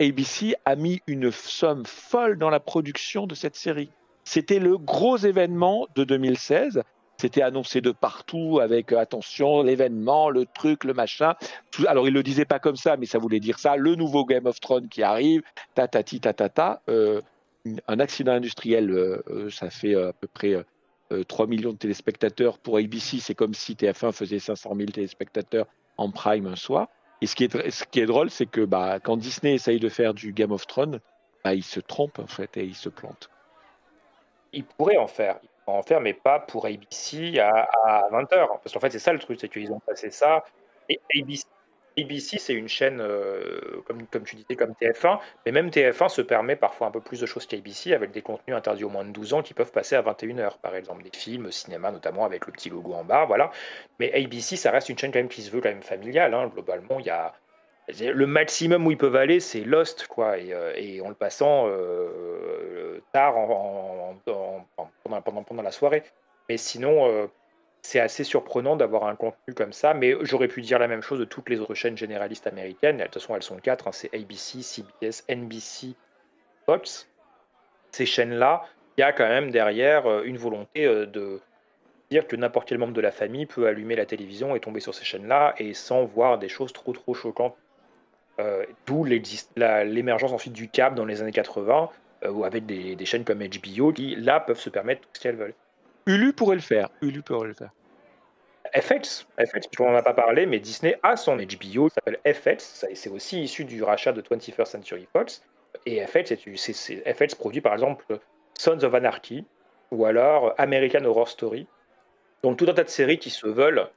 ABC 0.00 0.54
a 0.64 0.76
mis 0.76 1.00
une 1.06 1.30
somme 1.30 1.84
folle 1.86 2.38
dans 2.38 2.50
la 2.50 2.60
production 2.60 3.26
de 3.26 3.34
cette 3.34 3.56
série. 3.56 3.90
C'était 4.24 4.58
le 4.58 4.78
gros 4.78 5.16
événement 5.16 5.86
de 5.94 6.04
2016 6.04 6.82
c'était 7.22 7.42
annoncé 7.42 7.80
de 7.80 7.92
partout 7.92 8.58
avec 8.60 8.90
euh, 8.90 8.98
attention, 8.98 9.62
l'événement, 9.62 10.28
le 10.28 10.44
truc, 10.44 10.82
le 10.82 10.92
machin. 10.92 11.34
alors, 11.86 12.08
il 12.08 12.14
le 12.14 12.24
disait 12.24 12.44
pas 12.44 12.58
comme 12.58 12.74
ça, 12.74 12.96
mais 12.96 13.06
ça 13.06 13.18
voulait 13.18 13.38
dire 13.38 13.60
ça. 13.60 13.76
Le 13.76 13.94
nouveau 13.94 14.24
Game 14.24 14.46
of 14.46 14.58
Thrones 14.58 14.88
qui 14.88 15.04
arrive, 15.04 15.42
tatati, 15.76 16.18
tatata. 16.18 16.82
Euh, 16.88 17.20
un 17.86 18.00
accident 18.00 18.32
industriel, 18.32 18.90
euh, 18.90 19.48
ça 19.50 19.70
fait 19.70 19.94
à 19.94 20.12
peu 20.12 20.26
près 20.26 20.56
3 21.28 21.46
millions 21.46 21.72
de 21.72 21.78
téléspectateurs. 21.78 22.58
Pour 22.58 22.78
ABC, 22.78 23.18
c'est 23.20 23.34
comme 23.34 23.54
si 23.54 23.74
TF1 23.74 24.12
faisait 24.12 24.38
500 24.38 24.74
000 24.76 24.90
téléspectateurs 24.90 25.66
en 25.96 26.10
prime 26.10 26.46
un 26.46 26.56
soir. 26.56 26.88
Et 27.20 27.26
ce 27.26 27.36
qui 27.36 27.44
est, 27.44 27.70
ce 27.70 27.84
qui 27.84 28.00
est 28.00 28.06
drôle, 28.06 28.30
c'est 28.30 28.46
que 28.46 28.64
bah, 28.64 28.98
quand 29.00 29.16
Disney 29.16 29.54
essaye 29.54 29.78
de 29.78 29.88
faire 29.88 30.14
du 30.14 30.32
Game 30.32 30.52
of 30.52 30.66
Thrones, 30.66 31.00
bah, 31.44 31.54
il 31.54 31.62
se 31.62 31.80
trompe 31.80 32.18
en 32.18 32.26
fait 32.26 32.56
et 32.56 32.64
il 32.64 32.74
se 32.74 32.88
plante. 32.88 33.30
Il 34.52 34.64
pourrait 34.64 34.96
en 34.96 35.06
faire 35.06 35.38
en 35.66 35.82
faire, 35.82 36.00
mais 36.00 36.12
pas 36.12 36.40
pour 36.40 36.66
ABC 36.66 37.38
à, 37.38 37.68
20h. 38.10 38.48
Parce 38.62 38.72
qu'en 38.72 38.80
fait, 38.80 38.90
c'est 38.90 38.98
ça 38.98 39.12
le 39.12 39.18
truc, 39.18 39.38
c'est 39.40 39.48
qu'ils 39.48 39.72
ont 39.72 39.80
passé 39.80 40.10
ça. 40.10 40.44
Et 40.88 41.00
ABC, 41.16 41.44
ABC 41.98 42.38
c'est 42.38 42.54
une 42.54 42.68
chaîne, 42.68 43.00
euh, 43.00 43.82
comme, 43.86 44.06
comme 44.06 44.24
tu 44.24 44.36
disais, 44.36 44.56
comme 44.56 44.72
TF1, 44.80 45.18
mais 45.44 45.52
même 45.52 45.68
TF1 45.68 46.08
se 46.08 46.22
permet 46.22 46.56
parfois 46.56 46.86
un 46.88 46.90
peu 46.90 47.00
plus 47.00 47.20
de 47.20 47.26
choses 47.26 47.46
qu'ABC 47.46 47.92
avec 47.92 48.10
des 48.12 48.22
contenus 48.22 48.56
interdits 48.56 48.84
au 48.84 48.88
moins 48.88 49.04
de 49.04 49.10
12 49.10 49.34
ans 49.34 49.42
qui 49.42 49.54
peuvent 49.54 49.72
passer 49.72 49.96
à 49.96 50.02
21h, 50.02 50.58
par 50.60 50.74
exemple, 50.74 51.02
des 51.02 51.10
films, 51.12 51.50
cinéma 51.50 51.90
notamment 51.90 52.24
avec 52.24 52.46
le 52.46 52.52
petit 52.52 52.70
logo 52.70 52.92
en 52.94 53.04
bas, 53.04 53.24
voilà. 53.24 53.50
Mais 53.98 54.12
ABC, 54.12 54.56
ça 54.56 54.70
reste 54.70 54.88
une 54.88 54.98
chaîne 54.98 55.12
quand 55.12 55.18
même 55.18 55.28
qui 55.28 55.42
se 55.42 55.50
veut 55.50 55.60
quand 55.60 55.68
même 55.68 55.82
familiale, 55.82 56.34
hein. 56.34 56.48
globalement, 56.48 56.98
il 56.98 57.06
y 57.06 57.10
a 57.10 57.34
le 58.00 58.26
maximum 58.26 58.86
où 58.86 58.90
ils 58.90 58.96
peuvent 58.96 59.16
aller, 59.16 59.40
c'est 59.40 59.64
Lost, 59.64 60.06
quoi, 60.06 60.38
et, 60.38 60.52
euh, 60.52 61.04
en 61.04 61.08
le 61.08 61.14
passant 61.14 61.66
euh, 61.66 63.00
tard 63.12 63.34
pendant, 64.24 65.42
pendant, 65.42 65.62
la 65.62 65.72
soirée. 65.72 66.04
Mais 66.48 66.56
sinon, 66.56 67.28
c'est 67.82 68.00
assez 68.00 68.24
surprenant 68.24 68.76
d'avoir 68.76 69.04
un 69.04 69.16
contenu 69.16 69.54
comme 69.54 69.72
ça. 69.72 69.94
Mais 69.94 70.14
j'aurais 70.22 70.48
pu 70.48 70.62
dire 70.62 70.78
la 70.78 70.88
même 70.88 71.02
chose 71.02 71.18
de 71.18 71.24
toutes 71.24 71.48
les 71.48 71.60
autres 71.60 71.74
chaînes 71.74 71.96
généralistes 71.96 72.46
américaines. 72.46 72.98
De 72.98 73.04
toute 73.04 73.14
façon, 73.14 73.36
elles 73.36 73.42
sont 73.42 73.56
quatre 73.56 73.88
hein, 73.88 73.92
c'est 73.92 74.12
ABC, 74.14 74.62
CBS, 74.62 75.24
NBC, 75.28 75.94
Fox. 76.66 77.08
Ces 77.90 78.06
chaînes-là, 78.06 78.64
il 78.96 79.00
y 79.00 79.04
a 79.04 79.12
quand 79.12 79.28
même 79.28 79.50
derrière 79.50 80.22
une 80.22 80.38
volonté 80.38 80.86
de 80.86 81.40
dire 82.10 82.26
que 82.26 82.36
n'importe 82.36 82.68
quel 82.68 82.78
membre 82.78 82.92
de 82.94 83.00
la 83.00 83.10
famille 83.10 83.46
peut 83.46 83.66
allumer 83.66 83.96
la 83.96 84.06
télévision 84.06 84.54
et 84.54 84.60
tomber 84.60 84.80
sur 84.80 84.94
ces 84.94 85.04
chaînes-là 85.04 85.54
et 85.58 85.74
sans 85.74 86.04
voir 86.04 86.38
des 86.38 86.48
choses 86.48 86.72
trop 86.72 86.92
trop 86.92 87.14
choquantes 87.14 87.56
euh, 88.40 88.64
d'où 88.86 89.04
l'émergence 89.04 90.32
ensuite 90.32 90.54
du 90.54 90.68
câble 90.68 90.96
dans 90.96 91.04
les 91.04 91.20
années 91.20 91.32
80, 91.32 91.90
euh, 92.24 92.42
avec 92.42 92.64
des, 92.64 93.04
chaînes 93.04 93.24
comme 93.24 93.40
HBO 93.40 93.92
qui, 93.92 94.16
là, 94.16 94.40
peuvent 94.40 94.58
se 94.58 94.70
permettre 94.70 95.02
tout 95.02 95.08
ce 95.12 95.20
qu'elles 95.20 95.36
veulent. 95.36 95.54
Hulu 96.06 96.32
pourrait 96.32 96.56
le 96.56 96.62
faire. 96.62 96.88
Hulu 97.00 97.22
pourrait 97.22 97.48
le 97.48 97.54
faire. 97.54 97.70
FX, 98.74 99.26
FX, 99.38 99.68
on 99.80 99.90
n'en 99.90 99.96
a 99.96 100.02
pas 100.02 100.14
parlé, 100.14 100.46
mais 100.46 100.58
Disney 100.58 100.98
a 101.02 101.16
son 101.16 101.36
HBO 101.36 101.88
qui 101.88 101.94
s'appelle 101.94 102.18
FX. 102.26 102.86
C'est 102.94 103.10
aussi 103.10 103.42
issu 103.42 103.64
du 103.64 103.82
rachat 103.82 104.12
de 104.12 104.22
21st 104.22 104.64
Century 104.64 105.06
Fox. 105.12 105.42
Et 105.84 106.04
FX, 106.06 106.34
c'est 106.56 107.14
FX 107.14 107.34
produit 107.34 107.60
par 107.60 107.74
exemple 107.74 108.18
Sons 108.58 108.82
of 108.82 108.94
Anarchy 108.94 109.44
ou 109.90 110.06
alors 110.06 110.54
American 110.58 111.04
Horror 111.04 111.28
Story. 111.28 111.66
Donc 112.42 112.56
tout 112.56 112.66
un 112.68 112.74
tas 112.74 112.84
de 112.84 112.88
séries 112.88 113.18
qui 113.18 113.30
se 113.30 113.46
veulent 113.46 113.88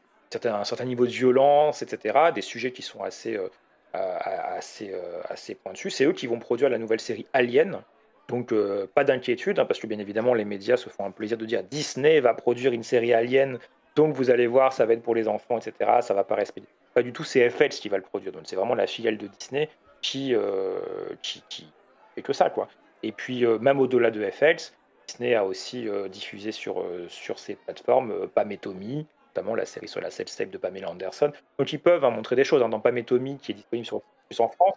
un 0.44 0.64
certain 0.66 0.86
niveau 0.86 1.06
de 1.06 1.12
violence, 1.12 1.82
etc. 1.82 2.32
Des 2.34 2.42
sujets 2.42 2.72
qui 2.72 2.82
sont 2.82 3.02
assez 3.02 3.38
euh, 3.38 3.48
assez, 3.94 4.92
euh, 4.94 5.22
assez 5.30 5.56
pointu. 5.56 5.90
C'est 5.90 6.06
eux 6.06 6.14
qui 6.14 6.28
vont 6.28 6.40
produire 6.40 6.70
la 6.70 6.78
nouvelle 6.78 7.00
série 7.00 7.26
Alien. 7.34 7.82
Donc 8.28 8.52
euh, 8.52 8.88
pas 8.94 9.04
d'inquiétude, 9.04 9.60
hein, 9.60 9.66
parce 9.66 9.80
que 9.80 9.88
bien 9.88 10.00
évidemment 10.00 10.34
les 10.34 10.46
médias 10.46 10.78
se 10.78 10.90
font 10.90 11.06
un 11.06 11.12
plaisir 11.12 11.38
de 11.38 11.46
dire 11.46 11.64
Disney 11.64 12.20
va 12.20 12.34
produire 12.34 12.74
une 12.74 12.84
série 12.84 13.14
Alien, 13.14 13.60
donc 13.96 14.14
vous 14.16 14.30
allez 14.30 14.48
voir, 14.48 14.74
ça 14.74 14.86
va 14.86 14.94
être 14.94 15.04
pour 15.04 15.16
les 15.16 15.28
enfants, 15.28 15.58
etc. 15.58 15.92
Ça 16.02 16.14
va 16.14 16.24
pas 16.24 16.36
respecter. 16.36 16.70
Pas 16.94 17.04
du 17.04 17.14
tout, 17.14 17.24
c'est 17.24 17.50
FX 17.50 17.80
qui 17.80 17.90
va 17.90 17.98
le 17.98 18.04
produire. 18.04 18.32
Donc 18.32 18.44
c'est 18.46 18.56
vraiment 18.56 18.76
la 18.76 18.88
filiale 18.88 19.18
de 19.18 19.28
Disney 19.28 19.70
qui, 20.02 20.34
euh, 20.34 20.80
qui, 21.22 21.44
qui, 21.50 21.68
fait 22.16 22.22
que 22.22 22.34
ça, 22.34 22.50
quoi. 22.50 22.68
Et 23.04 23.12
puis 23.12 23.46
même 23.62 23.80
au-delà 23.80 24.10
de 24.10 24.30
FX, 24.30 24.74
Disney 25.08 25.36
a 25.36 25.46
aussi 25.46 25.88
diffusé 26.10 26.52
sur, 26.52 26.84
sur 27.08 27.38
ses 27.38 27.56
plateformes 27.56 28.28
Pametomi, 28.30 29.06
notamment 29.36 29.56
la 29.56 29.66
série 29.66 29.88
sur 29.88 30.02
la 30.02 30.10
self-tape 30.10 30.50
de 30.50 30.58
Pamela 30.58 30.90
Anderson. 30.90 31.32
Donc 31.60 31.72
ils 31.72 31.80
peuvent 31.80 32.04
hein, 32.04 32.10
montrer 32.10 32.36
des 32.36 32.44
choses. 32.44 32.64
Hein. 32.64 32.70
Dans 32.70 32.80
Pametomy, 32.80 33.38
qui 33.38 33.52
est 33.52 33.56
disponible 33.56 33.86
sur 33.86 34.02
en 34.40 34.48
France, 34.48 34.74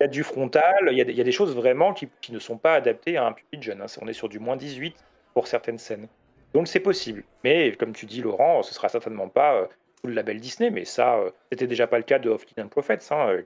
il 0.00 0.04
y 0.04 0.06
a 0.06 0.08
du 0.08 0.24
frontal, 0.24 0.88
il 0.90 0.96
y 0.96 1.02
a, 1.02 1.04
il 1.04 1.14
y 1.14 1.20
a 1.20 1.24
des 1.24 1.32
choses 1.32 1.54
vraiment 1.54 1.92
qui, 1.92 2.08
qui, 2.22 2.32
ne 2.32 2.38
sont 2.38 2.56
pas 2.56 2.74
adaptées 2.74 3.18
à 3.18 3.26
un 3.26 3.32
public 3.32 3.62
jeune. 3.62 3.82
Hein. 3.82 3.86
On 4.00 4.08
est 4.08 4.14
sur 4.14 4.30
du 4.30 4.38
moins 4.38 4.56
18 4.56 4.96
pour 5.34 5.46
certaines 5.46 5.78
scènes. 5.78 6.08
Donc 6.54 6.68
c'est 6.68 6.80
possible. 6.80 7.22
Mais 7.44 7.72
comme 7.72 7.92
tu 7.92 8.06
dis, 8.06 8.22
Laurent, 8.22 8.62
ce 8.62 8.72
sera 8.72 8.88
certainement 8.88 9.28
pas 9.28 9.54
euh, 9.54 9.66
sous 10.00 10.06
le 10.06 10.14
label 10.14 10.40
Disney, 10.40 10.70
mais 10.70 10.86
ça, 10.86 11.16
euh, 11.16 11.30
c'était 11.52 11.66
déjà 11.66 11.86
pas 11.86 11.98
le 11.98 12.04
cas 12.04 12.18
de 12.18 12.30
Of 12.30 12.46
King 12.46 12.64
and 12.64 12.68
Prophets. 12.68 13.12
Hein, 13.12 13.28
euh, 13.28 13.42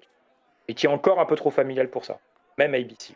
et 0.69 0.75
qui 0.75 0.87
est 0.87 0.89
encore 0.89 1.21
un 1.21 1.27
peu 1.27 1.37
trop 1.37 1.51
familial 1.51 1.91
pour 1.91 2.05
ça, 2.05 2.19
même 2.57 2.75
ABC. 2.75 3.15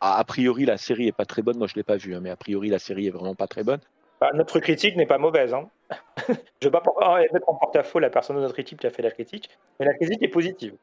A, 0.00 0.22
priori, 0.24 0.64
la 0.66 0.76
série 0.76 1.08
est 1.08 1.16
pas 1.16 1.24
très 1.24 1.42
bonne. 1.42 1.56
Moi, 1.56 1.66
je 1.66 1.74
l'ai 1.76 1.82
pas 1.82 1.96
vue, 1.96 2.14
hein, 2.14 2.20
mais 2.20 2.30
a 2.30 2.36
priori, 2.36 2.68
la 2.68 2.78
série 2.78 3.06
est 3.06 3.10
vraiment 3.10 3.34
pas 3.34 3.46
très 3.46 3.64
bonne. 3.64 3.80
Bah, 4.20 4.30
notre 4.34 4.60
critique 4.60 4.96
n'est 4.96 5.06
pas 5.06 5.18
mauvaise. 5.18 5.54
Hein. 5.54 5.68
je 6.28 6.32
ne 6.32 6.64
veux 6.64 6.70
pas 6.70 6.82
mettre 7.32 7.48
en 7.48 7.54
porte-à-faux 7.54 8.00
la 8.00 8.10
personne 8.10 8.36
de 8.36 8.42
notre 8.42 8.58
équipe 8.58 8.80
qui 8.80 8.86
a 8.86 8.90
fait 8.90 9.02
la 9.02 9.10
critique, 9.10 9.50
mais 9.78 9.86
la 9.86 9.94
critique 9.94 10.22
est 10.22 10.28
positive. 10.28 10.74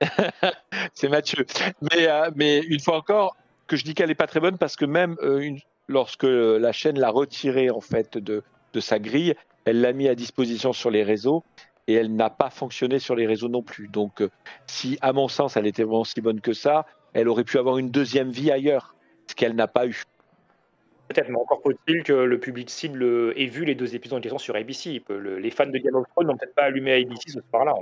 c'est 0.94 1.08
Mathieu. 1.08 1.44
Mais, 1.82 2.08
euh, 2.08 2.30
mais 2.34 2.58
une 2.60 2.80
fois 2.80 2.96
encore, 2.96 3.36
que 3.66 3.76
je 3.76 3.84
dis 3.84 3.94
qu'elle 3.94 4.08
n'est 4.08 4.14
pas 4.14 4.26
très 4.26 4.40
bonne 4.40 4.58
parce 4.58 4.76
que 4.76 4.84
même 4.84 5.16
euh, 5.22 5.54
lorsque 5.88 6.24
la 6.24 6.72
chaîne 6.72 6.98
l'a 6.98 7.10
retirée 7.10 7.70
en 7.70 7.80
fait 7.80 8.18
de, 8.18 8.42
sa 8.80 8.98
grille, 8.98 9.34
elle 9.64 9.80
l'a 9.80 9.92
mis 9.92 10.08
à 10.08 10.14
disposition 10.14 10.72
sur 10.72 10.90
les 10.90 11.02
réseaux 11.02 11.44
et 11.86 11.94
elle 11.94 12.14
n'a 12.14 12.30
pas 12.30 12.50
fonctionné 12.50 12.98
sur 12.98 13.14
les 13.14 13.26
réseaux 13.26 13.48
non 13.48 13.62
plus. 13.62 13.88
Donc, 13.88 14.22
euh, 14.22 14.30
si 14.66 14.98
à 15.02 15.12
mon 15.12 15.28
sens 15.28 15.56
elle 15.56 15.66
était 15.66 15.84
vraiment 15.84 16.04
si 16.04 16.20
bonne 16.20 16.40
que 16.40 16.52
ça, 16.52 16.86
elle 17.12 17.28
aurait 17.28 17.44
pu 17.44 17.58
avoir 17.58 17.78
une 17.78 17.90
deuxième 17.90 18.30
vie 18.30 18.50
ailleurs, 18.50 18.94
ce 19.26 19.34
qu'elle 19.34 19.54
n'a 19.54 19.68
pas 19.68 19.86
eu. 19.86 20.02
Peut-être, 21.08 21.28
mais 21.28 21.38
encore 21.38 21.60
faut-il 21.62 22.04
que 22.04 22.12
le 22.12 22.38
public 22.38 22.70
cible 22.70 23.32
ait 23.36 23.46
vu 23.46 23.64
les 23.64 23.74
deux 23.74 23.96
épisodes 23.96 24.18
en 24.18 24.20
question 24.20 24.38
sur 24.38 24.54
ABC. 24.54 25.02
les 25.08 25.50
fans 25.50 25.66
de 25.66 25.78
Game 25.78 25.96
of 25.96 26.06
Thrones 26.10 26.28
n'ont 26.28 26.36
peut-être 26.36 26.54
pas 26.54 26.64
allumé 26.64 26.92
ABC 26.92 27.32
ce 27.32 27.40
soir-là. 27.50 27.74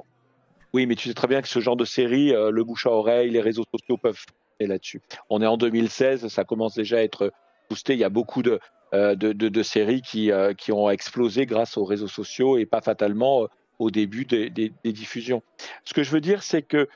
Oui, 0.74 0.86
mais 0.86 0.96
tu 0.96 1.08
sais 1.08 1.14
très 1.14 1.28
bien 1.28 1.40
que 1.40 1.48
ce 1.48 1.60
genre 1.60 1.76
de 1.76 1.84
série, 1.84 2.34
euh, 2.34 2.50
le 2.50 2.62
bouche 2.62 2.86
à 2.86 2.90
oreille, 2.90 3.30
les 3.30 3.40
réseaux 3.40 3.64
sociaux 3.72 3.96
peuvent 3.96 4.18
faire 4.58 4.68
là-dessus. 4.68 5.00
On 5.30 5.40
est 5.40 5.46
en 5.46 5.56
2016, 5.56 6.28
ça 6.28 6.44
commence 6.44 6.74
déjà 6.74 6.98
à 6.98 7.02
être 7.02 7.32
boosté. 7.70 7.94
Il 7.94 8.00
y 8.00 8.04
a 8.04 8.10
beaucoup 8.10 8.42
de, 8.42 8.60
euh, 8.92 9.62
séries 9.62 10.02
qui, 10.02 10.30
euh, 10.30 10.52
qui 10.52 10.72
ont 10.72 10.90
explosé 10.90 11.46
grâce 11.46 11.76
aux 11.76 11.84
réseaux 11.84 12.08
sociaux 12.08 12.58
et 12.58 12.66
pas 12.66 12.80
fatalement 12.80 13.46
au 13.78 13.90
début 13.90 14.24
des, 14.24 14.50
diffusions. 14.84 15.42
Ce 15.84 15.94
que 15.94 16.02
je 16.02 16.10
veux 16.10 16.20
dire, 16.20 16.42
c'est 16.42 16.62
que 16.62 16.88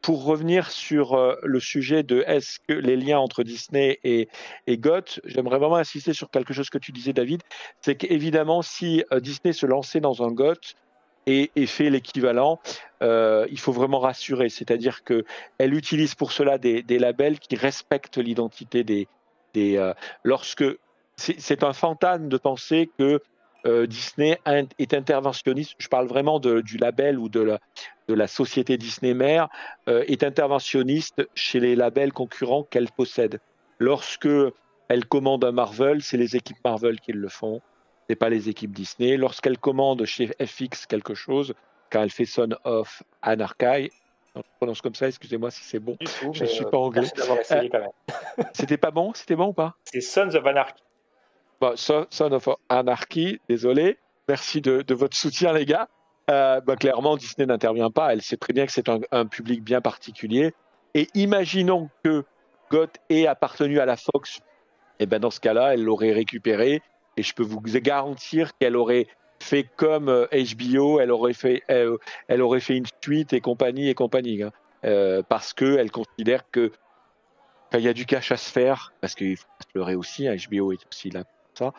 pour 0.00 0.24
revenir 0.24 0.70
sur 0.70 1.36
le 1.42 1.60
sujet 1.60 2.02
de 2.02 2.24
est-ce 2.26 2.58
que 2.66 2.72
les 2.72 2.96
liens 2.96 3.18
entre 3.18 3.42
Disney 3.42 4.00
et, 4.02 4.28
et 4.66 4.78
GOT, 4.78 5.20
j'aimerais 5.26 5.58
vraiment 5.58 5.76
insister 5.76 6.14
sur 6.14 6.30
quelque 6.30 6.54
chose 6.54 6.70
que 6.70 6.78
tu 6.78 6.90
disais, 6.90 7.12
David. 7.12 7.42
C'est 7.82 7.96
qu'évidemment, 7.96 8.62
si 8.62 9.04
Disney 9.20 9.52
se 9.52 9.66
lançait 9.66 10.00
dans 10.00 10.22
un 10.22 10.32
GOT, 10.32 10.74
et, 11.26 11.66
fait 11.66 11.90
l'équivalent, 11.90 12.60
euh, 13.02 13.46
il 13.50 13.58
faut 13.58 13.72
vraiment 13.72 14.00
rassurer. 14.00 14.48
C'est-à-dire 14.48 15.04
qu'elle 15.04 15.74
utilise 15.74 16.14
pour 16.14 16.32
cela 16.32 16.58
des, 16.58 16.82
labels 16.98 17.38
qui 17.38 17.56
respectent 17.56 18.18
l'identité 18.18 18.84
des. 18.84 19.08
des 19.54 19.76
euh, 19.76 19.94
lorsque 20.24 20.64
c'est 21.16 21.64
un 21.64 21.74
fantasme 21.74 22.28
de 22.28 22.38
penser 22.38 22.90
que 22.98 23.20
euh, 23.66 23.86
Disney 23.86 24.38
est 24.78 24.94
interventionniste. 24.94 25.74
Je 25.76 25.88
parle 25.88 26.06
vraiment 26.06 26.40
du 26.40 26.78
label 26.78 27.18
ou 27.18 27.28
de 27.28 27.58
la, 28.08 28.26
société 28.26 28.78
Disney 28.78 29.12
mère 29.12 29.48
est 29.86 30.24
interventionniste 30.24 31.28
chez 31.34 31.60
les 31.60 31.76
labels 31.76 32.14
concurrents 32.14 32.62
qu'elle 32.62 32.90
possède. 32.90 33.38
Lorsque 33.78 34.28
elle 34.88 35.04
commande 35.04 35.44
un 35.44 35.52
Marvel, 35.52 36.00
c'est 36.02 36.16
les 36.16 36.36
équipes 36.36 36.56
Marvel 36.64 37.00
qui 37.00 37.12
le 37.12 37.28
font 37.28 37.60
n'est 38.10 38.16
pas 38.16 38.28
les 38.28 38.48
équipes 38.48 38.72
Disney. 38.72 39.16
Lorsqu'elle 39.16 39.58
commande 39.58 40.04
chez 40.04 40.30
FX 40.44 40.86
quelque 40.86 41.14
chose, 41.14 41.54
quand 41.90 42.02
elle 42.02 42.10
fait 42.10 42.26
Son 42.26 42.50
of 42.64 43.02
Anarchy, 43.22 43.90
je 44.36 44.42
prononce 44.58 44.80
comme 44.80 44.94
ça, 44.94 45.08
excusez-moi 45.08 45.50
si 45.50 45.64
c'est 45.64 45.80
bon. 45.80 45.96
je 46.00 46.42
ne 46.42 46.48
suis 46.48 46.64
pas 46.64 46.78
anglais. 46.78 47.08
Euh, 47.50 47.84
c'était 48.52 48.76
pas 48.76 48.90
bon? 48.90 49.12
C'était 49.14 49.34
bon 49.34 49.48
ou 49.48 49.52
pas? 49.52 49.74
C'est 49.84 50.00
Sons 50.00 50.34
of 50.34 50.46
Anarchy. 50.46 50.82
Son, 51.76 52.32
of 52.32 52.48
Anarchy, 52.68 53.40
désolé. 53.48 53.98
Merci 54.28 54.60
de, 54.60 54.94
votre 54.94 55.16
soutien, 55.16 55.52
les 55.52 55.66
gars. 55.66 55.88
Euh, 56.30 56.60
bah, 56.60 56.76
clairement, 56.76 57.16
Disney 57.16 57.46
n'intervient 57.46 57.90
pas. 57.90 58.12
Elle 58.12 58.22
sait 58.22 58.36
très 58.36 58.52
bien 58.52 58.66
que 58.66 58.72
c'est 58.72 58.88
un, 58.88 59.26
public 59.26 59.62
bien 59.64 59.80
particulier. 59.80 60.54
Et 60.94 61.08
imaginons 61.14 61.90
que 62.04 62.24
Goth 62.70 62.96
ait 63.08 63.26
appartenu 63.26 63.80
à 63.80 63.86
la 63.86 63.96
Fox. 63.96 64.38
Et 64.98 65.04
eh 65.04 65.06
ben 65.06 65.18
dans 65.18 65.30
ce 65.30 65.40
cas-là, 65.40 65.74
elle 65.74 65.82
l'aurait 65.82 66.12
récupéré 66.12 66.82
et 67.16 67.22
je 67.22 67.34
peux 67.34 67.42
vous 67.42 67.60
garantir 67.60 68.56
qu'elle 68.58 68.76
aurait 68.76 69.06
fait 69.42 69.66
comme 69.76 70.06
HBO, 70.06 70.98
euh, 70.98 71.02
elle 71.02 71.10
aurait 71.10 71.32
fait, 71.32 71.62
elle, 71.68 72.42
aurait 72.42 72.60
fait 72.60 72.76
une 72.76 72.86
suite 73.02 73.32
et 73.32 73.40
compagnie 73.40 73.88
et 73.88 73.94
compagnie, 73.94 74.42
hein. 74.42 74.52
euh, 74.84 75.22
parce 75.26 75.52
qu'elle 75.52 75.90
considère 75.90 76.50
que 76.50 76.72
il 77.72 77.80
y 77.80 77.88
a 77.88 77.92
du 77.92 78.04
cash 78.04 78.32
à 78.32 78.36
se 78.36 78.50
faire, 78.50 78.92
parce 79.00 79.14
qu'il 79.14 79.36
faut 79.36 79.46
se 79.62 79.68
pleurer 79.72 79.94
aussi, 79.94 80.24
HBO 80.24 80.70
hein, 80.70 80.74
est 80.74 80.86
aussi 80.90 81.10
là 81.10 81.22
pour 81.24 81.32
ça. 81.54 81.72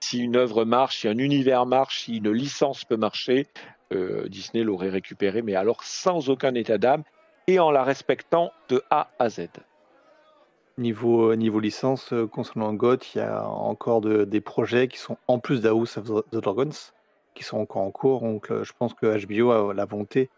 Si 0.00 0.18
une 0.20 0.36
œuvre 0.36 0.66
marche, 0.66 1.00
si 1.00 1.08
un 1.08 1.16
univers 1.16 1.64
marche, 1.64 2.04
si 2.04 2.18
une 2.18 2.30
licence 2.30 2.84
peut 2.84 2.98
marcher, 2.98 3.46
euh, 3.92 4.28
Disney 4.28 4.62
l'aurait 4.62 4.90
récupéré, 4.90 5.40
mais 5.40 5.54
alors 5.54 5.82
sans 5.82 6.28
aucun 6.28 6.54
état 6.54 6.76
d'âme 6.76 7.04
et 7.46 7.58
en 7.58 7.70
la 7.70 7.84
respectant 7.84 8.52
de 8.68 8.82
A 8.90 9.10
à 9.18 9.30
Z. 9.30 9.48
Niveau, 10.76 11.30
euh, 11.30 11.36
niveau 11.36 11.60
licence, 11.60 12.12
euh, 12.12 12.26
concernant 12.26 12.72
GOT, 12.74 12.98
il 13.14 13.18
y 13.18 13.20
a 13.20 13.46
encore 13.46 14.00
des 14.00 14.40
projets 14.40 14.88
qui 14.88 14.98
sont 14.98 15.16
en 15.28 15.38
plus 15.38 15.60
d'House 15.60 15.98
of 15.98 16.24
the 16.32 16.36
Dragons, 16.36 16.90
qui 17.34 17.44
sont 17.44 17.58
encore 17.58 17.82
en 17.82 17.92
cours. 17.92 18.22
Donc, 18.22 18.50
euh, 18.50 18.64
je 18.64 18.72
pense 18.76 18.92
que 18.92 19.24
HBO 19.24 19.52
a 19.52 19.72
la 19.72 19.84
volonté 19.84 20.30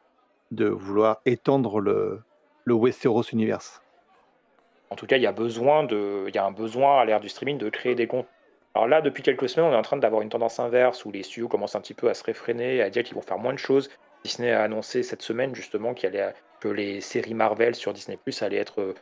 de 0.51 0.67
vouloir 0.67 1.23
étendre 1.25 1.81
le, 1.81 2.21
Westeros 2.67 3.23
Universe. 3.33 3.81
En 4.91 4.97
tout 4.97 5.07
cas, 5.07 5.17
il 5.17 5.23
y 5.23 5.27
a 5.27 5.33
besoin 5.33 5.85
de, 5.85 6.27
il 6.29 6.35
y 6.35 6.39
a 6.39 6.45
un 6.45 6.51
besoin 6.51 7.01
à 7.01 7.05
l'ère 7.07 7.21
du 7.21 7.31
streaming 7.31 7.57
de 7.57 7.71
créer 7.71 7.95
des 7.95 8.07
comptes. 8.07 8.27
Alors 8.75 8.87
là, 8.87 9.01
depuis 9.01 9.23
quelques 9.23 9.49
semaines, 9.49 9.71
on 9.71 9.73
est 9.73 9.79
en 9.79 9.83
train 9.83 9.97
d'avoir 9.97 10.21
une 10.21 10.29
tendance 10.29 10.61
inverse 10.61 11.07
où 11.07 11.11
les 11.11 11.23
studios 11.23 11.49
commencent 11.49 11.77
un 11.77 11.81
petit 11.81 11.95
peu 11.95 12.11
à 12.11 12.15
se 12.15 12.23
réfréner, 12.23 12.83
à 12.83 12.91
dire 12.91 13.05
qu'ils 13.05 13.15
vont 13.15 13.23
faire 13.23 13.39
moins 13.39 13.55
de 13.55 13.59
choses. 13.59 13.89
Disney 14.23 14.53
a 14.53 14.63
annoncé 14.63 15.03
cette 15.03 15.23
semaine 15.23 15.55
justement 15.55 15.95
qu'il 15.95 16.11
allait, 16.11 16.35
que 16.61 16.69
les 16.69 17.01
séries 17.01 17.33
Marvel 17.33 17.75
sur 17.75 17.95
Disney 17.95 18.19
Plus 18.23 18.43
allaient 18.43 18.59
être 18.59 18.95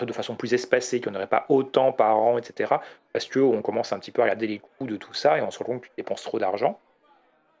de 0.00 0.12
façon 0.12 0.34
plus 0.34 0.54
espacée, 0.54 1.00
qu'il 1.00 1.10
n'y 1.10 1.16
en 1.16 1.20
aurait 1.20 1.28
pas 1.28 1.46
autant 1.48 1.92
par 1.92 2.18
an, 2.18 2.38
etc. 2.38 2.74
Parce 3.12 3.28
qu'on 3.28 3.62
commence 3.62 3.92
un 3.92 3.98
petit 3.98 4.10
peu 4.10 4.22
à 4.22 4.24
regarder 4.24 4.46
les 4.46 4.58
coûts 4.58 4.86
de 4.86 4.96
tout 4.96 5.14
ça 5.14 5.38
et 5.38 5.42
on 5.42 5.50
se 5.50 5.58
rend 5.58 5.64
compte 5.64 5.82
qu'ils 5.82 5.92
dépensent 5.96 6.24
trop 6.24 6.38
d'argent. 6.38 6.78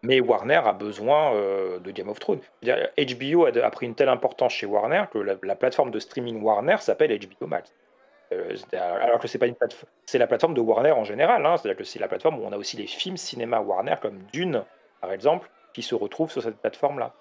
Mais 0.02 0.20
Warner 0.20 0.60
a 0.64 0.72
besoin 0.72 1.34
euh, 1.34 1.78
de 1.78 1.90
Game 1.92 2.08
of 2.08 2.18
Thrones. 2.18 2.40
HBO 2.62 3.46
a, 3.46 3.70
pris 3.70 3.86
une 3.86 3.94
telle 3.94 4.08
importance 4.08 4.52
chez 4.52 4.66
Warner 4.66 5.04
que 5.12 5.18
la, 5.18 5.54
plateforme 5.54 5.92
de 5.92 6.00
streaming 6.00 6.42
Warner 6.42 6.76
s'appelle 6.80 7.16
HBO 7.16 7.46
Max. 7.46 7.72
Euh, 8.32 8.56
alors 8.72 9.20
que 9.20 9.28
c'est 9.28 9.38
pas 9.38 9.46
une 9.46 9.54
plateforme, 9.54 9.90
c'est 10.06 10.18
la 10.18 10.26
plateforme 10.26 10.54
de 10.54 10.60
Warner 10.60 10.92
en 10.92 11.04
général. 11.04 11.46
Hein. 11.46 11.56
C'est-à-dire 11.56 11.78
que 11.78 11.84
c'est 11.84 12.00
la 12.00 12.08
plateforme 12.08 12.40
où 12.40 12.44
on 12.44 12.52
a 12.52 12.56
aussi 12.56 12.76
les 12.76 12.88
films 12.88 13.16
cinéma 13.16 13.60
Warner 13.60 13.94
comme 14.02 14.18
Dune, 14.32 14.64
par 15.00 15.12
exemple, 15.12 15.48
qui 15.72 15.82
se 15.82 15.94
retrouvent 15.94 16.32
sur 16.32 16.42
cette 16.42 16.56
plateforme-là. 16.56 17.12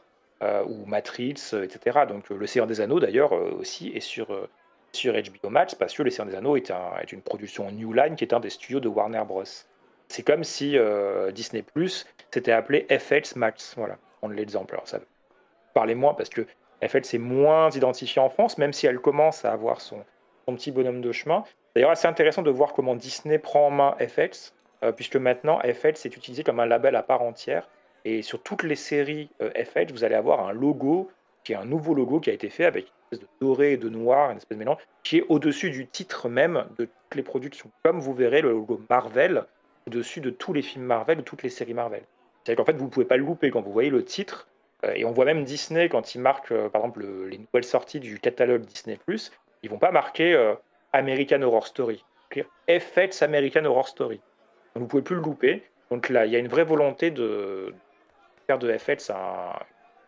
Euh, 0.41 0.63
ou 0.65 0.87
Matrix, 0.87 1.35
etc. 1.53 1.99
Donc 2.09 2.29
Le 2.31 2.47
Seigneur 2.47 2.65
des 2.65 2.81
Anneaux 2.81 2.99
d'ailleurs 2.99 3.31
aussi 3.31 3.89
est 3.89 3.99
sur, 3.99 4.35
sur 4.93 5.13
HBO 5.13 5.49
Max 5.49 5.75
parce 5.75 5.93
que 5.93 6.03
Les 6.03 6.11
Seigneurs 6.11 6.31
des 6.31 6.37
Anneaux 6.37 6.55
est, 6.55 6.71
une 7.11 7.21
production 7.21 7.71
New 7.71 7.93
Line 7.93 8.15
qui 8.15 8.23
est 8.23 8.33
un 8.33 8.39
des 8.39 8.49
studios 8.49 8.79
de 8.79 8.87
Warner 8.87 9.23
Bros. 9.25 9.43
C'est 10.07 10.23
comme 10.23 10.43
si 10.43 10.77
euh, 10.77 11.31
Disney 11.31 11.61
Plus 11.61 12.05
s'était 12.31 12.51
appelé 12.51 12.85
FX 12.89 13.35
Max. 13.35 13.73
Voilà, 13.77 13.97
on 14.21 14.29
l'exemple. 14.29 14.73
Alors 14.73 14.87
ça 14.87 14.99
parlez 15.73 15.95
moins 15.95 16.13
parce 16.13 16.29
que 16.29 16.45
FX 16.85 17.13
est 17.13 17.19
moins 17.19 17.69
identifié 17.69 18.21
en 18.21 18.29
France, 18.29 18.57
même 18.57 18.73
si 18.73 18.87
elle 18.87 18.99
commence 18.99 19.45
à 19.45 19.51
avoir 19.51 19.81
son, 19.81 20.03
petit 20.47 20.71
bonhomme 20.71 20.99
de 20.99 21.13
chemin. 21.13 21.45
D'ailleurs, 21.73 21.91
assez 21.91 22.07
intéressant 22.07 22.41
de 22.41 22.51
voir 22.51 22.73
comment 22.73 22.95
Disney 22.95 23.39
prend 23.39 23.67
en 23.67 23.71
main 23.71 23.95
FX, 24.05 24.53
euh, 24.83 24.91
puisque 24.91 25.15
maintenant 25.15 25.59
FX 25.59 26.05
est 26.05 26.17
utilisé 26.17 26.43
comme 26.43 26.59
un 26.59 26.65
label 26.65 26.97
à 26.97 27.03
part 27.03 27.21
entière. 27.21 27.69
Et 28.03 28.21
sur 28.21 28.43
toutes 28.43 28.63
les 28.63 28.75
séries 28.75 29.29
euh, 29.41 29.49
FX, 29.55 29.93
vous 29.93 30.03
allez 30.03 30.15
avoir 30.15 30.45
un 30.45 30.51
logo 30.51 31.09
qui 31.43 31.53
est 31.53 31.55
un 31.55 31.65
nouveau 31.65 31.93
logo 31.93 32.19
qui 32.19 32.29
a 32.29 32.33
été 32.33 32.49
fait 32.49 32.65
avec 32.65 32.91
de 33.11 33.19
doré 33.41 33.73
et 33.73 33.77
de 33.77 33.89
noir, 33.89 34.31
une 34.31 34.37
espèce 34.37 34.57
de 34.57 34.59
mélange, 34.59 34.81
qui 35.03 35.17
est 35.17 35.25
au-dessus 35.27 35.69
du 35.69 35.87
titre 35.87 36.29
même 36.29 36.65
de 36.77 36.85
toutes 36.85 37.15
les 37.15 37.23
productions. 37.23 37.69
Comme 37.83 37.99
vous 37.99 38.13
verrez 38.13 38.41
le 38.41 38.51
logo 38.51 38.81
Marvel 38.89 39.45
au-dessus 39.87 40.21
de 40.21 40.29
tous 40.29 40.53
les 40.53 40.61
films 40.61 40.85
Marvel 40.85 41.19
ou 41.19 41.21
toutes 41.23 41.43
les 41.43 41.49
séries 41.49 41.73
Marvel. 41.73 42.03
C'est-à-dire 42.43 42.63
qu'en 42.63 42.71
fait, 42.71 42.77
vous 42.77 42.85
ne 42.85 42.89
pouvez 42.89 43.05
pas 43.05 43.17
le 43.17 43.25
louper 43.25 43.51
quand 43.51 43.61
vous 43.61 43.73
voyez 43.73 43.89
le 43.89 44.03
titre. 44.03 44.47
Euh, 44.85 44.93
et 44.95 45.05
on 45.05 45.11
voit 45.11 45.25
même 45.25 45.43
Disney 45.43 45.89
quand 45.89 46.15
ils 46.15 46.21
marquent, 46.21 46.51
euh, 46.51 46.69
par 46.69 46.81
exemple, 46.81 47.05
les 47.27 47.37
nouvelles 47.37 47.63
sorties 47.63 47.99
du 47.99 48.19
catalogue 48.19 48.61
Disney+, 48.61 48.97
ils 49.63 49.69
vont 49.69 49.79
pas 49.79 49.91
marquer 49.91 50.55
American 50.93 51.41
Horror 51.41 51.67
Story. 51.67 52.03
FX 52.69 53.21
American 53.21 53.65
Horror 53.65 53.87
Story. 53.87 54.21
Donc, 54.73 54.83
vous 54.83 54.87
pouvez 54.87 55.03
plus 55.03 55.15
le 55.15 55.21
louper. 55.21 55.63
Donc 55.89 56.07
là, 56.07 56.25
il 56.25 56.31
y 56.31 56.35
a 56.35 56.39
une 56.39 56.47
vraie 56.47 56.63
volonté 56.63 57.11
de 57.11 57.75
faire 58.47 58.57
de 58.57 58.75
FX 58.77 59.09
un 59.09 59.53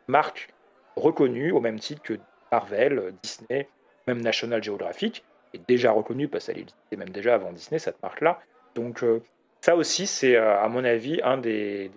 marque 0.07 0.53
reconnue 0.95 1.51
au 1.51 1.59
même 1.59 1.79
titre 1.79 2.01
que 2.01 2.19
Marvel, 2.51 3.13
Disney, 3.23 3.67
même 4.07 4.21
National 4.21 4.63
Geographic, 4.63 5.23
est 5.53 5.67
déjà 5.67 5.91
reconnu 5.91 6.27
parce 6.27 6.47
qu'elle 6.47 6.59
existait 6.59 6.97
même 6.97 7.09
déjà 7.09 7.35
avant 7.35 7.51
Disney, 7.51 7.79
cette 7.79 8.01
marque-là. 8.01 8.39
Donc 8.75 9.03
euh, 9.03 9.21
ça 9.61 9.75
aussi, 9.75 10.07
c'est 10.07 10.35
euh, 10.35 10.59
à 10.59 10.67
mon 10.67 10.83
avis 10.83 11.19
un 11.23 11.37
des, 11.37 11.91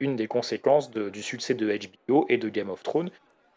une 0.00 0.16
des 0.16 0.26
conséquences 0.26 0.90
du 0.90 1.22
succès 1.22 1.54
de 1.54 1.78
HBO 2.06 2.26
et 2.28 2.38
de 2.38 2.48
Game 2.48 2.70
of 2.70 2.82
Thrones. 2.82 3.10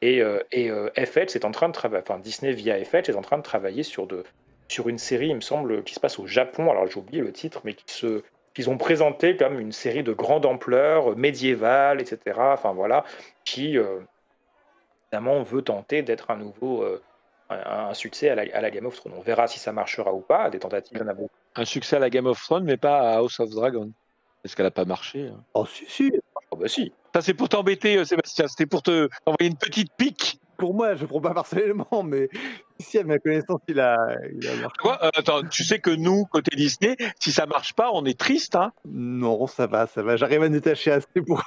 Et, 0.04 0.22
euh, 0.22 0.40
et 0.52 0.72
FX 1.06 1.36
est 1.36 1.46
en 1.46 1.52
train 1.52 1.68
de 1.68 1.74
travailler, 1.74 2.04
enfin 2.08 2.18
Disney 2.18 2.54
via 2.54 2.84
FX 2.84 3.10
est 3.10 3.16
en 3.16 3.22
train 3.22 3.38
de 3.38 3.44
travailler 3.44 3.84
sur, 3.84 4.08
de, 4.08 4.24
sur 4.68 4.90
une 4.90 4.98
série, 4.98 5.28
il 5.28 5.36
me 5.36 5.42
semble, 5.42 5.84
qui 5.84 5.94
se 5.94 6.00
passe 6.00 6.18
au 6.18 6.26
Japon. 6.26 6.72
Alors 6.72 6.88
j'ai 6.88 6.98
oublié 6.98 7.22
le 7.22 7.32
titre, 7.32 7.62
mais 7.66 7.76
qui 7.76 7.84
se, 7.94 8.24
qu'ils 8.56 8.72
ont 8.72 8.80
présenté 8.80 9.38
comme 9.38 9.60
une 9.60 9.72
série 9.72 10.02
de 10.02 10.12
grande 10.12 10.48
ampleur, 10.48 11.16
médiévale, 11.16 12.02
etc. 12.02 12.18
Enfin 12.36 12.74
voilà, 12.74 13.06
qui, 13.46 13.78
évidemment, 15.12 15.44
veut 15.44 15.62
tenter 15.62 16.04
d'être 16.04 16.32
un 16.32 16.38
nouveau 16.38 16.84
euh, 16.84 17.02
un, 17.50 17.94
succès 17.94 18.30
à 18.30 18.36
la, 18.36 18.72
Game 18.72 18.86
of 18.86 18.96
Thrones. 18.96 19.14
On 19.18 19.22
verra 19.22 19.48
si 19.48 19.60
ça 19.60 19.72
marchera 19.72 20.14
ou 20.14 20.22
pas. 20.22 20.50
Des 20.50 20.60
tentatives, 20.60 20.98
il 20.98 21.02
y 21.02 21.04
en 21.04 21.08
a 21.08 21.14
beaucoup. 21.14 21.30
Un 21.56 21.66
succès 21.66 21.98
à 21.98 22.00
la 22.00 22.10
Game 22.10 22.26
of 22.26 22.42
Thrones, 22.42 22.64
mais 22.64 22.78
pas 22.78 23.12
à 23.12 23.18
House 23.18 23.40
of 23.40 23.50
Dragon. 23.50 23.92
Est-ce 24.44 24.56
qu'elle 24.56 24.66
n'a 24.66 24.72
pas 24.72 24.86
marché 24.86 25.28
hein? 25.28 25.44
Oh, 25.54 25.66
si, 25.66 25.86
si. 25.88 26.12
Oh, 26.50 26.56
bah 26.56 26.68
si. 26.68 26.92
Ça, 27.14 27.22
c'est 27.22 27.34
pour 27.34 27.50
t'embêter, 27.50 27.98
euh, 27.98 28.06
Sébastien. 28.06 28.48
C'était 28.48 28.66
pour 28.66 28.82
te 28.82 29.10
envoyer 29.26 29.52
une 29.52 29.58
petite 29.58 29.92
pique. 29.98 30.40
Pour 30.58 30.74
moi, 30.74 30.96
je 30.96 31.02
ne 31.02 31.08
prends 31.08 31.22
pas 31.22 31.34
personnellement, 31.34 32.04
mais 32.04 32.30
si 32.80 33.00
à 33.00 33.04
ma 33.04 33.18
connaissance, 33.18 33.62
il 33.68 33.80
a, 33.80 33.98
il 34.32 34.48
a 34.48 34.56
marché. 34.56 34.78
Quoi? 34.80 35.04
Euh, 35.04 35.10
attends, 35.16 35.44
tu 35.44 35.64
sais 35.64 35.80
que 35.80 35.90
nous, 35.90 36.26
côté 36.26 36.56
Disney, 36.56 36.96
si 37.20 37.32
ça 37.32 37.48
marche 37.48 37.74
pas, 37.74 37.90
on 37.92 38.06
est 38.06 38.18
triste, 38.18 38.56
hein? 38.56 38.72
Non, 38.86 39.48
ça 39.48 39.66
va, 39.68 39.88
ça 39.88 40.04
va. 40.04 40.18
J'arrive 40.18 40.44
à 40.44 40.50
me 40.50 40.54
détacher 40.54 40.92
assez 40.92 41.22
pour. 41.26 41.44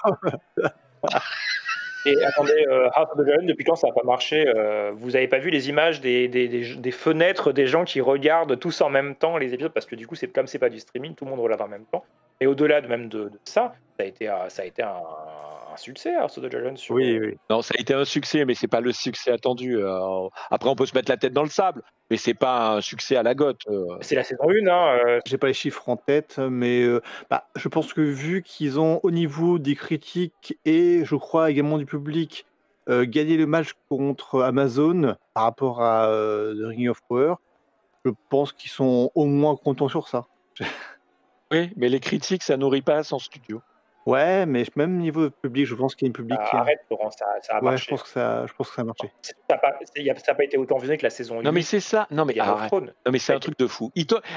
Et 2.06 2.24
attendez, 2.24 2.66
euh, 2.68 2.88
House 2.94 3.08
of 3.12 3.18
the 3.18 3.26
Dragon, 3.26 3.46
depuis 3.46 3.64
quand 3.64 3.76
ça 3.76 3.88
n'a 3.88 3.92
pas 3.92 4.02
marché 4.02 4.44
euh, 4.46 4.92
Vous 4.94 5.12
n'avez 5.12 5.28
pas 5.28 5.38
vu 5.38 5.50
les 5.50 5.68
images 5.68 6.00
des, 6.00 6.28
des, 6.28 6.90
fenêtres 6.90 7.52
des 7.52 7.66
gens 7.66 7.84
qui 7.84 8.00
regardent 8.00 8.58
tous 8.58 8.80
en 8.80 8.90
même 8.90 9.14
temps 9.14 9.38
les 9.38 9.54
épisodes? 9.54 9.72
Parce 9.72 9.86
que 9.86 9.96
du 9.96 10.06
coup, 10.06 10.14
c'est 10.14 10.28
comme 10.28 10.46
c'est 10.46 10.58
pas 10.58 10.68
du 10.68 10.80
streaming, 10.80 11.14
tout 11.14 11.24
le 11.24 11.30
monde 11.30 11.40
regarde 11.40 11.62
en 11.62 11.68
même 11.68 11.86
temps. 11.86 12.04
Et 12.40 12.46
au-delà 12.46 12.80
de 12.80 12.88
même 12.88 13.08
de, 13.08 13.30
ça, 13.44 13.74
ça 13.96 14.04
a 14.04 14.06
été, 14.06 14.26
ça 14.48 14.62
a 14.62 14.64
été 14.64 14.82
un, 14.82 15.00
un 15.74 15.76
succès, 15.76 16.14
House 16.14 16.38
of 16.38 16.44
the 16.44 16.48
Dragon. 16.48 16.76
Sur... 16.76 16.94
Oui, 16.94 17.18
oui. 17.18 17.36
Non, 17.50 17.62
ça 17.62 17.74
a 17.76 17.80
été 17.80 17.94
un 17.94 18.04
succès, 18.04 18.44
mais 18.44 18.54
c'est 18.54 18.68
pas 18.68 18.80
le 18.80 18.92
succès 18.92 19.30
attendu. 19.30 19.76
Euh, 19.76 20.28
après, 20.50 20.70
on 20.70 20.76
peut 20.76 20.86
se 20.86 20.94
mettre 20.94 21.10
la 21.10 21.16
tête 21.16 21.32
dans 21.32 21.42
le 21.42 21.48
sable, 21.48 21.82
mais 22.10 22.16
c'est 22.16 22.34
pas 22.34 22.76
un 22.76 22.80
succès 22.80 23.16
à 23.16 23.22
la 23.22 23.34
gotte. 23.34 23.62
Euh. 23.68 23.84
C'est 24.00 24.14
la 24.14 24.24
saison 24.24 24.44
1. 24.48 24.66
Hein, 24.66 24.98
euh. 25.06 25.20
J'ai 25.26 25.38
pas 25.38 25.48
les 25.48 25.54
chiffres 25.54 25.88
en 25.88 25.96
tête, 25.96 26.38
mais 26.38 26.86
bah, 27.30 27.48
je 27.56 27.68
pense 27.68 27.92
que 27.92 28.00
vu 28.00 28.42
qu'ils 28.42 28.80
ont 28.80 29.00
au 29.02 29.10
niveau 29.10 29.58
des 29.58 29.74
critiques 29.74 30.58
et 30.64 31.04
je 31.04 31.16
crois 31.16 31.50
également 31.50 31.78
du 31.78 31.86
public 31.86 32.46
gagné 32.86 33.38
le 33.38 33.46
match 33.46 33.70
contre 33.88 34.42
Amazon 34.42 35.16
par 35.32 35.44
rapport 35.44 35.82
à 35.82 36.06
The 36.06 36.66
Ring 36.66 36.90
of 36.90 37.00
Power, 37.08 37.36
je 38.04 38.10
pense 38.28 38.52
qu'ils 38.52 38.70
sont 38.70 39.10
au 39.14 39.24
moins 39.24 39.56
contents 39.56 39.88
sur 39.88 40.06
ça. 40.06 40.26
oui, 41.50 41.70
mais 41.76 41.88
les 41.88 42.00
critiques, 42.00 42.42
ça 42.42 42.58
nourrit 42.58 42.82
pas 42.82 43.02
son 43.02 43.18
studio. 43.18 43.62
Ouais, 44.06 44.44
mais 44.44 44.64
même 44.76 44.98
niveau 44.98 45.30
public, 45.30 45.66
je 45.66 45.74
pense 45.74 45.94
qu'il 45.94 46.06
y 46.06 46.08
a 46.08 46.08
une 46.08 46.12
public 46.12 46.38
ah, 46.38 46.58
arrête, 46.58 46.80
Laurent, 46.90 47.10
ça, 47.10 47.24
ça 47.42 47.56
a 47.56 47.64
Ouais, 47.64 47.76
je 47.78 47.88
pense 47.88 48.02
que 48.02 48.08
ça, 48.08 48.46
je 48.46 48.52
pense 48.52 48.68
que 48.68 48.74
ça 48.74 48.82
a 48.82 48.84
marché. 48.84 49.10
Ça 49.22 49.32
n'a 49.48 49.56
pas, 49.56 49.72
pas 50.34 50.44
été 50.44 50.58
autant 50.58 50.76
visé 50.76 50.98
que 50.98 51.04
la 51.04 51.10
saison 51.10 51.40
1. 51.40 51.42
Non, 51.42 51.52
mais 51.52 51.62
c'est 51.62 51.80
ça. 51.80 52.06
Non, 52.10 52.26
mais, 52.26 52.34
non, 52.34 52.90
mais 53.10 53.18
c'est 53.18 53.32
un 53.32 53.38
truc 53.38 53.58
de 53.58 53.66
fou. 53.66 53.90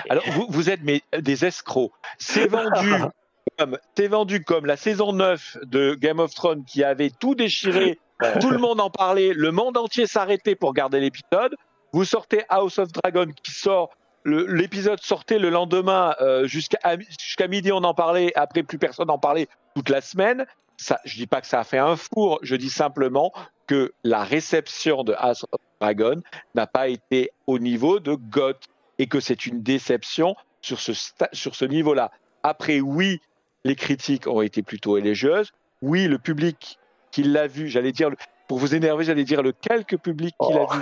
Alors, 0.10 0.24
vous, 0.30 0.48
vous 0.50 0.70
êtes 0.70 0.82
mais, 0.84 1.02
des 1.20 1.44
escrocs. 1.44 1.92
C'est 2.18 2.48
vendu. 2.48 2.92
comme, 3.58 3.78
c'est 3.96 4.08
vendu 4.08 4.44
comme 4.44 4.66
la 4.66 4.78
saison 4.78 5.14
9 5.14 5.58
de 5.64 5.96
Game 5.96 6.20
of 6.20 6.34
Thrones 6.34 6.64
qui 6.64 6.84
avait 6.84 7.10
tout 7.10 7.36
déchiré, 7.36 8.00
tout 8.40 8.52
le 8.52 8.58
monde 8.58 8.80
en 8.80 8.90
parlait, 8.90 9.34
le 9.34 9.52
monde 9.52 9.78
entier 9.78 10.08
s'arrêtait 10.08 10.56
pour 10.56 10.74
garder 10.74 11.00
l'épisode. 11.00 11.56
Vous 11.92 12.06
sortez 12.06 12.44
House 12.50 12.80
of 12.80 12.92
Dragon 12.92 13.28
qui 13.44 13.52
sort 13.52 13.90
l'épisode 14.28 15.02
sortait 15.02 15.40
le 15.40 15.50
lendemain 15.50 16.16
euh, 16.22 16.48
jusqu'à 16.48 17.48
midi, 17.48 17.72
on 17.72 17.84
en 17.84 17.94
parlait. 17.94 18.32
Après, 18.36 18.64
plus 18.64 18.78
personne 18.78 19.08
n'en 19.08 19.18
parlait 19.18 19.48
toute 19.76 19.90
la 19.90 20.02
semaine. 20.02 20.46
Ça, 20.78 21.00
je 21.06 21.16
dis 21.16 21.28
pas 21.28 21.42
que 21.42 21.48
ça 21.48 21.62
a 21.62 21.64
fait 21.64 21.78
un 21.78 21.96
four. 21.96 22.40
Je 22.44 22.56
dis 22.56 22.70
simplement 22.70 23.32
que 23.66 23.94
la 24.04 24.24
réception 24.24 25.04
de 25.04 25.14
House 25.18 25.46
of 25.52 25.60
Dragon 25.82 26.22
n'a 26.56 26.68
pas 26.68 26.88
été 26.88 27.32
au 27.48 27.58
niveau 27.58 28.00
de 28.00 28.14
GOT 28.14 28.60
et 29.00 29.08
que 29.08 29.20
c'est 29.20 29.46
une 29.46 29.62
déception 29.64 30.36
sur 30.62 30.80
ce, 30.80 30.92
sur 31.34 31.56
ce 31.56 31.66
niveau-là. 31.66 32.12
Après, 32.44 32.80
oui, 32.80 33.22
les 33.64 33.76
critiques 33.76 34.28
ont 34.28 34.42
été 34.42 34.62
plutôt 34.62 34.98
élogieuses. 34.98 35.52
Oui, 35.82 36.08
le 36.08 36.18
public 36.18 36.80
qui 37.12 37.24
l'a 37.24 37.48
vu, 37.48 37.68
j'allais 37.70 37.92
dire, 37.92 38.10
pour 38.48 38.58
vous 38.58 38.76
énerver, 38.76 39.04
j'allais 39.04 39.24
dire 39.24 39.42
le 39.42 39.52
quelque 39.52 39.96
public 39.96 40.36
qui 40.40 40.54
l'a 40.54 40.64
oh. 40.64 40.74
vu, 40.74 40.80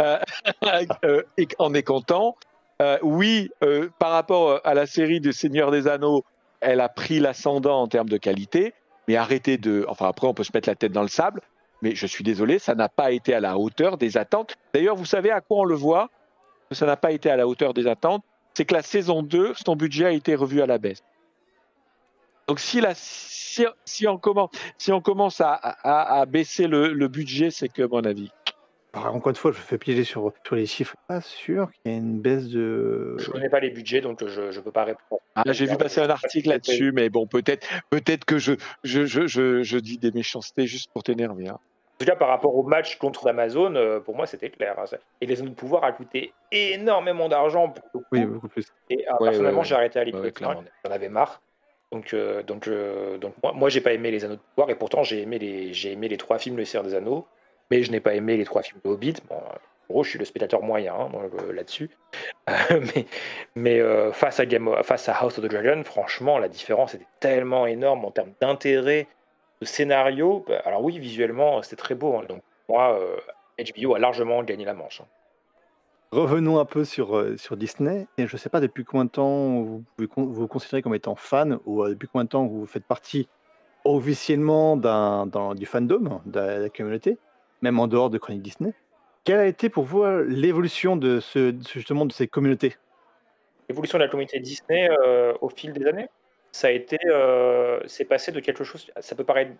euh, 0.00 0.18
euh, 1.04 1.22
en 1.58 1.74
est 1.74 1.82
content. 1.82 2.36
Euh, 2.82 2.98
oui, 3.02 3.50
euh, 3.62 3.88
par 3.98 4.10
rapport 4.10 4.50
euh, 4.50 4.58
à 4.64 4.74
la 4.74 4.86
série 4.86 5.20
de 5.20 5.32
Seigneur 5.32 5.70
des 5.70 5.88
Anneaux, 5.88 6.24
elle 6.60 6.80
a 6.80 6.88
pris 6.88 7.20
l'ascendant 7.20 7.80
en 7.80 7.88
termes 7.88 8.08
de 8.08 8.18
qualité, 8.18 8.74
mais 9.08 9.16
arrêtez 9.16 9.56
de. 9.56 9.86
Enfin, 9.88 10.08
après, 10.08 10.26
on 10.26 10.34
peut 10.34 10.44
se 10.44 10.50
mettre 10.52 10.68
la 10.68 10.74
tête 10.74 10.92
dans 10.92 11.02
le 11.02 11.08
sable, 11.08 11.40
mais 11.80 11.94
je 11.94 12.06
suis 12.06 12.24
désolé, 12.24 12.58
ça 12.58 12.74
n'a 12.74 12.88
pas 12.88 13.12
été 13.12 13.32
à 13.32 13.40
la 13.40 13.56
hauteur 13.56 13.96
des 13.96 14.18
attentes. 14.18 14.56
D'ailleurs, 14.74 14.96
vous 14.96 15.06
savez 15.06 15.30
à 15.30 15.40
quoi 15.40 15.60
on 15.60 15.64
le 15.64 15.74
voit 15.74 16.10
ça 16.72 16.84
n'a 16.84 16.96
pas 16.96 17.12
été 17.12 17.30
à 17.30 17.36
la 17.36 17.46
hauteur 17.46 17.74
des 17.74 17.86
attentes 17.86 18.24
C'est 18.54 18.64
que 18.64 18.74
la 18.74 18.82
saison 18.82 19.22
2, 19.22 19.54
son 19.54 19.76
budget 19.76 20.06
a 20.06 20.10
été 20.10 20.34
revu 20.34 20.62
à 20.62 20.66
la 20.66 20.78
baisse. 20.78 21.04
Donc, 22.48 22.58
si, 22.58 22.80
on, 24.08 24.18
commence, 24.18 25.40
à, 25.40 26.24
baisser 26.26 26.66
le, 26.66 26.92
le 26.92 27.08
budget, 27.08 27.52
c'est 27.52 27.68
que, 27.68 27.82
à 27.82 27.88
mon 27.88 28.04
avis, 28.04 28.32
encore 28.96 29.30
une 29.30 29.36
fois, 29.36 29.52
je 29.52 29.58
me 29.58 29.62
fais 29.62 29.78
piéger 29.78 30.04
sur, 30.04 30.32
sur 30.44 30.56
les 30.56 30.66
chiffres. 30.66 30.94
Pas 31.08 31.20
sûr 31.20 31.70
qu'il 31.72 31.92
y 31.92 31.94
ait 31.94 31.98
une 31.98 32.20
baisse 32.20 32.48
de. 32.48 33.16
Je 33.18 33.30
connais 33.30 33.48
pas 33.48 33.60
les 33.60 33.70
budgets, 33.70 34.00
donc 34.00 34.26
je 34.26 34.42
ne 34.42 34.60
peux 34.60 34.72
pas 34.72 34.84
répondre. 34.84 35.20
Ah, 35.34 35.52
j'ai 35.52 35.66
vu 35.66 35.76
passer 35.76 36.00
un 36.00 36.08
article 36.08 36.48
là-dessus, 36.48 36.92
mais 36.92 37.10
bon, 37.10 37.26
peut-être 37.26 37.68
peut-être 37.90 38.24
que 38.24 38.38
je, 38.38 38.54
je, 38.84 39.04
je, 39.04 39.26
je, 39.26 39.78
dis 39.78 39.98
des 39.98 40.10
méchancetés 40.10 40.66
juste 40.66 40.90
pour 40.92 41.02
t'énerver. 41.02 41.48
Hein. 41.48 41.58
En 41.96 41.98
tout 41.98 42.06
cas, 42.06 42.16
par 42.16 42.28
rapport 42.28 42.54
au 42.54 42.62
match 42.62 42.96
contre 42.98 43.26
Amazon, 43.28 43.74
euh, 43.74 44.00
pour 44.00 44.16
moi, 44.16 44.26
c'était 44.26 44.50
clair. 44.50 44.78
Hein, 44.78 44.84
et 45.20 45.26
les 45.26 45.36
zones 45.36 45.48
de 45.48 45.54
pouvoir 45.54 45.84
a 45.84 45.92
coûté 45.92 46.32
énormément 46.52 47.28
d'argent. 47.28 47.72
Oui, 48.12 48.24
beaucoup 48.24 48.48
plus. 48.48 48.66
Et 48.90 49.06
euh, 49.08 49.14
personnellement, 49.18 49.62
j'ai 49.62 49.74
arrêté 49.74 49.98
à 49.98 50.04
l'époque. 50.04 50.38
J'en 50.40 50.90
avais 50.90 51.08
marre. 51.08 51.40
Donc, 51.92 52.12
euh, 52.14 52.42
donc, 52.42 52.68
donc 53.20 53.34
moi, 53.42 53.52
moi 53.52 53.68
j'ai 53.68 53.80
pas 53.80 53.92
aimé 53.92 54.10
les 54.10 54.24
anneaux 54.24 54.34
de 54.34 54.40
pouvoir 54.40 54.70
et 54.70 54.74
pourtant 54.74 55.04
j'ai 55.04 55.22
aimé 55.22 55.38
les 55.38 55.72
j'ai 55.72 55.92
aimé 55.92 56.08
les 56.08 56.16
trois 56.16 56.36
films 56.38 56.56
Le 56.56 56.64
Seigneur 56.64 56.84
des 56.84 56.94
Anneaux 56.94 57.28
mais 57.70 57.82
je 57.82 57.90
n'ai 57.90 58.00
pas 58.00 58.14
aimé 58.14 58.36
les 58.36 58.44
trois 58.44 58.62
films 58.62 58.80
de 58.84 58.90
Hobbit. 58.90 59.14
Bon, 59.28 59.36
en 59.36 59.92
gros, 59.92 60.04
je 60.04 60.10
suis 60.10 60.18
le 60.18 60.24
spectateur 60.24 60.62
moyen 60.62 60.94
euh, 61.14 61.52
là-dessus. 61.52 61.90
mais 63.54 63.80
euh, 63.80 64.12
face, 64.12 64.40
à 64.40 65.12
House 65.12 65.38
of 65.38 65.44
the 65.44 65.48
Dragon, 65.48 65.82
franchement, 65.84 66.38
la 66.38 66.48
différence 66.48 66.94
était 66.94 67.06
tellement 67.20 67.66
énorme 67.66 68.04
en 68.04 68.10
termes 68.10 68.32
d'intérêt, 68.40 69.06
de 69.60 69.66
scénario. 69.66 70.44
Bah, 70.48 70.60
alors 70.64 70.82
oui, 70.82 70.98
visuellement, 70.98 71.62
c'était 71.62 71.76
très 71.76 71.94
beau. 71.94 72.16
Hein. 72.16 72.24
donc 72.28 72.42
moi, 72.68 72.98
HBO 73.58 73.92
euh, 73.92 73.96
a 73.96 73.98
largement 73.98 74.42
gagné 74.42 74.64
la 74.64 74.74
manche. 74.74 75.00
Hein. 75.00 75.06
Revenons 76.12 76.58
un 76.58 76.64
peu 76.64 76.84
sur, 76.84 77.24
sur 77.36 77.56
Disney. 77.56 78.06
Et 78.16 78.26
je 78.26 78.34
ne 78.34 78.38
sais 78.38 78.48
pas 78.48 78.60
depuis 78.60 78.84
combien 78.84 79.04
de 79.04 79.10
temps 79.10 79.60
vous 79.60 79.84
vous, 79.98 80.48
considérez 80.48 80.80
comme 80.80 80.94
étant 80.94 81.16
fan 81.16 81.58
ou 81.66 81.86
depuis 81.88 82.08
combien 82.08 82.24
de 82.24 82.28
temps 82.28 82.46
vous 82.46 82.64
faites 82.64 82.84
partie 82.84 83.28
officiellement 83.84 84.76
du 84.76 85.66
fandom, 85.66 86.22
de 86.24 86.40
la 86.40 86.68
communauté 86.70 87.18
même 87.62 87.78
en 87.78 87.86
dehors 87.86 88.10
de 88.10 88.18
Chronique 88.18 88.42
Disney. 88.42 88.72
Quelle 89.24 89.38
a 89.38 89.46
été 89.46 89.68
pour 89.68 89.84
vous 89.84 90.02
euh, 90.02 90.24
l'évolution 90.28 90.96
de, 90.96 91.20
ce, 91.20 91.54
justement 91.72 92.06
de 92.06 92.12
ces 92.12 92.28
communautés? 92.28 92.76
L'évolution 93.68 93.98
de 93.98 94.04
la 94.04 94.08
communauté 94.08 94.38
Disney 94.38 94.88
euh, 94.90 95.34
au 95.40 95.48
fil 95.48 95.72
des 95.72 95.86
années 95.86 96.08
ça 96.56 96.68
a 96.68 96.70
été, 96.70 96.96
euh, 97.04 97.80
c'est 97.86 98.06
passé 98.06 98.32
de 98.32 98.40
quelque 98.40 98.64
chose. 98.64 98.90
Ça 99.00 99.14
peut 99.14 99.24
paraître 99.24 99.50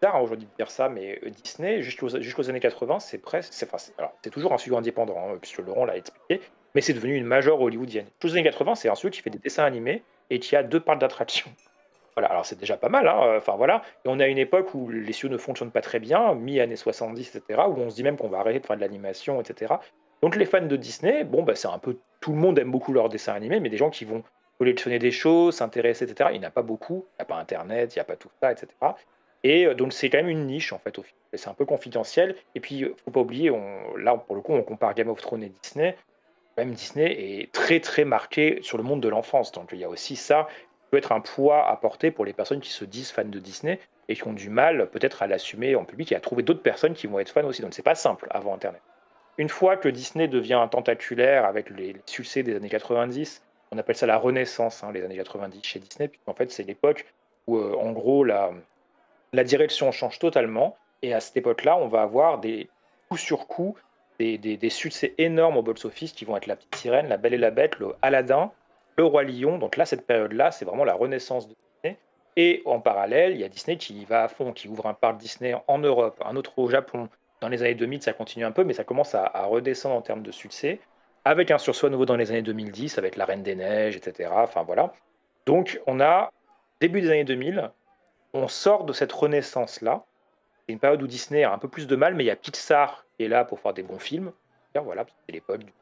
bizarre 0.00 0.16
hein, 0.16 0.20
aujourd'hui 0.20 0.48
de 0.48 0.56
dire 0.56 0.72
ça, 0.72 0.88
mais 0.88 1.20
Disney 1.44 1.82
jusqu'aux, 1.82 2.08
jusqu'aux 2.20 2.50
années 2.50 2.58
80, 2.58 2.98
c'est 2.98 3.18
presque, 3.18 3.52
c'est, 3.52 4.30
toujours 4.30 4.52
un 4.52 4.58
studio 4.58 4.76
indépendant, 4.76 5.16
hein, 5.18 5.38
puisque 5.40 5.58
Laurent 5.58 5.84
l'a 5.84 5.96
expliqué, 5.96 6.40
mais 6.74 6.80
c'est 6.80 6.94
devenu 6.94 7.14
une 7.14 7.26
major 7.26 7.60
hollywoodienne. 7.60 8.06
Jusqu'aux 8.20 8.36
années 8.36 8.42
80, 8.42 8.74
c'est 8.74 8.88
un 8.88 8.96
studio 8.96 9.10
qui 9.10 9.22
fait 9.22 9.30
des 9.30 9.38
dessins 9.38 9.64
animés 9.64 10.02
et 10.30 10.40
qui 10.40 10.56
a 10.56 10.64
deux 10.64 10.80
parcs 10.80 11.00
d'attraction. 11.00 11.48
Voilà, 12.14 12.28
alors 12.28 12.44
c'est 12.44 12.58
déjà 12.58 12.76
pas 12.76 12.88
mal, 12.88 13.08
hein, 13.08 13.36
enfin 13.38 13.54
voilà. 13.56 13.82
Et 14.04 14.08
on 14.08 14.20
a 14.20 14.26
une 14.26 14.38
époque 14.38 14.74
où 14.74 14.88
les 14.88 15.12
cieux 15.12 15.28
ne 15.28 15.38
fonctionnent 15.38 15.70
pas 15.70 15.80
très 15.80 15.98
bien, 15.98 16.34
mi-années 16.34 16.76
70, 16.76 17.34
etc., 17.34 17.62
où 17.68 17.78
on 17.78 17.88
se 17.88 17.94
dit 17.94 18.02
même 18.02 18.16
qu'on 18.16 18.28
va 18.28 18.38
arrêter 18.38 18.60
de 18.60 18.66
faire 18.66 18.76
de 18.76 18.82
l'animation, 18.82 19.40
etc. 19.40 19.74
Donc 20.22 20.36
les 20.36 20.44
fans 20.44 20.66
de 20.66 20.76
Disney, 20.76 21.24
bon, 21.24 21.42
bah, 21.42 21.54
c'est 21.54 21.68
un 21.68 21.78
peu. 21.78 21.96
Tout 22.20 22.32
le 22.32 22.38
monde 22.38 22.58
aime 22.58 22.70
beaucoup 22.70 22.92
leurs 22.92 23.08
dessins 23.08 23.32
animés, 23.32 23.60
mais 23.60 23.70
des 23.70 23.76
gens 23.76 23.90
qui 23.90 24.04
vont 24.04 24.22
collectionner 24.58 24.98
des 24.98 25.10
choses, 25.10 25.56
s'intéresser, 25.56 26.04
etc., 26.04 26.30
il 26.32 26.38
n'y 26.38 26.44
en 26.44 26.48
a 26.48 26.52
pas 26.52 26.62
beaucoup. 26.62 27.06
Il 27.14 27.20
n'y 27.20 27.22
a 27.22 27.24
pas 27.24 27.36
Internet, 27.36 27.94
il 27.94 27.98
n'y 27.98 28.02
a 28.02 28.04
pas 28.04 28.16
tout 28.16 28.30
ça, 28.40 28.52
etc. 28.52 28.68
Et 29.42 29.66
euh, 29.66 29.74
donc 29.74 29.92
c'est 29.92 30.08
quand 30.08 30.18
même 30.18 30.28
une 30.28 30.46
niche, 30.46 30.72
en 30.72 30.78
fait, 30.78 30.98
au 30.98 31.02
final. 31.02 31.18
C'est 31.34 31.48
un 31.48 31.54
peu 31.54 31.64
confidentiel. 31.64 32.36
Et 32.54 32.60
puis, 32.60 32.86
faut 33.04 33.10
pas 33.10 33.20
oublier, 33.20 33.50
là, 33.96 34.16
pour 34.16 34.36
le 34.36 34.42
coup, 34.42 34.52
on 34.52 34.62
compare 34.62 34.94
Game 34.94 35.08
of 35.08 35.20
Thrones 35.20 35.42
et 35.42 35.52
Disney. 35.62 35.96
Même 36.58 36.72
Disney 36.72 37.40
est 37.40 37.50
très 37.50 37.80
très 37.80 38.04
marqué 38.04 38.58
sur 38.60 38.76
le 38.76 38.84
monde 38.84 39.00
de 39.00 39.08
l'enfance. 39.08 39.52
Donc 39.52 39.70
il 39.72 39.78
y 39.78 39.84
a 39.84 39.88
aussi 39.88 40.16
ça 40.16 40.48
peut 40.92 40.98
être 40.98 41.12
un 41.12 41.20
poids 41.20 41.66
à 41.66 41.74
porter 41.76 42.10
pour 42.10 42.26
les 42.26 42.34
personnes 42.34 42.60
qui 42.60 42.70
se 42.70 42.84
disent 42.84 43.10
fans 43.10 43.24
de 43.24 43.38
Disney 43.38 43.80
et 44.08 44.14
qui 44.14 44.28
ont 44.28 44.34
du 44.34 44.50
mal 44.50 44.90
peut-être 44.90 45.22
à 45.22 45.26
l'assumer 45.26 45.74
en 45.74 45.86
public 45.86 46.12
et 46.12 46.16
à 46.16 46.20
trouver 46.20 46.42
d'autres 46.42 46.60
personnes 46.60 46.92
qui 46.92 47.06
vont 47.06 47.18
être 47.18 47.30
fans 47.30 47.44
aussi. 47.44 47.62
Donc 47.62 47.72
c'est 47.72 47.82
pas 47.82 47.94
simple 47.94 48.26
avant 48.30 48.54
Internet. 48.54 48.82
Une 49.38 49.48
fois 49.48 49.78
que 49.78 49.88
Disney 49.88 50.28
devient 50.28 50.68
tentaculaire 50.70 51.46
avec 51.46 51.70
les, 51.70 51.96
succès 52.04 52.42
des 52.42 52.54
années 52.54 52.68
90, 52.68 53.42
on 53.70 53.78
appelle 53.78 53.96
ça 53.96 54.04
la 54.04 54.18
renaissance, 54.18 54.84
hein, 54.84 54.92
les 54.92 55.02
années 55.02 55.16
90 55.16 55.64
chez 55.64 55.78
Disney, 55.78 56.08
puis 56.08 56.20
en 56.26 56.34
fait 56.34 56.50
c'est 56.50 56.62
l'époque 56.62 57.06
où 57.46 57.56
euh, 57.56 57.74
en 57.80 57.92
gros 57.92 58.22
la, 58.22 58.52
direction 59.32 59.92
change 59.92 60.18
totalement 60.18 60.76
et 61.00 61.14
à 61.14 61.20
cette 61.20 61.38
époque-là 61.38 61.78
on 61.78 61.88
va 61.88 62.02
avoir 62.02 62.38
des 62.38 62.68
coups 63.08 63.22
sur 63.22 63.46
coups 63.46 63.80
des, 64.18 64.36
des, 64.36 64.58
des, 64.58 64.68
succès 64.68 65.14
énormes 65.16 65.56
au 65.56 65.62
box-office 65.62 66.12
qui 66.12 66.26
vont 66.26 66.36
être 66.36 66.46
La 66.46 66.56
Petite 66.56 66.74
Sirène, 66.74 67.08
La 67.08 67.16
Belle 67.16 67.32
et 67.32 67.38
la 67.38 67.50
Bête, 67.50 67.78
le 67.78 67.94
Aladdin, 68.02 68.52
le 68.96 69.04
Roi 69.04 69.24
Lion. 69.24 69.58
Donc 69.58 69.76
là, 69.76 69.86
cette 69.86 70.06
période-là, 70.06 70.50
c'est 70.50 70.64
vraiment 70.64 70.84
la 70.84 70.94
renaissance 70.94 71.48
de 71.48 71.54
Disney. 71.54 71.98
Et 72.36 72.62
en 72.64 72.80
parallèle, 72.80 73.32
il 73.32 73.40
y 73.40 73.44
a 73.44 73.48
Disney 73.48 73.76
qui 73.76 74.04
va 74.04 74.24
à 74.24 74.28
fond, 74.28 74.52
qui 74.52 74.68
ouvre 74.68 74.86
un 74.86 74.94
parc 74.94 75.18
Disney 75.18 75.54
en 75.66 75.78
Europe, 75.78 76.22
un 76.24 76.36
autre 76.36 76.58
au 76.58 76.68
Japon, 76.68 77.08
dans 77.42 77.48
les 77.48 77.60
années 77.62 77.74
2000, 77.74 78.02
ça 78.02 78.12
continue 78.12 78.44
un 78.44 78.52
peu, 78.52 78.62
mais 78.62 78.72
ça 78.72 78.84
commence 78.84 79.16
à, 79.16 79.28
redescendre 79.44 79.96
en 79.96 80.00
termes 80.00 80.22
de 80.22 80.30
succès, 80.30 80.78
avec 81.24 81.50
un 81.50 81.58
sursaut 81.58 81.88
nouveau 81.88 82.06
dans 82.06 82.16
les 82.16 82.30
années 82.30 82.42
2010, 82.42 82.98
avec 82.98 83.16
La 83.16 83.24
Reine 83.24 83.42
des 83.42 83.56
Neiges, 83.56 83.96
etc. 83.96 84.30
Enfin 84.32 84.62
voilà. 84.62 84.92
Donc 85.44 85.80
on 85.88 86.00
a, 86.00 86.30
début 86.80 87.00
des 87.00 87.10
années 87.10 87.24
2000, 87.24 87.70
on 88.32 88.46
sort 88.46 88.84
de 88.84 88.92
cette 88.92 89.12
renaissance-là. 89.12 90.04
C'est 90.66 90.72
une 90.72 90.78
période 90.78 91.02
où 91.02 91.08
Disney 91.08 91.42
a 91.42 91.52
un 91.52 91.58
peu 91.58 91.66
plus 91.66 91.88
de 91.88 91.96
mal, 91.96 92.14
mais 92.14 92.22
il 92.22 92.28
y 92.28 92.30
a 92.30 92.36
Pixar 92.36 93.04
qui 93.16 93.24
est 93.24 93.28
là 93.28 93.44
pour 93.44 93.58
faire 93.58 93.74
des 93.74 93.82
bons 93.82 93.98
films. 93.98 94.32
Voilà, 94.74 95.04
c'est 95.26 95.32
l'époque 95.32 95.64
du 95.64 95.72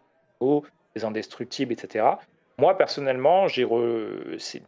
des 0.94 1.04
Indestructibles, 1.04 1.72
etc. 1.72 2.06
Moi, 2.60 2.76
personnellement, 2.76 3.48
j'ai 3.48 3.66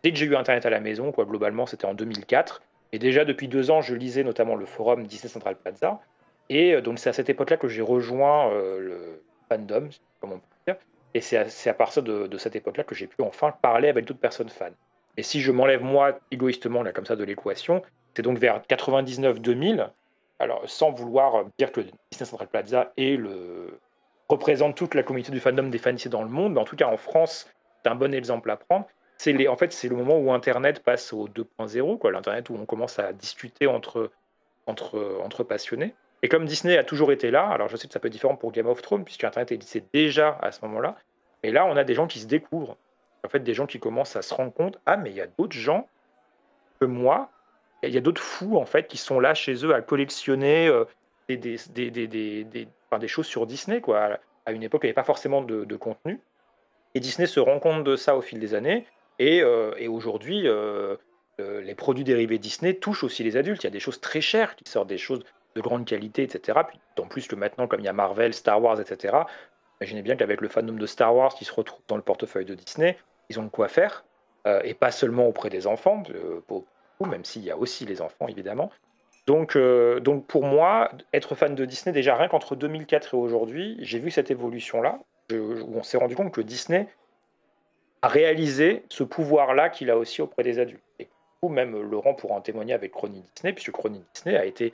dès 0.02 0.12
que 0.12 0.16
j'ai 0.16 0.24
eu 0.24 0.34
Internet 0.34 0.64
à 0.64 0.70
la 0.70 0.80
maison, 0.80 1.12
quoi, 1.12 1.26
globalement, 1.26 1.66
c'était 1.66 1.84
en 1.84 1.92
2004. 1.92 2.62
Et 2.92 2.98
déjà, 2.98 3.26
depuis 3.26 3.48
deux 3.48 3.70
ans, 3.70 3.82
je 3.82 3.94
lisais 3.94 4.24
notamment 4.24 4.54
le 4.54 4.64
forum 4.64 5.06
Disney 5.06 5.30
Central 5.30 5.56
Plaza. 5.56 6.00
Et 6.48 6.72
euh, 6.72 6.80
donc, 6.80 6.98
c'est 6.98 7.10
à 7.10 7.12
cette 7.12 7.28
époque-là 7.28 7.58
que 7.58 7.68
j'ai 7.68 7.82
rejoint 7.82 8.50
euh, 8.50 8.80
le 8.80 9.22
fandom, 9.50 9.90
comme 10.20 10.32
on 10.32 10.38
peut 10.38 10.56
dire. 10.66 10.76
Et 11.12 11.20
c'est 11.20 11.68
à, 11.68 11.74
partir 11.74 12.02
de, 12.02 12.38
cette 12.38 12.56
époque-là 12.56 12.84
que 12.84 12.94
j'ai 12.94 13.08
pu 13.08 13.20
enfin 13.20 13.52
parler 13.60 13.90
avec 13.90 14.06
d'autres 14.06 14.20
personnes 14.20 14.48
fans. 14.48 14.70
Et 15.18 15.22
si 15.22 15.42
je 15.42 15.52
m'enlève 15.52 15.82
moi 15.82 16.18
égoïstement 16.30 16.82
là 16.82 16.92
comme 16.92 17.04
ça 17.04 17.16
de 17.16 17.24
l'équation, 17.24 17.82
c'est 18.16 18.22
donc 18.22 18.38
vers 18.38 18.62
99-2000. 18.62 19.90
Alors 20.38 20.62
sans 20.66 20.92
vouloir 20.92 21.44
dire 21.58 21.70
que 21.70 21.82
Disney 21.82 22.24
Central 22.24 22.48
Plaza 22.48 22.92
est 22.96 23.18
le 23.18 23.78
représente 24.30 24.74
toute 24.74 24.94
la 24.94 25.02
communauté 25.02 25.30
du 25.32 25.40
fandom 25.40 25.64
des 25.64 25.76
fans 25.76 25.92
dans 26.06 26.22
le 26.22 26.30
monde, 26.30 26.54
mais 26.54 26.60
en 26.60 26.64
tout 26.64 26.76
cas 26.76 26.86
en 26.86 26.96
France, 26.96 27.52
un 27.86 27.94
bon 27.94 28.14
exemple 28.14 28.50
à 28.50 28.56
prendre. 28.56 28.86
C'est 29.18 29.32
les, 29.32 29.48
en 29.48 29.56
fait, 29.56 29.72
c'est 29.72 29.88
le 29.88 29.96
moment 29.96 30.18
où 30.18 30.32
Internet 30.32 30.82
passe 30.82 31.12
au 31.12 31.28
2.0, 31.28 31.98
quoi, 31.98 32.10
l'Internet 32.10 32.50
où 32.50 32.54
on 32.54 32.66
commence 32.66 32.98
à 32.98 33.12
discuter 33.12 33.66
entre, 33.66 34.10
entre, 34.66 35.20
entre 35.22 35.44
passionnés. 35.44 35.94
Et 36.22 36.28
comme 36.28 36.44
Disney 36.44 36.76
a 36.76 36.84
toujours 36.84 37.12
été 37.12 37.30
là, 37.30 37.48
alors 37.48 37.68
je 37.68 37.76
sais 37.76 37.86
que 37.86 37.92
ça 37.92 38.00
peut 38.00 38.08
être 38.08 38.12
différent 38.12 38.36
pour 38.36 38.52
Game 38.52 38.66
of 38.66 38.80
Thrones, 38.82 39.04
puisque 39.04 39.24
Internet 39.24 39.52
existait 39.52 39.84
déjà 39.92 40.38
à 40.40 40.52
ce 40.52 40.64
moment-là, 40.64 40.96
mais 41.42 41.50
là, 41.50 41.66
on 41.66 41.76
a 41.76 41.84
des 41.84 41.94
gens 41.94 42.06
qui 42.06 42.20
se 42.20 42.26
découvrent. 42.26 42.76
En 43.24 43.28
fait, 43.28 43.40
des 43.40 43.54
gens 43.54 43.66
qui 43.66 43.78
commencent 43.78 44.16
à 44.16 44.22
se 44.22 44.34
rendre 44.34 44.52
compte, 44.52 44.78
ah, 44.86 44.96
mais 44.96 45.10
il 45.10 45.16
y 45.16 45.20
a 45.20 45.26
d'autres 45.26 45.56
gens 45.56 45.88
que 46.80 46.86
moi, 46.86 47.30
il 47.82 47.90
y 47.90 47.98
a 47.98 48.00
d'autres 48.00 48.22
fous, 48.22 48.56
en 48.56 48.66
fait, 48.66 48.86
qui 48.86 48.96
sont 48.96 49.20
là 49.20 49.34
chez 49.34 49.64
eux 49.64 49.74
à 49.74 49.82
collectionner 49.82 50.68
euh, 50.68 50.84
des, 51.28 51.36
des, 51.36 51.90
des, 51.90 52.06
des, 52.06 52.68
des 53.00 53.08
choses 53.08 53.26
sur 53.26 53.46
Disney. 53.46 53.80
Quoi. 53.80 54.18
À 54.46 54.52
une 54.52 54.62
époque, 54.62 54.82
il 54.84 54.86
n'y 54.86 54.90
avait 54.90 54.94
pas 54.94 55.04
forcément 55.04 55.42
de, 55.42 55.76
contenu. 55.76 56.20
Et 56.94 57.00
Disney 57.00 57.26
se 57.26 57.40
rend 57.40 57.58
compte 57.58 57.84
de 57.84 57.96
ça 57.96 58.16
au 58.16 58.20
fil 58.20 58.38
des 58.38 58.54
années. 58.54 58.86
Et, 59.18 59.42
euh, 59.42 59.72
aujourd'hui, 59.88 60.42
euh, 60.46 60.96
les 61.38 61.74
produits 61.74 62.04
dérivés 62.04 62.38
Disney 62.38 62.74
touchent 62.74 63.04
aussi 63.04 63.24
les 63.24 63.36
adultes. 63.36 63.62
Il 63.62 63.66
y 63.66 63.68
a 63.68 63.70
des 63.70 63.80
choses 63.80 64.00
très 64.00 64.20
chères 64.20 64.56
qui 64.56 64.70
sortent, 64.70 64.88
des 64.88 64.98
choses 64.98 65.24
de 65.54 65.60
grande 65.60 65.84
qualité, 65.84 66.22
etc. 66.22 66.60
Puis, 66.68 66.78
en 66.98 67.06
plus 67.06 67.26
que 67.26 67.34
maintenant, 67.34 67.66
comme 67.66 67.80
il 67.80 67.84
y 67.84 67.88
a 67.88 67.92
Marvel, 67.92 68.32
Star 68.32 68.62
Wars, 68.62 68.80
etc., 68.80 69.16
imaginez 69.80 70.02
bien 70.02 70.16
qu'avec 70.16 70.40
le 70.40 70.48
fandom 70.48 70.74
de 70.74 70.86
Star 70.86 71.14
Wars 71.14 71.34
qui 71.34 71.44
se 71.44 71.52
retrouve 71.52 71.80
dans 71.88 71.96
le 71.96 72.02
portefeuille 72.02 72.44
de 72.44 72.54
Disney, 72.54 72.96
ils 73.28 73.40
ont 73.40 73.44
de 73.44 73.48
quoi 73.48 73.68
faire. 73.68 74.04
Euh, 74.46 74.60
et 74.64 74.74
pas 74.74 74.90
seulement 74.90 75.26
auprès 75.28 75.50
des 75.50 75.68
enfants, 75.68 76.02
même 77.00 77.24
s'il 77.24 77.44
y 77.44 77.50
a 77.50 77.56
aussi 77.56 77.84
les 77.86 78.00
enfants, 78.00 78.26
évidemment. 78.28 78.70
Donc, 79.26 79.54
euh, 79.54 80.00
donc 80.00 80.26
pour 80.26 80.44
moi, 80.44 80.90
être 81.12 81.36
fan 81.36 81.54
de 81.54 81.64
Disney, 81.64 81.92
déjà 81.92 82.16
rien 82.16 82.28
qu'entre 82.28 82.56
2004 82.56 83.14
et 83.14 83.16
aujourd'hui, 83.16 83.76
j'ai 83.80 84.00
vu 84.00 84.10
cette 84.10 84.32
évolution-là, 84.32 84.98
où 85.30 85.76
on 85.76 85.82
s'est 85.82 85.96
rendu 85.96 86.16
compte 86.16 86.32
que 86.32 86.40
Disney 86.40 86.88
a 88.02 88.08
réalisé 88.08 88.84
ce 88.88 89.04
pouvoir-là 89.04 89.70
qu'il 89.70 89.90
a 89.90 89.96
aussi 89.96 90.22
auprès 90.22 90.42
des 90.42 90.58
adultes. 90.58 90.82
Et 90.98 91.08
même 91.48 91.80
Laurent 91.90 92.14
pourra 92.14 92.34
en 92.34 92.40
témoigner 92.40 92.72
avec 92.72 92.92
Chronique 92.92 93.24
Disney, 93.34 93.52
puisque 93.52 93.72
Chronique 93.72 94.04
Disney 94.14 94.36
a 94.36 94.44
été 94.44 94.72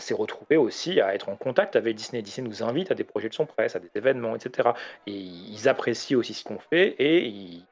s'est 0.00 0.14
retrouvé 0.14 0.58
aussi 0.58 1.00
à 1.00 1.14
être 1.14 1.30
en 1.30 1.36
contact 1.36 1.74
avec 1.74 1.96
Disney. 1.96 2.20
Disney 2.20 2.46
nous 2.46 2.62
invite 2.62 2.90
à 2.90 2.94
des 2.94 3.04
projets 3.04 3.30
de 3.30 3.34
son 3.34 3.46
presse, 3.46 3.74
à 3.74 3.78
des 3.78 3.90
événements, 3.94 4.36
etc. 4.36 4.70
Et 5.06 5.12
ils 5.12 5.66
apprécient 5.66 6.18
aussi 6.18 6.34
ce 6.34 6.44
qu'on 6.44 6.58
fait 6.58 6.88
et 6.98 7.26
ils 7.26 7.64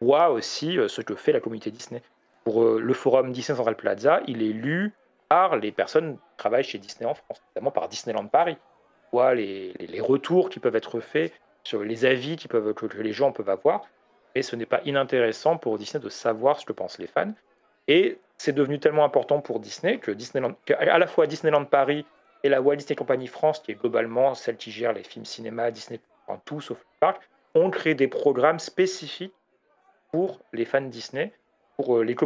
voient 0.00 0.30
aussi 0.30 0.78
euh, 0.78 0.88
ce 0.88 1.02
que 1.02 1.14
fait 1.14 1.32
la 1.32 1.40
communauté 1.40 1.70
Disney 1.70 2.00
pour 2.44 2.62
euh, 2.62 2.78
le 2.78 2.94
forum 2.94 3.32
Disney 3.32 3.56
Central 3.56 3.76
Plaza, 3.76 4.20
il 4.26 4.42
est 4.42 4.52
lu 4.52 4.92
par 5.28 5.56
les 5.56 5.72
personnes 5.72 6.16
qui 6.16 6.36
travaillent 6.36 6.64
chez 6.64 6.78
Disney 6.78 7.08
en 7.08 7.14
France, 7.14 7.42
notamment 7.48 7.70
par 7.70 7.88
Disneyland 7.88 8.26
Paris. 8.26 8.56
Les, 9.34 10.00
retours 10.00 10.50
qui 10.50 10.60
peuvent 10.60 10.76
être 10.76 11.00
faits 11.00 11.32
sur 11.62 11.82
les 11.82 12.04
avis 12.04 12.36
que, 12.36 13.00
les 13.00 13.12
gens 13.12 13.32
peuvent 13.32 13.48
avoir. 13.48 13.86
Et 14.34 14.42
ce 14.42 14.56
n'est 14.56 14.66
pas 14.66 14.80
inintéressant 14.84 15.56
pour 15.56 15.78
Disney 15.78 16.02
de 16.02 16.08
savoir 16.08 16.58
ce 16.58 16.66
que 16.66 16.72
pensent 16.72 16.98
les 16.98 17.06
fans. 17.06 17.32
Et 17.86 18.18
c'est 18.36 18.52
devenu 18.52 18.80
tellement 18.80 19.04
important 19.04 19.40
pour 19.40 19.60
Disney 19.60 19.98
que 19.98 20.10
Disneyland, 20.10 20.54
à 20.76 20.98
la 20.98 21.06
fois 21.06 21.26
Disneyland 21.26 21.64
Paris 21.64 22.04
et 22.42 22.48
la 22.48 22.60
Walt 22.60 22.76
Disney 22.76 22.96
Company 22.96 23.26
France, 23.26 23.60
qui 23.60 23.72
est 23.72 23.74
globalement 23.74 24.34
celle 24.34 24.56
qui 24.56 24.70
gère 24.70 24.92
les 24.92 25.04
films 25.04 25.24
cinéma, 25.24 25.70
Disney, 25.70 26.00
en 26.26 26.38
tout 26.38 26.60
sauf 26.60 26.78
le 26.78 26.98
parc, 27.00 27.22
ont 27.54 27.70
créé 27.70 27.94
des 27.94 28.08
programmes 28.08 28.58
spécifiques 28.58 29.34
pour 30.10 30.40
les 30.52 30.64
fans 30.64 30.80
Disney 30.80 31.32
pour 31.76 31.96
euh, 31.96 32.04
les, 32.04 32.16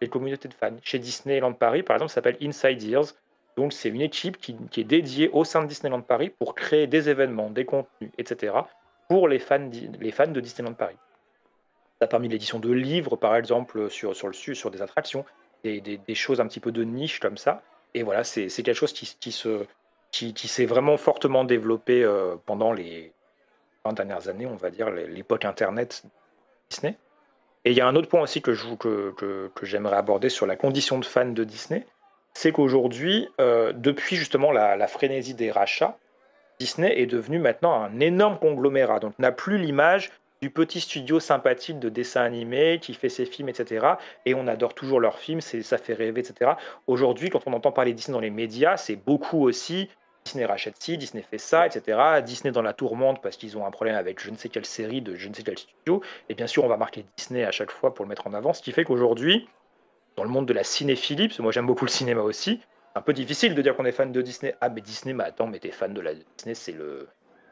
les, 0.00 0.08
communautés 0.08 0.48
de 0.48 0.54
fans. 0.54 0.76
Chez 0.82 0.98
Disneyland 0.98 1.52
Paris, 1.52 1.82
par 1.82 1.96
exemple, 1.96 2.10
ça 2.10 2.16
s'appelle 2.16 2.38
Inside 2.40 2.82
Ears. 2.82 3.14
Donc, 3.56 3.72
c'est 3.72 3.88
une 3.88 4.00
équipe 4.00 4.38
qui, 4.38 4.56
est 4.76 4.84
dédiée 4.84 5.30
au 5.32 5.44
sein 5.44 5.62
de 5.62 5.68
Disneyland 5.68 6.02
Paris 6.02 6.30
pour 6.30 6.54
créer 6.54 6.86
des 6.86 7.08
événements, 7.08 7.50
des 7.50 7.64
contenus, 7.64 8.10
etc. 8.18 8.54
pour 9.08 9.28
les 9.28 9.38
fans, 9.38 9.70
les 10.00 10.10
fans 10.10 10.26
de 10.26 10.40
Disneyland 10.40 10.74
Paris. 10.74 10.96
Ça 12.00 12.06
a 12.06 12.08
permis 12.08 12.28
l'édition 12.28 12.58
de 12.58 12.72
livres, 12.72 13.16
par 13.16 13.36
exemple, 13.36 13.88
sur, 13.90 14.16
sur, 14.16 14.26
le, 14.26 14.34
sur 14.34 14.70
des 14.70 14.82
attractions, 14.82 15.24
des, 15.62 15.80
des, 15.80 16.14
choses 16.14 16.40
un 16.40 16.46
petit 16.48 16.60
peu 16.60 16.72
de 16.72 16.82
niche 16.82 17.20
comme 17.20 17.36
ça. 17.36 17.62
Et 17.94 18.02
voilà, 18.02 18.24
c'est 18.24 18.48
quelque 18.48 18.74
chose 18.74 18.92
qui, 18.92 19.30
se, 19.32 19.64
qui, 20.10 20.34
qui 20.34 20.48
s'est 20.48 20.66
vraiment 20.66 20.96
fortement 20.96 21.44
développé 21.44 22.02
euh, 22.02 22.34
pendant 22.44 22.72
les 22.72 23.12
20 23.84 23.92
dernières 23.92 24.28
années, 24.28 24.46
on 24.46 24.56
va 24.56 24.70
dire, 24.70 24.90
l'époque 24.90 25.44
Internet 25.44 26.02
Disney. 26.70 26.96
Et 27.64 27.70
il 27.70 27.76
y 27.76 27.80
a 27.80 27.86
un 27.86 27.96
autre 27.96 28.08
point 28.08 28.20
aussi 28.20 28.42
que, 28.42 28.52
que, 28.76 29.50
que, 29.54 29.66
j'aimerais 29.66 29.96
aborder 29.96 30.28
sur 30.28 30.46
la 30.46 30.56
condition 30.56 30.98
de 30.98 31.04
fan 31.04 31.32
de 31.32 31.44
Disney, 31.44 31.86
c'est 32.34 32.52
qu'aujourd'hui, 32.52 33.28
euh, 33.40 33.72
depuis 33.72 34.16
justement 34.16 34.52
la, 34.52 34.86
frénésie 34.86 35.34
des 35.34 35.50
rachats, 35.50 35.96
Disney 36.60 37.00
est 37.00 37.06
devenu 37.06 37.38
maintenant 37.38 37.72
un 37.72 38.00
énorme 38.00 38.38
conglomérat. 38.38 39.00
Donc 39.00 39.18
n'a 39.18 39.32
plus 39.32 39.58
l'image 39.58 40.10
du 40.42 40.50
petit 40.50 40.80
studio 40.80 41.20
sympathique 41.20 41.78
de 41.78 41.88
dessin 41.88 42.22
animé 42.22 42.78
qui 42.82 42.94
fait 42.94 43.08
ses 43.08 43.24
films, 43.24 43.48
etc. 43.48 43.86
Et 44.26 44.34
on 44.34 44.46
adore 44.46 44.74
toujours 44.74 45.00
leurs 45.00 45.18
films, 45.18 45.40
ça 45.40 45.78
fait 45.78 45.94
rêver, 45.94 46.20
etc. 46.20 46.52
Aujourd'hui, 46.86 47.30
quand 47.30 47.40
on 47.46 47.52
entend 47.54 47.72
parler 47.72 47.94
Disney 47.94 48.14
dans 48.14 48.20
les 48.20 48.30
médias, 48.30 48.76
c'est 48.76 48.96
beaucoup 48.96 49.42
aussi 49.42 49.88
Disney 50.24 50.44
rachète 50.44 50.76
ci, 50.78 50.96
Disney 50.96 51.22
fait 51.22 51.38
ça, 51.38 51.66
etc. 51.66 51.98
Disney 52.24 52.50
dans 52.50 52.62
la 52.62 52.72
tourmente 52.72 53.20
parce 53.22 53.36
qu'ils 53.36 53.58
ont 53.58 53.66
un 53.66 53.70
problème 53.70 53.96
avec 53.96 54.20
je 54.20 54.30
ne 54.30 54.36
sais 54.36 54.48
quelle 54.48 54.64
série 54.64 55.02
de 55.02 55.14
je 55.14 55.28
ne 55.28 55.34
sais 55.34 55.42
quel 55.42 55.58
studio. 55.58 56.02
Et 56.28 56.34
bien 56.34 56.46
sûr, 56.46 56.64
on 56.64 56.68
va 56.68 56.76
marquer 56.76 57.04
Disney 57.16 57.44
à 57.44 57.50
chaque 57.50 57.70
fois 57.70 57.94
pour 57.94 58.04
le 58.04 58.08
mettre 58.08 58.26
en 58.26 58.32
avant. 58.32 58.52
Ce 58.52 58.62
qui 58.62 58.72
fait 58.72 58.84
qu'aujourd'hui, 58.84 59.48
dans 60.16 60.24
le 60.24 60.30
monde 60.30 60.46
de 60.46 60.52
la 60.52 60.64
cinéphilie, 60.64 61.28
parce 61.28 61.38
que 61.38 61.42
moi 61.42 61.52
j'aime 61.52 61.66
beaucoup 61.66 61.84
le 61.84 61.90
cinéma 61.90 62.22
aussi, 62.22 62.60
c'est 62.92 62.98
un 62.98 63.02
peu 63.02 63.12
difficile 63.12 63.54
de 63.54 63.62
dire 63.62 63.76
qu'on 63.76 63.84
est 63.84 63.92
fan 63.92 64.12
de 64.12 64.22
Disney. 64.22 64.54
Ah, 64.60 64.68
mais 64.68 64.80
Disney, 64.80 65.14
mais 65.14 65.24
attends, 65.24 65.46
mais 65.46 65.58
t'es 65.58 65.70
fan 65.70 65.92
de 65.92 66.00
la 66.00 66.14
Disney, 66.14 66.54
c'est 66.54 66.72
le, 66.72 67.08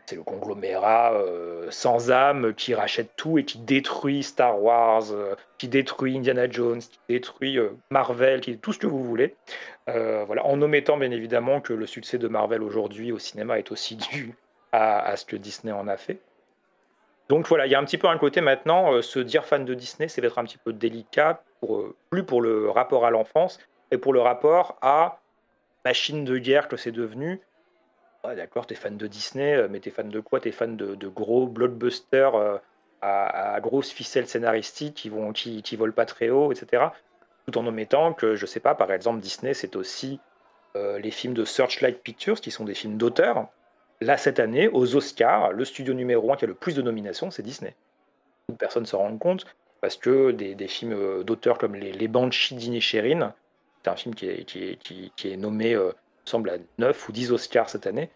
c'est 0.06 0.16
le 0.16 0.22
conglomérat 0.22 1.14
euh, 1.14 1.68
sans 1.70 2.10
âme 2.10 2.54
qui 2.54 2.74
rachète 2.74 3.10
tout 3.16 3.38
et 3.38 3.44
qui 3.44 3.58
détruit 3.58 4.22
Star 4.22 4.62
Wars, 4.62 5.12
euh, 5.12 5.34
qui 5.58 5.68
détruit 5.68 6.16
Indiana 6.16 6.50
Jones, 6.50 6.80
qui 6.80 6.98
détruit 7.08 7.58
euh, 7.58 7.70
Marvel, 7.90 8.40
qui 8.40 8.58
tout 8.58 8.72
ce 8.72 8.78
que 8.78 8.86
vous 8.86 9.02
voulez. 9.02 9.36
voilà, 9.86 10.44
en 10.44 10.60
omettant 10.60 10.96
bien 10.96 11.10
évidemment 11.10 11.60
que 11.60 11.72
le 11.72 11.86
succès 11.86 12.18
de 12.18 12.28
Marvel 12.28 12.62
aujourd'hui 12.62 13.12
au 13.12 13.18
cinéma 13.18 13.58
est 13.58 13.72
aussi 13.72 13.96
dû 14.12 14.34
à, 14.72 15.16
ce 15.16 15.24
que 15.24 15.36
Disney 15.36 15.72
en 15.72 15.88
a 15.88 15.96
fait. 15.96 16.18
Donc 17.28 17.46
voilà, 17.46 17.66
il 17.66 17.72
y 17.72 17.74
a 17.74 17.78
un 17.78 17.84
petit 17.84 17.98
peu 17.98 18.08
un 18.08 18.18
côté 18.18 18.40
maintenant, 18.40 19.00
se 19.00 19.18
dire 19.18 19.44
fan 19.44 19.64
de 19.64 19.74
Disney, 19.74 20.08
c'est 20.08 20.20
d'être 20.20 20.38
un 20.38 20.44
petit 20.44 20.58
peu 20.58 20.72
délicat, 20.72 21.42
pour, 21.62 21.94
plus 22.10 22.24
pour 22.24 22.42
le 22.42 22.68
rapport 22.68 23.06
à 23.06 23.10
l'enfance, 23.10 23.58
et 23.90 23.96
pour 23.96 24.12
le 24.12 24.20
rapport 24.20 24.76
à 24.82 25.20
machine 25.84 26.24
de 26.24 26.36
guerre 26.36 26.68
que 26.68 26.76
c'est 26.76 26.92
devenu, 26.92 27.40
Ouais, 28.24 28.36
d'accord, 28.36 28.66
t'es 28.66 28.76
fan 28.76 28.96
de 28.96 29.08
Disney, 29.08 29.56
euh, 29.56 29.68
mais 29.68 29.80
t'es 29.80 29.90
fan 29.90 30.08
de 30.08 30.20
quoi? 30.20 30.38
T'es 30.38 30.52
fan 30.52 30.76
de, 30.76 31.08
gros 31.08 31.48
blockbusters 31.48 32.36
euh, 32.36 32.58
à, 33.00 33.58
grosses 33.60 33.90
ficelles 33.90 34.28
scénaristiques 34.28 34.94
qui 34.94 35.08
vont 35.08 35.32
qui, 35.32 35.62
qui, 35.62 35.74
volent 35.74 35.92
pas 35.92 36.06
très 36.06 36.30
haut, 36.30 36.52
etc. 36.52 36.84
Tout 37.46 37.58
en 37.58 37.66
omettant 37.66 38.12
que, 38.12 38.36
je 38.36 38.46
sais 38.46 38.60
pas, 38.60 38.76
par 38.76 38.92
exemple, 38.92 39.18
Disney, 39.18 39.54
c'est 39.54 39.74
aussi 39.74 40.20
euh, 40.76 41.00
les 41.00 41.10
films 41.10 41.34
de 41.34 41.44
Searchlight 41.44 42.00
Pictures, 42.00 42.40
qui 42.40 42.52
sont 42.52 42.64
des 42.64 42.74
films 42.74 42.96
d'auteur. 42.96 43.48
Là, 44.00 44.16
cette 44.16 44.38
année, 44.38 44.68
aux 44.68 44.94
Oscars, 44.94 45.52
le 45.52 45.64
studio 45.64 45.92
numéro 45.92 46.32
un 46.32 46.36
qui 46.36 46.44
a 46.44 46.48
le 46.48 46.54
plus 46.54 46.76
de 46.76 46.82
nominations, 46.82 47.32
c'est 47.32 47.42
Disney. 47.42 47.74
Personne 48.58 48.82
ne 48.84 48.88
s'en 48.88 48.98
rend 48.98 49.18
compte, 49.18 49.46
parce 49.82 49.96
que 49.96 50.30
des, 50.30 50.68
films 50.68 51.22
d'auteurs 51.24 51.58
comme 51.58 51.74
les, 51.74 51.92
les 51.92 52.08
Banshees 52.08 52.54
d'Inisherin, 52.54 53.34
c'est 53.82 53.90
un 53.90 53.96
film 53.96 54.14
qui 54.14 54.26
est, 54.28 54.44
qui 54.44 54.64
est, 54.64 55.12
qui 55.16 55.36
nommé 55.36 55.76
semble 56.24 56.50
à 56.50 56.56
9 56.78 57.08
ou 57.08 57.12
10 57.12 57.32
Oscars 57.32 57.68
cette 57.68 57.86
année, 57.86 58.10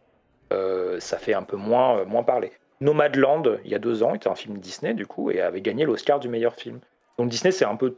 euh, 0.52 1.00
ça 1.00 1.18
fait 1.18 1.34
un 1.34 1.42
peu 1.42 1.56
moins, 1.56 1.98
euh, 1.98 2.04
moins 2.04 2.22
parler. 2.22 2.52
Nomadland, 2.80 3.58
il 3.64 3.70
y 3.70 3.74
a 3.74 3.78
deux 3.78 4.02
ans, 4.02 4.14
était 4.14 4.28
un 4.28 4.34
film 4.34 4.58
Disney, 4.58 4.94
du 4.94 5.06
coup, 5.06 5.30
et 5.30 5.40
avait 5.40 5.62
gagné 5.62 5.84
l'Oscar 5.84 6.20
du 6.20 6.28
meilleur 6.28 6.54
film. 6.54 6.80
Donc 7.18 7.30
Disney, 7.30 7.50
c'est 7.50 7.64
un 7.64 7.76
peu, 7.76 7.96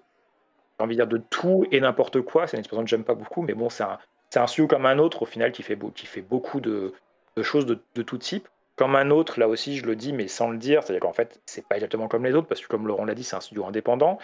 j'ai 0.79 0.85
envie 0.85 0.97
de 0.97 1.03
dire, 1.03 1.09
de 1.09 1.23
tout 1.31 1.67
et 1.73 1.81
n'importe 1.81 2.21
quoi. 2.23 2.47
C'est 2.47 2.57
une 2.57 2.61
expression 2.61 2.85
que 2.85 2.91
j'aime 2.91 3.05
pas 3.05 3.15
beaucoup, 3.15 3.43
mais 3.43 3.55
bon, 3.55 3.69
c'est 3.69 3.83
un, 3.83 3.99
c'est 4.31 4.39
un 4.39 4.47
studio 4.47 4.69
comme 4.69 4.87
un 4.87 4.99
autre 4.99 5.23
au 5.23 5.27
final 5.27 5.53
qui 5.53 5.63
fait, 5.63 5.79
qui 5.95 6.07
fait 6.07 6.23
beaucoup 6.23 6.61
de, 6.61 6.95
choses 7.43 7.67
de, 7.67 8.03
tout 8.03 8.19
type. 8.19 8.49
Comme 8.79 8.95
un 8.95 9.11
autre, 9.11 9.41
là 9.41 9.49
aussi 9.49 9.77
je 9.77 9.85
le 9.85 9.97
dis, 9.97 10.13
mais 10.13 10.29
sans 10.29 10.51
le 10.51 10.57
dire, 10.57 10.85
c'est-à-dire 10.85 11.01
qu'en 11.01 11.13
fait, 11.13 11.41
c'est 11.47 11.67
pas 11.67 11.75
exactement 11.75 12.07
comme 12.07 12.25
les 12.25 12.33
autres, 12.33 12.47
parce 12.47 12.61
que 12.61 12.69
comme 12.69 12.87
Laurent 12.87 13.05
l'a 13.05 13.17
dit, 13.17 13.25
c'est 13.25 13.35
un 13.35 13.41
studio 13.41 13.67
indépendant. 13.67 14.19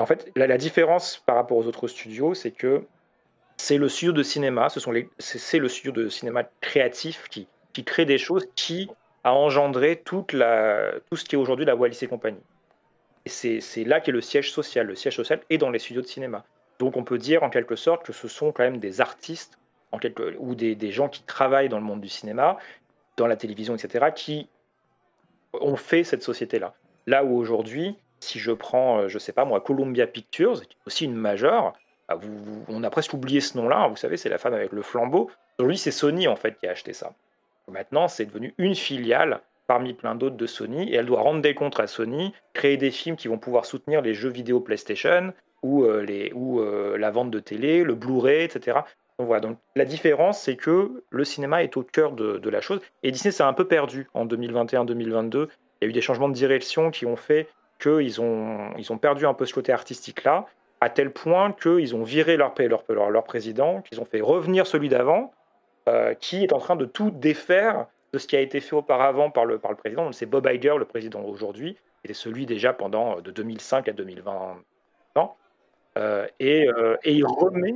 En 0.00 0.06
fait, 0.06 0.32
la, 0.34 0.58
différence 0.58 1.22
par 1.24 1.36
rapport 1.36 1.56
aux 1.56 1.66
autres 1.66 1.86
studios, 1.86 2.34
c'est 2.34 2.50
que 2.50 2.84
c'est 3.56 3.78
le 3.78 3.88
studio 3.88 4.12
de 4.12 4.24
cinéma, 4.24 4.68
ce 4.68 4.80
c'est, 5.20 5.58
le 5.58 5.68
studio 5.68 5.92
de 5.92 6.08
cinéma 6.08 6.42
créatif 6.60 7.28
qui, 7.30 7.46
qui 7.72 7.84
crée 7.84 8.04
des 8.04 8.18
choses, 8.18 8.48
qui 8.56 8.90
a 9.22 9.32
engendré 9.32 10.02
toute 10.04 10.32
la, 10.32 10.90
tout 11.08 11.16
ce 11.16 11.24
qui 11.24 11.36
est 11.36 11.38
aujourd'hui 11.38 11.64
la 11.64 11.76
Wallis 11.76 11.98
et 12.02 12.08
compagnie. 12.08 12.42
Et 13.24 13.28
c'est, 13.28 13.60
c'est 13.60 13.84
là 13.84 14.00
qu'est 14.00 14.10
le 14.10 14.20
siège 14.20 14.50
social. 14.50 14.88
Le 14.88 14.96
siège 14.96 15.14
social 15.14 15.40
est 15.48 15.58
dans 15.58 15.70
les 15.70 15.78
studios 15.78 16.02
de 16.02 16.08
cinéma. 16.08 16.44
Donc 16.80 16.96
on 16.96 17.04
peut 17.04 17.18
dire 17.18 17.44
en 17.44 17.50
quelque 17.50 17.76
sorte 17.76 18.04
que 18.04 18.12
ce 18.12 18.26
sont 18.26 18.50
quand 18.50 18.64
même 18.64 18.78
des 18.78 19.00
artistes 19.00 19.58
ou 20.38 20.54
des, 20.54 20.74
des 20.74 20.90
gens 20.90 21.08
qui 21.08 21.22
travaillent 21.22 21.68
dans 21.68 21.78
le 21.78 21.84
monde 21.84 22.00
du 22.00 22.08
cinéma, 22.08 22.56
dans 23.16 23.26
la 23.26 23.36
télévision, 23.36 23.74
etc., 23.74 24.06
qui 24.14 24.48
ont 25.52 25.76
fait 25.76 26.04
cette 26.04 26.22
société-là. 26.22 26.74
Là 27.06 27.24
où 27.24 27.36
aujourd'hui, 27.36 27.96
si 28.20 28.38
je 28.38 28.52
prends, 28.52 29.00
euh, 29.00 29.08
je 29.08 29.18
sais 29.18 29.32
pas 29.32 29.44
moi, 29.44 29.60
Columbia 29.60 30.06
Pictures, 30.06 30.62
qui 30.62 30.76
est 30.76 30.86
aussi 30.86 31.04
une 31.04 31.14
majeure, 31.14 31.74
vous, 32.14 32.64
on 32.68 32.84
a 32.84 32.90
presque 32.90 33.14
oublié 33.14 33.40
ce 33.40 33.56
nom-là, 33.56 33.88
vous 33.88 33.96
savez, 33.96 34.16
c'est 34.16 34.28
la 34.28 34.38
femme 34.38 34.54
avec 34.54 34.72
le 34.72 34.82
flambeau. 34.82 35.30
Aujourd'hui, 35.58 35.78
c'est 35.78 35.90
Sony 35.90 36.28
en 36.28 36.36
fait 36.36 36.58
qui 36.58 36.66
a 36.66 36.70
acheté 36.70 36.92
ça. 36.92 37.12
Maintenant, 37.68 38.08
c'est 38.08 38.26
devenu 38.26 38.54
une 38.58 38.74
filiale 38.74 39.40
parmi 39.66 39.94
plein 39.94 40.14
d'autres 40.14 40.36
de 40.36 40.46
Sony 40.46 40.90
et 40.90 40.96
elle 40.96 41.06
doit 41.06 41.22
rendre 41.22 41.40
des 41.40 41.54
comptes 41.54 41.78
à 41.80 41.86
Sony, 41.86 42.34
créer 42.52 42.76
des 42.76 42.90
films 42.90 43.16
qui 43.16 43.28
vont 43.28 43.38
pouvoir 43.38 43.64
soutenir 43.64 44.02
les 44.02 44.14
jeux 44.14 44.28
vidéo 44.28 44.60
PlayStation 44.60 45.32
ou, 45.62 45.84
euh, 45.84 46.02
les, 46.02 46.32
ou 46.34 46.60
euh, 46.60 46.98
la 46.98 47.10
vente 47.10 47.30
de 47.30 47.38
télé, 47.38 47.84
le 47.84 47.94
Blu-ray, 47.94 48.44
etc. 48.44 48.80
Donc 49.26 49.40
donc 49.40 49.58
la 49.76 49.84
différence, 49.84 50.40
c'est 50.40 50.56
que 50.56 51.04
le 51.10 51.24
cinéma 51.24 51.62
est 51.62 51.76
au 51.76 51.82
cœur 51.82 52.12
de, 52.12 52.48
la 52.48 52.60
chose 52.60 52.80
et 53.02 53.10
Disney 53.10 53.32
s'est 53.32 53.42
un 53.42 53.52
peu 53.52 53.66
perdu 53.66 54.08
en 54.14 54.26
2021-2022. 54.26 55.48
Il 55.80 55.84
y 55.84 55.86
a 55.86 55.88
eu 55.88 55.92
des 55.92 56.00
changements 56.00 56.28
de 56.28 56.34
direction 56.34 56.90
qui 56.90 57.06
ont 57.06 57.16
fait 57.16 57.48
qu'ils 57.80 58.20
ont, 58.20 58.70
ils 58.78 58.92
ont 58.92 58.98
perdu 58.98 59.26
un 59.26 59.34
peu 59.34 59.44
ce 59.46 59.54
côté 59.54 59.72
artistique-là, 59.72 60.46
à 60.80 60.88
tel 60.88 61.10
point 61.12 61.52
qu'ils 61.52 61.96
ont 61.96 62.04
viré 62.04 62.36
leur, 62.36 62.54
leur, 62.88 63.10
leur, 63.10 63.24
président, 63.24 63.82
qu'ils 63.82 64.00
ont 64.00 64.04
fait 64.04 64.20
revenir 64.20 64.66
celui 64.66 64.88
d'avant, 64.88 65.32
euh, 65.88 66.14
qui 66.14 66.44
est 66.44 66.52
en 66.52 66.58
train 66.58 66.76
de 66.76 66.84
tout 66.84 67.10
défaire 67.10 67.86
de 68.12 68.18
ce 68.18 68.26
qui 68.26 68.36
a 68.36 68.40
été 68.40 68.60
fait 68.60 68.76
auparavant 68.76 69.30
par 69.30 69.44
le, 69.44 69.58
par 69.58 69.70
le 69.70 69.76
président. 69.76 70.12
C'est 70.12 70.26
Bob 70.26 70.46
Iger, 70.46 70.74
le 70.78 70.84
président 70.84 71.22
aujourd'hui, 71.22 71.76
était 72.04 72.14
celui 72.14 72.46
déjà 72.46 72.72
pendant 72.72 73.20
de 73.20 73.30
2005 73.30 73.88
à 73.88 73.92
2020. 73.92 74.58
Euh, 75.98 76.26
et, 76.40 76.68
euh, 76.68 76.96
et, 77.04 77.12
il 77.12 77.26
remet, 77.26 77.74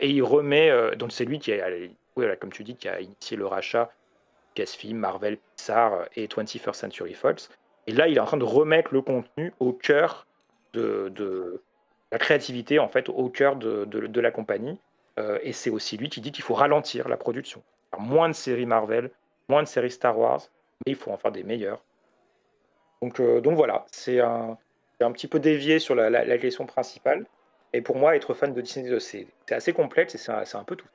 et 0.00 0.10
il 0.10 0.22
remet, 0.22 0.96
donc 0.96 1.12
c'est 1.12 1.24
lui 1.24 1.38
qui 1.38 1.52
a, 1.52 1.68
voilà, 2.16 2.36
comme 2.36 2.50
tu 2.50 2.64
dis, 2.64 2.74
qui 2.74 2.88
a 2.88 3.00
initié 3.00 3.36
le 3.36 3.46
rachat 3.46 3.90
Casfilm, 4.54 4.98
Marvel, 4.98 5.38
Pixar 5.56 6.06
et 6.16 6.26
21st 6.26 6.72
Century 6.74 7.14
Fox. 7.14 7.48
Et 7.86 7.92
là, 7.92 8.08
il 8.08 8.16
est 8.16 8.20
en 8.20 8.26
train 8.26 8.36
de 8.36 8.44
remettre 8.44 8.92
le 8.92 9.02
contenu 9.02 9.52
au 9.60 9.72
cœur 9.72 10.26
de, 10.72 11.62
la 12.10 12.18
créativité, 12.18 12.78
en 12.78 12.88
fait, 12.88 13.08
au 13.08 13.28
cœur 13.28 13.56
de, 13.56 14.20
la 14.20 14.30
compagnie. 14.30 14.78
Euh, 15.18 15.38
et 15.42 15.52
c'est 15.52 15.70
aussi 15.70 15.96
lui 15.96 16.08
qui 16.08 16.20
dit 16.20 16.32
qu'il 16.32 16.44
faut 16.44 16.54
ralentir 16.54 17.08
la 17.08 17.16
production. 17.16 17.62
moins 17.98 18.28
de 18.28 18.34
séries 18.34 18.66
Marvel, 18.66 19.10
moins 19.48 19.62
de 19.62 19.68
séries 19.68 19.90
Star 19.90 20.18
Wars, 20.18 20.42
mais 20.86 20.92
il 20.92 20.96
faut 20.96 21.10
en 21.10 21.16
faire 21.16 21.32
des 21.32 21.42
meilleures. 21.42 21.82
Donc, 23.00 23.20
euh, 23.20 23.40
donc 23.40 23.56
voilà, 23.56 23.84
c'est 23.90 24.20
un, 24.20 24.58
un, 25.00 25.12
petit 25.12 25.26
peu 25.26 25.38
dévié 25.38 25.78
sur 25.78 25.94
la, 25.94 26.38
question 26.38 26.66
principale. 26.66 27.26
Et 27.72 27.82
pour 27.82 27.96
moi, 27.96 28.16
être 28.16 28.34
fan 28.34 28.54
de 28.54 28.60
Disney, 28.60 28.98
c'est 29.00 29.26
assez 29.50 29.72
complexe 29.72 30.14
et 30.14 30.18
c'est 30.18 30.56
un, 30.56 30.64
peu 30.64 30.76
tout. 30.76 30.86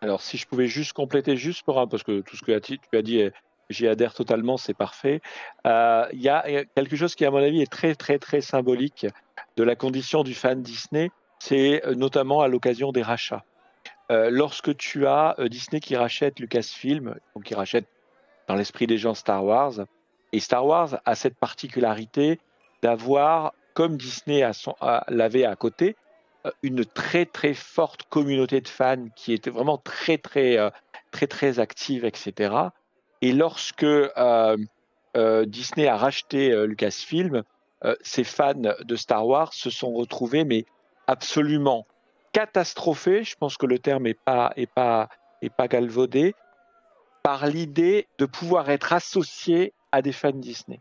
Alors, 0.00 0.20
si 0.22 0.38
je 0.38 0.46
pouvais 0.46 0.66
juste 0.66 0.92
compléter, 0.92 1.36
juste 1.36 1.64
pour 1.64 1.78
un, 1.78 1.86
parce 1.86 2.02
que 2.02 2.20
tout 2.20 2.36
ce 2.36 2.42
que 2.42 2.58
tu 2.58 2.78
as 2.96 3.02
dit 3.02 3.20
est, 3.20 3.32
j'y 3.68 3.86
adhère 3.86 4.14
totalement, 4.14 4.56
c'est 4.56 4.74
parfait. 4.74 5.20
Euh, 5.66 6.06
il 6.12 6.20
y, 6.20 6.28
a 6.28 6.64
quelque 6.74 6.96
chose 6.96 7.14
qui, 7.14 7.24
à 7.24 7.30
mon 7.30 7.38
avis, 7.38 7.60
est 7.60 7.70
très, 7.70 7.94
très, 7.94 8.18
très 8.18 8.40
symbolique 8.40 9.06
de 9.56 9.64
la 9.64 9.76
condition 9.76 10.22
du 10.22 10.34
fan 10.34 10.62
Disney, 10.62 11.10
c'est 11.38 11.84
euh, 11.84 11.94
notamment 11.94 12.40
à 12.40 12.48
l'occasion 12.48 12.92
des 12.92 13.02
rachats. 13.02 13.44
Euh, 14.10 14.30
lorsque 14.30 14.74
tu 14.76 15.06
as 15.06 15.36
Disney 15.50 15.80
qui 15.80 15.94
rachète 15.94 16.38
Lucasfilm, 16.38 17.16
donc 17.34 17.44
qui 17.44 17.54
rachète 17.54 17.84
dans 18.46 18.54
l'esprit 18.54 18.86
des 18.86 18.96
gens 18.96 19.12
Star 19.12 19.44
Wars, 19.44 19.84
et 20.32 20.40
Star 20.40 20.64
Wars 20.64 21.00
a 21.04 21.14
cette 21.14 21.36
particularité 21.36 22.38
d'avoir, 22.82 23.52
comme 23.78 23.96
Disney 23.96 24.42
l'avait 25.06 25.44
à 25.44 25.54
côté, 25.54 25.94
une 26.64 26.84
très 26.84 27.26
très 27.26 27.54
forte 27.54 28.02
communauté 28.10 28.60
de 28.60 28.66
fans 28.66 29.06
qui 29.14 29.32
était 29.32 29.50
vraiment 29.50 29.78
très 29.78 30.18
très 30.18 30.58
très 31.12 31.28
très 31.28 31.60
active, 31.60 32.04
etc. 32.04 32.56
Et 33.22 33.32
lorsque 33.32 33.84
euh, 33.84 34.56
euh, 35.16 35.44
Disney 35.44 35.86
a 35.86 35.96
racheté 35.96 36.50
euh, 36.50 36.66
Lucasfilm, 36.66 37.44
ses 38.00 38.24
fans 38.24 38.54
de 38.56 38.96
Star 38.96 39.24
Wars 39.24 39.54
se 39.54 39.70
sont 39.70 39.92
retrouvés, 39.92 40.42
mais 40.42 40.64
absolument 41.06 41.86
catastrophés. 42.32 43.22
Je 43.22 43.36
pense 43.36 43.56
que 43.56 43.66
le 43.66 43.78
terme 43.78 44.02
n'est 44.02 44.14
pas, 44.14 44.52
est 44.56 44.66
pas, 44.66 45.08
est 45.40 45.54
pas 45.54 45.68
galvaudé 45.68 46.34
par 47.22 47.46
l'idée 47.46 48.08
de 48.18 48.26
pouvoir 48.26 48.70
être 48.70 48.92
associé 48.92 49.72
à 49.92 50.02
des 50.02 50.10
fans 50.10 50.32
Disney. 50.32 50.80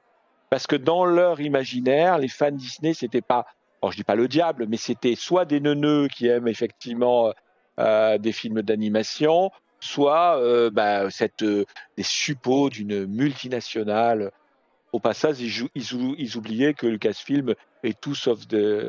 Parce 0.49 0.67
que 0.67 0.75
dans 0.75 1.05
leur 1.05 1.41
imaginaire, 1.41 2.17
les 2.17 2.27
fans 2.27 2.51
Disney, 2.51 2.93
c'était 2.93 3.21
pas, 3.21 3.45
je 3.89 3.95
dis 3.95 4.03
pas 4.03 4.15
le 4.15 4.27
diable, 4.27 4.65
mais 4.67 4.77
c'était 4.77 5.15
soit 5.15 5.45
des 5.45 5.59
neuneux 5.59 6.07
qui 6.07 6.27
aiment 6.27 6.47
effectivement 6.47 7.33
des 7.77 8.31
films 8.31 8.63
d'animation, 8.63 9.51
soit 9.79 10.39
euh, 10.39 10.69
bah, 10.69 11.09
cette, 11.09 11.43
euh, 11.43 11.65
des 11.95 12.03
suppôts 12.03 12.69
d'une 12.69 13.05
multinationale. 13.05 14.31
Au 14.93 14.99
passage, 14.99 15.39
ils, 15.39 15.67
ils, 15.75 16.37
oubliaient 16.37 16.73
que 16.73 16.87
Lucasfilm 16.87 17.53
est 17.83 17.99
tout 17.99 18.15
sauf 18.15 18.39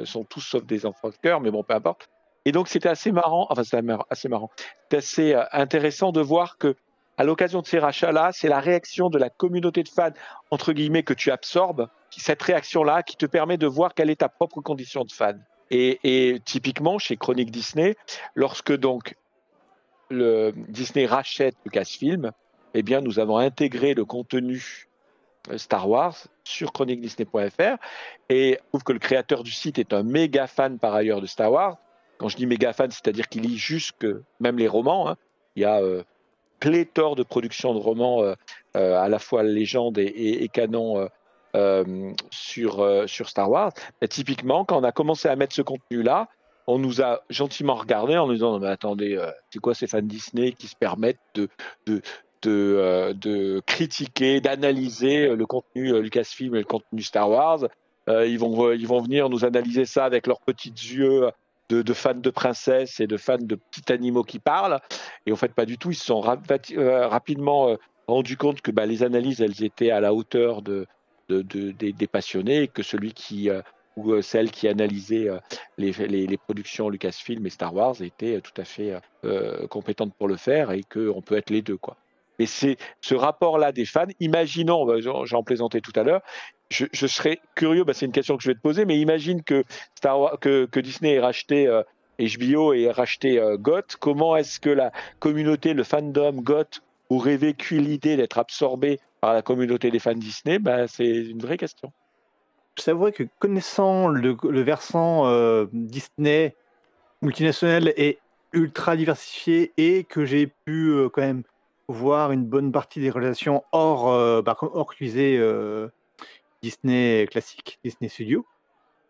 sont 0.04 0.24
tous 0.24 0.40
sauf 0.40 0.64
des 0.64 0.86
enfants 0.86 1.10
de 1.10 1.16
cœur, 1.16 1.40
mais 1.40 1.50
bon, 1.50 1.62
peu 1.62 1.74
importe. 1.74 2.08
Et 2.44 2.52
donc, 2.52 2.68
c'était 2.68 2.88
assez 2.88 3.12
marrant, 3.12 3.46
enfin, 3.50 3.64
c'était 3.64 3.82
assez 4.08 4.28
marrant, 4.28 4.50
c'était 4.84 4.96
assez 4.96 5.34
euh, 5.34 5.44
intéressant 5.52 6.12
de 6.12 6.20
voir 6.20 6.56
que, 6.56 6.76
à 7.18 7.24
l'occasion 7.24 7.60
de 7.60 7.66
ces 7.66 7.80
rachats-là, 7.80 8.30
c'est 8.32 8.48
la 8.48 8.60
réaction 8.60 9.10
de 9.10 9.18
la 9.18 9.28
communauté 9.28 9.82
de 9.82 9.88
fans, 9.88 10.12
entre 10.50 10.72
guillemets, 10.72 11.02
que 11.02 11.14
tu 11.14 11.30
absorbes, 11.30 11.88
cette 12.20 12.42
réaction-là 12.42 13.02
qui 13.02 13.16
te 13.16 13.26
permet 13.26 13.58
de 13.58 13.66
voir 13.66 13.94
quelle 13.94 14.10
est 14.10 14.16
ta 14.16 14.28
propre 14.28 14.60
condition 14.60 15.04
de 15.04 15.12
fan. 15.12 15.44
Et, 15.70 16.40
typiquement, 16.44 16.98
chez 16.98 17.16
Chronique 17.16 17.50
Disney, 17.50 17.96
lorsque 18.34 18.72
donc 18.74 19.16
le 20.10 20.52
Disney 20.68 21.06
rachète 21.06 21.56
Lucasfilm, 21.64 22.32
eh 22.74 22.82
bien, 22.82 23.00
nous 23.00 23.18
avons 23.18 23.36
intégré 23.36 23.94
le 23.94 24.04
contenu 24.04 24.88
euh, 25.50 25.58
Star 25.58 25.88
Wars 25.88 26.16
sur 26.44 26.72
chroniquedisney.fr 26.72 27.76
et 28.30 28.58
je 28.60 28.68
trouve 28.68 28.84
que 28.84 28.92
le 28.92 28.98
créateur 28.98 29.42
du 29.42 29.50
site 29.50 29.78
est 29.78 29.92
un 29.92 30.02
méga 30.02 30.46
fan 30.46 30.78
par 30.78 30.94
ailleurs 30.94 31.20
de 31.20 31.26
Star 31.26 31.52
Wars. 31.52 31.76
Quand 32.18 32.28
je 32.28 32.36
dis 32.36 32.46
méga 32.46 32.72
fan, 32.72 32.90
c'est-à-dire 32.90 33.28
qu'il 33.28 33.42
lit 33.42 33.58
jusque 33.58 34.06
même 34.40 34.58
les 34.58 34.68
romans. 34.68 35.08
Hein. 35.08 35.16
Il 35.56 35.62
y 35.62 35.64
a 35.64 35.80
euh, 35.80 36.02
pléthore 36.60 37.16
de 37.16 37.22
productions 37.22 37.74
de 37.74 37.78
romans, 37.78 38.22
euh, 38.22 38.34
à 38.74 39.08
la 39.08 39.18
fois 39.18 39.42
légende 39.42 39.98
et, 39.98 40.42
et, 40.42 40.48
canon 40.48 41.08
sur, 42.30 43.04
sur 43.06 43.28
Star 43.28 43.50
Wars. 43.50 43.72
typiquement, 44.08 44.64
quand 44.64 44.78
on 44.78 44.84
a 44.84 44.92
commencé 44.92 45.28
à 45.28 45.36
mettre 45.36 45.54
ce 45.54 45.62
contenu-là, 45.62 46.28
on 46.68 46.78
nous 46.78 47.00
a 47.00 47.22
gentiment 47.30 47.74
regardé 47.74 48.16
en 48.18 48.26
nous 48.26 48.34
disant 48.34 48.60
mais 48.60 48.68
attendez, 48.68 49.16
euh, 49.16 49.30
c'est 49.50 49.58
quoi 49.58 49.74
ces 49.74 49.86
fans 49.86 50.02
Disney 50.02 50.52
qui 50.52 50.68
se 50.68 50.76
permettent 50.76 51.16
de, 51.34 51.48
de, 51.86 52.02
de, 52.42 52.76
euh, 53.26 53.60
critiquer, 53.64 54.42
d'analyser 54.42 55.34
le 55.34 55.46
contenu 55.46 55.98
Lucasfilm 56.00 56.54
et 56.54 56.58
le 56.58 56.64
contenu 56.64 57.02
Star 57.02 57.30
Wars? 57.30 57.66
Euh, 58.10 58.26
ils, 58.26 58.38
vont, 58.38 58.70
ils 58.72 58.86
vont 58.86 59.00
venir 59.00 59.30
nous 59.30 59.46
analyser 59.46 59.86
ça 59.86 60.04
avec 60.04 60.26
leurs 60.26 60.42
petits 60.42 60.70
yeux 60.70 61.30
de, 61.68 61.92
fans 61.92 62.14
de 62.14 62.30
princesses 62.30 63.00
et 63.00 63.06
de 63.06 63.16
fans 63.16 63.38
de 63.38 63.54
petits 63.54 63.92
animaux 63.92 64.24
qui 64.24 64.38
parlent. 64.38 64.80
Et 65.26 65.32
en 65.32 65.36
fait, 65.36 65.52
pas 65.52 65.66
du 65.66 65.78
tout. 65.78 65.90
Ils 65.90 65.96
se 65.96 66.06
sont 66.06 66.20
rapidement 66.20 67.76
rendus 68.06 68.36
compte 68.36 68.60
que 68.60 68.70
bah, 68.70 68.86
les 68.86 69.02
analyses, 69.02 69.40
elles 69.40 69.62
étaient 69.62 69.90
à 69.90 70.00
la 70.00 70.14
hauteur 70.14 70.62
de, 70.62 70.86
des, 71.28 72.06
passionnés 72.06 72.62
et 72.62 72.68
que 72.68 72.82
celui 72.82 73.12
qui 73.12 73.50
ou 73.98 74.12
euh, 74.12 74.22
celle 74.22 74.50
qui 74.50 74.68
analysait 74.68 75.28
euh, 75.28 75.38
les, 75.76 76.38
productions 76.38 76.88
Lucasfilm 76.88 77.44
et 77.46 77.50
Star 77.50 77.74
Wars 77.74 78.00
était 78.00 78.36
euh, 78.36 78.40
tout 78.40 78.58
à 78.60 78.64
fait 78.64 78.94
compétente 79.68 80.14
pour 80.14 80.28
le 80.28 80.36
faire 80.36 80.70
et 80.70 80.82
qu'on 80.82 81.20
peut 81.20 81.36
être 81.36 81.50
les 81.50 81.62
deux. 81.62 81.76
Quoi. 81.76 81.96
Et 82.38 82.46
c'est 82.46 82.76
ce 83.00 83.14
rapport-là 83.14 83.72
des 83.72 83.84
fans. 83.84 84.06
Imaginons, 84.20 84.84
bah, 84.86 84.96
j'en 85.00 85.42
plaisantais 85.42 85.80
tout 85.80 85.92
à 85.96 86.02
l'heure, 86.02 86.22
je, 86.70 87.06
serais 87.06 87.40
curieux, 87.54 87.84
bah, 87.84 87.94
c'est 87.94 88.06
une 88.06 88.12
question 88.12 88.36
que 88.36 88.42
je 88.42 88.50
vais 88.50 88.54
te 88.54 88.60
poser, 88.60 88.84
mais 88.84 88.98
imagine 88.98 89.42
que, 89.42 89.64
Star 89.94 90.38
que, 90.40 90.66
que 90.66 90.80
Disney 90.80 91.14
ait 91.14 91.20
racheté 91.20 91.66
HBO 92.20 92.72
et 92.74 92.90
racheté 92.90 93.40
GOT. 93.58 93.96
Comment 94.00 94.36
est-ce 94.36 94.60
que 94.60 94.70
la 94.70 94.92
communauté, 95.18 95.72
le 95.72 95.82
fandom 95.82 96.32
GOT 96.32 96.80
aurait 97.08 97.38
vécu 97.38 97.78
l'idée 97.78 98.16
d'être 98.16 98.38
absorbé 98.38 99.00
par 99.20 99.32
la 99.32 99.42
communauté 99.42 99.90
des 99.90 99.98
fans 99.98 100.14
Disney? 100.14 100.58
Bah, 100.58 100.86
C'est 100.88 101.08
une 101.08 101.40
vraie 101.40 101.56
question 101.56 101.92
je 102.86 103.10
que 103.10 103.24
connaissant 103.38 104.08
le, 104.08 104.62
versant 104.62 105.26
euh, 105.26 105.66
Disney 105.72 106.54
multinationale 107.22 107.88
est 107.96 108.18
ultra 108.52 108.96
diversifiée 108.96 109.72
et 109.76 110.04
que 110.04 110.24
j'ai 110.24 110.46
pu 110.46 110.94
quand 111.12 111.22
même 111.22 111.42
voir 111.88 112.32
une 112.32 112.44
bonne 112.44 112.70
partie 112.70 113.00
des 113.00 113.10
relations 113.10 113.64
hors, 113.72 114.42
bah, 114.42 114.56
hors 114.60 114.94
Disney 116.62 117.26
classique, 117.30 117.78
Disney 117.84 118.08
Studio. 118.08 118.44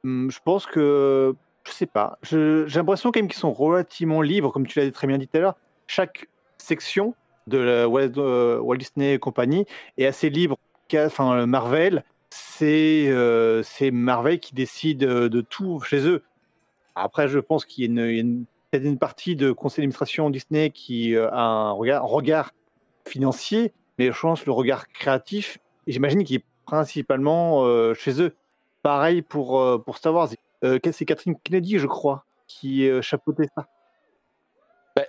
Mmh, 0.04 0.30
je 0.30 0.38
pense 0.44 0.66
que, 0.66 1.34
je 1.64 1.72
sais 1.72 1.86
pas, 1.86 2.18
j'ai 2.22 2.66
l'impression 2.66 3.10
quand 3.10 3.20
même 3.20 3.28
qu'ils 3.28 3.38
sont 3.38 3.52
relativement 3.52 4.22
libres, 4.22 4.52
comme 4.52 4.66
tu 4.66 4.78
l'as 4.78 4.90
très 4.90 5.06
bien 5.06 5.18
dit 5.18 5.26
tout 5.26 5.36
à 5.38 5.40
l'heure. 5.40 5.56
Chaque 5.86 6.28
section 6.58 7.14
de 7.46 7.58
la 7.58 7.88
Walt, 7.88 8.76
Disney 8.76 9.14
et 9.14 9.18
compagnie 9.18 9.64
est 9.96 10.06
assez 10.06 10.30
libre. 10.30 10.58
Enfin, 10.94 11.46
Marvel, 11.46 12.04
c'est 12.30 13.10
Marvel 13.92 14.40
qui 14.40 14.54
décide 14.54 15.00
de 15.00 15.40
tout 15.40 15.80
chez 15.80 16.06
eux. 16.06 16.22
Après, 16.94 17.28
je 17.28 17.38
pense 17.38 17.64
qu'il 17.64 17.84
y 17.84 17.86
a 17.86 18.06
une, 18.10 18.46
une, 18.72 18.98
partie 18.98 19.36
de 19.36 19.52
conseil 19.52 19.82
d'administration 19.82 20.30
Disney 20.30 20.70
qui 20.70 21.16
a 21.16 21.34
un 21.34 21.70
regard 21.72 22.52
financier, 23.08 23.72
mais 23.98 24.12
je 24.12 24.20
pense 24.20 24.46
le 24.46 24.52
regard 24.52 24.88
créatif, 24.88 25.58
j'imagine 25.86 26.24
qu'il 26.24 26.36
est 26.36 26.44
principalement 26.68 27.64
euh, 27.64 27.94
chez 27.94 28.20
eux. 28.22 28.36
Pareil 28.82 29.22
pour, 29.22 29.60
euh, 29.60 29.78
pour 29.78 29.96
Star 29.96 30.14
Wars. 30.14 30.28
Euh, 30.64 30.78
c'est 30.92 31.04
Catherine 31.04 31.36
Kennedy, 31.42 31.78
je 31.78 31.86
crois, 31.86 32.24
qui 32.46 32.88
chapeautait 33.02 33.48
ça. 33.54 33.66
Bah, 34.94 35.04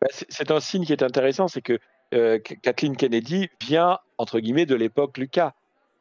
bah, 0.00 0.08
c'est 0.10 0.50
un 0.50 0.60
signe 0.60 0.84
qui 0.84 0.92
est 0.92 1.02
intéressant, 1.02 1.48
c'est 1.48 1.62
que 1.62 1.78
Kathleen 2.62 2.96
Kennedy 2.96 3.48
vient, 3.62 3.98
entre 4.18 4.40
guillemets, 4.40 4.66
de 4.66 4.74
l'époque 4.74 5.16
Lucas. 5.16 5.52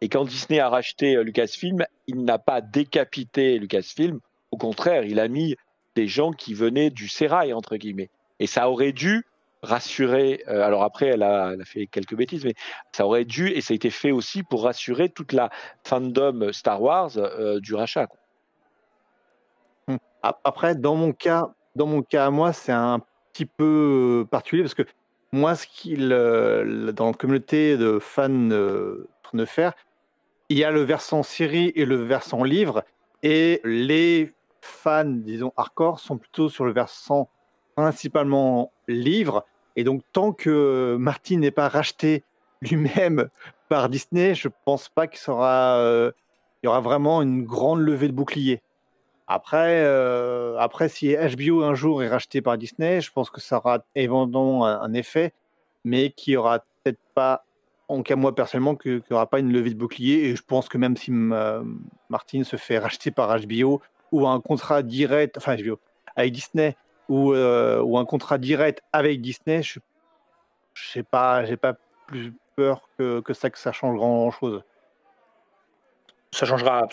Et 0.02 0.10
quand 0.10 0.26
Disney 0.26 0.60
a 0.60 0.68
racheté 0.68 1.24
Lucasfilm, 1.24 1.86
il 2.08 2.26
n'a 2.26 2.40
pas 2.40 2.60
décapité 2.60 3.60
Lucasfilm. 3.60 4.20
Au 4.52 4.58
contraire, 4.58 5.04
il 5.04 5.20
a 5.20 5.28
mis 5.28 5.56
des 5.96 6.08
gens 6.08 6.32
qui 6.32 6.54
venaient 6.54 6.90
du 6.90 7.08
sérail, 7.08 7.54
entre 7.54 7.78
guillemets. 7.78 8.10
Et 8.40 8.48
ça 8.48 8.70
aurait 8.70 8.94
dû 8.94 9.26
rassurer. 9.62 10.44
Euh, 10.48 10.64
alors 10.64 10.84
après, 10.84 11.08
elle 11.08 11.24
a, 11.24 11.54
fait 11.66 11.88
quelques 11.88 12.16
bêtises, 12.16 12.46
mais 12.46 12.56
ça 12.92 13.06
aurait 13.06 13.26
dû, 13.26 13.50
et 13.50 13.62
ça 13.62 13.74
a 13.74 13.76
été 13.76 13.90
fait 13.90 14.12
aussi 14.12 14.44
pour 14.44 14.64
rassurer 14.64 15.10
toute 15.10 15.34
la 15.34 15.50
fandom 15.84 16.52
Star 16.52 16.82
Wars 16.82 17.12
euh, 17.18 17.60
du 17.60 17.76
rachat. 17.76 18.08
Hum. 19.88 19.98
Après, 20.24 20.76
dans 20.76 20.96
mon 20.96 21.14
cas, 21.14 21.50
dans 21.76 21.88
mon 21.88 22.02
cas 22.02 22.28
à 22.28 22.30
moi, 22.30 22.54
c'est 22.54 22.72
un 22.72 23.02
petit 23.34 23.46
peu 23.46 24.22
euh, 24.22 24.26
particulier 24.26 24.64
parce 24.64 24.74
que 24.74 24.86
moi, 25.32 25.56
ce 25.56 25.66
qu'il 25.66 26.10
dans 26.10 27.08
la 27.08 27.14
communauté 27.14 27.78
de 27.78 28.00
fans 28.00 28.30
de 28.30 29.46
faire, 29.46 29.74
il 30.50 30.58
y 30.58 30.66
a 30.66 30.72
le 30.72 30.82
versant 30.82 31.24
série 31.24 31.72
et 31.76 31.86
le 31.86 31.96
versant 31.96 32.44
livre, 32.44 32.84
et 33.24 33.62
les 33.64 34.34
fans, 34.60 35.06
disons 35.06 35.54
hardcore, 35.56 36.00
sont 36.00 36.18
plutôt 36.18 36.50
sur 36.50 36.66
le 36.66 36.74
versant 36.74 37.30
principalement 37.76 38.74
livre. 38.88 39.46
Et 39.76 39.84
donc, 39.84 40.02
tant 40.12 40.32
que 40.32 40.98
Martin 41.00 41.38
n'est 41.38 41.52
pas 41.52 41.70
racheté 41.70 42.24
lui-même 42.62 43.30
par 43.70 43.90
Disney, 43.90 44.36
je 44.36 44.50
pense 44.66 44.90
pas 44.90 45.08
qu'il 45.08 45.22
euh, 45.30 46.12
y 46.64 46.68
aura 46.68 46.82
vraiment 46.82 47.22
une 47.22 47.44
grande 47.44 47.80
levée 47.80 48.08
de 48.08 48.14
bouclier. 48.14 48.62
Après, 49.28 49.82
euh, 49.86 50.58
après, 50.58 50.90
si 50.90 51.16
HBO 51.16 51.64
un 51.64 51.74
jour 51.74 52.04
est 52.04 52.10
racheté 52.10 52.42
par 52.42 52.58
Disney, 52.58 53.00
je 53.00 53.12
pense 53.12 53.30
que 53.30 53.40
ça 53.40 53.58
aura 53.58 53.80
éventuellement 53.96 54.66
un, 54.66 54.94
effet, 54.94 55.32
mais 55.86 56.10
qui 56.10 56.36
aura 56.36 56.60
peut-être 56.60 57.00
pas, 57.16 57.46
en 57.88 58.04
cas 58.04 58.18
moi 58.18 58.36
personnellement, 58.36 58.76
qu'il 58.76 58.96
n'y 59.10 59.16
aura 59.16 59.28
pas 59.28 59.40
une 59.40 59.54
levée 59.54 59.70
de 59.70 59.76
bouclier. 59.76 60.26
Et 60.26 60.36
je 60.36 60.44
pense 60.44 60.68
que 60.68 60.78
même 60.78 60.98
si 60.98 61.12
euh, 61.14 61.64
Martin 62.10 62.44
se 62.44 62.58
fait 62.58 62.78
racheter 62.78 63.10
par 63.10 63.40
HBO 63.40 63.82
ou 64.12 64.28
un 64.28 64.42
contrat 64.42 64.84
direct, 64.84 65.40
avec 66.18 66.34
Disney, 66.34 66.76
ou, 67.12 67.34
euh, 67.34 67.82
ou 67.82 67.98
un 67.98 68.06
contrat 68.06 68.38
direct 68.38 68.82
avec 68.94 69.20
Disney, 69.20 69.62
je 69.62 69.80
n'ai 70.96 71.04
pas, 71.04 71.44
j'ai 71.44 71.58
pas 71.58 71.74
plus 72.08 72.34
peur 72.56 72.88
que, 72.98 73.22
ça 73.34 73.50
que 73.50 73.58
ça 73.58 73.74
change 73.74 73.98
grand 73.98 74.32
chose. 74.32 74.64
Ça 76.32 76.46
changera 76.46 76.88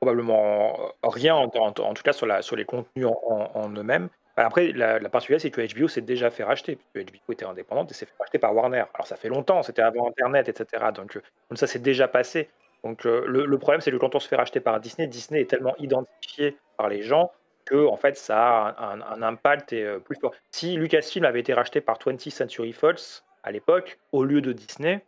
probablement 0.00 0.74
rien, 1.02 1.34
en, 1.34 1.48
tout 1.50 2.02
cas 2.02 2.14
sur, 2.14 2.26
les 2.26 2.64
contenus 2.64 3.06
en, 3.06 3.68
eux-mêmes. 3.76 4.08
Après, 4.36 4.72
la, 4.72 5.00
la 5.00 5.08
particularité, 5.10 5.48
c'est 5.48 5.68
que 5.68 5.78
HBO 5.78 5.88
s'est 5.88 6.00
déjà 6.00 6.30
fait 6.30 6.44
racheter, 6.44 6.78
HBO 6.94 7.32
était 7.32 7.44
indépendante 7.44 7.90
et 7.90 7.94
s'est 7.94 8.06
fait 8.06 8.14
racheter 8.18 8.38
par 8.38 8.54
Warner. 8.54 8.84
Alors 8.94 9.06
ça 9.06 9.16
fait 9.16 9.28
longtemps, 9.28 9.62
c'était 9.62 9.82
avant 9.82 10.08
Internet, 10.08 10.48
etc. 10.48 10.86
Donc, 10.94 11.16
euh, 11.16 11.22
donc 11.50 11.58
ça 11.58 11.66
s'est 11.66 11.80
déjà 11.80 12.08
passé. 12.08 12.48
Donc 12.84 13.04
euh, 13.04 13.24
le, 13.26 13.58
problème, 13.58 13.82
c'est 13.82 13.90
que 13.90 13.96
quand 13.96 14.14
on 14.14 14.20
se 14.20 14.28
fait 14.28 14.36
racheter 14.36 14.60
par 14.60 14.80
Disney, 14.80 15.08
Disney 15.08 15.42
est 15.42 15.50
tellement 15.50 15.76
identifié 15.76 16.56
par 16.78 16.88
les 16.88 17.02
gens 17.02 17.32
que 17.68 17.86
en 17.86 17.96
fait 17.96 18.16
ça 18.16 18.68
a 18.68 18.94
un, 18.94 19.22
impact 19.22 19.72
euh, 19.72 19.98
plus 19.98 20.16
fort. 20.16 20.32
Si 20.50 20.76
Lucasfilm 20.76 21.24
avait 21.24 21.40
été 21.40 21.52
racheté 21.52 21.80
par 21.80 21.98
20th 21.98 22.30
Century 22.30 22.72
Fox 22.72 23.24
à 23.42 23.52
l'époque, 23.52 23.98
au 24.12 24.24
lieu 24.24 24.40
de 24.40 24.52
Disney, 24.52 25.04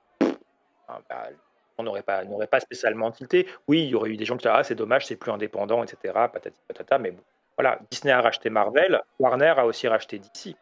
ah, 0.88 1.00
bah, 1.08 1.28
on 1.78 1.82
n'aurait 1.82 2.02
pas, 2.02 2.24
n'aurait 2.24 2.46
pas 2.46 2.60
spécialement 2.60 3.10
tilté. 3.10 3.46
Oui, 3.66 3.84
il 3.84 3.88
y 3.88 3.94
aurait 3.94 4.10
eu 4.10 4.16
des 4.16 4.24
gens 4.24 4.36
qui 4.36 4.42
diraient 4.42 4.58
ah, 4.58 4.64
c'est 4.64 4.74
dommage, 4.74 5.06
c'est 5.06 5.16
plus 5.16 5.30
indépendant, 5.30 5.82
etc. 5.82 6.14
Patati 6.32 6.60
patata, 6.68 6.98
mais 6.98 7.14
voilà, 7.56 7.78
Disney 7.90 8.12
a 8.12 8.20
racheté 8.20 8.50
Marvel, 8.50 9.00
Warner 9.18 9.54
a 9.56 9.66
aussi 9.66 9.88
racheté 9.88 10.18
DC. 10.18 10.54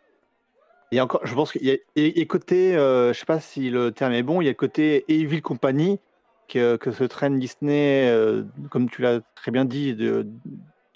Et 0.90 1.00
encore, 1.00 1.26
je 1.26 1.34
pense 1.34 1.52
qu'il 1.52 1.64
y 1.66 1.72
a, 1.72 1.76
et, 1.96 2.26
côté, 2.26 2.74
euh, 2.76 3.12
je 3.12 3.18
sais 3.18 3.26
pas 3.26 3.40
si 3.40 3.68
le 3.70 3.92
terme 3.92 4.12
est 4.12 4.22
bon, 4.22 4.40
il 4.40 4.46
y 4.46 4.48
a 4.48 4.54
côté 4.54 5.04
Evil 5.08 5.42
Company 5.42 6.00
que, 6.48 6.76
que 6.76 6.90
se 6.92 7.04
traîne 7.04 7.38
Disney, 7.38 8.08
euh, 8.08 8.44
comme 8.70 8.88
tu 8.88 9.02
l'as 9.02 9.20
très 9.34 9.50
bien 9.50 9.66
dit, 9.66 9.94
de, 9.94 10.26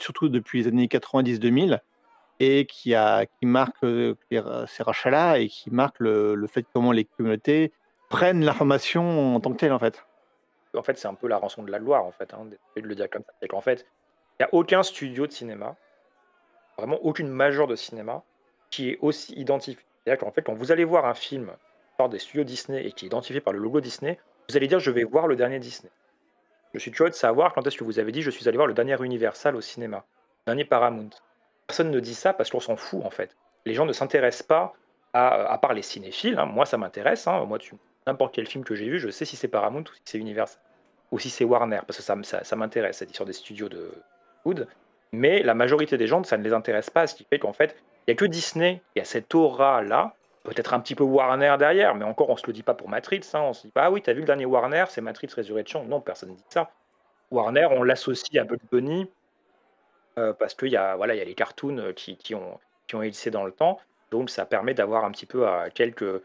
surtout 0.02 0.28
depuis 0.28 0.62
les 0.62 0.68
années 0.68 0.86
90-2000, 0.86 1.80
et 2.40 2.66
qui, 2.66 2.94
marque 3.42 3.76
euh, 3.84 4.14
ces 4.66 4.82
rachats-là 4.82 5.38
et 5.38 5.48
qui 5.48 5.70
marque 5.70 6.00
le, 6.00 6.46
fait 6.48 6.66
comment 6.72 6.92
les 6.92 7.04
communautés 7.04 7.72
prennent 8.08 8.44
l'information 8.44 9.36
en 9.36 9.40
tant 9.40 9.52
que 9.52 9.58
telle, 9.58 9.72
en 9.72 9.78
fait. 9.78 10.04
En 10.76 10.82
fait, 10.82 10.98
c'est 10.98 11.08
un 11.08 11.14
peu 11.14 11.28
la 11.28 11.36
rançon 11.36 11.62
de 11.62 11.70
la 11.70 11.78
gloire, 11.78 12.04
en 12.04 12.12
fait, 12.12 12.34
hein, 12.34 12.46
de 12.46 12.80
le 12.80 12.94
dire 12.94 13.08
comme 13.08 13.22
ça. 13.22 13.32
C'est 13.40 13.48
qu'en 13.48 13.60
fait, 13.60 13.86
il 14.38 14.42
n'y 14.42 14.46
a 14.46 14.54
aucun 14.54 14.82
studio 14.82 15.26
de 15.26 15.32
cinéma, 15.32 15.76
vraiment 16.76 16.98
aucune 17.02 17.28
majeure 17.28 17.66
de 17.66 17.76
cinéma, 17.76 18.22
qui 18.70 18.90
est 18.90 18.98
aussi 19.00 19.34
identifié. 19.34 19.84
C'est-à-dire 20.04 20.24
qu'en 20.24 20.32
fait, 20.32 20.42
quand 20.42 20.54
vous 20.54 20.72
allez 20.72 20.84
voir 20.84 21.04
un 21.06 21.14
film 21.14 21.52
par 21.96 22.08
des 22.08 22.18
studios 22.18 22.44
Disney 22.44 22.84
et 22.84 22.92
qui 22.92 23.04
est 23.04 23.08
identifié 23.08 23.40
par 23.40 23.52
le 23.52 23.60
logo 23.60 23.80
Disney, 23.80 24.18
vous 24.48 24.56
allez 24.56 24.66
dire 24.66 24.80
je 24.80 24.90
vais 24.90 25.04
voir 25.04 25.28
le 25.28 25.36
dernier 25.36 25.60
Disney. 25.60 25.92
Je 26.74 26.78
suis 26.78 26.90
curieux 26.90 27.11
de 27.11 27.15
savoir 27.15 27.53
quand 27.53 27.66
est-ce 27.66 27.77
que 27.77 27.85
vous 27.85 27.99
avez 27.99 28.12
dit 28.12 28.23
je 28.23 28.31
suis 28.31 28.49
allé 28.49 28.57
voir 28.57 28.66
le 28.66 28.74
dernier 28.74 28.97
Universal 29.03 29.57
au 29.57 29.61
cinéma, 29.61 30.05
le 30.47 30.53
dernier 30.53 30.65
Paramount. 30.65 31.11
Personne 31.66 31.90
ne 31.90 32.01
dit 32.01 32.15
ça 32.15 32.32
parce 32.32 32.51
qu'on 32.51 32.61
s'en 32.61 32.77
fout 32.77 33.05
en 33.05 33.11
fait. 33.11 33.36
Les 33.66 33.74
gens 33.74 33.86
ne 33.86 33.93
s'intéressent 33.93 34.47
pas 34.47 34.73
à, 35.12 35.53
à 35.53 35.59
part 35.59 35.74
les 35.74 35.82
cinéphiles. 35.82 36.39
Hein. 36.39 36.47
Moi, 36.47 36.66
ça 36.66 36.78
m'intéresse. 36.78 37.27
Hein. 37.27 37.44
Moi, 37.44 37.59
n'importe 38.07 38.35
quel 38.35 38.47
film 38.47 38.65
que 38.65 38.74
j'ai 38.74 38.89
vu, 38.89 38.99
je 38.99 39.11
sais 39.11 39.24
si 39.24 39.36
c'est 39.36 39.49
Paramount 39.49 39.82
ou 39.82 39.94
si 39.94 40.03
c'est 40.05 40.19
Universal 40.19 40.61
ou 41.12 41.19
si 41.19 41.31
c'est 41.31 41.44
Warner 41.44 41.81
parce 41.86 41.99
que 41.99 42.03
ça, 42.03 42.16
ça, 42.23 42.43
ça 42.43 42.57
m'intéresse 42.57 42.97
cette 42.97 43.11
histoire 43.11 43.27
des 43.27 43.35
studios 43.35 43.69
de 43.69 43.93
food. 44.43 44.66
Mais 45.12 45.43
la 45.43 45.55
majorité 45.55 45.99
des 45.99 46.07
gens, 46.07 46.24
ça 46.24 46.39
ne 46.39 46.43
les 46.43 46.55
intéresse 46.55 46.89
pas, 46.89 47.07
ce 47.07 47.15
qui 47.15 47.24
fait 47.24 47.39
qu'en 47.39 47.53
fait, 47.53 47.77
il 48.07 48.11
n'y 48.11 48.12
a 48.12 48.16
que 48.16 48.24
Disney 48.24 48.81
qui 48.94 49.01
a 49.01 49.05
cette 49.05 49.35
aura 49.35 49.82
là 49.82 50.15
peut-être 50.44 50.74
un 50.74 50.81
petit 50.81 50.94
peu 50.94 51.05
Warner 51.05 51.56
derrière, 51.59 51.94
mais 51.94 52.05
encore 52.05 52.31
on 52.31 52.36
se 52.36 52.47
le 52.47 52.52
dit 52.52 52.62
pas 52.62 52.74
pour 52.74 52.89
Matrix. 52.89 53.23
Hein. 53.35 53.40
On 53.40 53.52
se 53.52 53.66
dit 53.66 53.73
ah 53.74 53.90
oui, 53.90 54.02
t'as 54.02 54.12
vu 54.12 54.20
le 54.20 54.27
dernier 54.27 54.47
Warner, 54.47 54.85
c'est 54.89 55.01
Matrix 55.01 55.28
Resurrection. 55.36 55.85
Non, 55.85 56.01
personne 56.01 56.31
ne 56.31 56.35
dit 56.35 56.44
ça. 56.48 56.70
Warner, 57.31 57.66
on 57.70 57.82
l'associe 57.82 58.40
à 58.40 58.44
Bugs 58.44 58.59
Bunny 58.70 59.10
euh, 60.19 60.32
parce 60.35 60.55
qu'il 60.55 60.69
y, 60.69 60.77
a, 60.77 60.97
voilà, 60.97 61.14
y 61.14 61.20
a 61.20 61.24
les 61.24 61.35
cartoons 61.35 61.78
euh, 61.78 61.93
qui, 61.93 62.35
ont, 62.35 62.59
qui 62.86 62.97
ont 62.97 63.02
dans 63.31 63.44
le 63.44 63.52
temps. 63.52 63.81
Donc 64.10 64.28
ça 64.28 64.44
permet 64.44 64.74
d'avoir 64.74 65.05
un 65.05 65.10
petit 65.10 65.27
peu 65.27 65.47
à 65.47 65.70
quelques, 65.70 66.23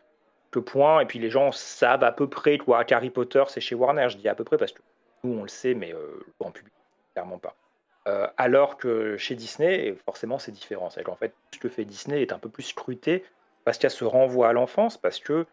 points. 0.66 1.02
Et 1.02 1.06
puis 1.06 1.20
les 1.20 1.30
gens 1.30 1.52
savent 1.52 2.04
à 2.04 2.12
peu 2.12 2.28
près 2.28 2.58
quoi 2.58 2.84
qu'Harry 2.84 3.12
Potter, 3.12 3.44
c'est 3.48 3.62
chez 3.62 3.76
Warner. 3.76 4.10
Je 4.10 4.18
dis 4.18 4.28
à 4.28 4.34
peu 4.34 4.44
près 4.44 4.58
parce 4.58 4.72
que 4.72 4.82
nous, 5.24 5.38
on 5.38 5.44
le 5.44 5.48
sait, 5.48 5.76
mais 5.76 5.94
euh, 5.94 6.26
le 6.44 6.52
public, 6.52 6.74
clairement 7.14 7.38
pas. 7.38 7.56
alors 8.38 8.78
que 8.78 9.18
chez 9.18 9.36
Disney, 9.36 9.96
forcément, 10.04 10.40
c'est 10.40 10.52
différent. 10.52 10.90
C'est 10.90 11.04
qu'en 11.04 11.16
fait, 11.16 11.34
ce 11.54 11.60
que 11.60 11.70
fait 11.70 11.86
Disney 11.86 12.24
est 12.24 12.34
un 12.34 12.40
peu 12.40 12.50
plus 12.50 12.64
scruté 12.64 13.24
parce 13.68 13.78
qu'il 13.80 13.84
y 13.84 13.88
a 13.88 13.90
ce 13.90 14.06
renvoi 14.06 14.48
à 14.48 14.54
l'enfance, 14.54 14.96
parce 14.96 15.20
que 15.20 15.46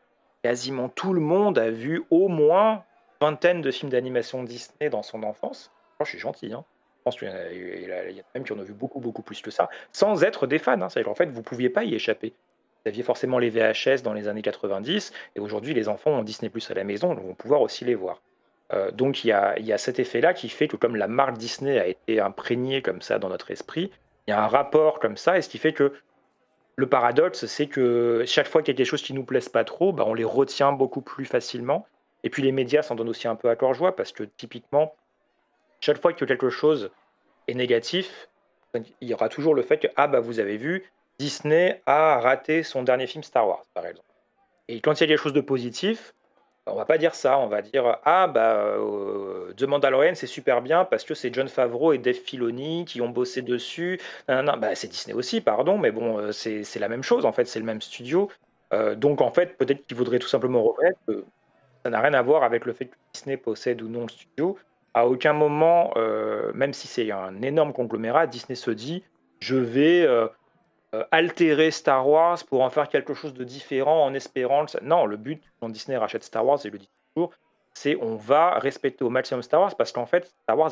quasiment 0.44 0.88
tout 0.88 1.12
le 1.12 1.20
monde 1.20 1.58
a 1.58 1.68
vu 1.68 2.04
au 2.12 2.28
moins 2.28 2.84
vingtaine 3.20 3.60
de 3.60 3.72
films 3.72 3.90
d'animation 3.90 4.44
Disney 4.44 4.88
dans 4.88 5.02
son 5.02 5.24
enfance. 5.24 5.72
je 5.98 6.04
suis 6.04 6.20
gentil, 6.20 6.52
hein. 6.52 6.64
je 6.98 7.02
pense 7.02 7.18
qu'il 7.18 7.26
y, 7.26 7.32
en 7.32 7.34
a 7.34 8.22
même 8.36 8.44
qui 8.44 8.52
en 8.52 8.58
ont 8.60 8.62
vu 8.62 8.72
beaucoup, 8.72 9.00
beaucoup 9.00 9.22
plus 9.22 9.42
que 9.42 9.50
ça, 9.50 9.68
sans 9.90 10.22
être 10.22 10.46
des 10.46 10.60
fans. 10.60 10.80
Hein. 10.80 10.88
C'est-à-dire 10.88 11.10
qu'en 11.10 11.16
fait, 11.16 11.26
vous 11.26 11.40
ne 11.40 11.44
pouviez 11.44 11.70
pas 11.70 11.82
y 11.82 11.92
échapper. 11.92 12.34
Vous 12.84 12.88
aviez 12.90 13.02
forcément 13.02 13.40
les 13.40 13.50
VHS 13.50 14.02
dans 14.04 14.12
les 14.12 14.28
années 14.28 14.42
90, 14.42 15.12
et 15.34 15.40
aujourd'hui, 15.40 15.74
les 15.74 15.88
enfants 15.88 16.12
ont 16.12 16.22
Disney 16.22 16.50
Plus 16.50 16.70
à 16.70 16.74
la 16.74 16.84
maison, 16.84 17.14
donc 17.14 17.24
vont 17.24 17.34
pouvoir 17.34 17.62
aussi 17.62 17.84
les 17.84 17.96
voir. 17.96 18.22
Euh, 18.72 18.92
donc 18.92 19.24
il 19.24 19.28
y, 19.28 19.32
a, 19.32 19.58
il 19.58 19.66
y 19.66 19.72
a 19.72 19.78
cet 19.78 19.98
effet-là 19.98 20.34
qui 20.34 20.48
fait 20.48 20.68
que 20.68 20.76
comme 20.76 20.94
la 20.94 21.08
marque 21.08 21.36
Disney 21.36 21.80
a 21.80 21.88
été 21.88 22.20
imprégnée 22.20 22.80
comme 22.80 23.02
ça 23.02 23.18
dans 23.18 23.28
notre 23.28 23.50
esprit, 23.50 23.90
il 24.28 24.30
y 24.30 24.34
a 24.34 24.40
un 24.40 24.46
rapport 24.46 25.00
comme 25.00 25.16
ça, 25.16 25.36
et 25.36 25.42
ce 25.42 25.48
qui 25.48 25.58
fait 25.58 25.72
que 25.72 25.94
le 26.76 26.88
paradoxe, 26.88 27.46
c'est 27.46 27.66
que 27.66 28.24
chaque 28.26 28.48
fois 28.48 28.62
qu'il 28.62 28.74
y 28.74 28.76
a 28.76 28.78
quelque 28.78 28.86
chose 28.86 29.02
qui 29.02 29.14
nous 29.14 29.24
plaise 29.24 29.48
pas 29.48 29.64
trop, 29.64 29.92
bah, 29.92 30.04
on 30.06 30.14
les 30.14 30.24
retient 30.24 30.72
beaucoup 30.72 31.00
plus 31.00 31.24
facilement. 31.24 31.86
Et 32.24 32.30
puis 32.30 32.42
les 32.42 32.52
médias 32.52 32.82
s'en 32.82 32.94
donnent 32.94 33.08
aussi 33.08 33.28
un 33.28 33.36
peu 33.36 33.48
à 33.48 33.56
cœur 33.56 33.74
joie 33.74 33.94
parce 33.94 34.12
que 34.12 34.24
typiquement, 34.24 34.94
chaque 35.80 36.00
fois 36.00 36.12
que 36.12 36.24
quelque 36.24 36.50
chose 36.50 36.90
est 37.46 37.54
négatif, 37.54 38.28
il 38.74 39.08
y 39.08 39.14
aura 39.14 39.28
toujours 39.28 39.54
le 39.54 39.62
fait 39.62 39.78
que 39.78 39.86
ah 39.96 40.08
bah 40.08 40.20
vous 40.20 40.40
avez 40.40 40.56
vu, 40.56 40.90
Disney 41.18 41.80
a 41.86 42.18
raté 42.18 42.62
son 42.62 42.82
dernier 42.82 43.06
film 43.06 43.22
Star 43.22 43.46
Wars, 43.46 43.64
par 43.72 43.86
exemple. 43.86 44.08
Et 44.68 44.80
quand 44.80 44.92
il 44.94 45.00
y 45.02 45.04
a 45.04 45.06
quelque 45.06 45.22
chose 45.22 45.34
de 45.34 45.40
positif, 45.40 46.14
on 46.66 46.74
va 46.74 46.84
pas 46.84 46.98
dire 46.98 47.14
ça, 47.14 47.38
on 47.38 47.46
va 47.46 47.62
dire 47.62 47.98
ah 48.04 48.26
bah 48.26 48.56
euh, 48.56 49.52
The 49.56 49.64
Mandalorian 49.64 50.14
c'est 50.14 50.26
super 50.26 50.62
bien 50.62 50.84
parce 50.84 51.04
que 51.04 51.14
c'est 51.14 51.32
John 51.32 51.48
Favreau 51.48 51.92
et 51.92 51.98
Dave 51.98 52.14
Filoni 52.14 52.84
qui 52.86 53.00
ont 53.00 53.08
bossé 53.08 53.42
dessus. 53.42 54.00
Non, 54.28 54.56
bah 54.56 54.74
c'est 54.74 54.88
Disney 54.88 55.14
aussi, 55.14 55.40
pardon, 55.40 55.78
mais 55.78 55.90
bon 55.90 56.18
euh, 56.18 56.32
c'est 56.32 56.78
la 56.78 56.88
même 56.88 57.02
chose 57.02 57.26
en 57.26 57.32
fait, 57.32 57.44
c'est 57.46 57.58
le 57.58 57.66
même 57.66 57.82
studio. 57.82 58.30
Euh, 58.72 58.94
donc 58.94 59.20
en 59.20 59.30
fait 59.30 59.58
peut-être 59.58 59.86
qu'ils 59.86 59.96
voudraient 59.96 60.18
tout 60.18 60.28
simplement 60.28 60.62
reconnaître 60.62 60.98
que 61.06 61.24
ça 61.84 61.90
n'a 61.90 62.00
rien 62.00 62.14
à 62.14 62.22
voir 62.22 62.44
avec 62.44 62.64
le 62.64 62.72
fait 62.72 62.86
que 62.86 62.96
Disney 63.12 63.36
possède 63.36 63.82
ou 63.82 63.88
non 63.88 64.02
le 64.02 64.08
studio. 64.08 64.58
À 64.94 65.06
aucun 65.08 65.32
moment, 65.32 65.92
même 66.54 66.72
si 66.72 66.86
c'est 66.86 67.10
un 67.10 67.42
énorme 67.42 67.72
conglomérat, 67.72 68.28
Disney 68.28 68.54
se 68.54 68.70
dit 68.70 69.02
je 69.44 69.56
vais 69.56 70.06
euh, 70.06 70.26
altérer 71.10 71.70
Star 71.70 72.08
Wars 72.08 72.38
pour 72.48 72.62
en 72.62 72.70
faire 72.70 72.88
quelque 72.88 73.14
chose 73.14 73.34
de 73.34 73.44
différent 73.44 74.04
en 74.04 74.14
espérant. 74.14 74.66
Non, 74.82 75.06
le 75.06 75.16
but 75.16 75.42
quand 75.60 75.68
Disney 75.68 75.96
rachète 75.96 76.24
Star 76.24 76.44
Wars, 76.44 76.58
et 76.64 76.70
le 76.70 76.78
dit 76.78 76.88
toujours, 77.14 77.32
c'est 77.74 77.96
on 78.00 78.16
va 78.16 78.58
respecter 78.58 79.04
au 79.04 79.10
maximum 79.10 79.42
Star 79.42 79.60
Wars 79.60 79.76
parce 79.76 79.92
qu'en 79.92 80.06
fait, 80.06 80.32
Star 80.42 80.58
Wars 80.58 80.70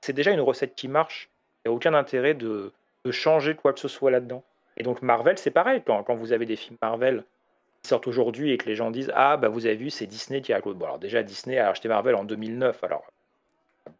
c'est 0.00 0.12
déjà 0.12 0.30
une 0.30 0.40
recette 0.40 0.74
qui 0.74 0.88
marche. 0.88 1.30
Il 1.64 1.68
n'y 1.68 1.74
a 1.74 1.76
aucun 1.76 1.94
intérêt 1.94 2.34
de, 2.34 2.72
de, 3.04 3.10
changer 3.10 3.54
quoi 3.54 3.72
que 3.72 3.80
ce 3.80 3.88
soit 3.88 4.10
là-dedans. 4.10 4.44
Et 4.76 4.84
donc 4.84 5.02
Marvel, 5.02 5.38
c'est 5.38 5.50
pareil. 5.50 5.82
Quand, 5.84 6.04
quand, 6.04 6.14
vous 6.14 6.32
avez 6.32 6.46
des 6.46 6.54
films 6.54 6.78
Marvel 6.80 7.24
qui 7.82 7.88
sortent 7.88 8.06
aujourd'hui 8.06 8.52
et 8.52 8.58
que 8.58 8.66
les 8.66 8.76
gens 8.76 8.90
disent 8.90 9.10
Ah, 9.14 9.36
bah 9.36 9.48
vous 9.48 9.66
avez 9.66 9.74
vu, 9.74 9.90
c'est 9.90 10.06
Disney 10.06 10.40
qui 10.40 10.52
a. 10.52 10.60
Bon, 10.60 10.84
alors 10.84 10.98
déjà, 10.98 11.22
Disney 11.22 11.58
a 11.58 11.70
acheté 11.70 11.88
Marvel 11.88 12.14
en 12.14 12.24
2009. 12.24 12.84
Alors, 12.84 13.04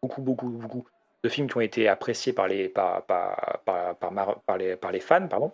beaucoup, 0.00 0.22
beaucoup, 0.22 0.48
beaucoup 0.48 0.86
de 1.24 1.28
films 1.28 1.48
qui 1.48 1.56
ont 1.56 1.62
été 1.62 1.88
appréciés 1.88 2.32
par 2.32 2.48
les, 2.48 2.68
par, 2.68 3.04
par, 3.04 3.60
par, 3.64 4.40
par 4.40 4.56
les, 4.56 4.76
par 4.76 4.92
les 4.92 5.00
fans. 5.00 5.26
Pardon. 5.28 5.52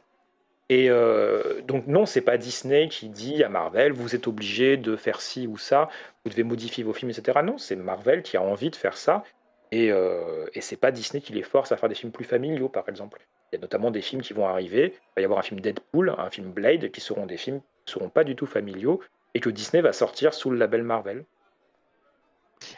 Et 0.71 0.89
euh, 0.89 1.61
donc 1.63 1.87
non, 1.87 2.07
c'est 2.07 2.23
pas 2.23 2.39
Disney 2.39 2.89
qui 2.89 3.09
dit 3.09 3.45
à 3.45 3.49
Marvel, 3.49 3.93
vous 3.93 4.15
êtes 4.15 4.27
obligé 4.27 4.77
de 4.77 4.97
faire 4.97 5.21
ci 5.21 5.47
ou 5.47 5.59
ça, 5.59 5.89
vous 6.25 6.31
devez 6.31 6.43
modifier 6.43 6.83
vos 6.85 6.95
films, 6.95 7.11
etc. 7.11 7.41
Non, 7.45 7.59
c'est 7.59 7.77
Marvel 7.77 8.23
qui 8.23 8.37
a 8.37 8.43
envie 8.43 8.71
de 8.71 8.77
faire 8.77 8.97
ça. 8.97 9.25
Et, 9.73 9.91
euh, 9.91 10.47
et 10.55 10.61
c'est 10.61 10.77
pas 10.77 10.91
Disney 10.91 11.21
qui 11.21 11.33
les 11.33 11.43
force 11.43 11.73
à 11.73 11.77
faire 11.77 11.89
des 11.89 11.95
films 11.95 12.13
plus 12.13 12.25
familiaux, 12.25 12.69
par 12.69 12.89
exemple. 12.89 13.21
Il 13.53 13.57
y 13.57 13.59
a 13.59 13.61
notamment 13.61 13.91
des 13.91 14.01
films 14.01 14.23
qui 14.23 14.33
vont 14.33 14.47
arriver. 14.47 14.95
Il 14.95 15.13
va 15.17 15.23
y 15.23 15.25
avoir 15.25 15.41
un 15.41 15.43
film 15.43 15.61
Deadpool, 15.61 16.15
un 16.17 16.31
film 16.31 16.51
Blade, 16.51 16.91
qui 16.91 17.01
seront 17.01 17.27
des 17.27 17.37
films 17.37 17.61
qui 17.85 17.93
seront 17.93 18.09
pas 18.09 18.25
du 18.25 18.35
tout 18.35 18.47
familiaux 18.47 19.01
et 19.35 19.41
que 19.41 19.51
Disney 19.51 19.83
va 19.83 19.93
sortir 19.93 20.33
sous 20.33 20.51
le 20.51 20.57
label 20.57 20.83
Marvel. 20.83 21.25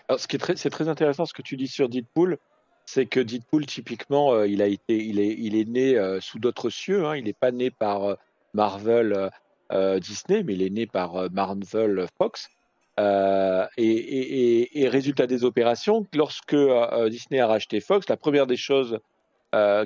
Alors, 0.08 0.18
ce 0.18 0.26
qui 0.26 0.36
est 0.36 0.38
très, 0.40 0.56
c'est 0.56 0.70
très 0.70 0.88
intéressant 0.88 1.26
ce 1.26 1.34
que 1.34 1.42
tu 1.42 1.56
dis 1.56 1.68
sur 1.68 1.88
Deadpool 1.88 2.38
c'est 2.86 3.06
que 3.06 3.20
Deadpool, 3.20 3.66
typiquement, 3.66 4.32
euh, 4.32 4.46
il, 4.46 4.62
a 4.62 4.66
été, 4.66 4.96
il, 4.96 5.18
est, 5.18 5.34
il 5.36 5.56
est 5.56 5.68
né 5.68 5.98
euh, 5.98 6.20
sous 6.20 6.38
d'autres 6.38 6.70
cieux. 6.70 7.04
Hein. 7.04 7.16
Il 7.16 7.24
n'est 7.24 7.32
pas 7.32 7.50
né 7.50 7.70
par 7.70 8.04
euh, 8.04 8.14
Marvel 8.54 9.30
Disney, 9.98 10.44
mais 10.44 10.54
il 10.54 10.62
est 10.62 10.70
né 10.70 10.86
par 10.86 11.28
Marvel 11.32 12.06
Fox. 12.16 12.48
Et, 13.76 14.88
résultat 14.88 15.26
des 15.26 15.42
opérations, 15.42 16.06
lorsque 16.14 16.56
Disney 17.10 17.40
a 17.40 17.48
racheté 17.48 17.80
Fox, 17.80 18.08
la 18.08 18.16
première 18.16 18.46
des 18.46 18.56
choses 18.56 19.00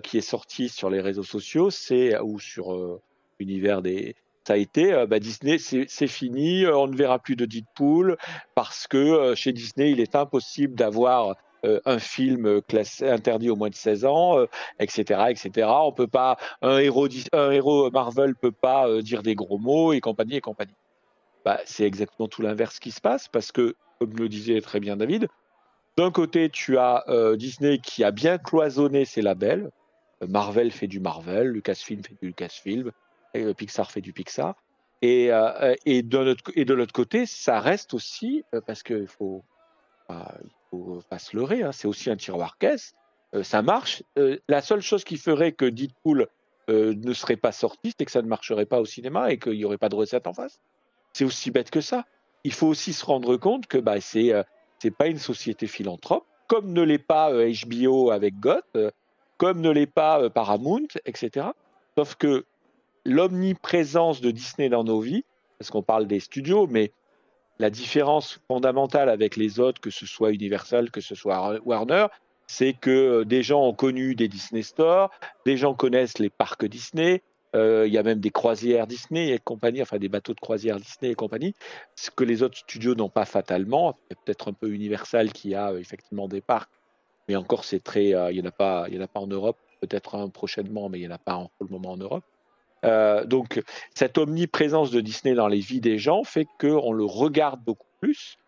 qui 0.02 0.18
est 0.18 0.20
sortie 0.20 0.68
sur 0.68 0.90
les 0.90 1.00
réseaux 1.00 1.24
sociaux, 1.24 1.70
c'est 1.70 2.18
ou 2.20 2.38
sur 2.38 3.00
l'univers 3.40 3.80
des, 3.80 4.14
ça 4.46 4.52
a 4.52 4.56
été 4.58 5.06
bah, 5.08 5.18
Disney, 5.18 5.56
c'est 5.56 6.06
fini, 6.06 6.66
on 6.66 6.86
ne 6.86 6.94
verra 6.94 7.18
plus 7.18 7.36
de 7.36 7.46
Deadpool 7.46 8.18
parce 8.54 8.86
que 8.86 9.34
chez 9.34 9.52
Disney, 9.52 9.92
il 9.92 10.00
est 10.00 10.14
impossible 10.14 10.74
d'avoir 10.74 11.36
un 11.62 11.98
film 11.98 12.62
classé 12.62 13.08
interdit 13.08 13.50
au 13.50 13.56
moins 13.56 13.70
de 13.70 13.74
16 13.74 14.04
ans, 14.04 14.46
etc., 14.78 15.04
euh, 15.10 15.26
etc. 15.26 15.68
On 15.68 15.92
peut 15.92 16.06
pas 16.06 16.36
un 16.62 16.78
héros 16.78 17.08
un 17.32 17.50
héros 17.50 17.90
Marvel 17.90 18.34
peut 18.34 18.52
pas 18.52 18.88
euh, 18.88 19.02
dire 19.02 19.22
des 19.22 19.34
gros 19.34 19.58
mots 19.58 19.92
et 19.92 20.00
compagnie 20.00 20.36
et 20.36 20.40
compagnie. 20.40 20.74
Bah, 21.44 21.60
c'est 21.64 21.84
exactement 21.84 22.28
tout 22.28 22.42
l'inverse 22.42 22.78
qui 22.78 22.90
se 22.90 23.00
passe 23.00 23.28
parce 23.28 23.52
que 23.52 23.74
comme 23.98 24.16
le 24.16 24.28
disait 24.28 24.60
très 24.60 24.80
bien 24.80 24.96
David, 24.96 25.28
d'un 25.96 26.10
côté 26.10 26.50
tu 26.50 26.78
as 26.78 27.04
Disney 27.36 27.78
qui 27.78 28.04
a 28.04 28.10
bien 28.10 28.38
cloisonné 28.38 29.04
ses 29.04 29.22
labels. 29.22 29.70
Marvel 30.26 30.70
fait 30.70 30.86
du 30.86 31.00
Marvel, 31.00 31.48
Lucasfilm 31.48 32.02
fait 32.04 32.14
du 32.20 32.28
Lucasfilm, 32.28 32.92
et 33.32 33.54
Pixar 33.54 33.90
fait 33.90 34.02
du 34.02 34.12
Pixar. 34.12 34.54
Et, 35.00 35.30
et, 35.86 36.02
de 36.02 36.74
l'autre 36.74 36.92
côté, 36.92 37.24
ça 37.24 37.58
reste 37.58 37.94
aussi, 37.94 38.44
parce 38.66 38.82
qu'il 38.82 39.06
faut, 39.06 39.42
bah, 40.10 40.34
faut 40.70 41.02
pas 41.08 41.18
se 41.18 41.36
leurrer, 41.36 41.62
hein, 41.62 41.72
c'est 41.72 41.86
aussi 41.86 42.10
un 42.10 42.16
tiroir 42.16 42.58
caisse. 42.58 42.94
Euh, 43.34 43.42
ça 43.42 43.62
marche. 43.62 44.02
Euh, 44.18 44.38
la 44.48 44.60
seule 44.60 44.80
chose 44.80 45.04
qui 45.04 45.16
ferait 45.16 45.52
que 45.52 45.64
Deadpool 45.64 46.26
euh, 46.68 46.94
ne 46.96 47.12
serait 47.12 47.36
pas 47.36 47.52
sorti, 47.52 47.94
c'est 47.96 48.04
que 48.04 48.10
ça 48.10 48.22
ne 48.22 48.28
marcherait 48.28 48.66
pas 48.66 48.80
au 48.80 48.84
cinéma 48.84 49.30
et 49.30 49.38
qu'il 49.38 49.52
n'y 49.52 49.64
aurait 49.64 49.78
pas 49.78 49.88
de 49.88 49.94
recette 49.94 50.26
en 50.26 50.34
face. 50.34 50.60
C'est 51.12 51.24
aussi 51.24 51.50
bête 51.50 51.70
que 51.70 51.80
ça. 51.80 52.04
Il 52.44 52.52
faut 52.52 52.66
aussi 52.66 52.92
se 52.92 53.04
rendre 53.04 53.36
compte 53.36 53.66
que 53.66 53.78
bah, 53.78 54.00
c'est 54.00 54.32
pas 54.96 55.06
une 55.06 55.18
société 55.18 55.66
philanthrope, 55.66 56.24
comme 56.48 56.72
ne 56.72 56.82
l'est 56.82 56.98
pas 56.98 57.32
HBO 57.32 58.10
avec 58.10 58.38
Goth, 58.40 58.78
comme 59.36 59.60
ne 59.60 59.70
l'est 59.70 59.86
pas 59.86 60.30
Paramount, 60.30 60.86
etc. 61.04 61.48
Sauf 61.98 62.14
que 62.14 62.46
l'omniprésence 63.04 64.20
de 64.20 64.30
Disney 64.30 64.68
dans 64.68 64.84
nos 64.84 65.00
vies, 65.00 65.24
parce 65.58 65.70
qu'on 65.70 65.82
parle 65.82 66.06
des 66.06 66.20
studios, 66.20 66.66
mais 66.66 66.92
la 67.60 67.68
différence 67.68 68.40
fondamentale 68.48 69.10
avec 69.10 69.36
les 69.36 69.60
autres, 69.60 69.82
que 69.82 69.90
ce 69.90 70.06
soit 70.06 70.32
Universal, 70.32 70.90
que 70.90 71.02
ce 71.02 71.14
soit 71.14 71.60
Warner, 71.66 72.06
c'est 72.46 72.72
que 72.72 72.90
euh, 72.90 73.24
des 73.24 73.42
gens 73.42 73.62
ont 73.62 73.74
connu 73.74 74.14
des 74.14 74.28
Disney 74.28 74.62
Store, 74.62 75.10
des 75.44 75.58
gens 75.58 75.74
connaissent 75.74 76.18
les 76.18 76.30
parcs 76.30 76.64
Disney, 76.64 77.22
euh, 77.54 77.86
il 77.86 77.92
y 77.92 77.98
a 77.98 78.02
même 78.02 78.18
des 78.18 78.30
croisières 78.30 78.86
Disney 78.86 79.28
et 79.28 79.38
compagnie, 79.38 79.82
enfin 79.82 79.98
des 79.98 80.08
bateaux 80.08 80.32
de 80.32 80.40
croisière 80.40 80.78
Disney 80.80 81.12
et 81.12 81.14
compagnie, 81.14 81.54
ce 81.96 82.10
que 82.10 82.24
les 82.24 82.42
autres 82.42 82.56
studios 82.56 82.94
n'ont 82.94 83.10
pas 83.10 83.26
fatalement. 83.26 83.94
Peut-être 84.08 84.48
un 84.48 84.54
peu 84.54 84.70
Universal 84.70 85.30
qui 85.30 85.54
a 85.54 85.72
euh, 85.72 85.78
effectivement 85.78 86.28
des 86.28 86.40
parcs, 86.40 86.70
mais 87.28 87.36
encore 87.36 87.64
c'est 87.64 87.80
très, 87.80 88.06
il 88.06 88.32
n'y 88.32 88.40
en 88.40 88.46
a 88.46 88.52
pas, 88.52 88.86
en 88.90 89.00
a 89.00 89.06
pas 89.06 89.20
en 89.20 89.26
Europe. 89.26 89.58
Peut-être 89.82 90.14
un 90.14 90.30
prochainement, 90.30 90.88
mais 90.88 90.98
il 90.98 91.02
n'y 91.02 91.12
en 91.12 91.14
a 91.14 91.18
pas 91.18 91.34
en, 91.34 91.50
pour 91.58 91.66
le 91.66 91.72
moment 91.72 91.92
en 91.92 91.98
Europe. 91.98 92.24
Euh, 92.84 93.24
donc 93.24 93.62
cette 93.94 94.16
omniprésence 94.16 94.90
de 94.90 95.00
Disney 95.00 95.34
dans 95.34 95.48
les 95.48 95.60
vies 95.60 95.80
des 95.80 95.98
gens 95.98 96.24
fait 96.24 96.46
qu'on 96.58 96.92
le 96.92 97.04
regarde 97.04 97.60
beaucoup 97.62 97.86
plus 98.00 98.38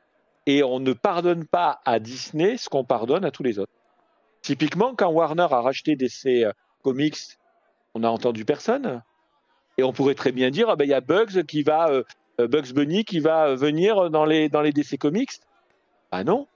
et 0.46 0.62
on 0.62 0.80
ne 0.80 0.94
pardonne 0.94 1.44
pas 1.44 1.80
à 1.84 1.98
Disney 1.98 2.56
ce 2.56 2.68
qu'on 2.68 2.84
pardonne 2.84 3.24
à 3.24 3.30
tous 3.30 3.42
les 3.42 3.58
autres. 3.58 3.72
Typiquement, 4.40 4.94
quand 4.96 5.10
Warner 5.10 5.46
a 5.50 5.60
racheté 5.60 5.94
DC 5.94 6.26
euh, 6.26 6.52
Comics, 6.82 7.38
on 7.94 8.00
n'a 8.00 8.10
entendu 8.10 8.44
personne. 8.44 9.02
Et 9.78 9.84
on 9.84 9.92
pourrait 9.92 10.14
très 10.14 10.32
bien 10.32 10.50
dire, 10.50 10.68
ah 10.68 10.76
ben, 10.76 10.84
il 10.84 10.90
y 10.90 10.94
a 10.94 11.00
Bugs 11.00 11.44
qui 11.46 11.62
va, 11.62 11.88
euh, 11.90 12.02
Bugs 12.38 12.72
Bunny 12.74 13.04
qui 13.04 13.20
va 13.20 13.54
venir 13.54 14.10
dans 14.10 14.24
les, 14.24 14.48
dans 14.48 14.60
les 14.60 14.72
DC 14.72 14.98
Comics. 14.98 15.40
Ah 16.10 16.24
non. 16.24 16.46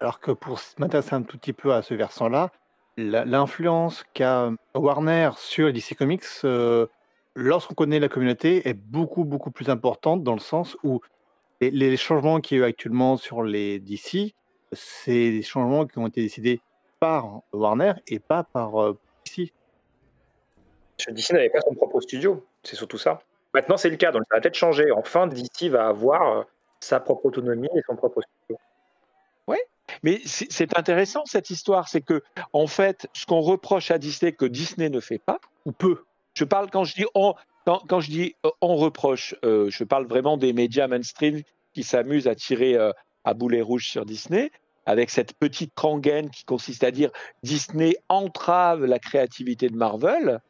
Alors 0.00 0.20
que 0.20 0.32
pour 0.32 0.60
m'intéresser 0.78 1.14
un 1.14 1.22
tout 1.22 1.38
petit 1.38 1.52
peu 1.52 1.72
à 1.72 1.82
ce 1.82 1.94
versant-là, 1.94 2.50
l'influence 2.96 4.04
qu'a 4.14 4.52
Warner 4.74 5.30
sur 5.36 5.72
DC 5.72 5.94
Comics, 5.96 6.24
euh, 6.44 6.86
lorsqu'on 7.34 7.74
connaît 7.74 7.98
la 7.98 8.08
communauté, 8.08 8.68
est 8.68 8.74
beaucoup, 8.74 9.24
beaucoup 9.24 9.50
plus 9.50 9.68
importante 9.68 10.22
dans 10.22 10.34
le 10.34 10.40
sens 10.40 10.76
où 10.82 11.00
les, 11.60 11.96
changements 11.96 12.40
qu'il 12.40 12.58
y 12.58 12.60
a 12.60 12.64
eu 12.64 12.68
actuellement 12.68 13.16
sur 13.16 13.42
les 13.42 13.78
DC, 13.78 14.34
c'est 14.72 15.30
des 15.30 15.42
changements 15.42 15.86
qui 15.86 15.98
ont 15.98 16.06
été 16.06 16.22
décidés 16.22 16.60
par 17.00 17.40
Warner 17.52 17.94
et 18.06 18.18
pas 18.18 18.44
par 18.44 18.82
euh, 18.82 18.98
DC. 19.24 19.52
DC 21.08 21.32
n'avait 21.32 21.50
pas 21.50 21.60
son 21.60 21.74
propre 21.74 22.00
studio, 22.00 22.44
c'est 22.62 22.76
surtout 22.76 22.98
ça. 22.98 23.20
Maintenant, 23.52 23.76
c'est 23.76 23.90
le 23.90 23.96
cas, 23.96 24.10
donc 24.10 24.22
ça 24.28 24.36
va 24.36 24.40
peut-être 24.40 24.54
changer. 24.54 24.90
Enfin, 24.92 25.26
DC 25.26 25.68
va 25.70 25.86
avoir 25.86 26.38
euh, 26.38 26.42
sa 26.80 27.00
propre 27.00 27.26
autonomie 27.26 27.68
et 27.74 27.82
son 27.86 27.96
propre 27.96 28.20
studio. 28.20 28.58
Mais 30.02 30.20
c'est 30.24 30.76
intéressant 30.78 31.24
cette 31.26 31.50
histoire, 31.50 31.88
c'est 31.88 32.00
que 32.00 32.22
en 32.52 32.66
fait, 32.66 33.06
ce 33.12 33.26
qu'on 33.26 33.40
reproche 33.40 33.90
à 33.90 33.98
Disney 33.98 34.32
que 34.32 34.44
Disney 34.44 34.88
ne 34.88 35.00
fait 35.00 35.18
pas 35.18 35.38
ou 35.64 35.72
peu. 35.72 36.04
Je 36.34 36.44
parle 36.44 36.70
quand 36.70 36.84
je 36.84 36.94
dis 36.94 37.06
on, 37.14 37.34
quand, 37.64 38.00
je 38.00 38.10
dis 38.10 38.34
euh, 38.44 38.50
on 38.60 38.76
reproche, 38.76 39.34
euh, 39.44 39.70
je 39.70 39.84
parle 39.84 40.06
vraiment 40.06 40.36
des 40.36 40.52
médias 40.52 40.86
mainstream 40.86 41.42
qui 41.72 41.82
s'amusent 41.82 42.28
à 42.28 42.34
tirer 42.34 42.74
euh, 42.74 42.92
à 43.24 43.34
boulet 43.34 43.62
rouge 43.62 43.88
sur 43.88 44.04
Disney 44.04 44.50
avec 44.86 45.10
cette 45.10 45.32
petite 45.34 45.78
rengaine 45.78 46.28
qui 46.28 46.44
consiste 46.44 46.84
à 46.84 46.90
dire 46.90 47.10
Disney 47.42 47.96
entrave 48.08 48.84
la 48.84 48.98
créativité 48.98 49.68
de 49.70 49.76
Marvel. 49.76 50.40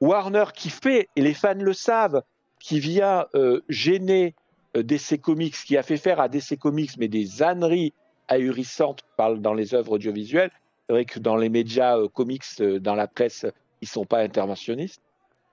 Warner 0.00 0.46
qui 0.54 0.70
fait, 0.70 1.08
et 1.14 1.22
les 1.22 1.34
fans 1.34 1.54
le 1.54 1.72
savent, 1.72 2.22
qui 2.60 2.80
vient 2.80 3.26
gêner 3.68 4.34
DC 4.74 5.20
Comics, 5.20 5.54
qui 5.54 5.76
a 5.76 5.84
fait 5.84 5.96
faire 5.96 6.20
à 6.20 6.28
DC 6.28 6.58
Comics 6.58 6.96
mais 6.98 7.06
des 7.06 7.42
âneries 7.42 7.92
ahurissante 8.28 9.00
parle 9.16 9.40
dans 9.40 9.54
les 9.54 9.74
œuvres 9.74 9.92
audiovisuelles. 9.92 10.50
C'est 10.88 10.94
vrai 10.94 11.04
que 11.04 11.18
dans 11.18 11.36
les 11.36 11.50
médias 11.50 11.98
euh, 11.98 12.08
comics, 12.08 12.44
euh, 12.60 12.80
dans 12.80 12.94
la 12.94 13.06
presse, 13.06 13.44
ils 13.82 13.88
sont 13.88 14.06
pas 14.06 14.20
interventionnistes. 14.20 15.02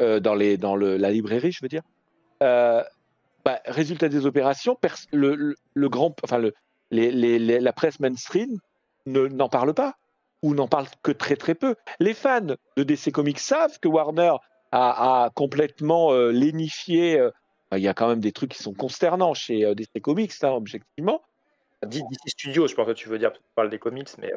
Euh, 0.01 0.19
dans, 0.19 0.35
les, 0.35 0.57
dans 0.57 0.75
le, 0.75 0.97
la 0.97 1.09
librairie, 1.09 1.51
je 1.51 1.59
veux 1.61 1.69
dire. 1.69 1.83
Bah, 2.41 3.59
résultat 3.65 4.09
des 4.09 4.25
opérations, 4.25 4.75
le, 5.11 5.55
le, 5.75 5.89
grand, 5.89 6.15
enfin 6.23 6.39
le, 6.39 6.53
les, 6.89 7.11
les, 7.11 7.59
la 7.59 7.73
presse 7.73 7.99
mainstream 7.99 8.57
n'en 9.05 9.49
parle 9.49 9.75
pas. 9.75 9.93
on 10.41 10.55
n'en 10.55 10.67
parle 10.67 10.87
que 11.03 11.11
très 11.11 11.35
très 11.35 11.53
peu. 11.53 11.75
Les 11.99 12.15
fans 12.15 12.41
de 12.41 12.83
DC 12.83 13.11
Comics 13.11 13.39
savent 13.39 13.79
que 13.79 13.87
Warner 13.87 14.33
a, 14.71 15.29
complètement 15.35 16.11
lénifié. 16.29 17.19
Euh, 17.19 17.29
il 17.73 17.79
y 17.79 17.87
a 17.87 17.93
quand 17.93 18.07
même 18.07 18.19
des 18.19 18.31
trucs 18.31 18.51
qui 18.51 18.63
sont 18.63 18.73
consternants 18.73 19.35
chez 19.35 19.75
DC 19.75 20.01
Comics, 20.01 20.33
hein, 20.41 20.49
objectivement. 20.49 21.21
DC 21.85 22.05
Studios, 22.27 22.67
je 22.67 22.75
pense 22.75 22.87
que 22.87 22.93
tu 22.93 23.09
veux 23.09 23.19
dire, 23.19 23.33
tu 23.33 23.39
parles 23.55 23.69
des 23.69 23.79
comics, 23.79 24.09
mais. 24.17 24.31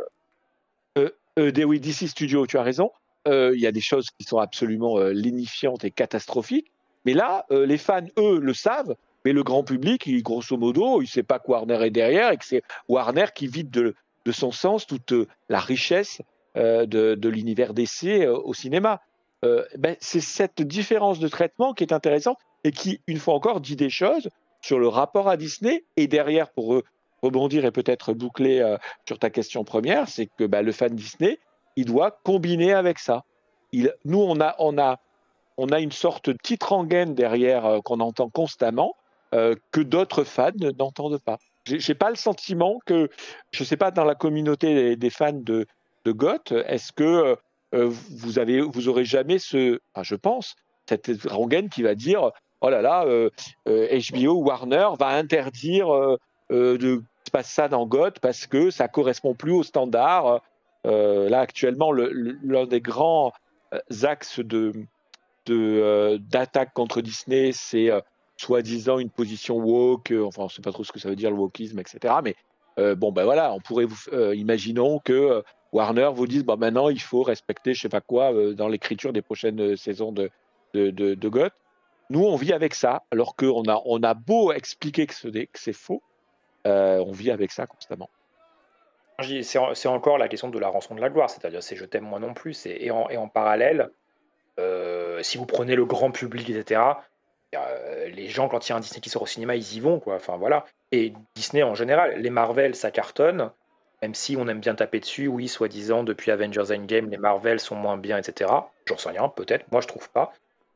oui, 1.36 1.80
DC 1.80 2.08
Studios, 2.08 2.46
tu 2.46 2.58
as 2.58 2.62
raison. 2.62 2.90
Il 3.26 3.60
y 3.60 3.66
a 3.66 3.72
des 3.72 3.80
choses 3.80 4.08
qui 4.18 4.24
sont 4.24 4.38
absolument 4.38 4.98
lénifiantes 4.98 5.84
et 5.84 5.90
catastrophiques. 5.90 6.72
Mais 7.04 7.14
là, 7.14 7.46
les 7.50 7.78
fans, 7.78 8.06
eux, 8.18 8.40
le 8.40 8.54
savent, 8.54 8.94
mais 9.24 9.32
le 9.32 9.42
grand 9.42 9.64
public, 9.64 10.08
grosso 10.22 10.56
modo, 10.56 11.00
il 11.00 11.04
ne 11.04 11.08
sait 11.08 11.22
pas 11.22 11.38
que 11.38 11.50
Warner 11.50 11.84
est 11.84 11.90
derrière 11.90 12.32
et 12.32 12.36
que 12.36 12.44
c'est 12.44 12.62
Warner 12.88 13.26
qui 13.34 13.46
vide 13.46 13.70
de, 13.70 13.94
son 14.30 14.52
sens 14.52 14.86
toute 14.86 15.12
euh, 15.12 15.26
la 15.48 15.58
richesse 15.58 16.20
euh, 16.56 16.84
de, 16.84 17.28
l'univers 17.28 17.72
d'essai 17.72 18.26
euh, 18.26 18.38
au 18.38 18.52
cinéma. 18.52 19.00
Ben, 19.42 19.96
c'est 20.00 20.20
cette 20.20 20.62
différence 20.62 21.20
de 21.20 21.28
traitement 21.28 21.72
qui 21.72 21.84
est 21.84 21.92
intéressante 21.92 22.38
et 22.64 22.72
qui, 22.72 23.00
une 23.06 23.18
fois 23.18 23.34
encore, 23.34 23.60
dit 23.60 23.76
des 23.76 23.88
choses 23.88 24.28
sur 24.60 24.78
le 24.80 24.88
rapport 24.88 25.28
à 25.28 25.36
Disney. 25.36 25.84
Et 25.96 26.08
derrière, 26.08 26.50
pour 26.50 26.82
rebondir 27.22 27.64
et 27.64 27.70
peut-être 27.70 28.12
boucler 28.12 28.76
sur 29.06 29.18
ta 29.18 29.30
question 29.30 29.64
première, 29.64 30.08
c'est 30.08 30.26
que 30.26 30.44
ben, 30.44 30.62
le 30.62 30.72
fan 30.72 30.94
Disney, 30.94 31.38
il 31.76 31.84
doit 31.84 32.10
combiner 32.22 32.72
avec 32.72 32.98
ça. 32.98 33.24
Nous, 33.72 34.20
on 34.20 34.40
a, 34.40 34.54
on, 34.58 34.78
a, 34.78 34.98
on 35.56 35.68
a 35.68 35.80
une 35.80 35.92
sorte 35.92 36.30
de 36.30 36.34
petite 36.34 36.62
rengaine 36.62 37.14
derrière 37.14 37.80
qu'on 37.84 38.00
entend 38.00 38.28
constamment 38.28 38.94
que 39.32 39.80
d'autres 39.80 40.24
fans 40.24 40.50
n'entendent 40.78 41.20
pas. 41.20 41.38
J'ai 41.64 41.94
pas 41.94 42.10
le 42.10 42.16
sentiment 42.16 42.78
que, 42.86 43.10
je 43.50 43.64
sais 43.64 43.76
pas, 43.76 43.90
dans 43.90 44.04
la 44.04 44.14
communauté 44.14 44.96
des, 44.96 45.10
fans 45.10 45.32
de, 45.32 45.66
de 46.04 46.12
Goth, 46.12 46.52
est-ce 46.52 46.92
que 46.92 47.36
euh, 47.74 47.90
vous 48.10 48.38
avez, 48.38 48.60
vous 48.60 48.88
aurez 48.88 49.04
jamais 49.04 49.38
ce, 49.38 49.80
je 50.00 50.14
pense, 50.14 50.56
cette 50.88 51.10
rengaine 51.26 51.68
qui 51.68 51.82
va 51.82 51.94
dire, 51.94 52.30
oh 52.60 52.70
là 52.70 52.80
là, 52.80 53.04
HBO 53.04 53.10
euh, 53.10 53.38
euh, 53.68 54.32
Warner 54.32 54.88
va 54.98 55.08
interdire 55.08 55.88
de 56.50 57.02
passer 57.32 57.54
ça 57.54 57.68
dans 57.68 57.86
Goth 57.86 58.20
parce 58.20 58.46
que 58.46 58.70
ça 58.70 58.88
correspond 58.88 59.34
plus 59.34 59.52
aux 59.52 59.62
standards. 59.62 60.42
là 60.84 61.40
actuellement, 61.40 61.92
l'un 61.92 62.66
des 62.66 62.80
grands 62.80 63.32
axes 64.02 64.40
de 64.40 64.72
d'attaque 65.46 66.74
contre 66.74 67.00
Disney, 67.00 67.52
c'est 67.52 67.90
soi-disant 68.38 68.98
une 68.98 69.10
position 69.10 69.56
woke, 69.56 70.12
euh, 70.12 70.24
enfin 70.24 70.42
on 70.42 70.44
ne 70.46 70.50
sait 70.50 70.62
pas 70.62 70.72
trop 70.72 70.84
ce 70.84 70.92
que 70.92 70.98
ça 70.98 71.08
veut 71.08 71.16
dire 71.16 71.30
le 71.30 71.36
wokisme, 71.36 71.78
etc. 71.78 72.14
Mais 72.22 72.34
euh, 72.78 72.94
bon 72.94 73.12
ben 73.12 73.24
voilà, 73.24 73.52
on 73.52 73.60
pourrait 73.60 73.84
vous, 73.84 73.98
euh, 74.12 74.34
imaginons 74.34 75.00
que 75.00 75.42
Warner 75.72 76.10
vous 76.14 76.26
dise 76.26 76.44
bon 76.44 76.56
maintenant 76.56 76.88
il 76.88 77.00
faut 77.00 77.22
respecter 77.22 77.74
je 77.74 77.82
sais 77.82 77.88
pas 77.88 78.00
quoi 78.00 78.32
dans 78.54 78.68
l'écriture 78.68 79.12
des 79.12 79.22
prochaines 79.22 79.76
saisons 79.76 80.12
de 80.12 80.30
de, 80.74 80.90
de, 80.90 81.28
Goth. 81.28 81.52
Nous 82.10 82.24
on 82.24 82.36
vit 82.36 82.52
avec 82.52 82.74
ça, 82.74 83.02
alors 83.10 83.36
qu'on 83.36 83.64
a 83.64 83.82
on 83.84 84.02
a 84.02 84.14
beau 84.14 84.52
expliquer 84.52 85.06
que 85.06 85.14
c'est 85.54 85.72
faux, 85.72 86.02
on 86.64 87.12
vit 87.12 87.30
avec 87.30 87.50
ça 87.50 87.66
constamment. 87.66 88.10
C'est 89.42 89.88
encore 89.88 90.18
la 90.18 90.28
question 90.28 90.48
de 90.48 90.58
la 90.58 90.68
rançon 90.68 90.94
de 90.94 91.00
la 91.00 91.10
gloire, 91.10 91.28
c'est-à-dire 91.28 91.62
c'est 91.62 91.76
je 91.76 91.84
t'aime 91.84 92.04
moi 92.04 92.20
non 92.20 92.34
plus, 92.34 92.66
et 92.66 92.90
en, 92.90 93.28
parallèle, 93.28 93.90
si 95.22 95.38
vous 95.38 95.46
prenez 95.46 95.74
le 95.74 95.84
grand 95.84 96.10
public, 96.10 96.50
etc., 96.50 96.80
euh, 97.54 98.08
les 98.08 98.28
gens, 98.28 98.48
quand 98.48 98.66
il 98.66 98.70
y 98.70 98.72
a 98.72 98.76
un 98.76 98.80
Disney 98.80 99.00
qui 99.00 99.10
sort 99.10 99.22
au 99.22 99.26
cinéma, 99.26 99.56
ils 99.56 99.76
y 99.76 99.80
vont. 99.80 100.02
Enfin, 100.06 100.36
voilà. 100.36 100.64
Et 100.92 101.12
Disney 101.34 101.62
en 101.62 101.74
général, 101.74 102.20
les 102.20 102.30
Marvel, 102.30 102.74
ça 102.74 102.90
cartonne. 102.90 103.50
Même 104.02 104.14
si 104.14 104.36
on 104.36 104.46
aime 104.46 104.60
bien 104.60 104.76
taper 104.76 105.00
dessus, 105.00 105.26
oui, 105.26 105.48
soi-disant, 105.48 106.04
depuis 106.04 106.30
Avengers 106.30 106.72
Endgame, 106.72 107.10
les 107.10 107.16
Marvel 107.16 107.58
sont 107.58 107.74
moins 107.74 107.96
bien, 107.96 108.16
etc. 108.16 108.50
J'en 108.86 108.96
sais 108.96 109.08
rien, 109.08 109.28
peut-être. 109.28 109.64
Moi, 109.72 109.80
je 109.80 109.88
trouve 109.88 110.08
pas. 110.10 110.32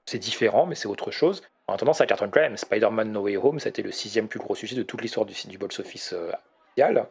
C'est 0.06 0.18
différent, 0.18 0.66
mais 0.66 0.74
c'est 0.74 0.88
autre 0.88 1.12
chose. 1.12 1.42
En 1.73 1.77
attendant, 1.77 1.94
ça 1.94 2.05
cartonne 2.05 2.31
quand 2.31 2.40
même. 2.40 2.59
Spider-Man 2.59 3.11
No 3.11 3.23
Way 3.23 3.39
Home, 3.39 3.59
été 3.65 3.82
le 3.82 3.93
sixième 3.93 4.28
plus 4.28 4.39
gros 4.39 4.55
succès 4.55 4.74
de 4.74 4.82
toute 4.82 5.01
l'histoire 5.01 5.24
du, 5.24 5.35
du 5.47 5.57
box-office 5.57 6.12
euh, 6.12 6.31
mondial. 6.77 7.07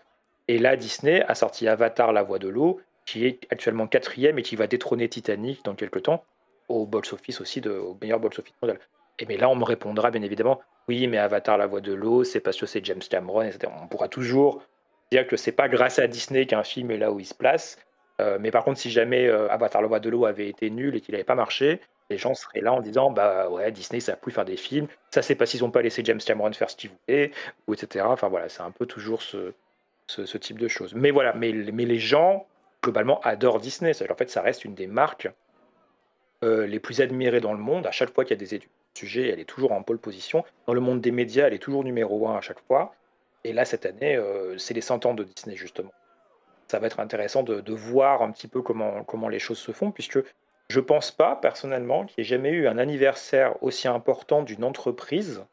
Et 0.48 0.60
là, 0.60 0.76
Disney 0.76 1.24
a 1.28 1.34
sorti 1.34 1.68
Avatar, 1.68 2.14
La 2.14 2.22
Voix 2.22 2.38
de 2.38 2.48
l'eau, 2.48 2.80
qui 3.08 3.26
est 3.26 3.40
actuellement 3.50 3.88
quatrième 3.88 4.38
et 4.38 4.44
qui 4.44 4.56
va 4.56 4.68
détrôner 4.68 5.10
Titanic 5.10 5.66
dans 5.66 5.74
quelques 5.74 6.04
temps 6.04 6.24
au 6.70 6.86
box-office 6.86 7.42
aussi, 7.42 7.60
de, 7.60 7.72
au 7.72 7.98
meilleur 8.00 8.20
box-office 8.20 8.54
mondial. 8.62 8.80
Et 9.18 9.26
mais 9.26 9.36
là, 9.36 9.50
on 9.50 9.56
me 9.56 9.64
répondra 9.64 10.12
bien 10.12 10.22
évidemment, 10.22 10.62
oui, 10.88 11.08
mais 11.08 11.18
Avatar, 11.18 11.58
la 11.58 11.66
voix 11.66 11.82
de 11.82 11.94
l'eau, 11.94 12.24
c'est 12.24 12.40
parce 12.40 12.58
que 12.58 12.68
c'est 12.68 12.86
James 12.86 13.02
Cameron, 13.10 13.42
etc. 13.42 13.74
On 13.82 13.88
pourra 13.88 14.10
toujours 14.10 14.62
dire 15.12 15.26
que 15.26 15.38
c'est 15.38 15.52
pas 15.52 15.70
grâce 15.70 15.98
à 15.98 16.06
Disney 16.06 16.46
qu'un 16.46 16.64
film 16.64 16.92
est 16.92 16.98
là 16.98 17.12
où 17.12 17.20
il 17.20 17.26
se 17.26 17.34
place. 17.34 17.80
Euh, 18.20 18.38
mais 18.40 18.52
par 18.52 18.64
contre, 18.64 18.80
si 18.80 18.92
jamais 18.92 19.28
euh, 19.28 19.50
Avatar, 19.50 19.82
la 19.82 19.88
voix 19.88 20.00
de 20.00 20.10
l'eau 20.10 20.26
avait 20.26 20.48
été 20.48 20.70
nul 20.70 20.96
et 20.96 21.02
qu'il 21.02 21.14
n'avait 21.14 21.24
pas 21.24 21.34
marché, 21.34 21.82
les 22.12 22.18
gens 22.18 22.34
seraient 22.36 22.62
là 22.62 22.74
en 22.74 22.82
disant, 22.82 23.12
bah 23.12 23.50
ouais, 23.50 23.72
Disney, 23.72 24.00
ça 24.00 24.14
a 24.14 24.16
plus 24.16 24.32
faire 24.32 24.46
des 24.46 24.58
films. 24.58 24.88
Ça, 25.10 25.22
c'est 25.22 25.36
parce 25.36 25.52
qu'ils 25.52 25.62
n'ont 25.62 25.72
pas 25.72 25.82
laissé 25.82 26.04
James 26.06 26.20
Cameron 26.20 26.54
faire 26.54 26.70
ce 26.70 26.76
qu'il 26.76 26.92
voulait, 26.92 27.32
ou 27.68 27.74
etc. 27.74 28.06
Enfin 28.08 28.28
voilà, 28.28 28.50
c'est 28.50 28.62
un 28.62 28.72
peu 28.72 28.86
toujours 28.86 29.22
ce, 29.22 29.54
ce, 30.08 30.38
type 30.38 30.60
de 30.60 30.68
choses. 30.68 30.94
Mais 30.94 31.12
voilà, 31.12 31.34
mais, 31.34 31.52
mais 31.52 31.86
les 31.86 32.00
gens, 32.00 32.46
globalement, 32.84 33.20
adorent 33.22 33.60
Disney. 33.60 33.92
En 34.10 34.16
fait, 34.16 34.30
ça 34.30 34.42
reste 34.42 34.66
une 34.66 34.76
des 34.76 34.88
marques 34.88 35.30
euh, 36.44 36.68
les 36.68 36.80
plus 36.80 37.02
admirées 37.02 37.42
dans 37.42 37.54
le 37.54 37.60
monde. 37.60 37.88
À 37.88 37.92
chaque 37.92 38.14
fois 38.14 38.26
qu'il 38.26 38.36
y 38.36 38.40
a 38.40 38.44
des 38.44 38.56
études 38.56 38.70
sujet, 38.94 39.30
elle 39.30 39.40
est 39.40 39.46
toujours 39.46 39.72
en 39.72 39.84
pole 39.84 39.98
position. 39.98 40.44
Dans 40.68 40.74
le 40.74 40.82
monde 40.82 41.02
des 41.02 41.12
médias, 41.12 41.48
elle 41.48 41.54
est 41.54 41.60
toujours 41.60 41.84
numéro 41.84 42.28
un 42.28 42.38
à 42.38 42.42
chaque 42.42 42.60
fois. 42.68 42.94
Et 43.44 43.54
là, 43.54 43.66
cette 43.66 43.86
année, 43.86 44.16
euh, 44.16 44.58
c'est 44.58 44.74
les 44.74 44.82
100 44.82 45.06
ans 45.06 45.14
de 45.14 45.24
Disney, 45.24 45.56
justement. 45.56 45.92
Ça 46.68 46.80
va 46.80 46.88
être 46.88 47.00
intéressant 47.00 47.44
de, 47.44 47.74
voir 47.74 48.22
un 48.22 48.32
petit 48.32 48.48
peu 48.48 48.62
comment, 48.62 49.04
comment 49.04 49.28
les 49.28 49.40
choses 49.40 49.58
se 49.58 49.72
font, 49.72 49.92
puisque 49.92 50.20
je 50.72 50.80
ne 50.80 50.86
pense 50.86 51.12
pas, 51.12 51.36
personnellement, 51.36 52.06
qu'il 52.06 52.20
y 52.20 52.22
ait 52.22 52.30
jamais 52.30 52.50
eu 52.52 52.68
un 52.68 52.78
anniversaire 52.78 53.62
aussi 53.62 53.90
important 53.90 54.42
d'une 54.42 54.64
entreprise, 54.64 55.44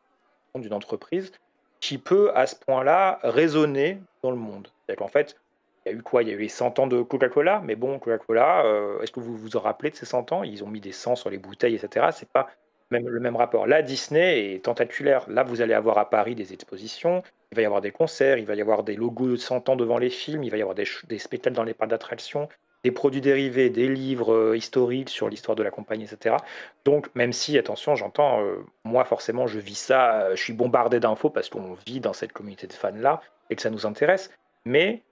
d'une 0.55 0.73
entreprise, 0.73 1.33
qui 1.81 1.99
peut, 1.99 2.31
à 2.37 2.47
ce 2.47 2.55
point-là, 2.55 3.19
résonner 3.25 4.01
dans 4.23 4.31
le 4.31 4.37
monde. 4.37 4.69
C'est-à-dire 4.69 5.05
qu'en 5.05 5.09
fait, 5.09 5.37
il 5.85 5.93
y 5.93 5.95
a 5.95 5.99
eu 5.99 6.03
quoi? 6.03 6.23
Il 6.23 6.29
y 6.29 6.33
a 6.33 6.35
eu 6.35 6.41
les 6.41 6.49
100 6.49 6.79
ans 6.79 6.87
de 6.87 7.03
Coca-Cola, 7.03 7.61
mais 7.65 7.75
bon, 7.75 7.99
Coca-Cola, 7.99 8.65
euh, 8.65 9.01
est-ce 9.01 9.11
que 9.11 9.19
vous 9.19 9.37
vous 9.37 9.57
en 9.57 9.61
rappelez 9.61 9.91
de 9.91 9.97
ces 9.97 10.07
100 10.07 10.31
ans? 10.33 10.45
Ils 10.45 10.63
ont 10.63 10.69
mis 10.69 10.81
des 10.81 10.93
100 10.93 11.17
sur 11.17 11.31
les 11.31 11.39
bouteilles, 11.39 11.75
etc. 11.75 12.07
C'est 12.13 12.29
pas 12.29 12.49
même, 12.93 13.09
le 13.09 13.21
même 13.21 13.37
rapport. 13.37 13.67
Là, 13.67 13.83
Disney 13.83 14.55
est 14.55 14.65
tentaculaire. 14.65 15.29
Là, 15.29 15.43
vous 15.43 15.61
allez 15.63 15.75
avoir 15.75 15.99
à 15.99 16.09
Paris 16.09 16.37
des 16.37 16.53
expositions, 16.53 17.23
il 17.51 17.57
va 17.57 17.63
y 17.63 17.67
avoir 17.67 17.81
des 17.81 17.91
concerts, 17.91 18.39
il 18.39 18.47
va 18.47 18.55
y 18.55 18.61
avoir 18.61 18.85
des 18.85 18.95
logos 18.95 19.29
de 19.29 19.37
100 19.37 19.69
ans 19.69 19.77
devant 19.77 19.99
les 19.99 20.11
films, 20.11 20.45
il 20.45 20.51
va 20.51 20.59
y 20.59 20.63
avoir 20.63 20.77
des, 20.77 20.87
des 21.09 21.19
spectacles 21.19 21.57
dans 21.57 21.65
les 21.65 21.75
parcs 21.75 21.91
d'attractions, 21.91 22.49
des 22.85 22.93
produits 22.93 23.21
dérivés, 23.21 23.71
des 23.71 23.89
livres 23.89 24.33
euh, 24.33 24.57
historiques 24.57 25.09
sur 25.09 25.29
l'histoire 25.29 25.57
de 25.57 25.63
la 25.63 25.71
compagnie, 25.71 26.05
etc. 26.05 26.37
Donc, 26.85 27.13
même 27.15 27.33
si, 27.33 27.59
attention, 27.59 27.97
j'entends, 27.97 28.41
euh, 28.43 28.65
moi, 28.85 29.05
forcément, 29.05 29.47
je 29.47 29.59
vis 29.59 29.79
ça, 29.79 30.23
euh, 30.23 30.37
je 30.37 30.43
suis 30.43 30.53
bombardé 30.53 31.01
d'infos 31.01 31.31
parce 31.31 31.49
qu'on 31.49 31.75
vit 31.87 32.01
dans 32.01 32.13
cette 32.13 32.33
communauté 32.33 32.67
de 32.67 32.73
fans-là 32.73 33.21
et 33.51 33.57
que 33.57 33.63
ça 33.63 33.71
nous 33.71 33.85
intéresse. 33.85 34.31
Mais 34.65 35.03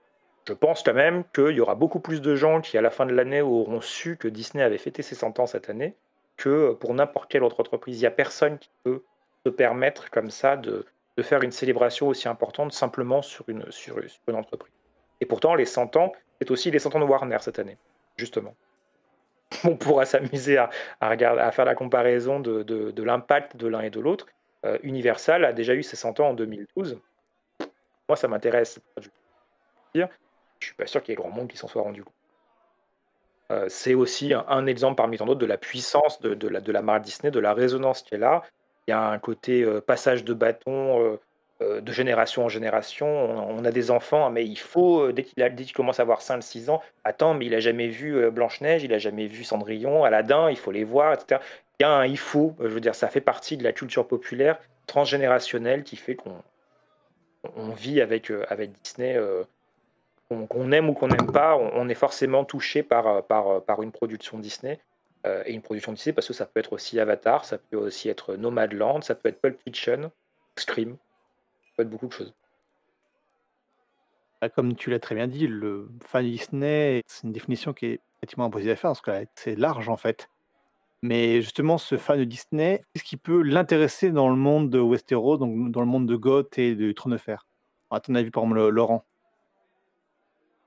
je 0.47 0.53
pense 0.53 0.81
quand 0.81 0.93
même 0.93 1.23
qu'il 1.35 1.51
y 1.51 1.59
aura 1.59 1.75
beaucoup 1.75 1.99
plus 1.99 2.21
de 2.21 2.35
gens 2.35 2.61
qui, 2.61 2.77
à 2.77 2.81
la 2.81 2.89
fin 2.89 3.05
de 3.05 3.13
l'année, 3.13 3.41
auront 3.41 3.81
su 3.81 4.15
que 4.15 4.29
Disney 4.29 4.63
avait 4.63 4.77
fêté 4.77 5.01
ses 5.01 5.15
100 5.15 5.39
ans 5.39 5.45
cette 5.45 5.69
année 5.69 5.95
que 6.37 6.73
pour 6.73 6.93
n'importe 6.93 7.29
quelle 7.29 7.43
autre 7.43 7.59
entreprise. 7.59 7.97
Il 7.97 8.01
n'y 8.01 8.07
a 8.07 8.11
personne 8.11 8.59
qui 8.59 8.69
peut 8.83 9.03
se 9.45 9.49
permettre 9.49 10.09
comme 10.09 10.29
ça 10.29 10.55
de, 10.55 10.85
faire 11.21 11.41
une 11.41 11.51
célébration 11.51 12.07
aussi 12.07 12.29
importante 12.29 12.71
simplement 12.71 13.23
sur, 13.23 13.43
une 13.49 13.63
entreprise. 14.35 14.71
Et 15.19 15.25
pourtant, 15.25 15.55
les 15.55 15.65
100 15.65 15.95
ans, 15.95 16.13
c'est 16.39 16.51
aussi 16.51 16.71
les 16.71 16.79
100 16.79 16.95
ans 16.95 16.99
de 16.99 17.05
Warner 17.05 17.37
cette 17.41 17.59
année, 17.59 17.77
justement. 18.17 18.55
On 19.63 19.75
pourra 19.75 20.05
s'amuser 20.05 20.57
à, 20.57 20.69
faire 21.51 21.65
la 21.65 21.75
comparaison 21.75 22.39
de, 22.39 23.01
l'impact 23.01 23.55
de 23.57 23.67
l'un 23.67 23.81
et 23.81 23.89
de 23.89 23.99
l'autre. 23.99 24.27
Euh, 24.65 24.77
Universal 24.83 25.45
a 25.45 25.53
déjà 25.53 25.73
eu 25.73 25.83
ses 25.83 25.95
100 25.95 26.19
ans 26.19 26.29
en 26.29 26.33
2012. 26.33 26.99
Moi, 28.09 28.15
ça 28.15 28.27
m'intéresse. 28.27 28.79
Je 29.93 30.05
suis 30.59 30.75
pas 30.75 30.87
sûr 30.87 31.01
qu'il 31.01 31.11
y 31.11 31.13
ait 31.13 31.15
grand 31.15 31.29
monde 31.29 31.47
qui 31.47 31.57
s'en 31.57 31.67
soit 31.67 31.81
rendu 31.81 32.03
compte. 32.03 32.13
Euh, 33.49 33.67
c'est 33.69 33.93
aussi 33.93 34.33
un, 34.33 34.65
exemple 34.65 34.95
parmi 34.95 35.17
tant 35.17 35.25
d'autres 35.25 35.39
de 35.39 35.45
la 35.45 35.57
puissance 35.57 36.19
de, 36.19 36.47
la, 36.47 36.59
de 36.59 36.71
la 36.71 36.81
marque 36.81 37.03
Disney, 37.03 37.31
de 37.31 37.39
la 37.39 37.53
résonance 37.53 38.01
qui 38.01 38.15
est 38.15 38.17
là. 38.17 38.43
Il 38.87 38.91
y 38.91 38.93
a 38.93 39.09
un 39.09 39.19
côté 39.19 39.63
euh, 39.63 39.79
passage 39.79 40.25
de 40.25 40.33
bâton 40.33 41.17
euh, 41.61 41.81
de 41.81 41.91
génération 41.91 42.45
en 42.45 42.49
génération. 42.49 43.07
On, 43.07 43.63
a 43.65 43.71
des 43.71 43.91
enfants, 43.91 44.29
mais 44.29 44.45
il 44.45 44.59
faut, 44.59 45.11
dès 45.11 45.23
qu'il 45.23 45.73
commence 45.73 45.99
à 45.99 46.03
avoir 46.03 46.21
5-6 46.21 46.69
ans, 46.69 46.81
attends, 47.03 47.33
mais 47.33 47.45
il 47.45 47.55
a 47.55 47.59
jamais 47.59 47.87
vu 47.87 48.29
Blanche-Neige, 48.31 48.83
il 48.83 48.93
a 48.93 48.99
jamais 48.99 49.27
vu 49.27 49.43
Cendrillon, 49.43 50.03
Aladdin, 50.03 50.49
il 50.49 50.57
faut 50.57 50.71
les 50.71 50.83
voir, 50.83 51.13
etc. 51.13 51.41
Il 51.79 51.83
y 51.83 51.85
a 51.85 51.91
un 51.91 52.05
il 52.05 52.17
faut, 52.17 52.55
je 52.59 52.67
veux 52.67 52.79
dire, 52.79 52.95
ça 52.95 53.07
fait 53.07 53.21
partie 53.21 53.57
de 53.57 53.63
la 53.63 53.71
culture 53.71 54.07
populaire 54.07 54.59
transgénérationnelle 54.87 55.83
qui 55.83 55.95
fait 55.95 56.15
qu'on 56.15 56.41
on 57.55 57.69
vit 57.69 58.01
avec, 58.01 58.31
avec 58.49 58.71
Disney 58.83 59.17
qu'on 60.29 60.71
aime 60.71 60.89
ou 60.89 60.93
qu'on 60.93 61.07
n'aime 61.07 61.31
pas, 61.31 61.55
on, 61.57 61.87
est 61.87 61.95
forcément 61.95 62.43
touché 62.43 62.83
par, 62.83 63.07
euh, 63.07 63.21
par, 63.21 63.47
euh, 63.47 63.59
par 63.59 63.81
une 63.81 63.91
production 63.91 64.39
Disney. 64.39 64.79
Euh, 65.25 65.43
et 65.45 65.53
une 65.53 65.61
production 65.61 65.93
Disney 65.93 66.13
parce 66.13 66.27
que 66.27 66.33
ça 66.33 66.45
peut 66.45 66.59
être 66.59 66.73
aussi 66.73 66.99
Avatar, 66.99 67.45
ça 67.45 67.57
peut 67.57 67.77
aussi 67.77 68.09
être 68.09 68.35
Nomadland, 68.35 69.01
ça 69.01 69.15
peut 69.15 69.29
être 69.29 69.41
Pulp 69.41 69.59
Fiction, 69.63 70.11
Scream, 70.57 70.97
peut 71.77 71.83
être 71.83 71.89
beaucoup 71.89 72.07
de 72.07 72.13
choses. 72.13 72.33
Bah, 74.41 74.49
comme 74.49 74.75
tu 74.75 74.89
l'as 74.89 74.99
très 74.99 75.15
bien 75.15 75.27
dit, 75.27 75.47
le 75.47 75.89
fan 76.05 76.25
Disney, 76.25 77.01
c'est 77.07 77.23
une 77.25 77.33
définition 77.33 77.73
qui 77.73 77.85
est 77.87 78.01
effectivement 78.19 78.45
impossible 78.45 78.71
à 78.71 78.75
faire 78.75 78.89
parce 78.89 79.01
que 79.01 79.11
c'est 79.35 79.55
large 79.55 79.89
en 79.89 79.97
fait. 79.97 80.29
Mais 81.03 81.41
justement, 81.41 81.77
ce 81.77 81.97
fan 81.97 82.19
de 82.19 82.23
Disney, 82.23 82.83
qu'est-ce 82.93 83.03
qui 83.03 83.17
peut 83.17 83.41
l'intéresser 83.41 84.11
dans 84.11 84.29
le 84.29 84.35
monde 84.35 84.69
de 84.69 84.79
Westeros, 84.79 85.37
donc 85.37 85.71
dans 85.71 85.81
le 85.81 85.87
monde 85.87 86.07
de 86.07 86.15
Goth 86.15 86.57
et 86.57 86.75
du 86.75 86.93
Trône 86.95 87.13
de 87.13 87.17
Fer? 87.17 87.45
À 87.91 87.99
ton 87.99 88.15
avis, 88.15 88.31
par 88.31 88.43
exemple, 88.43 88.59
le- 88.59 88.69
Laurent? 88.69 89.05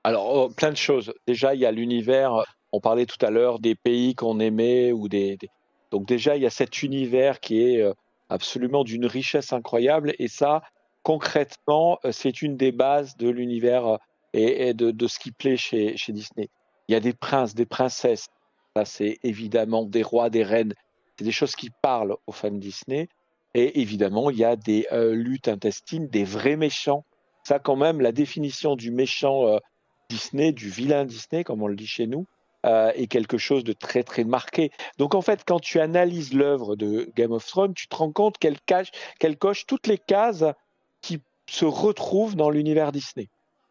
Alors, 0.03 0.33
oh, 0.33 0.49
plein 0.49 0.71
de 0.71 0.77
choses. 0.77 1.13
Déjà, 1.27 1.53
il 1.53 1.61
y 1.61 1.65
a 1.65 1.71
l'univers. 1.71 2.43
On 2.71 2.79
parlait 2.79 3.05
tout 3.05 3.23
à 3.23 3.29
l'heure 3.29 3.59
des 3.59 3.75
pays 3.75 4.15
qu'on 4.15 4.39
aimait 4.39 4.91
ou 4.91 5.07
des, 5.09 5.37
des- 5.37 5.49
Donc 5.91 6.07
déjà, 6.07 6.35
il 6.37 6.41
y 6.41 6.45
a 6.45 6.49
cet 6.49 6.81
univers 6.81 7.39
qui 7.39 7.61
est 7.61 7.81
euh, 7.81 7.93
absolument 8.29 8.83
d'une 8.83 9.05
richesse 9.05 9.53
incroyable. 9.53 10.15
Et 10.17 10.27
ça, 10.27 10.63
concrètement, 11.03 11.99
euh, 12.05 12.11
c'est 12.11 12.41
une 12.41 12.57
des 12.57 12.71
bases 12.71 13.17
de 13.17 13.29
l'univers 13.29 13.87
euh, 13.87 13.97
et, 14.33 14.73
de, 14.73 15.07
ce 15.07 15.19
qui 15.19 15.31
plaît 15.31 15.57
chez, 15.57 15.95
Disney. 16.09 16.49
Il 16.87 16.93
y 16.93 16.95
a 16.95 16.99
des 16.99 17.13
princes, 17.13 17.53
des 17.53 17.65
princesses. 17.65 18.27
Ça, 18.75 18.85
c'est 18.85 19.19
évidemment 19.23 19.83
des 19.83 20.03
rois, 20.03 20.29
des 20.29 20.43
reines. 20.43 20.73
C'est 21.17 21.25
des 21.25 21.31
choses 21.31 21.55
qui 21.55 21.69
parlent 21.69 22.15
aux 22.27 22.31
fans 22.31 22.51
Disney. 22.51 23.09
Et 23.53 23.81
évidemment, 23.81 24.29
il 24.29 24.37
y 24.37 24.45
a 24.45 24.55
des 24.55 24.87
euh, 24.93 25.13
luttes 25.13 25.49
intestines, 25.49 26.07
des 26.07 26.23
vrais 26.23 26.55
méchants. 26.55 27.03
Ça, 27.43 27.59
quand 27.59 27.75
même, 27.75 27.99
la 27.99 28.13
définition 28.13 28.75
du 28.75 28.91
méchant 28.91 29.57
Disney, 30.09 30.51
du 30.51 30.69
vilain 30.69 31.05
Disney, 31.05 31.43
comme 31.43 31.63
on 31.63 31.67
le 31.67 31.75
dit 31.75 31.87
chez 31.87 32.05
nous, 32.05 32.27
est 32.63 33.07
quelque 33.07 33.39
chose 33.39 33.63
de 33.63 33.73
très 33.73 34.03
très 34.03 34.23
marqué. 34.23 34.69
Donc 34.99 35.15
en 35.15 35.21
fait, 35.21 35.41
quand 35.43 35.59
tu 35.59 35.79
analyses 35.79 36.35
l'œuvre 36.35 36.75
de 36.75 37.11
Game 37.15 37.31
of 37.31 37.43
Thrones, 37.47 37.73
tu 37.73 37.87
te 37.87 37.95
rends 37.95 38.11
compte 38.11 38.37
qu'elle 38.37 38.61
cache, 38.61 38.91
qu'elle 39.17 39.37
coche 39.37 39.65
toutes 39.65 39.87
les 39.87 39.97
cases 39.97 40.45
qui 41.01 41.19
se 41.47 41.65
retrouvent 41.65 42.35
dans 42.35 42.49
l'univers 42.49 42.91
Disney. 42.91 43.29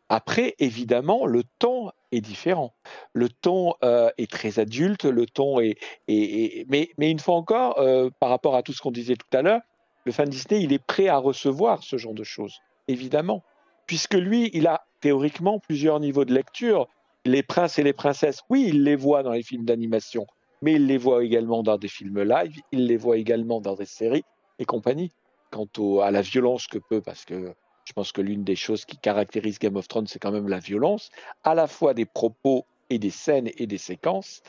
Après, 0.09 0.55
évidemment, 0.59 1.25
le 1.25 1.45
ton 1.61 1.93
est 2.11 2.21
différent. 2.21 2.75
Le 3.13 3.29
ton 3.29 3.75
euh, 3.85 4.11
est 4.19 4.31
très 4.31 4.59
adulte, 4.59 5.05
le 5.05 5.25
ton 5.25 5.61
est, 5.61 5.77
mais 6.09 6.89
une 6.99 7.21
fois 7.21 7.37
encore, 7.37 7.79
euh, 7.79 8.11
par 8.19 8.29
rapport 8.29 8.57
à 8.57 8.63
tout 8.63 8.73
ce 8.73 8.83
qu'on 8.83 8.91
disait 8.91 9.15
tout 9.15 9.37
à 9.37 9.43
l'heure, 9.43 9.61
le 10.05 10.13
fan 10.13 10.29
Disney, 10.29 10.63
il 10.63 10.73
est 10.73 10.85
prêt 10.85 11.09
à 11.09 11.19
recevoir 11.19 11.83
ce 11.83 11.97
genre 11.97 12.15
de 12.15 12.25
choses, 12.25 12.59
évidemment, 12.89 13.45
puisque 13.87 14.15
lui, 14.15 14.51
il 14.53 14.67
a 14.67 14.85
théoriquement 15.01 15.59
plusieurs 15.59 16.01
niveaux 16.01 16.25
de 16.25 16.35
lecture. 16.35 16.89
Les 17.25 17.43
princes 17.43 17.79
et 17.79 17.83
les 17.83 17.93
princesses, 17.93 18.41
oui, 18.49 18.67
il 18.69 18.83
les 18.83 18.97
voit 18.97 19.23
dans 19.23 19.33
les 19.33 19.43
films 19.43 19.65
d'animation, 19.65 20.27
mais 20.63 20.73
il 20.73 20.87
les 20.87 20.97
voit 20.99 21.23
également 21.23 21.63
dans 21.63 21.77
des 21.77 21.89
films 21.89 22.23
live, 22.23 22.59
il 22.73 22.87
les 22.87 22.97
voit 22.97 23.19
également 23.19 23.61
dans 23.61 23.75
des 23.75 23.87
séries 23.87 24.25
et 24.59 24.65
compagnie. 24.65 25.13
Quant 25.51 25.69
au- 25.79 26.01
à 26.01 26.11
la 26.11 26.23
violence 26.23 26.67
que 26.67 26.79
peut, 26.79 27.01
parce 27.01 27.25
que 27.25 27.53
je 27.85 27.93
pense 27.93 28.13
que 28.13 28.21
l'une 28.21 28.45
des 28.45 28.57
choses 28.57 28.85
qui 28.85 28.97
caractérise 28.99 29.59
Game 29.59 29.77
of 29.77 29.89
Thrones, 29.89 30.07
c'est 30.07 30.19
quand 30.21 30.31
même 30.31 30.49
la 30.49 30.61
violence, 30.61 31.11
à 31.43 31.55
la 31.55 31.67
fois 31.67 31.93
des 31.93 32.05
propos 32.05 32.65
et 32.89 32.99
des 32.99 33.11
scènes 33.11 33.51
et 33.57 33.67
des 33.67 33.79
séquences. 33.79 34.43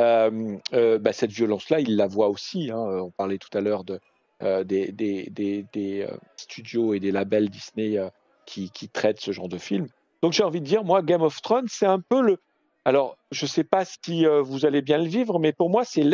Euh, 0.00 0.56
euh, 0.72 0.98
bah, 0.98 1.12
cette 1.12 1.30
violence-là, 1.32 1.80
il 1.80 1.96
la 1.96 2.06
voit 2.06 2.28
aussi. 2.28 2.70
hein. 2.70 2.78
On 2.78 3.10
parlait 3.10 3.38
tout 3.38 3.56
à 3.56 3.60
l'heure 3.60 3.84
de, 3.84 4.00
euh, 4.42 4.64
des, 4.64 4.92
des- 4.92 5.28
des- 5.30 5.64
des, 5.72 6.02
euh, 6.02 6.16
studios 6.36 6.94
et 6.94 7.00
des 7.00 7.12
labels 7.12 7.50
Disney 7.50 7.98
euh, 7.98 8.08
qui, 8.46 8.70
qui 8.70 8.88
traitent 8.88 9.20
ce 9.20 9.32
genre 9.32 9.48
de 9.48 9.58
films. 9.58 9.88
Donc 10.22 10.32
j'ai 10.32 10.42
envie 10.42 10.60
de 10.60 10.66
dire, 10.66 10.82
moi, 10.84 11.02
Game 11.02 11.22
of 11.22 11.40
Thrones, 11.42 11.66
c'est 11.68 11.86
un 11.86 12.00
peu 12.00 12.20
le... 12.20 12.38
Alors, 12.84 13.16
je 13.32 13.44
ne 13.44 13.48
sais 13.48 13.64
pas 13.64 13.84
si 13.84 14.26
euh, 14.26 14.40
vous 14.42 14.64
allez 14.64 14.80
bien 14.80 14.98
le 14.98 15.08
vivre, 15.08 15.38
mais 15.38 15.52
pour 15.52 15.68
moi, 15.70 15.84
c'est 15.84 16.04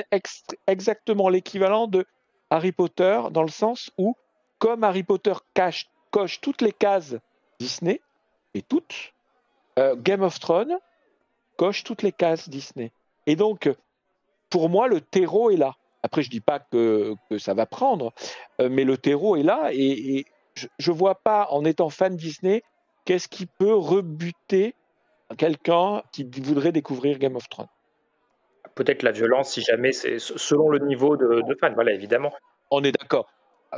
exactement 0.66 1.28
l'équivalent 1.28 1.86
de 1.86 2.04
Harry 2.50 2.72
Potter, 2.72 3.20
dans 3.30 3.42
le 3.42 3.48
sens 3.48 3.90
où, 3.96 4.16
comme 4.58 4.84
Harry 4.84 5.02
Potter 5.02 5.34
cache, 5.54 5.88
coche 6.10 6.40
toutes 6.40 6.62
les 6.62 6.72
cases 6.72 7.16
Disney, 7.60 8.00
et 8.54 8.62
toutes, 8.62 9.12
euh, 9.78 9.96
Game 9.96 10.22
of 10.22 10.38
Thrones 10.38 10.78
coche 11.56 11.84
toutes 11.84 12.02
les 12.02 12.12
cases 12.12 12.48
Disney. 12.48 12.92
Et 13.26 13.36
donc, 13.36 13.70
pour 14.50 14.68
moi, 14.68 14.88
le 14.88 15.00
terreau 15.00 15.50
est 15.50 15.56
là. 15.56 15.74
Après, 16.02 16.22
je 16.22 16.30
dis 16.30 16.40
pas 16.40 16.58
que, 16.58 17.14
que 17.30 17.38
ça 17.38 17.54
va 17.54 17.66
prendre, 17.66 18.12
euh, 18.60 18.68
mais 18.68 18.84
le 18.84 18.98
terreau 18.98 19.36
est 19.36 19.42
là 19.42 19.70
et, 19.72 20.18
et 20.18 20.26
je 20.54 20.90
ne 20.90 20.96
vois 20.96 21.16
pas, 21.16 21.48
en 21.50 21.64
étant 21.64 21.90
fan 21.90 22.16
Disney, 22.16 22.62
qu'est-ce 23.04 23.28
qui 23.28 23.46
peut 23.46 23.74
rebuter 23.74 24.74
quelqu'un 25.38 26.02
qui 26.12 26.28
voudrait 26.42 26.72
découvrir 26.72 27.18
Game 27.18 27.36
of 27.36 27.48
Thrones. 27.48 27.68
Peut-être 28.74 29.02
la 29.02 29.12
violence, 29.12 29.52
si 29.52 29.62
jamais 29.62 29.92
c'est 29.92 30.18
selon 30.18 30.68
le 30.68 30.78
niveau 30.80 31.16
de, 31.16 31.42
de 31.46 31.56
fan, 31.60 31.74
voilà, 31.74 31.92
évidemment. 31.92 32.32
On 32.70 32.82
est 32.82 32.92
d'accord. 32.92 33.28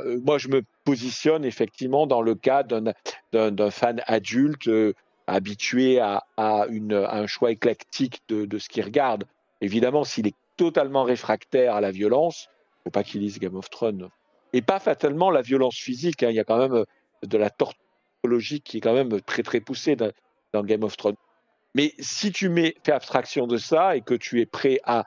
Euh, 0.05 0.19
moi, 0.23 0.37
je 0.37 0.47
me 0.47 0.63
positionne 0.83 1.45
effectivement 1.45 2.07
dans 2.07 2.21
le 2.21 2.35
cas 2.35 2.63
d'un 2.63 3.71
fan 3.71 4.01
adulte 4.05 4.67
euh, 4.67 4.93
habitué 5.27 5.99
à, 5.99 6.23
un 6.37 7.27
choix 7.27 7.51
éclectique 7.51 8.21
de, 8.29 8.57
ce 8.57 8.69
qu'il 8.69 8.83
regarde. 8.83 9.25
Évidemment, 9.61 10.03
s'il 10.03 10.27
est 10.27 10.35
totalement 10.55 11.03
réfractaire 11.03 11.75
à 11.75 11.81
la 11.81 11.91
violence, 11.91 12.47
il 12.47 12.79
ne 12.79 12.83
faut 12.85 12.91
pas 12.91 13.03
qu'il 13.03 13.21
lise 13.21 13.39
Game 13.39 13.55
of 13.55 13.69
Thrones. 13.69 14.09
Et 14.53 14.61
pas 14.61 14.79
fatalement 14.79 15.29
la 15.29 15.41
violence 15.41 15.75
physique. 15.75 16.23
hein. 16.23 16.29
Il 16.29 16.35
y 16.35 16.39
a 16.39 16.43
quand 16.43 16.57
même 16.57 16.73
euh, 16.73 16.85
de 17.23 17.37
la 17.37 17.49
tortologie 17.49 18.61
qui 18.61 18.77
est 18.77 18.81
quand 18.81 18.93
même 18.93 19.21
très 19.21 19.43
très 19.43 19.59
poussée 19.59 19.95
dans, 19.95 20.11
Game 20.63 20.83
of 20.83 20.97
Thrones. 20.97 21.17
Mais 21.75 21.93
si 21.99 22.31
tu 22.31 22.51
fais 22.83 22.91
abstraction 22.91 23.45
de 23.45 23.57
ça 23.57 23.95
et 23.95 24.01
que 24.01 24.15
tu 24.15 24.41
es 24.41 24.47
prêt 24.47 24.79
à, 24.83 25.03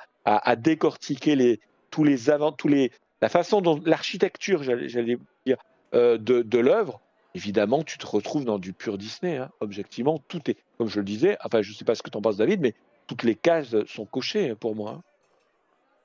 décortiquer 0.55 1.59
tous 1.91 2.05
les 2.05 2.31
avant, 2.31 2.53
tous 2.53 2.69
les, 2.69 2.93
la 3.21 3.29
façon 3.29 3.61
dont 3.61 3.81
l'architecture, 3.85 4.63
j'allais 4.63 5.19
dire, 5.47 5.59
euh, 5.95 6.19
de, 6.19 6.43
de 6.43 6.59
l'œuvre, 6.59 7.01
évidemment, 7.35 7.83
tu 7.85 7.99
te 7.99 8.07
retrouves 8.07 8.45
dans 8.45 8.59
du 8.59 8.73
pur 8.73 8.99
Disney. 8.99 9.37
hein. 9.37 9.51
Objectivement, 9.61 10.23
tout 10.29 10.51
est, 10.51 10.57
comme 10.79 10.89
je 10.89 10.99
le 10.99 11.05
disais, 11.05 11.37
enfin, 11.45 11.63
je 11.63 11.71
ne 11.71 11.75
sais 11.75 11.85
pas 11.85 11.95
ce 11.95 12.03
que 12.03 12.11
tu 12.11 12.19
en 12.19 12.23
penses, 12.23 12.37
David, 12.37 12.61
mais 12.61 12.75
toutes 13.07 13.23
les 13.23 13.35
cases 13.35 13.75
sont 13.87 14.07
cochées 14.07 14.55
pour 14.55 14.75
moi. 14.75 14.93
hein. 14.93 15.03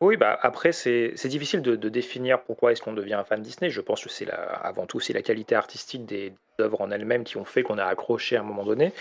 Oui, 0.01 0.17
bah 0.17 0.37
après, 0.41 0.73
c'est 0.73 1.13
difficile 1.25 1.61
de, 1.61 1.77
de 1.77 1.87
définir 1.87 2.43
pourquoi 2.43 2.73
est-ce 2.73 2.81
qu'on 2.81 2.93
devient 2.93 3.13
un 3.13 3.23
fan 3.23 3.41
Disney. 3.41 3.69
Je 3.69 3.79
pense 3.79 4.03
que 4.03 4.09
c'est 4.09 4.29
avant 4.29 4.85
tout 4.85 4.99
la 5.09 5.21
qualité 5.21 5.55
artistique 5.55 6.05
des 6.05 6.33
œuvres 6.59 6.81
en 6.81 6.91
elles-mêmes 6.91 7.23
qui 7.23 7.37
ont 7.37 7.45
fait 7.45 7.63
qu'on 7.63 7.77
a 7.77 7.85
accroché 7.85 8.35
à 8.35 8.41
un 8.41 8.43
moment 8.43 8.65
donné. 8.65 8.91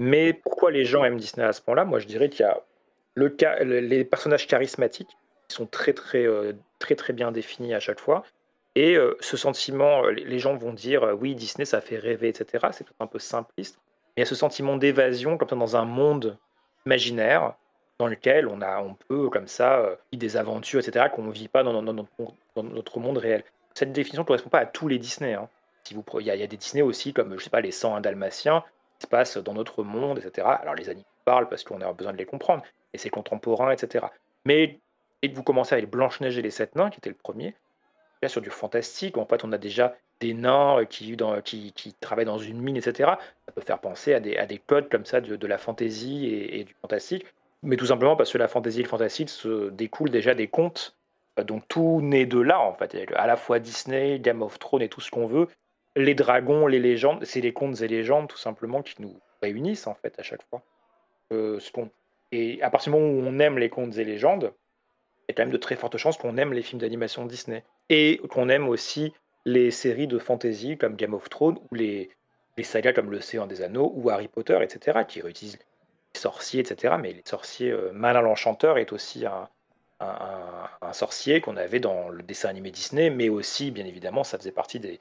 Mais 0.00 0.32
pourquoi 0.32 0.72
les 0.72 0.84
gens 0.84 1.04
aiment 1.04 1.18
Disney 1.18 1.46
à 1.46 1.52
ce 1.52 1.62
point-là? 1.62 1.84
Moi, 1.84 2.00
je 2.00 2.06
dirais 2.06 2.28
qu'il 2.28 2.44
y 2.44 3.44
a 3.44 3.64
les 3.64 4.04
personnages 4.04 4.48
charismatiques 4.48 5.16
qui 5.48 5.54
sont 5.54 5.66
très 5.66 5.92
très 5.92 6.26
euh, 6.26 6.52
très 6.80 6.96
très 6.96 7.12
bien 7.12 7.30
définis 7.30 7.72
à 7.74 7.78
chaque 7.80 8.00
fois. 8.00 8.24
Et 8.74 8.96
euh, 8.96 9.16
ce 9.20 9.36
sentiment, 9.36 10.04
euh, 10.04 10.10
les 10.10 10.38
gens 10.40 10.56
vont 10.56 10.72
dire 10.72 11.04
euh, 11.04 11.12
oui, 11.12 11.34
Disney, 11.36 11.64
ça 11.64 11.80
fait 11.80 11.98
rêver, 11.98 12.28
etc. 12.28 12.66
C'est 12.72 12.86
un 12.98 13.06
peu 13.06 13.18
simpliste. 13.20 13.78
Mais 14.16 14.18
il 14.18 14.20
y 14.20 14.22
a 14.22 14.26
ce 14.26 14.34
sentiment 14.34 14.76
d'évasion, 14.76 15.38
comme 15.38 15.48
ça, 15.48 15.54
dans 15.56 15.76
un 15.76 15.84
monde 15.84 16.36
imaginaire 16.86 17.54
dans 17.98 18.06
lequel 18.06 18.48
on, 18.48 18.62
a, 18.62 18.80
on 18.80 18.94
peut, 18.94 19.28
comme 19.28 19.46
ça, 19.46 19.82
vivre 20.10 20.20
des 20.20 20.36
aventures, 20.36 20.80
etc., 20.80 21.06
qu'on 21.14 21.22
ne 21.24 21.32
vit 21.32 21.48
pas 21.48 21.62
dans, 21.62 21.72
dans- 21.74 21.82
dans 21.92 22.06
notre, 22.62 22.98
monde- 22.98 23.18
réel. 23.18 23.44
Cette 23.74 23.92
définition 23.92 24.22
ne 24.22 24.26
correspond 24.26 24.48
pas 24.50 24.60
à 24.60 24.66
tous 24.66 24.88
les 24.88 24.98
Disney. 24.98 25.34
hein. 25.34 25.48
Si 25.84 25.94
vous, 25.94 26.00
pre- 26.02 26.20
il, 26.20 26.26
y 26.26 26.30
a, 26.30 26.34
il 26.34 26.40
y 26.40 26.44
a 26.44 26.46
des 26.46 26.56
Disney 26.56 26.82
aussi, 26.82 27.12
comme, 27.12 27.38
je 27.38 27.44
sais 27.44 27.50
pas, 27.50 27.60
les 27.60 27.70
101 27.72 28.00
Dalmatiens, 28.00 28.64
qui 28.98 29.02
se 29.04 29.06
passent 29.06 29.36
dans 29.36 29.52
notre 29.54 29.82
monde, 29.82 30.18
etc. 30.18 30.46
Alors, 30.62 30.74
les 30.74 30.88
animaux 30.88 31.04
parlent 31.24 31.48
parce 31.48 31.62
qu'on 31.64 31.80
a 31.82 31.92
besoin 31.92 32.12
de 32.12 32.18
les 32.18 32.24
comprendre, 32.26 32.62
et 32.94 32.98
c'est 32.98 33.10
contemporain, 33.10 33.70
etc. 33.70 34.06
Mais 34.46 34.78
dès 35.22 35.30
que 35.30 35.36
vous 35.36 35.42
commencez 35.42 35.74
avec 35.74 35.90
Blanche-Neige 35.90 36.38
et 36.38 36.42
les 36.42 36.50
Sept 36.50 36.76
Nains, 36.76 36.90
qui 36.90 36.98
était 36.98 37.10
le 37.10 37.16
premier, 37.16 37.54
là, 38.22 38.28
sur 38.28 38.40
du 38.40 38.50
fantastique, 38.50 39.16
en 39.16 39.26
fait, 39.26 39.44
on 39.44 39.52
a 39.52 39.58
déjà 39.58 39.96
des 40.20 40.34
nains 40.34 40.78
euh, 40.80 40.84
qui, 40.84 41.94
travaillent 42.00 42.26
dans 42.26 42.38
une 42.38 42.60
mine, 42.60 42.76
etc. 42.76 43.12
Ça 43.46 43.52
peut 43.54 43.62
faire 43.62 43.78
penser 43.78 44.14
à 44.14 44.20
des, 44.20 44.62
codes 44.66 44.88
comme 44.90 45.06
ça 45.06 45.20
de, 45.20 45.46
la 45.46 45.58
fantaisie 45.58 46.26
et, 46.26 46.60
et 46.60 46.64
du 46.64 46.74
fantastique, 46.80 47.24
mais 47.62 47.76
tout 47.76 47.86
simplement 47.86 48.16
parce 48.16 48.32
que 48.32 48.38
la 48.38 48.48
fantaisie 48.48 48.80
et 48.80 48.82
le 48.84 48.88
fantastique 48.88 49.28
se 49.28 49.70
découlent 49.70 50.10
déjà 50.10 50.34
des 50.34 50.48
contes. 50.48 50.96
Euh, 51.38 51.44
Donc 51.44 51.66
tout 51.68 52.00
naît 52.02 52.26
de 52.26 52.40
là, 52.40 52.60
en 52.60 52.74
fait. 52.74 52.96
À 53.14 53.26
la 53.26 53.36
fois 53.36 53.58
Disney, 53.58 54.18
Game 54.18 54.42
of 54.42 54.58
Thrones 54.58 54.82
et 54.82 54.88
tout 54.88 55.00
ce 55.00 55.10
qu'on 55.10 55.26
veut. 55.26 55.48
Les 55.96 56.14
dragons, 56.14 56.66
les 56.66 56.78
légendes, 56.78 57.24
c'est 57.24 57.40
les 57.40 57.52
contes 57.52 57.80
et 57.80 57.88
légendes, 57.88 58.28
tout 58.28 58.38
simplement, 58.38 58.82
qui 58.82 58.94
nous 59.00 59.18
réunissent, 59.42 59.86
en 59.86 59.94
fait, 59.94 60.18
à 60.18 60.22
chaque 60.22 60.42
fois. 60.48 60.62
Euh, 61.32 61.58
et 62.32 62.62
à 62.62 62.70
partir 62.70 62.92
du 62.92 62.98
moment 62.98 63.12
où 63.12 63.26
on 63.26 63.38
aime 63.40 63.58
les 63.58 63.68
contes 63.68 63.96
et 63.96 64.04
légendes, 64.04 64.52
y 65.30 65.32
a 65.32 65.34
quand 65.34 65.42
même 65.42 65.52
de 65.52 65.58
très 65.58 65.76
fortes 65.76 65.96
chances 65.96 66.16
qu'on 66.16 66.36
aime 66.36 66.52
les 66.52 66.62
films 66.62 66.80
d'animation 66.80 67.26
Disney. 67.26 67.64
Et 67.88 68.20
qu'on 68.30 68.48
aime 68.48 68.68
aussi 68.68 69.12
les 69.44 69.70
séries 69.70 70.06
de 70.06 70.18
fantasy 70.18 70.76
comme 70.76 70.96
Game 70.96 71.14
of 71.14 71.28
Thrones 71.28 71.58
ou 71.70 71.74
les, 71.74 72.10
les 72.56 72.64
sagas 72.64 72.92
comme 72.92 73.10
Le 73.10 73.20
Seigneur 73.20 73.46
des 73.46 73.62
Anneaux 73.62 73.92
ou 73.94 74.10
Harry 74.10 74.28
Potter, 74.28 74.58
etc., 74.62 75.00
qui 75.06 75.20
réutilisent 75.20 75.58
les 76.14 76.20
sorciers, 76.20 76.60
etc. 76.60 76.94
Mais 77.00 77.12
les 77.12 77.22
sorciers, 77.24 77.70
euh, 77.70 77.90
Malin 77.92 78.22
l'Enchanteur 78.22 78.78
est 78.78 78.92
aussi 78.92 79.24
un, 79.26 79.48
un- 80.00 80.92
sorcier 80.92 81.40
qu'on 81.40 81.56
avait 81.56 81.80
dans 81.80 82.08
le 82.08 82.22
dessin 82.22 82.48
animé 82.48 82.70
Disney, 82.70 83.10
mais 83.10 83.28
aussi, 83.28 83.70
bien 83.70 83.86
évidemment, 83.86 84.24
ça 84.24 84.38
faisait 84.38 84.52
partie 84.52 84.80
des, 84.80 85.00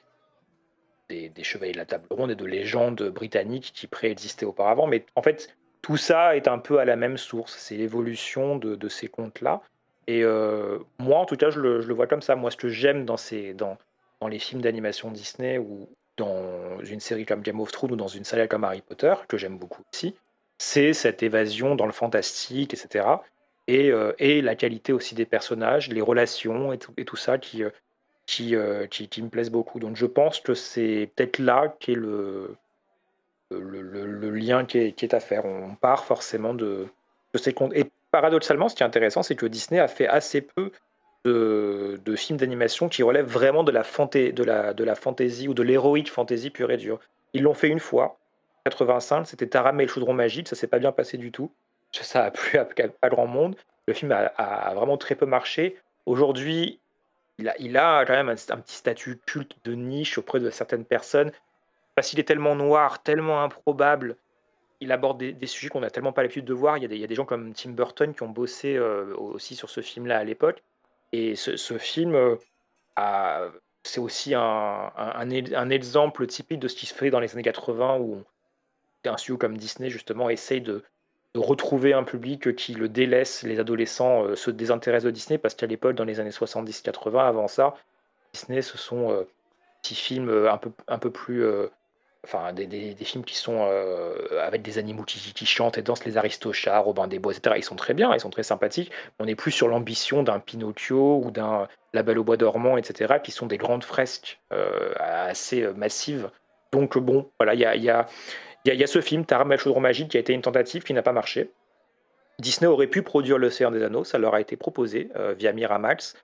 des, 1.10 1.44
Chevaliers 1.44 1.74
de 1.74 1.78
la 1.78 1.86
Table 1.86 2.08
Ronde 2.12 2.32
et 2.32 2.36
de 2.36 2.46
légendes 2.46 3.02
britanniques 3.10 3.72
qui 3.74 3.88
préexistaient 3.88 4.46
auparavant. 4.46 4.88
Mais 4.88 5.06
en 5.16 5.24
fait, 5.24 5.56
tout 5.82 5.98
ça 5.98 6.36
est 6.36 6.48
un 6.48 6.60
peu 6.60 6.80
à 6.80 6.86
la 6.86 6.96
même 6.96 7.18
source. 7.18 7.58
C'est 7.58 7.76
l'évolution 7.76 8.58
de 8.58 8.88
ces 8.88 9.08
contes-là. 9.08 9.62
Et 10.10 10.24
euh, 10.24 10.80
moi, 10.98 11.20
en 11.20 11.26
tout 11.26 11.36
cas, 11.36 11.52
je 11.52 11.60
le, 11.60 11.94
vois 11.94 12.08
comme 12.08 12.24
ça. 12.24 12.36
Moi, 12.36 12.50
ce 12.50 12.58
que 12.58 12.68
j'aime 12.68 13.06
dans, 13.06 13.16
les 14.28 14.40
films 14.40 14.60
d'animation 14.60 15.12
Disney 15.12 15.60
ou 15.60 15.88
dans 16.18 16.84
une 16.84 17.00
série 17.00 17.28
comme 17.28 17.44
Game 17.44 17.60
of 17.60 17.72
Thrones 17.72 17.92
ou 17.92 17.96
dans 17.96 18.08
une 18.08 18.24
saga 18.24 18.48
comme 18.48 18.64
Harry 18.64 18.82
Potter, 18.82 19.14
que 19.28 19.38
j'aime 19.38 19.60
beaucoup 19.60 19.84
aussi, 19.94 20.16
c'est 20.58 20.94
cette 20.94 21.22
évasion 21.22 21.76
dans 21.76 21.86
le 21.86 21.92
fantastique, 21.92 22.74
etc. 22.74 23.06
Et, 23.68 23.92
euh, 23.92 24.14
et, 24.18 24.42
la 24.42 24.56
qualité 24.56 24.94
aussi 24.94 25.14
des 25.14 25.28
personnages, 25.28 25.90
les 25.90 26.02
relations 26.02 26.74
et 26.74 26.80
tout, 26.80 27.16
ça 27.16 27.38
qui, 27.38 27.64
euh, 27.64 28.88
qui, 28.88 29.22
me 29.22 29.30
plaisent 29.30 29.52
beaucoup. 29.52 29.78
Donc 29.78 29.96
je 29.96 30.08
pense 30.08 30.40
que 30.40 30.56
c'est 30.56 31.12
peut-être 31.16 31.38
là 31.38 31.76
qu'est 31.80 31.94
le, 31.94 32.56
le, 33.52 34.32
lien 34.32 34.66
qui 34.66 34.80
est, 34.80 35.14
à 35.14 35.20
faire. 35.20 35.46
On 35.46 35.76
part 35.76 36.04
forcément 36.06 36.56
de, 36.56 36.88
de 37.32 37.38
ces 37.38 37.54
comptes. 37.54 37.74
Paradoxalement, 38.12 38.70
ce 38.70 38.76
qui 38.76 38.84
est 38.84 38.86
intéressant, 38.86 39.24
c'est 39.24 39.36
que 39.36 39.46
Disney 39.46 39.80
a 39.80 39.88
fait 39.88 40.08
assez 40.08 40.42
peu 40.42 40.72
de, 41.26 42.16
films 42.16 42.40
d'animation 42.40 42.90
qui 42.90 43.04
relèvent 43.04 43.28
vraiment 43.28 43.64
de 43.64 43.72
la, 43.72 43.84
fanté, 43.84 44.32
de 44.32 44.44
la, 44.44 44.74
de 44.74 44.84
la 44.84 44.96
fantasy 44.96 45.48
ou 45.48 45.54
de 45.54 45.64
l'héroïque 45.64 46.10
fantasy 46.10 46.50
pure 46.50 46.72
et 46.72 46.78
dure. 46.78 47.00
Ils 47.34 47.44
l'ont 47.44 47.54
fait 47.54 47.68
une 47.68 47.80
fois, 47.80 48.18
85, 48.66 49.26
c'était 49.26 49.48
Taram 49.48 49.80
et 49.80 49.86
le 49.86 49.92
chaudron 49.92 50.14
magique, 50.14 50.48
ça 50.48 50.56
s'est 50.56 50.68
pas 50.68 50.80
bien 50.80 50.92
passé 50.92 51.18
du 51.18 51.32
tout. 51.32 51.52
Ça 51.92 52.26
a 52.26 52.32
plu 52.32 52.58
à 52.58 52.66
pas 52.66 53.10
grand 53.10 53.28
monde. 53.28 53.56
Le 53.88 53.94
film 53.94 54.12
a, 54.12 54.74
vraiment 54.76 54.98
très 54.98 55.16
peu 55.16 55.26
marché. 55.26 55.78
Aujourd'hui, 56.06 56.80
il 57.40 57.78
a, 57.78 57.98
a, 57.98 58.06
quand 58.06 58.14
même 58.14 58.30
un, 58.30 58.54
un, 58.54 58.58
petit 58.58 58.76
statut 58.76 59.20
culte 59.26 59.58
de 59.64 59.74
niche 59.74 60.18
auprès 60.18 60.40
de 60.40 60.50
certaines 60.50 60.86
personnes. 60.86 61.32
Parce 61.96 62.10
qu'il 62.10 62.20
est 62.20 62.24
tellement 62.24 62.56
noir, 62.56 63.02
tellement 63.02 63.44
improbable, 63.44 64.16
il 64.82 64.92
aborde 64.92 65.18
des, 65.18 65.48
sujets 65.48 65.70
qu'on 65.70 65.82
n'a 65.82 65.90
tellement 65.90 66.14
pas 66.14 66.22
l'habitude 66.22 66.46
de 66.46 66.54
voir. 66.54 66.78
Il 66.78 66.84
y, 66.84 67.04
a 67.04 67.08
des, 67.08 67.16
gens 67.16 67.26
comme 67.26 67.54
Tim 67.54 67.72
Burton 67.72 68.14
qui 68.14 68.24
ont 68.24 68.30
bossé 68.30 68.76
euh, 68.76 69.14
aussi 69.18 69.56
sur 69.56 69.70
ce 69.70 69.82
film-là 69.82 70.18
à 70.18 70.24
l'époque. 70.24 70.64
Et 71.12 71.36
ce, 71.36 71.78
film, 71.78 72.16
euh, 72.16 73.50
c'est 73.84 74.00
aussi 74.00 74.34
un, 74.36 75.30
exemple 75.70 76.28
typique 76.28 76.60
de 76.60 76.68
ce 76.68 76.76
qui 76.76 76.86
se 76.86 76.94
fait 76.94 77.10
dans 77.10 77.20
les 77.20 77.34
années 77.34 77.44
80 77.44 77.98
où 77.98 78.24
un 79.06 79.18
studio 79.18 79.38
comme 79.38 79.58
Disney, 79.58 79.90
justement, 79.90 80.30
essaye 80.30 80.62
de, 80.62 80.84
retrouver 81.36 81.94
un 81.94 82.04
public 82.04 82.56
qui 82.56 82.74
le 82.74 82.90
délaisse. 82.90 83.44
Les 83.44 83.60
adolescents 83.60 84.24
euh, 84.24 84.36
se 84.36 84.50
désintéressent 84.50 85.06
de 85.06 85.12
Disney 85.12 85.38
parce 85.38 85.56
qu'à 85.56 85.68
l'époque, 85.68 85.96
dans 85.96 86.06
les 86.06 86.20
années 86.20 86.32
70-80, 86.32 87.20
avant 87.20 87.48
ça, 87.48 87.76
Disney, 88.34 88.62
ce 88.62 88.78
sont 88.78 89.26
petits 89.82 89.96
films 89.96 90.48
un 90.48 90.58
peu, 90.58 90.72
un 90.88 91.00
peu 91.00 91.12
plus. 91.12 91.44
Enfin, 92.26 92.52
des, 92.52 92.68
des, 92.68 93.06
films 93.06 93.24
qui 93.24 93.38
sont 93.38 93.60
euh, 93.62 94.46
avec 94.46 94.62
des 94.62 94.78
animaux 94.78 95.04
qui, 95.04 95.46
chantent 95.46 95.78
et 95.78 95.82
dansent, 95.82 96.04
les 96.04 96.18
Aristochats, 96.18 96.80
Robin 96.80 97.08
des 97.08 97.18
Bois, 97.18 97.32
etc. 97.32 97.56
Ils 97.58 97.64
sont 97.64 97.78
très 97.78 97.94
bien, 97.94 98.14
ils 98.14 98.20
sont 98.20 98.30
très 98.30 98.44
sympathiques. 98.44 98.92
On 99.20 99.26
n'est 99.26 99.36
plus 99.36 99.52
sur 99.52 99.70
l'ambition 99.70 100.22
d'un 100.22 100.40
Pinocchio 100.40 101.22
ou 101.24 101.32
d'un 101.32 101.70
La 101.94 102.04
Belle 102.04 102.20
au 102.20 102.26
Bois 102.26 102.36
dormant, 102.36 102.76
etc., 102.76 103.16
qui 103.24 103.32
sont 103.32 103.46
des 103.46 103.58
grandes 103.58 103.86
fresques 103.86 104.42
euh, 104.52 104.94
assez 105.00 105.66
massives. 105.74 106.30
Donc, 106.74 106.98
bon, 106.98 107.32
voilà, 107.40 107.54
il 107.54 107.62
y 107.62 107.66
a. 107.66 107.76
Y 107.76 107.90
a 107.90 108.08
y, 108.66 108.72
y, 108.72 108.84
a 108.84 108.88
ce 108.88 109.00
film, 109.00 109.26
Taram 109.26 109.50
le 109.50 109.58
chaudron 109.58 109.80
magique, 109.80 110.10
qui 110.10 110.18
a 110.18 110.20
été 110.20 110.34
une 110.34 110.42
tentative 110.42 110.84
qui 110.84 110.94
n'a 110.94 111.02
pas 111.02 111.14
marché. 111.14 111.52
Disney 112.40 112.68
aurait 112.68 112.88
pu 112.88 113.02
produire 113.02 113.38
L'Océan 113.38 113.72
des 113.72 113.84
Anneaux, 113.84 114.04
ça 114.04 114.18
leur 114.18 114.34
a 114.34 114.42
été 114.42 114.56
proposé 114.56 115.10
euh, 115.16 115.34
via 115.34 115.52
Miramax. 115.52 116.16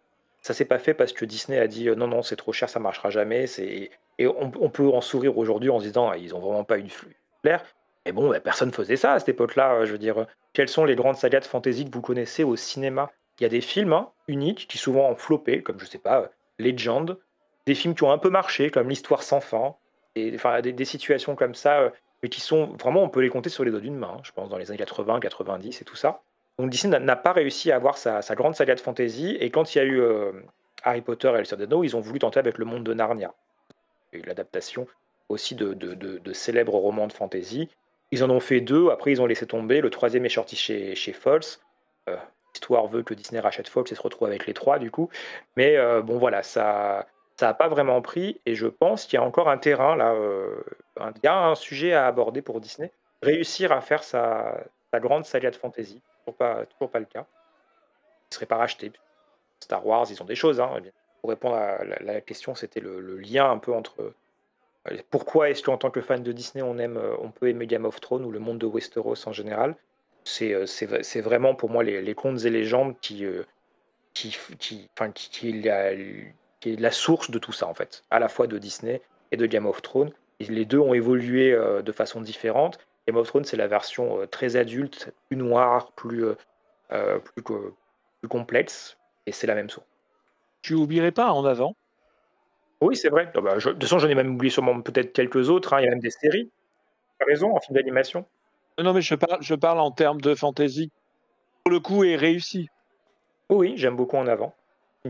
Ça 0.46 0.54
s'est 0.54 0.66
pas 0.66 0.78
fait 0.78 0.94
parce 0.94 1.12
que 1.12 1.26
Disney 1.26 1.58
a 1.58 1.66
dit 1.66 1.90
euh, 1.90 1.96
non, 1.96 2.06
non, 2.06 2.22
c'est 2.22 2.36
trop 2.36 2.54
cher, 2.54 2.70
ça 2.70 2.80
marchera 2.80 3.10
jamais. 3.10 3.46
Et 3.58 4.28
on, 4.28 4.70
peut 4.70 4.88
en 4.88 5.02
sourire 5.02 5.40
aujourd'hui 5.40 5.72
en 5.72 5.80
se 5.80 5.86
disant 5.86 6.08
ah, 6.08 6.18
ils 6.18 6.36
ont 6.36 6.40
vraiment 6.40 6.64
pas 6.64 6.78
eu 6.78 6.84
de 6.84 6.92
flair. 7.42 7.64
Mais 8.06 8.12
bon, 8.12 8.30
bah, 8.30 8.40
personne 8.40 8.72
faisait 8.72 8.96
ça 8.96 9.14
à 9.14 9.20
cette 9.20 9.30
époque-là. 9.30 9.86
Je 9.86 9.92
veux 9.92 9.98
dire, 9.98 10.28
quelles 10.54 10.70
sont 10.70 10.86
les 10.86 10.96
grandes 10.96 11.16
sagas 11.16 11.40
de 11.40 11.46
fantasy 11.46 11.86
que 11.86 11.92
vous 11.92 12.04
connaissez 12.04 12.44
au 12.44 12.56
cinéma? 12.56 13.12
Il 13.40 13.44
y 13.44 13.48
a 13.48 13.50
des 13.50 13.60
films 13.60 13.94
hein, 13.94 14.12
uniques 14.28 14.68
qui 14.68 14.78
souvent 14.78 15.10
ont 15.10 15.16
floppé, 15.16 15.64
comme 15.64 15.80
je 15.80 15.86
sais 15.86 15.98
pas, 15.98 16.30
Legend, 16.60 17.18
des 17.66 17.74
films 17.74 17.96
qui 17.96 18.04
ont 18.04 18.12
un 18.12 18.20
peu 18.20 18.30
marché, 18.30 18.70
comme 18.70 18.88
L'Histoire 18.88 19.24
sans 19.24 19.40
fin, 19.40 19.74
et, 20.14 20.38
des 20.62 20.86
situations 20.86 21.36
comme 21.36 21.56
ça 21.56 21.92
mais 22.22 22.30
qui 22.30 22.40
sont 22.40 22.68
vraiment, 22.80 23.02
on 23.02 23.10
peut 23.10 23.22
les 23.22 23.30
compter 23.30 23.50
sur 23.50 23.64
les 23.64 23.72
doigts 23.72 23.80
d'une 23.80 23.98
main, 23.98 24.18
hein, 24.18 24.22
je 24.24 24.32
pense, 24.32 24.50
dans 24.50 24.60
les 24.60 24.70
années 24.70 24.78
80, 24.78 25.20
90 25.22 25.82
et 25.82 25.86
tout 25.86 25.96
ça. 25.96 26.22
Donc 26.58 26.70
Disney 26.70 26.98
n'a 27.00 27.16
pas 27.16 27.34
réussi 27.34 27.72
à 27.72 27.76
avoir 27.76 27.98
sa, 27.98 28.22
grande 28.32 28.56
saga 28.56 28.76
de 28.76 28.80
fantasy, 28.80 29.38
et 29.40 29.50
quand 29.50 29.76
il 29.76 29.78
y 29.78 29.82
a 29.82 29.84
eu 29.84 30.00
euh, 30.00 30.32
Harry 30.84 31.02
Potter 31.02 31.30
et 31.30 31.40
le 31.40 31.44
Seigneur 31.44 31.68
des 31.68 31.74
Anneaux, 31.74 31.84
ils 31.84 31.96
ont 31.96 32.00
voulu 32.00 32.20
tenter 32.20 32.40
avec 32.40 32.58
le 32.58 32.66
monde 32.66 32.84
de 32.84 32.94
Narnia. 32.94 33.34
Eu 34.14 34.22
l'adaptation 34.22 34.88
aussi 35.28 35.56
de, 35.56 35.74
de, 35.74 35.94
de, 35.96 36.20
de, 36.20 36.34
célèbres 36.34 36.76
romans 36.76 37.08
de 37.08 37.14
fantasy. 37.14 37.70
Ils 38.12 38.24
en 38.24 38.30
ont 38.30 38.40
fait 38.40 38.62
deux, 38.62 38.90
après 38.90 39.12
ils 39.12 39.22
ont 39.22 39.26
laissé 39.26 39.46
tomber, 39.46 39.82
le 39.82 39.90
troisième 39.90 40.26
est 40.26 40.30
sorti 40.30 40.56
chez, 40.56 40.96
chez 40.96 41.12
Fox. 41.12 41.60
Euh, 42.08 42.16
L'histoire 42.54 42.88
veut 42.88 43.04
que 43.04 43.14
Disney 43.14 43.42
rachète 43.42 43.68
Fox 43.68 43.92
et 43.92 43.96
se 43.96 44.02
retrouve 44.02 44.30
avec 44.30 44.48
les 44.48 44.54
trois 44.54 44.80
du 44.80 44.90
coup. 44.90 45.10
Mais 45.58 45.76
euh, 45.76 46.02
bon 46.02 46.18
voilà, 46.18 46.42
ça, 46.42 47.06
ça 47.36 47.48
n'a 47.48 47.54
pas 47.54 47.68
vraiment 47.68 48.02
pris 48.02 48.40
et 48.46 48.56
je 48.56 48.68
pense 48.68 49.06
qu'il 49.06 49.18
y 49.18 49.22
a 49.22 49.26
encore 49.26 49.50
un 49.50 49.58
terrain 49.58 49.98
là, 49.98 50.16
il 50.98 51.22
y 51.22 51.28
a 51.28 51.48
un 51.48 51.56
sujet 51.56 51.92
à 51.92 52.08
aborder 52.08 52.42
pour 52.42 52.62
Disney, 52.62 52.94
réussir 53.22 53.74
à 53.74 53.82
faire 53.82 54.04
sa, 54.04 54.64
sa 54.94 55.00
grande 55.02 55.26
saga 55.26 55.52
de 55.52 55.58
fantasy, 55.58 56.02
toujours 56.26 56.38
pas, 56.38 56.66
toujours 56.66 56.90
pas 56.90 57.00
le 57.00 57.06
cas. 57.06 57.26
Il 57.26 58.32
ne 58.32 58.36
serait 58.36 58.46
pas 58.46 58.58
racheté. 58.58 58.92
Star 59.60 59.86
Wars, 59.86 60.08
ils 60.10 60.22
ont 60.22 60.26
des 60.26 60.36
choses. 60.36 60.60
Hein. 60.60 60.82
Pour 61.22 61.30
répondre 61.30 61.56
à 61.56 61.84
la, 61.84 62.22
question, 62.22 62.56
c'était 62.56 62.80
le, 62.80 63.18
lien 63.18 63.50
un 63.50 63.58
peu 63.58 63.74
entre 63.74 64.14
euh, 64.92 64.98
pourquoi 65.10 65.50
est-ce 65.50 65.64
qu'en 65.64 65.78
tant 65.78 65.90
que 65.90 66.02
fan 66.02 66.24
de 66.24 66.32
Disney, 66.32 66.64
on 66.64 66.78
aime, 66.78 66.98
euh, 66.98 67.16
on 67.20 67.32
peut 67.32 67.50
aimer 67.50 67.68
Game 67.68 67.86
of 67.86 68.00
Thrones 68.00 68.26
ou 68.26 68.32
le 68.32 68.40
monde 68.40 68.60
de 68.60 68.66
Westeros 68.66 69.28
en 69.28 69.34
général? 69.34 69.76
C'est 70.24 70.54
euh, 70.54 71.22
vraiment 71.22 71.56
pour 71.56 71.70
moi 71.70 71.84
les, 71.84 72.16
contes 72.16 72.46
et 72.46 72.50
légendes 72.50 72.96
qui, 73.00 73.26
qui, 74.14 74.36
qui, 74.58 74.90
enfin, 74.94 75.12
qui, 75.12 75.30
qui 75.30 75.50
est 75.50 76.80
la 76.80 76.92
source 76.92 77.30
de 77.30 77.38
tout 77.38 77.52
ça 77.52 77.68
en 77.68 77.76
fait, 77.76 78.04
à 78.10 78.18
la 78.18 78.28
fois 78.28 78.48
de 78.48 78.58
Disney 78.58 79.02
et 79.32 79.38
de 79.38 79.46
Game 79.46 79.68
of 79.68 79.84
Thrones. 79.84 80.12
Les 80.40 80.66
deux 80.66 80.80
ont 80.80 80.96
évolué 80.96 81.52
de 81.52 81.92
façon 81.92 82.22
différente. 82.22 82.80
Game 83.08 83.18
of 83.18 83.28
Thrones, 83.28 83.46
c'est 83.46 83.58
la 83.58 83.68
version 83.68 84.22
euh, 84.22 84.26
très 84.26 84.56
adulte, 84.56 85.14
plus 85.28 85.38
noire, 85.38 85.92
plus, 85.94 86.26
euh, 86.92 87.20
plus, 87.20 87.44
plus, 87.44 88.30
complexe, 88.30 88.98
et 89.26 89.32
c'est 89.32 89.48
la 89.48 89.56
même 89.56 89.70
source. 89.70 89.86
Tu 90.62 90.74
oublierais 90.74 91.12
pas 91.12 91.32
en 91.32 91.46
avant? 91.46 91.76
Oui, 92.82 92.96
c'est 92.96 93.10
vrai. 93.10 93.32
Ah 93.36 93.42
bah, 93.42 93.56
de 93.56 93.60
toute 93.62 93.84
façon, 93.84 94.00
j'en 94.00 94.10
ai 94.10 94.16
même 94.16 94.34
oublié 94.34 94.52
sûrement 94.52 94.82
peut-être 94.82 95.14
quelques 95.14 95.50
autres. 95.50 95.74
Hein. 95.74 95.82
Il 95.82 95.86
y 95.86 95.88
a 95.88 95.92
même 95.92 96.00
des 96.00 96.10
séries. 96.10 96.50
Tu 97.20 97.24
as 97.24 97.26
raison, 97.26 97.56
en 97.56 97.60
film 97.60 97.76
d'animation. 97.76 98.26
Non, 98.80 98.94
mais 98.94 99.02
je 99.02 99.16
parle, 99.16 99.42
je 99.42 99.56
parle 99.56 99.80
en 99.80 99.92
termes 99.92 100.20
de 100.20 100.36
fantasy. 100.36 100.92
Pour 101.64 101.72
le 101.72 101.80
coup, 101.80 102.04
est 102.04 102.16
réussi. 102.16 102.70
Oui, 103.50 103.74
j'aime 103.78 103.96
beaucoup 103.96 104.18
en 104.18 104.28
avant. 104.28 104.56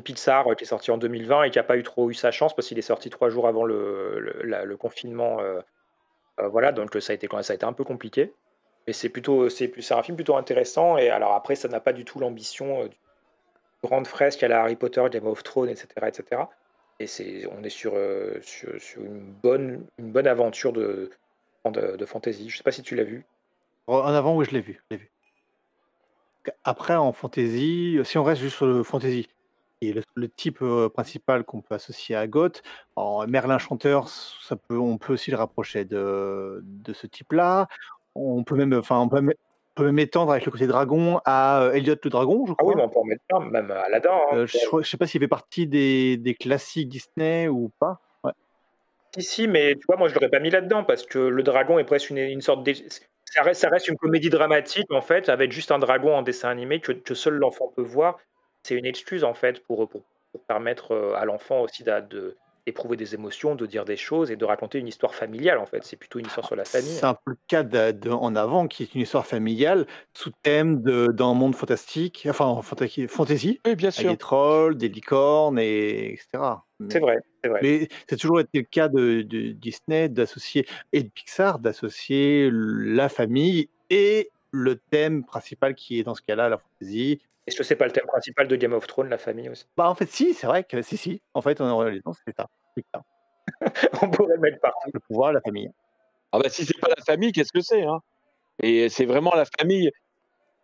Pixar 0.02 0.46
qui 0.58 0.64
est 0.64 0.68
sorti 0.68 0.92
en 0.92 0.98
2020 0.98 1.44
et 1.44 1.52
qui 1.52 1.58
n'a 1.58 1.64
pas 1.64 1.78
eu 1.78 1.84
trop 1.84 2.10
eu 2.10 2.14
sa 2.14 2.32
chance 2.32 2.54
parce 2.54 2.68
qu'il 2.68 2.78
est 2.78 2.84
sorti 2.84 3.10
trois 3.10 3.30
jours 3.30 3.48
avant 3.48 3.64
le, 3.64 4.20
le, 4.20 4.42
la, 4.44 4.66
le 4.66 4.78
confinement. 4.78 5.40
Euh, 5.40 5.60
euh, 5.60 5.62
voilà, 6.38 6.72
donc 6.72 6.96
ça 7.00 7.14
a 7.14 7.16
été 7.16 7.28
ça 7.42 7.54
a 7.54 7.56
été 7.56 7.66
un 7.66 7.74
peu 7.74 7.84
compliqué. 7.84 8.34
Mais 8.88 8.94
c'est 8.94 9.10
plutôt 9.10 9.50
c'est 9.50 9.92
un 9.92 10.04
film 10.04 10.16
plutôt 10.16 10.36
intéressant 10.36 10.98
et 10.98 11.10
alors 11.10 11.34
après 11.34 11.56
ça 11.56 11.68
n'a 11.68 11.80
pas 11.80 11.94
du 11.94 12.06
tout 12.06 12.20
l'ambition 12.20 12.84
euh, 12.84 12.90
grande 13.84 14.06
fresque 14.08 14.44
à 14.44 14.48
la 14.48 14.62
Harry 14.62 14.76
Potter, 14.76 15.04
Game 15.12 15.26
of 15.28 15.44
Thrones, 15.44 15.70
etc., 15.70 15.88
etc. 16.08 16.44
Et 17.00 17.08
c'est 17.08 17.48
on 17.52 17.64
est 17.64 17.70
sur, 17.70 17.94
euh, 17.96 18.40
sur, 18.42 19.02
une 19.02 19.34
bonne 19.42 19.86
une 19.98 20.12
bonne 20.12 20.28
aventure 20.28 20.72
de 20.72 21.10
de, 21.66 21.96
de 21.96 22.06
fantasy. 22.06 22.50
Je 22.50 22.58
sais 22.58 22.64
pas 22.64 22.72
si 22.72 22.84
tu 22.84 22.96
l'as 22.96 23.04
vu. 23.04 23.26
En 23.88 24.14
avant, 24.14 24.36
oui, 24.36 24.46
je 24.46 24.52
l'ai 24.52 24.62
vu, 24.62 24.82
vu. 24.92 25.12
Après, 26.64 26.96
en 26.96 27.12
fantasy, 27.12 28.00
si 28.04 28.18
on 28.18 28.24
reste 28.24 28.42
juste 28.42 28.58
sur 28.58 28.66
le 28.66 28.84
fantasy, 28.84 29.28
et 29.82 29.94
le, 29.94 30.02
le 30.16 30.30
type 30.30 30.62
euh, 30.62 30.90
principal 30.90 31.44
qu'on 31.44 31.62
peut 31.62 31.76
associer 31.76 32.16
à 32.16 32.28
Goth. 32.28 32.64
En 32.96 33.28
Merlin 33.28 33.58
chanteur, 33.58 34.10
ça 34.10 34.56
peut, 34.56 34.78
on 34.78 34.98
peut 34.98 35.14
aussi 35.14 35.32
le 35.32 35.38
rapprocher 35.38 35.86
de, 35.86 36.62
de 36.64 36.94
ce 36.94 37.08
type-là. 37.08 37.68
On 38.16 38.44
peut 38.44 38.56
même, 38.56 38.74
enfin, 38.74 39.00
on 39.00 39.10
peut 39.10 39.22
même, 39.22 39.34
on 39.76 39.82
peut 39.82 39.86
même 39.86 40.00
étendre 40.00 40.32
avec 40.32 40.46
le 40.46 40.52
côté 40.52 40.68
dragon 40.68 41.20
à 41.26 41.64
euh, 41.64 41.74
Elliot 41.74 41.96
le 42.02 42.10
dragon, 42.10 42.46
je 42.48 42.54
crois. 42.54 42.58
Ah 42.62 42.66
oui, 42.66 42.74
mais 42.78 42.84
on 42.84 42.90
peut 42.90 43.00
en 43.00 43.04
mettre 43.04 43.24
plein, 43.28 43.40
même 43.42 43.72
Aladdin. 43.72 44.12
Hein, 44.12 44.38
euh, 44.38 44.48
je 44.48 44.58
ne 44.74 44.84
sais 44.84 44.98
pas 44.98 45.08
s'il 45.08 45.20
fait 45.20 45.28
partie 45.28 45.68
des, 45.68 46.18
des, 46.18 46.34
classiques 46.34 46.88
Disney 46.88 47.50
ou 47.50 47.72
pas. 47.80 48.00
Ouais. 48.24 48.32
Si, 49.18 49.24
si, 49.24 49.48
mais 49.48 49.76
tu 49.76 49.82
vois, 49.88 49.98
moi 49.98 50.08
je 50.08 50.14
l'aurais 50.14 50.30
pas 50.30 50.40
mis 50.40 50.50
là-dedans 50.50 50.86
parce 50.86 51.06
que 51.06 51.20
le 51.20 51.44
dragon 51.44 51.78
est 51.78 51.84
presque 51.84 52.10
une, 52.10 52.20
une 52.20 52.42
sorte 52.42 52.64
de. 52.64 52.74
Ça 53.26 53.42
reste, 53.42 53.60
ça 53.60 53.70
reste, 53.70 53.90
une 53.90 53.98
comédie 53.98 54.30
dramatique 54.30 54.90
en 54.92 55.02
fait, 55.02 55.28
avec 55.28 55.52
juste 55.52 55.72
un 55.72 55.80
dragon 55.80 56.16
en 56.16 56.22
dessin 56.22 56.48
animé 56.48 56.80
que, 56.80 56.94
que 56.94 57.14
seul 57.14 57.34
l'enfant 57.34 57.74
peut 57.76 57.82
voir 57.82 58.18
c'est 58.66 58.76
une 58.76 58.86
excuse 58.86 59.24
en 59.24 59.36
fait 59.36 59.62
pour, 59.64 59.88
pour, 59.88 60.02
pour 60.32 60.42
permettre 60.42 61.14
à 61.16 61.24
l'enfant 61.26 61.62
aussi 61.62 61.84
d'éprouver 61.84 62.98
de, 62.98 63.04
des 63.04 63.14
émotions, 63.14 63.54
de 63.54 63.68
dire 63.68 63.86
des 63.86 63.96
choses 63.96 64.32
et 64.32 64.36
de 64.36 64.44
raconter 64.44 64.80
une 64.80 64.88
histoire 64.88 65.14
familiale 65.14 65.60
en 65.60 65.68
fait. 65.68 65.84
C'est 65.84 65.98
plutôt 65.98 66.18
une 66.18 66.26
histoire 66.26 66.48
sur 66.48 66.56
la 66.56 66.66
famille. 66.66 66.90
C'est 66.90 67.06
un 67.06 67.14
peu 67.14 67.32
le 67.32 67.38
cas 67.48 67.62
de, 67.62 67.92
de, 67.92 68.10
en 68.10 68.36
avant 68.36 68.68
qui 68.68 68.82
est 68.82 68.96
une 68.96 69.02
histoire 69.02 69.28
familiale 69.28 69.86
sous 70.16 70.32
thème 70.42 70.82
d'un 70.82 71.34
monde 71.36 71.54
fantastique, 71.54 72.26
enfin 72.28 72.60
fantasy, 72.64 73.60
oui, 73.68 73.76
bien 73.76 73.92
sûr. 73.92 74.06
avec 74.06 74.14
des 74.14 74.18
trolls, 74.18 74.78
des 74.78 74.90
licornes, 74.90 75.60
et, 75.60 76.14
etc. 76.14 76.44
C'est 76.90 77.00
vrai, 77.00 77.20
c'est 77.44 77.50
vrai. 77.50 77.60
Mais 77.62 77.88
c'est 78.10 78.18
toujours 78.18 78.40
été 78.40 78.58
le 78.58 78.66
cas 78.66 78.88
de, 78.88 79.22
de 79.22 79.52
Disney 79.52 80.10
d'associer 80.10 80.66
et 80.92 81.04
de 81.04 81.10
Pixar 81.10 81.60
d'associer 81.60 82.50
la 82.52 83.10
famille 83.10 83.70
et 83.92 84.32
le 84.50 84.76
thème 84.76 85.24
principal 85.24 85.76
qui 85.76 86.00
est 86.00 86.04
dans 86.04 86.16
ce 86.16 86.24
cas-là 86.24 86.50
la 86.50 86.58
fantasy 86.58 87.22
est-ce 87.48 87.58
que 87.58 87.64
c'est 87.64 87.76
pas 87.76 87.86
le 87.86 87.92
thème 87.92 88.06
principal 88.08 88.48
de 88.48 88.56
Game 88.56 88.74
of 88.74 88.88
Thrones, 88.88 89.10
la 89.10 89.18
famille 89.18 89.50
aussi 89.50 89.66
Bah 89.78 89.90
en 89.90 89.96
fait 89.96 90.10
si, 90.10 90.34
c'est 90.34 90.48
vrai 90.48 90.64
que 90.64 90.82
si 90.82 90.98
si. 90.98 91.22
En 91.34 91.42
fait, 91.42 91.62
on 91.62 91.70
aurait 91.70 91.92
raison, 91.92 92.14
c'est 92.26 92.36
ça. 92.36 92.48
On 94.02 94.10
pourrait 94.10 94.36
le 94.36 94.42
mettre 94.42 94.60
partout. 94.60 94.90
Le 94.94 95.00
pouvoir, 95.00 95.34
la 95.34 95.42
famille. 95.42 95.70
Ah 96.32 96.40
bah 96.40 96.50
si 96.50 96.66
c'est 96.66 96.80
pas 96.80 96.90
la 96.90 97.04
famille, 97.04 97.32
qu'est-ce 97.32 97.52
que 97.54 97.62
c'est 97.62 97.84
hein? 97.84 98.00
Et 98.62 98.90
c'est 98.90 99.06
vraiment 99.06 99.34
la 99.36 99.46
famille. 99.60 99.92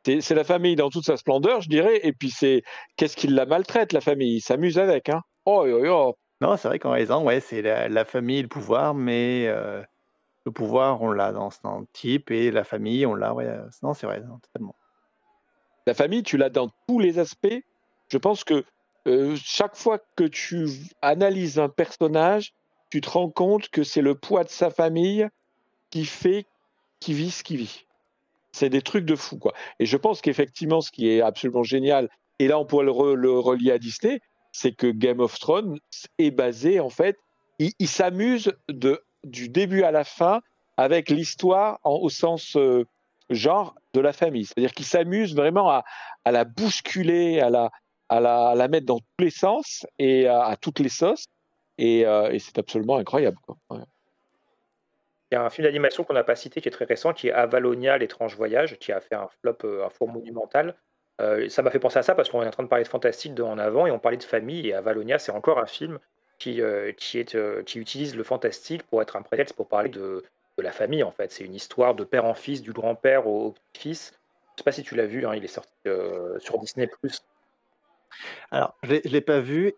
C'est 0.06 0.34
la 0.36 0.44
famille 0.44 0.76
dans 0.76 0.90
toute 0.90 1.06
sa 1.06 1.18
splendeur, 1.18 1.62
je 1.62 1.70
dirais. 1.70 2.00
Et 2.04 2.14
puis 2.14 2.32
c'est 2.32 2.64
qu'est-ce 2.98 3.16
qu'il 3.16 3.36
la 3.36 3.46
maltraite, 3.46 3.94
la 3.94 4.02
famille? 4.02 4.38
Il 4.38 4.42
s'amuse 4.42 4.80
avec. 4.80 5.10
Hein 5.10 5.22
oh, 5.46 5.66
oh, 5.68 5.86
oh. 5.88 6.18
Non, 6.42 6.58
c'est 6.58 6.68
vrai 6.68 6.80
qu'en 6.80 6.92
raison, 6.92 7.24
ouais, 7.24 7.40
c'est 7.40 7.62
la, 7.62 7.88
la 7.88 8.04
famille, 8.04 8.42
le 8.42 8.48
pouvoir, 8.48 8.96
mais 8.96 9.46
euh, 9.48 9.84
le 10.46 10.52
pouvoir, 10.52 11.02
on 11.04 11.12
l'a 11.12 11.32
dans 11.32 11.52
ce 11.52 11.60
type, 11.94 12.32
et 12.32 12.50
la 12.50 12.64
famille, 12.64 13.06
on 13.06 13.14
l'a, 13.14 13.34
ouais. 13.34 13.46
euh, 13.46 13.68
Non, 13.84 13.94
c'est 13.94 14.08
vrai, 14.08 14.22
non, 14.22 14.40
totalement. 14.40 14.76
La 15.88 15.94
famille, 15.94 16.24
tu 16.24 16.38
l'as 16.38 16.50
dans 16.50 16.70
tous 16.88 17.00
les 17.00 17.20
aspects. 17.20 17.62
Je 18.10 18.18
pense 18.18 18.44
que 18.44 18.64
euh, 19.08 19.36
chaque 19.44 19.76
fois 19.76 20.00
que 20.16 20.26
tu 20.26 20.68
analyses 21.02 21.60
un 21.60 21.70
personnage, 21.70 22.54
tu 22.90 23.02
te 23.02 23.10
rends 23.10 23.30
compte 23.30 23.70
que 23.70 23.84
c'est 23.84 24.02
le 24.02 24.16
poids 24.16 24.44
de 24.44 24.50
sa 24.50 24.70
famille 24.70 25.28
qui 25.90 26.06
fait 26.06 26.46
qu'il 27.00 27.16
vit 27.16 27.32
ce 27.32 27.44
qu'il 27.44 27.58
vit. 27.58 27.86
C'est 28.52 28.70
des 28.70 28.82
trucs 28.82 29.06
de 29.06 29.16
fou, 29.16 29.38
quoi. 29.38 29.54
Et 29.80 29.86
je 29.86 29.98
pense 29.98 30.22
qu'effectivement, 30.22 30.82
ce 30.82 30.92
qui 30.92 31.10
est 31.10 31.22
absolument 31.22 31.64
génial, 31.64 32.10
et 32.38 32.48
là 32.48 32.60
on 32.60 32.66
pourrait 32.66 32.86
le, 32.86 32.92
re- 32.92 33.14
le 33.14 33.40
relier 33.40 33.72
à 33.72 33.80
Disney, 33.80 34.20
c'est 34.52 34.74
que 34.74 34.88
Game 34.88 35.22
of 35.22 35.40
Thrones 35.40 35.80
est 36.18 36.32
basé, 36.32 36.80
en 36.80 36.90
fait, 36.90 37.18
il, 37.60 37.72
il 37.80 37.88
s'amuse 37.88 38.54
du 39.24 39.50
début 39.50 39.84
à 39.84 39.92
la 39.92 40.04
fin 40.04 40.42
avec 40.78 41.10
l'histoire 41.10 41.80
au 41.84 42.10
sens 42.10 42.56
euh, 42.58 42.86
genre 43.36 43.76
de 43.94 44.00
la 44.00 44.14
famille. 44.14 44.46
C'est-à-dire 44.46 44.72
qu'il 44.72 44.86
s'amuse 44.86 45.36
vraiment 45.36 45.70
à, 45.70 45.84
la 46.32 46.44
bousculer, 46.44 47.40
à 47.40 47.50
la, 48.20 48.68
mettre 48.68 48.86
dans 48.86 49.00
tous 49.00 49.24
les 49.24 49.30
sens 49.30 49.86
et 50.00 50.28
à, 50.28 50.56
toutes 50.60 50.80
les 50.80 50.90
sauces. 50.90 51.26
Et, 51.78 52.06
euh, 52.06 52.38
c'est 52.40 52.58
absolument 52.58 52.98
incroyable. 52.98 53.38
Il 53.72 55.36
y 55.36 55.36
a 55.36 55.44
un 55.44 55.50
film 55.50 55.66
d'animation 55.66 56.04
qu'on 56.04 56.14
n'a 56.14 56.24
pas 56.24 56.36
cité 56.36 56.62
qui 56.62 56.68
est 56.68 56.72
très 56.72 56.86
récent, 56.86 57.14
qui 57.14 57.30
est 57.30 57.32
Avalonia, 57.32 57.98
l'étrange 57.98 58.36
voyage, 58.36 58.78
qui 58.80 58.92
a 58.92 59.00
fait 59.00 59.16
un 59.16 59.30
flop, 59.40 59.58
euh, 59.64 59.86
un 59.86 59.90
four 59.90 60.10
monumental. 60.10 60.76
Euh, 61.22 61.48
ça 61.50 61.62
m'a 61.62 61.72
fait 61.72 61.80
penser 61.80 62.00
à 62.00 62.04
ça 62.04 62.16
parce 62.16 62.30
qu'on 62.30 62.42
est 62.42 62.48
en 62.48 62.52
train 62.52 62.64
de 62.64 62.68
parler 62.68 62.84
de 62.84 62.90
fantastique 62.90 63.34
de 63.34 63.44
en 63.44 63.58
avant 63.58 63.86
et 63.88 63.92
on 63.92 64.00
parlait 64.00 64.18
de 64.18 64.24
famille. 64.24 64.68
Et 64.68 64.74
Avalonia, 64.74 65.20
c'est 65.20 65.32
encore 65.32 65.60
un 65.60 65.66
film 65.66 66.00
qui, 66.38 66.60
qui 66.98 67.80
utilise 67.80 68.16
le 68.16 68.24
fantastique 68.24 68.84
pour 68.84 69.02
être 69.02 69.16
un 69.16 69.22
prétexte 69.22 69.56
pour 69.56 69.68
parler 69.68 69.90
de, 69.90 70.24
de 70.62 70.66
la 70.66 70.72
famille, 70.72 71.04
en 71.04 71.12
fait. 71.12 71.32
C'est 71.32 71.44
une 71.44 71.56
histoire 71.56 71.96
de 71.96 72.04
père 72.04 72.26
en 72.26 72.34
fils, 72.34 72.62
du 72.62 72.72
grand-père 72.72 73.28
au, 73.28 73.54
petit-fils. 73.74 74.14
Je 74.56 74.62
sais 74.62 74.64
pas 74.64 74.72
si 74.72 74.84
tu 74.84 74.96
l'as 74.96 75.08
vu, 75.08 75.26
hein, 75.26 75.34
il 75.36 75.44
est 75.44 75.48
sorti 75.48 75.72
euh, 75.88 76.40
sur 76.40 76.60
Disney+. 76.60 76.90
Alors, 78.52 78.76
je 78.84 78.96
l'ai 79.06 79.22
pas 79.22 79.40
vu, 79.40 79.74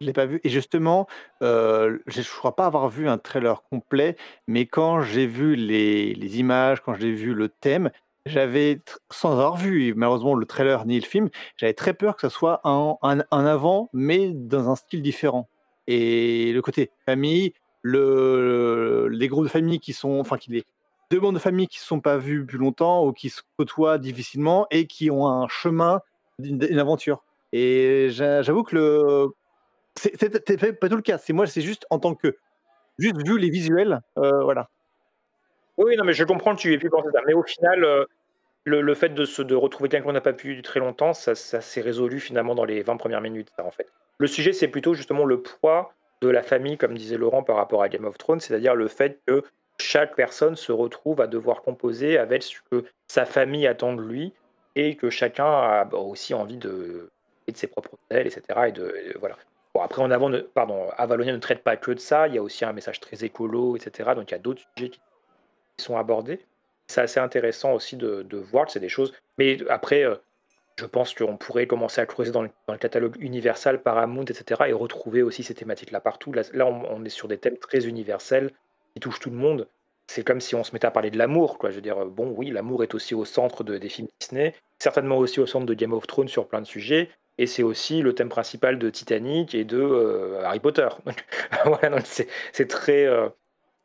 je 0.00 0.06
l'ai 0.06 0.12
pas 0.12 0.26
vu, 0.26 0.40
et 0.44 0.48
justement, 0.48 1.06
euh, 1.42 1.98
je 2.06 2.22
je 2.22 2.30
crois 2.30 2.56
pas 2.56 2.66
avoir 2.66 2.88
vu 2.88 3.08
un 3.08 3.18
trailer 3.18 3.62
complet, 3.64 4.16
mais 4.46 4.66
quand 4.66 5.00
j'ai 5.00 5.26
vu 5.26 5.56
les, 5.56 6.38
images, 6.38 6.80
quand 6.80 6.94
j'ai 6.94 7.12
vu 7.12 7.34
le 7.34 7.48
thème, 7.48 7.90
j'avais, 8.24 8.80
sans 9.10 9.32
avoir 9.32 9.56
vu 9.56 9.94
malheureusement 9.94 10.34
le 10.34 10.46
trailer 10.46 10.86
ni 10.86 11.00
le 11.00 11.06
film, 11.06 11.28
j'avais 11.56 11.74
très 11.74 11.94
peur 11.94 12.14
que 12.16 12.22
ce 12.22 12.28
soit 12.28 12.60
un, 12.64 12.96
un 13.02 13.46
avant, 13.46 13.90
mais 13.92 14.30
dans 14.32 14.70
un 14.70 14.76
style 14.76 15.02
différent. 15.02 15.48
Et 15.86 16.52
le 16.52 16.62
côté 16.62 16.90
famille, 17.06 17.52
le, 17.82 19.08
les 19.08 19.28
groupes 19.28 19.44
de 19.44 19.50
famille 19.50 19.80
qui 19.80 19.92
sont, 19.92 20.18
enfin, 20.20 20.36
qui 20.36 20.50
les 20.50 20.64
deux 21.10 21.20
bandes 21.20 21.34
de 21.34 21.40
famille 21.40 21.68
qui 21.68 21.78
ne 21.78 21.84
sont 21.84 22.00
pas 22.00 22.18
vus 22.18 22.40
depuis 22.40 22.58
longtemps 22.58 23.06
ou 23.06 23.12
qui 23.12 23.30
se 23.30 23.42
côtoient 23.56 23.98
difficilement 23.98 24.66
et 24.70 24.86
qui 24.86 25.10
ont 25.10 25.26
un 25.26 25.48
chemin 25.48 26.00
d'une 26.38 26.78
aventure. 26.78 27.22
Et 27.52 28.08
j'a- 28.10 28.42
j'avoue 28.42 28.62
que 28.62 28.76
le 28.76 29.28
c'est 29.96 30.78
pas 30.78 30.88
tout 30.88 30.96
le 30.96 31.02
cas. 31.02 31.18
C'est 31.18 31.32
moi, 31.32 31.46
c'est 31.46 31.60
juste 31.60 31.86
en 31.90 31.98
tant 31.98 32.14
que 32.14 32.36
juste 32.98 33.16
vu 33.26 33.38
les 33.38 33.50
visuels, 33.50 34.00
euh, 34.18 34.42
voilà. 34.42 34.68
Oui, 35.76 35.96
non, 35.96 36.04
mais 36.04 36.12
je 36.12 36.24
comprends 36.24 36.54
que 36.54 36.60
tu 36.60 36.72
aies 36.72 36.78
pu 36.78 36.90
penser 36.90 37.08
ça. 37.12 37.20
Mais 37.26 37.34
au 37.34 37.42
final, 37.42 37.84
euh, 37.84 38.04
le, 38.64 38.94
fait 38.94 39.10
de, 39.10 39.24
se, 39.24 39.42
de 39.42 39.54
retrouver 39.54 39.88
quelqu'un 39.88 40.04
qu'on 40.06 40.12
n'a 40.12 40.20
pas 40.20 40.32
pu 40.32 40.48
depuis 40.48 40.62
très 40.62 40.80
longtemps, 40.80 41.12
ça, 41.12 41.34
s'est 41.34 41.80
résolu 41.80 42.20
finalement 42.20 42.54
dans 42.54 42.64
les 42.64 42.82
20 42.82 42.96
premières 42.96 43.20
minutes, 43.20 43.52
en 43.58 43.70
fait. 43.70 43.86
Le 44.18 44.26
sujet, 44.26 44.52
c'est 44.52 44.68
plutôt 44.68 44.94
justement 44.94 45.24
le 45.24 45.40
poids 45.40 45.94
de 46.20 46.28
la 46.28 46.42
famille, 46.42 46.76
comme 46.76 46.96
disait 46.96 47.16
Laurent 47.16 47.42
par 47.42 47.56
rapport 47.56 47.82
à 47.82 47.88
Game 47.88 48.04
of 48.04 48.18
Thrones, 48.18 48.40
c'est-à-dire 48.40 48.74
le 48.74 48.88
fait 48.88 49.20
que 49.26 49.44
chaque 49.80 50.16
personne 50.16 50.56
se 50.56 50.72
retrouve 50.72 51.20
à 51.20 51.26
devoir 51.26 51.62
composer 51.62 52.18
avec 52.18 52.42
ce 52.42 52.56
que 52.70 52.84
sa 53.06 53.24
famille 53.24 53.66
attend 53.66 53.94
de 53.94 54.02
lui 54.02 54.32
et 54.74 54.96
que 54.96 55.10
chacun 55.10 55.46
a 55.46 55.84
bah, 55.84 55.98
aussi 55.98 56.34
envie 56.34 56.56
de, 56.56 57.10
de 57.46 57.56
ses 57.56 57.66
propres 57.68 57.96
modèles, 58.10 58.26
etc. 58.26 58.42
Et 58.68 58.72
de, 58.72 59.14
voilà. 59.18 59.36
Bon, 59.74 59.82
après, 59.82 60.02
en 60.02 60.10
avant, 60.10 60.30
pardon, 60.54 60.88
Avalonia 60.96 61.32
ne 61.32 61.38
traite 61.38 61.62
pas 61.62 61.76
que 61.76 61.92
de 61.92 62.00
ça, 62.00 62.26
il 62.26 62.34
y 62.34 62.38
a 62.38 62.42
aussi 62.42 62.64
un 62.64 62.72
message 62.72 63.00
très 63.00 63.24
écolo, 63.24 63.76
etc. 63.76 64.10
Donc 64.14 64.30
il 64.30 64.32
y 64.32 64.34
a 64.34 64.38
d'autres 64.38 64.62
sujets 64.76 64.90
qui 64.90 65.00
sont 65.78 65.96
abordés. 65.96 66.40
C'est 66.88 67.02
assez 67.02 67.20
intéressant 67.20 67.74
aussi 67.74 67.96
de, 67.96 68.22
de 68.22 68.38
voir 68.38 68.66
que 68.66 68.72
c'est 68.72 68.80
des 68.80 68.88
choses. 68.88 69.12
Mais 69.36 69.58
après, 69.68 70.04
euh, 70.04 70.16
je 70.78 70.86
pense 70.86 71.12
qu'on 71.12 71.36
pourrait 71.36 71.66
commencer 71.66 72.00
à 72.00 72.06
creuser 72.06 72.30
dans 72.30 72.42
le, 72.42 72.50
catalogue 72.78 73.16
Universal, 73.18 73.82
Paramount, 73.82 74.22
etc. 74.22 74.62
et 74.68 74.72
retrouver 74.72 75.22
aussi 75.22 75.42
ces 75.42 75.52
thématiques-là 75.52 75.98
partout. 75.98 76.32
Là, 76.32 76.66
on, 76.66 77.04
est 77.04 77.08
sur 77.08 77.26
des 77.26 77.36
thèmes 77.36 77.58
très 77.58 77.86
universels 77.86 78.52
qui 78.94 79.00
touchent 79.00 79.18
tout 79.18 79.30
le 79.30 79.36
monde. 79.36 79.66
C'est 80.06 80.22
comme 80.22 80.40
si 80.40 80.54
on 80.54 80.62
se 80.62 80.70
mettait 80.72 80.86
à 80.86 80.92
parler 80.92 81.10
de 81.10 81.18
l'amour, 81.18 81.58
quoi. 81.58 81.70
Je 81.70 81.74
veux 81.74 81.80
dire, 81.80 82.06
bon, 82.06 82.32
oui, 82.36 82.50
l'amour 82.50 82.84
est 82.84 82.94
aussi 82.94 83.16
au 83.16 83.24
centre 83.24 83.64
de, 83.64 83.76
des 83.76 83.88
films 83.88 84.06
Disney, 84.20 84.54
certainement 84.78 85.18
aussi 85.18 85.40
au 85.40 85.46
centre 85.46 85.66
de 85.66 85.74
Game 85.74 85.92
of 85.92 86.06
Thrones 86.06 86.28
sur 86.28 86.46
plein 86.46 86.60
de 86.60 86.66
sujets, 86.66 87.10
et 87.38 87.48
c'est 87.48 87.64
aussi 87.64 88.00
le 88.00 88.14
thème 88.14 88.28
principal 88.28 88.78
de 88.78 88.88
Titanic 88.88 89.56
et 89.56 89.64
de 89.64 89.80
euh, 89.80 90.44
Harry 90.44 90.60
Potter. 90.60 90.88
Voilà, 91.64 91.98
c'est 92.04 92.68
très, 92.68 93.04
euh, 93.04 93.28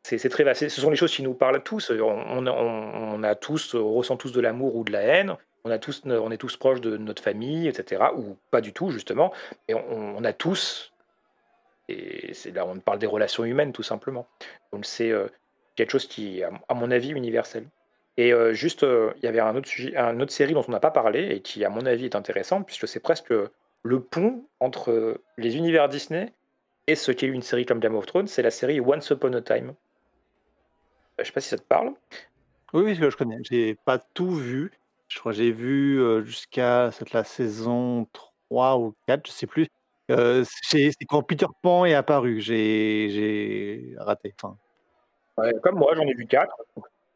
c'est 0.04 0.28
très 0.28 0.44
vaste. 0.44 0.68
Ce 0.68 0.80
sont 0.80 0.90
les 0.90 0.96
choses 0.96 1.12
qui 1.12 1.24
nous 1.24 1.34
parlent 1.34 1.62
tous. 1.64 1.90
On, 1.90 2.02
on- 2.04 2.46
on 2.46 3.22
a 3.24 3.34
tous, 3.34 3.74
on 3.74 3.94
ressent 3.94 4.16
tous 4.16 4.30
de 4.30 4.40
l'amour 4.40 4.76
ou 4.76 4.84
de 4.84 4.92
la 4.92 5.02
haine. 5.02 5.36
On, 5.64 5.70
a 5.70 5.78
tous, 5.78 6.02
on 6.04 6.30
est 6.30 6.36
tous 6.36 6.56
proches 6.56 6.80
de 6.80 6.96
notre 6.96 7.22
famille, 7.22 7.68
etc. 7.68 8.02
Ou 8.16 8.36
pas 8.50 8.60
du 8.60 8.72
tout, 8.72 8.90
justement. 8.90 9.32
Et 9.68 9.74
on, 9.74 10.22
a 10.24 10.32
tous, 10.32 10.92
et 11.88 12.34
c'est 12.34 12.50
là 12.50 12.66
on 12.66 12.78
parle 12.78 12.98
des 12.98 13.06
relations 13.06 13.44
humaines, 13.44 13.72
tout 13.72 13.82
simplement. 13.82 14.26
Donc 14.72 14.84
c'est 14.84 15.10
euh, 15.10 15.26
quelque 15.76 15.90
chose 15.90 16.06
qui, 16.06 16.40
est, 16.40 16.44
à 16.44 16.74
mon 16.74 16.90
avis, 16.90 17.10
universel. 17.10 17.66
Et 18.16 18.32
euh, 18.32 18.52
juste, 18.52 18.84
euh, 18.84 19.12
il 19.16 19.24
y 19.24 19.28
avait 19.28 19.40
un 19.40 19.56
autre 19.56 19.68
sujet, 19.68 19.96
un 19.96 20.20
autre 20.20 20.32
série 20.32 20.52
dont 20.52 20.64
on 20.68 20.72
n'a 20.72 20.80
pas 20.80 20.90
parlé 20.90 21.34
et 21.34 21.40
qui, 21.40 21.64
à 21.64 21.70
mon 21.70 21.84
avis, 21.86 22.04
est 22.04 22.14
intéressante, 22.14 22.66
puisque 22.66 22.86
c'est 22.86 23.00
presque 23.00 23.32
le 23.82 24.00
pont 24.00 24.44
entre 24.60 25.20
les 25.36 25.56
univers 25.56 25.88
Disney 25.88 26.32
et 26.86 26.94
ce 26.96 27.12
qu'est 27.12 27.26
une 27.26 27.42
série 27.42 27.64
comme 27.66 27.80
Game 27.80 27.94
of 27.94 28.06
Thrones, 28.06 28.26
c'est 28.26 28.42
la 28.42 28.50
série 28.50 28.80
Once 28.80 29.08
Upon 29.10 29.32
a 29.32 29.40
Time. 29.40 29.70
Euh, 29.70 29.72
Je 31.18 31.24
sais 31.24 31.32
pas 31.32 31.40
si 31.40 31.48
ça 31.48 31.58
te 31.58 31.62
parle. 31.62 31.92
Oui, 32.72 32.82
oui, 32.82 32.94
je 32.94 33.08
je 33.08 33.16
connais. 33.16 33.38
J'ai 33.42 33.74
pas 33.74 33.98
tout 33.98 34.34
vu. 34.34 34.72
Je 35.08 35.18
crois 35.18 35.32
que 35.32 35.38
j'ai 35.38 35.52
vu 35.52 36.00
jusqu'à 36.24 36.90
cette 36.92 37.12
la 37.12 37.24
saison 37.24 38.06
3 38.12 38.78
ou 38.78 38.94
4, 39.06 39.26
je 39.26 39.32
sais 39.32 39.46
plus. 39.46 39.68
C'est 40.08 40.90
c'est 40.90 41.04
quand 41.08 41.22
Peter 41.22 41.46
Pan 41.62 41.84
est 41.84 41.94
apparu 41.94 42.34
que 42.36 42.40
j'ai 42.40 43.08
j'ai 43.10 43.94
raté. 43.98 44.34
Enfin, 44.42 44.56
Ouais, 45.36 45.52
comme 45.62 45.76
moi, 45.76 45.94
j'en 45.96 46.02
ai 46.02 46.14
vu 46.14 46.26
quatre. 46.26 46.54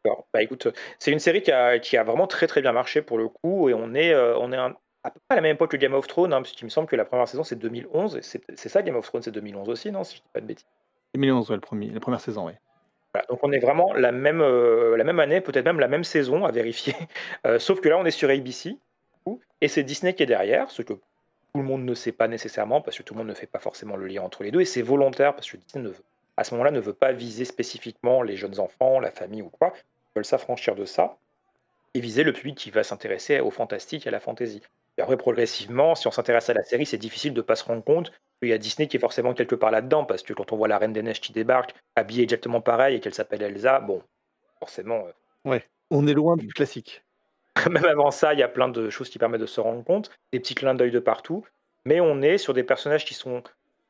D'accord. 0.04 0.26
Bah 0.32 0.42
écoute, 0.42 0.68
c'est 0.98 1.12
une 1.12 1.18
série 1.20 1.40
qui 1.42 1.52
a, 1.52 1.78
qui 1.78 1.96
a 1.96 2.02
vraiment 2.02 2.26
très 2.26 2.46
très 2.46 2.60
bien 2.62 2.72
marché 2.72 3.00
pour 3.02 3.16
le 3.18 3.28
coup, 3.28 3.68
et 3.68 3.74
on 3.74 3.94
est, 3.94 4.14
on 4.14 4.52
est 4.52 4.56
un- 4.56 4.74
à 5.04 5.10
peu 5.10 5.20
près 5.28 5.34
à 5.34 5.36
la 5.36 5.40
même 5.42 5.54
époque 5.54 5.70
que 5.72 5.76
Game 5.76 5.94
of 5.94 6.06
Thrones, 6.08 6.32
hein, 6.32 6.42
puisqu'il 6.42 6.64
me 6.64 6.70
semble 6.70 6.88
que 6.88 6.96
la 6.96 7.04
première 7.04 7.28
saison 7.28 7.44
c'est 7.44 7.56
2011, 7.56 8.16
et 8.16 8.22
c'est 8.22 8.42
c'est 8.56 8.68
ça 8.68 8.82
Game 8.82 8.96
of 8.96 9.06
Thrones, 9.06 9.22
c'est 9.22 9.30
2011 9.30 9.68
aussi, 9.68 9.92
non, 9.92 10.02
si 10.04 10.16
je 10.16 10.22
dis 10.22 10.28
pas 10.32 10.40
de 10.40 10.46
bêtises? 10.46 10.66
2011, 11.14 11.48
ouais, 11.50 11.56
le 11.56 11.60
premier, 11.60 11.90
la 11.90 12.00
première 12.00 12.20
saison, 12.20 12.46
oui. 12.46 12.52
Donc 13.28 13.40
on 13.42 13.52
est 13.52 13.58
vraiment 13.58 13.92
la 13.94 14.12
même, 14.12 14.40
euh, 14.40 14.96
la 14.96 15.04
même 15.04 15.20
année, 15.20 15.40
peut-être 15.40 15.64
même 15.64 15.80
la 15.80 15.88
même 15.88 16.04
saison 16.04 16.44
à 16.44 16.50
vérifier, 16.50 16.94
Euh, 17.46 17.58
sauf 17.58 17.80
que 17.80 17.88
là 17.88 17.98
on 17.98 18.04
est 18.04 18.10
sur 18.10 18.30
ABC, 18.30 18.76
et 19.60 19.68
c'est 19.68 19.82
Disney 19.82 20.14
qui 20.14 20.22
est 20.22 20.26
derrière, 20.26 20.70
ce 20.70 20.82
que 20.82 20.92
tout 20.92 21.00
le 21.54 21.62
monde 21.62 21.84
ne 21.84 21.94
sait 21.94 22.12
pas 22.12 22.28
nécessairement, 22.28 22.80
parce 22.80 22.98
que 22.98 23.02
tout 23.02 23.14
le 23.14 23.18
monde 23.18 23.28
ne 23.28 23.34
fait 23.34 23.46
pas 23.46 23.58
forcément 23.58 23.96
le 23.96 24.06
lien 24.06 24.22
entre 24.22 24.42
les 24.42 24.50
deux, 24.50 24.60
et 24.60 24.64
c'est 24.64 24.82
volontaire, 24.82 25.34
parce 25.34 25.50
que 25.50 25.56
Disney 25.56 25.84
ne 25.84 25.90
veut, 25.90 26.04
à 26.36 26.44
ce 26.44 26.54
moment-là 26.54 26.70
ne 26.70 26.80
veut 26.80 26.92
pas 26.92 27.12
viser 27.12 27.44
spécifiquement 27.44 28.22
les 28.22 28.36
jeunes 28.36 28.60
enfants, 28.60 29.00
la 29.00 29.10
famille 29.10 29.42
ou 29.42 29.50
quoi, 29.50 29.72
ils 29.76 30.16
veulent 30.16 30.24
s'affranchir 30.24 30.74
de 30.74 30.84
ça, 30.84 31.16
et 31.94 32.00
viser 32.00 32.22
le 32.22 32.32
public 32.32 32.56
qui 32.56 32.70
va 32.70 32.82
s'intéresser 32.82 33.40
au 33.40 33.50
fantastique 33.50 34.06
et 34.06 34.08
à 34.08 34.12
la 34.12 34.20
fantasy. 34.20 34.62
Et 34.98 35.00
après, 35.00 35.16
progressivement, 35.16 35.94
si 35.94 36.08
on 36.08 36.10
s'intéresse 36.10 36.50
à 36.50 36.54
la 36.54 36.64
série, 36.64 36.84
c'est 36.84 36.98
difficile 36.98 37.32
de 37.32 37.38
ne 37.40 37.42
pas 37.42 37.54
se 37.54 37.64
rendre 37.64 37.84
compte 37.84 38.12
qu'il 38.40 38.50
y 38.50 38.52
a 38.52 38.58
Disney 38.58 38.88
qui 38.88 38.96
est 38.96 39.00
forcément 39.00 39.32
quelque 39.32 39.54
part 39.54 39.70
là-dedans, 39.70 40.04
parce 40.04 40.22
que 40.22 40.32
quand 40.32 40.52
on 40.52 40.56
voit 40.56 40.68
la 40.68 40.76
Reine 40.76 40.92
des 40.92 41.02
Neiges 41.02 41.20
qui 41.20 41.32
débarque, 41.32 41.74
habillée 41.94 42.24
exactement 42.24 42.60
pareil, 42.60 42.96
et 42.96 43.00
qu'elle 43.00 43.14
s'appelle 43.14 43.42
Elsa, 43.42 43.78
bon, 43.78 44.02
forcément, 44.58 45.06
euh, 45.06 45.12
On 45.90 46.06
est 46.06 46.14
loin 46.14 46.36
du 46.36 46.48
classique. 46.48 47.04
même 47.70 47.84
avant 47.84 48.10
ça, 48.10 48.34
il 48.34 48.40
y 48.40 48.42
a 48.42 48.48
plein 48.48 48.68
de 48.68 48.90
choses 48.90 49.08
qui 49.08 49.18
permettent 49.18 49.40
de 49.40 49.46
se 49.46 49.60
rendre 49.60 49.84
compte, 49.84 50.10
des 50.32 50.40
petits 50.40 50.56
clins 50.56 50.74
d'œil 50.74 50.90
de 50.90 50.98
partout, 50.98 51.44
mais 51.84 52.00
on 52.00 52.20
est 52.20 52.38
sur 52.38 52.52
des 52.52 52.64
personnages 52.64 53.04
qui 53.04 53.14
sont 53.14 53.42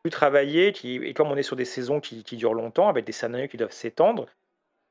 plus 0.02 0.10
travaillés, 0.10 0.72
qui, 0.72 0.96
et 0.96 1.14
comme 1.14 1.30
on 1.30 1.36
est 1.36 1.42
sur 1.42 1.56
des 1.56 1.64
saisons 1.64 2.00
qui, 2.00 2.22
qui 2.22 2.36
durent 2.36 2.54
longtemps, 2.54 2.88
avec 2.88 3.06
des 3.06 3.12
scénarios 3.12 3.48
qui 3.48 3.56
doivent 3.56 3.72
s'étendre, 3.72 4.26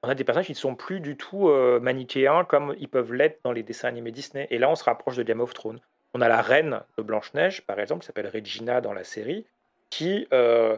on 0.01 0.09
a 0.09 0.15
des 0.15 0.23
personnages 0.23 0.47
qui 0.47 0.53
ne 0.53 0.57
sont 0.57 0.75
plus 0.75 0.99
du 0.99 1.15
tout 1.15 1.49
euh, 1.49 1.79
manichéens 1.79 2.43
comme 2.43 2.75
ils 2.79 2.89
peuvent 2.89 3.13
l'être 3.13 3.39
dans 3.43 3.51
les 3.51 3.63
dessins 3.63 3.87
animés 3.87 4.11
Disney. 4.11 4.47
Et 4.49 4.57
là, 4.57 4.69
on 4.69 4.75
se 4.75 4.83
rapproche 4.83 5.15
de 5.15 5.23
Game 5.23 5.41
of 5.41 5.53
Thrones. 5.53 5.79
On 6.17 6.21
a 6.21 6.27
la 6.27 6.41
reine 6.41 6.81
de 6.97 7.03
Blanche-Neige, 7.03 7.61
par 7.61 7.79
exemple, 7.79 8.01
qui 8.01 8.07
s'appelle 8.07 8.27
Regina 8.33 8.81
dans 8.81 8.91
la 8.91 9.03
série, 9.03 9.45
qui, 9.91 10.27
euh, 10.33 10.75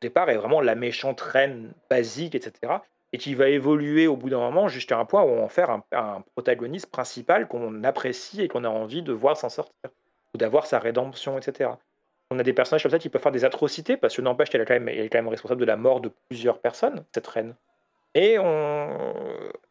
départ 0.00 0.30
est 0.30 0.36
vraiment 0.36 0.60
la 0.60 0.76
méchante 0.76 1.20
reine 1.20 1.72
basique, 1.90 2.36
etc. 2.36 2.74
Et 3.12 3.18
qui 3.18 3.34
va 3.34 3.48
évoluer 3.48 4.06
au 4.06 4.16
bout 4.16 4.30
d'un 4.30 4.38
moment 4.38 4.68
jusqu'à 4.68 4.96
un 4.96 5.04
point 5.04 5.24
où 5.24 5.26
on 5.26 5.36
va 5.38 5.42
en 5.42 5.48
faire 5.48 5.70
un, 5.90 6.22
protagoniste 6.36 6.88
principal 6.88 7.48
qu'on 7.48 7.82
apprécie 7.82 8.42
et 8.42 8.46
qu'on 8.46 8.62
a 8.62 8.68
envie 8.68 9.02
de 9.02 9.12
voir 9.12 9.36
s'en 9.36 9.48
sortir, 9.48 9.90
ou 10.32 10.38
d'avoir 10.38 10.66
sa 10.66 10.78
rédemption, 10.78 11.36
etc. 11.36 11.70
On 12.30 12.38
a 12.38 12.44
des 12.44 12.52
personnages 12.52 12.84
comme 12.84 12.92
ça 12.92 13.00
qui 13.00 13.08
peuvent 13.08 13.22
faire 13.22 13.32
des 13.32 13.44
atrocités, 13.44 13.96
parce 13.96 14.14
que 14.14 14.22
n'empêche 14.22 14.50
qu'elle 14.50 14.60
est, 14.60 14.66
quand 14.66 14.74
même, 14.74 14.88
est 14.88 15.08
quand 15.08 15.18
même 15.18 15.26
responsable 15.26 15.62
de 15.62 15.66
la 15.66 15.76
mort 15.76 16.00
de 16.00 16.12
plusieurs 16.28 16.60
personnes, 16.60 17.04
cette 17.12 17.26
reine. 17.26 17.56
Et 18.14 18.38
on... 18.38 18.88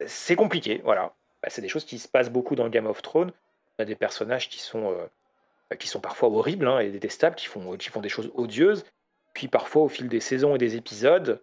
c'est 0.06 0.36
compliqué, 0.36 0.82
voilà. 0.84 1.14
Bah, 1.42 1.48
c'est 1.50 1.62
des 1.62 1.70
choses 1.70 1.86
qui 1.86 2.00
se 2.00 2.10
passent 2.10 2.30
beaucoup 2.30 2.56
dans 2.56 2.68
Game 2.68 2.88
of 2.88 3.02
Thrones. 3.02 3.32
On 3.78 3.84
a 3.84 3.86
des 3.86 3.96
personnages 3.96 4.50
qui 4.50 4.60
sont, 4.60 4.92
euh, 4.92 5.76
qui 5.76 5.88
sont 5.88 6.00
parfois 6.00 6.30
horribles 6.30 6.68
hein, 6.68 6.80
et 6.80 6.90
détestables, 6.90 7.36
qui 7.36 7.48
font, 7.48 7.76
qui 7.78 7.90
font 7.90 8.02
des 8.02 8.10
choses 8.10 8.32
odieuses. 8.36 8.86
Puis 9.34 9.48
parfois, 9.48 9.84
au 9.84 9.90
fil 9.90 10.08
des 10.08 10.22
saisons 10.22 10.56
et 10.56 10.58
des 10.58 10.76
épisodes, 10.78 11.42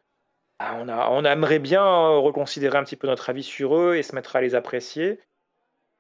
bah, 0.58 0.74
on, 0.76 0.88
a, 0.88 1.08
on 1.10 1.24
aimerait 1.24 1.58
bien 1.58 1.84
reconsidérer 1.84 2.78
un 2.78 2.84
petit 2.84 2.96
peu 2.96 3.06
notre 3.06 3.28
avis 3.28 3.42
sur 3.42 3.76
eux 3.76 3.96
et 3.96 4.02
se 4.02 4.14
mettre 4.14 4.36
à 4.36 4.40
les 4.40 4.54
apprécier. 4.54 5.20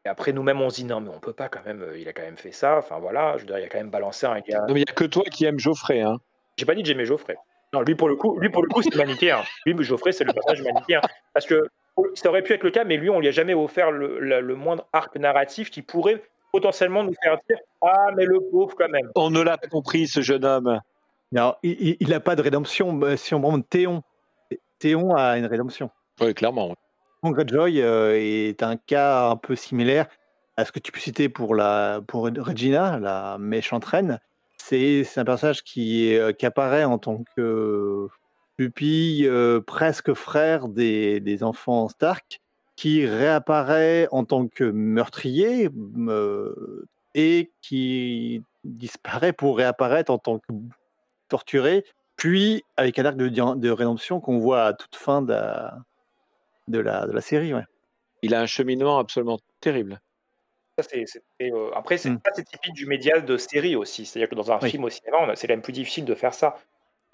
Et 0.04 0.08
après, 0.08 0.32
nous-mêmes, 0.32 0.60
on 0.60 0.70
se 0.70 0.76
dit 0.76 0.84
non, 0.84 1.00
mais 1.00 1.10
on 1.10 1.20
peut 1.20 1.32
pas 1.32 1.48
quand 1.48 1.64
même, 1.64 1.82
euh, 1.82 1.98
il 1.98 2.08
a 2.08 2.12
quand 2.12 2.22
même 2.22 2.36
fait 2.36 2.52
ça. 2.52 2.78
Enfin 2.78 2.98
voilà, 2.98 3.36
je 3.36 3.42
veux 3.42 3.46
dire, 3.46 3.58
il 3.58 3.64
a 3.64 3.68
quand 3.68 3.78
même 3.78 3.90
balancé 3.90 4.26
un 4.26 4.40
gars. 4.40 4.60
Non, 4.66 4.74
mais 4.74 4.80
il 4.80 4.84
n'y 4.84 4.90
a 4.90 4.94
que 4.94 5.04
toi 5.04 5.24
qui 5.24 5.44
aimes 5.44 5.58
Geoffrey. 5.58 6.00
Hein. 6.00 6.18
J'ai 6.56 6.66
pas 6.66 6.74
dit 6.74 6.82
que 6.82 6.88
j'aimais 6.88 7.04
Geoffrey. 7.04 7.36
Non, 7.72 7.82
lui 7.82 7.94
pour 7.94 8.08
le 8.08 8.16
coup, 8.16 8.38
lui 8.38 8.50
pour 8.50 8.62
le 8.62 8.68
coup, 8.68 8.82
c'est 8.82 8.94
manichéen. 8.96 9.42
Lui, 9.64 9.82
Geoffrey, 9.82 10.12
c'est 10.12 10.24
le 10.24 10.32
personnage 10.32 10.62
manichéen. 10.62 11.00
Parce 11.32 11.46
que 11.46 11.68
ça 12.14 12.28
aurait 12.28 12.42
pu 12.42 12.52
être 12.52 12.62
le 12.62 12.70
cas, 12.70 12.84
mais 12.84 12.96
lui, 12.96 13.10
on 13.10 13.20
lui 13.20 13.28
a 13.28 13.32
jamais 13.32 13.54
offert 13.54 13.90
le, 13.90 14.18
le 14.18 14.54
moindre 14.54 14.86
arc 14.92 15.16
narratif 15.16 15.70
qui 15.70 15.82
pourrait 15.82 16.22
potentiellement 16.52 17.02
nous 17.02 17.14
faire 17.22 17.38
dire 17.48 17.58
Ah, 17.80 18.08
mais 18.16 18.24
le 18.24 18.40
pauvre 18.50 18.74
quand 18.76 18.88
même. 18.88 19.10
On 19.14 19.30
ne 19.30 19.40
l'a 19.40 19.58
pas 19.58 19.68
compris, 19.68 20.06
ce 20.06 20.20
jeune 20.20 20.44
homme. 20.44 20.80
Non, 21.32 21.54
il 21.62 22.08
n'a 22.08 22.20
pas 22.20 22.36
de 22.36 22.42
rédemption. 22.42 23.00
Si 23.16 23.34
on 23.34 23.40
prend 23.40 23.60
Théon, 23.60 24.02
Théon 24.78 25.14
a 25.14 25.38
une 25.38 25.46
rédemption. 25.46 25.90
Oui, 26.20 26.34
clairement. 26.34 26.74
Greyjoy 27.24 27.80
euh, 27.80 28.18
est 28.18 28.62
un 28.62 28.76
cas 28.76 29.28
un 29.30 29.36
peu 29.36 29.54
similaire 29.54 30.08
à 30.56 30.64
ce 30.64 30.72
que 30.72 30.80
tu 30.80 30.92
peux 30.92 31.00
citer 31.00 31.28
pour, 31.28 31.54
la, 31.54 32.00
pour 32.06 32.24
Regina, 32.24 32.98
la 32.98 33.38
méchante 33.38 33.84
reine. 33.84 34.18
C'est 34.58 35.06
un 35.16 35.24
personnage 35.24 35.62
qui, 35.62 36.16
euh, 36.16 36.32
qui 36.32 36.46
apparaît 36.46 36.84
en 36.84 36.98
tant 36.98 37.24
que 37.36 38.08
pupille, 38.62 39.26
euh, 39.26 39.60
presque 39.60 40.14
frère 40.14 40.68
des, 40.68 41.20
des, 41.20 41.42
enfants 41.42 41.88
Stark, 41.88 42.40
qui 42.76 43.06
réapparaît 43.06 44.08
en 44.12 44.24
tant 44.24 44.46
que 44.48 44.64
meurtrier 44.64 45.68
et 47.14 47.50
qui 47.60 48.42
disparaît 48.64 49.32
pour 49.32 49.56
réapparaître 49.56 50.10
en 50.10 50.18
tant 50.18 50.38
que 50.38 50.52
torturé, 51.28 51.84
puis 52.16 52.62
avec 52.76 52.98
un 52.98 53.04
arc 53.04 53.16
de, 53.16 53.28
de 53.28 53.70
rédemption 53.70 54.20
qu'on 54.20 54.38
voit 54.38 54.64
à 54.64 54.72
toute 54.74 54.94
fin 54.96 55.22
de 55.22 55.32
la, 55.32 55.78
de 56.68 56.78
la, 56.78 57.06
de 57.06 57.12
la 57.12 57.20
série. 57.20 57.52
Ouais. 57.52 57.64
Il 58.22 58.34
a 58.34 58.40
un 58.40 58.46
cheminement 58.46 58.98
absolument 58.98 59.38
terrible. 59.60 60.00
Ça, 60.78 60.86
euh, 61.42 61.70
après, 61.74 61.98
c'est 61.98 62.10
mmh. 62.10 62.20
typique 62.46 62.72
du 62.72 62.86
média 62.86 63.20
de 63.20 63.36
série 63.36 63.76
aussi. 63.76 64.06
C'est-à-dire 64.06 64.28
que 64.28 64.34
dans 64.34 64.50
un 64.50 64.60
film 64.60 64.84
au 64.84 64.88
cinéma, 64.88 65.34
c'est 65.36 65.46
quand 65.46 65.52
même 65.52 65.62
plus 65.62 65.72
difficile 65.72 66.06
de 66.06 66.14
faire 66.14 66.32
ça. 66.32 66.56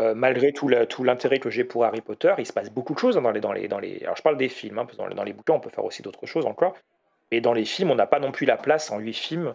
Euh, 0.01 0.15
malgré 0.15 0.53
tout 0.53 0.69
l'intérêt 0.69 1.41
que 1.41 1.51
j'ai 1.51 1.65
pour 1.65 1.85
Harry 1.85 2.01
Potter, 2.01 2.33
il 2.39 2.47
se 2.47 2.53
passe 2.53 2.71
beaucoup 2.71 2.95
de 2.95 3.01
choses 3.01 3.17
hein, 3.17 3.23
dans 3.23 3.33
les, 3.33 3.41
dans 3.41 3.53
les, 3.53 3.67
dans 3.67 3.81
les. 3.81 4.01
Alors, 4.05 4.17
je 4.17 4.23
parle 4.23 4.37
des 4.37 4.49
films, 4.49 4.79
hein, 4.79 4.85
parce 4.85 4.97
que 4.97 5.15
dans 5.15 5.25
les, 5.25 5.33
bouquins, 5.33 5.55
on 5.55 5.61
peut 5.61 5.71
faire 5.71 5.85
aussi 5.85 6.03
d'autres 6.03 6.27
choses 6.27 6.47
encore. 6.47 6.75
Mais 7.33 7.41
dans 7.41 7.53
les 7.53 7.65
films, 7.65 7.91
on 7.91 7.97
n'a 7.97 8.07
pas 8.07 8.21
non 8.21 8.31
plus 8.31 8.47
la 8.47 8.57
place 8.57 8.93
en 8.93 8.99
huit 8.99 9.17
films 9.17 9.55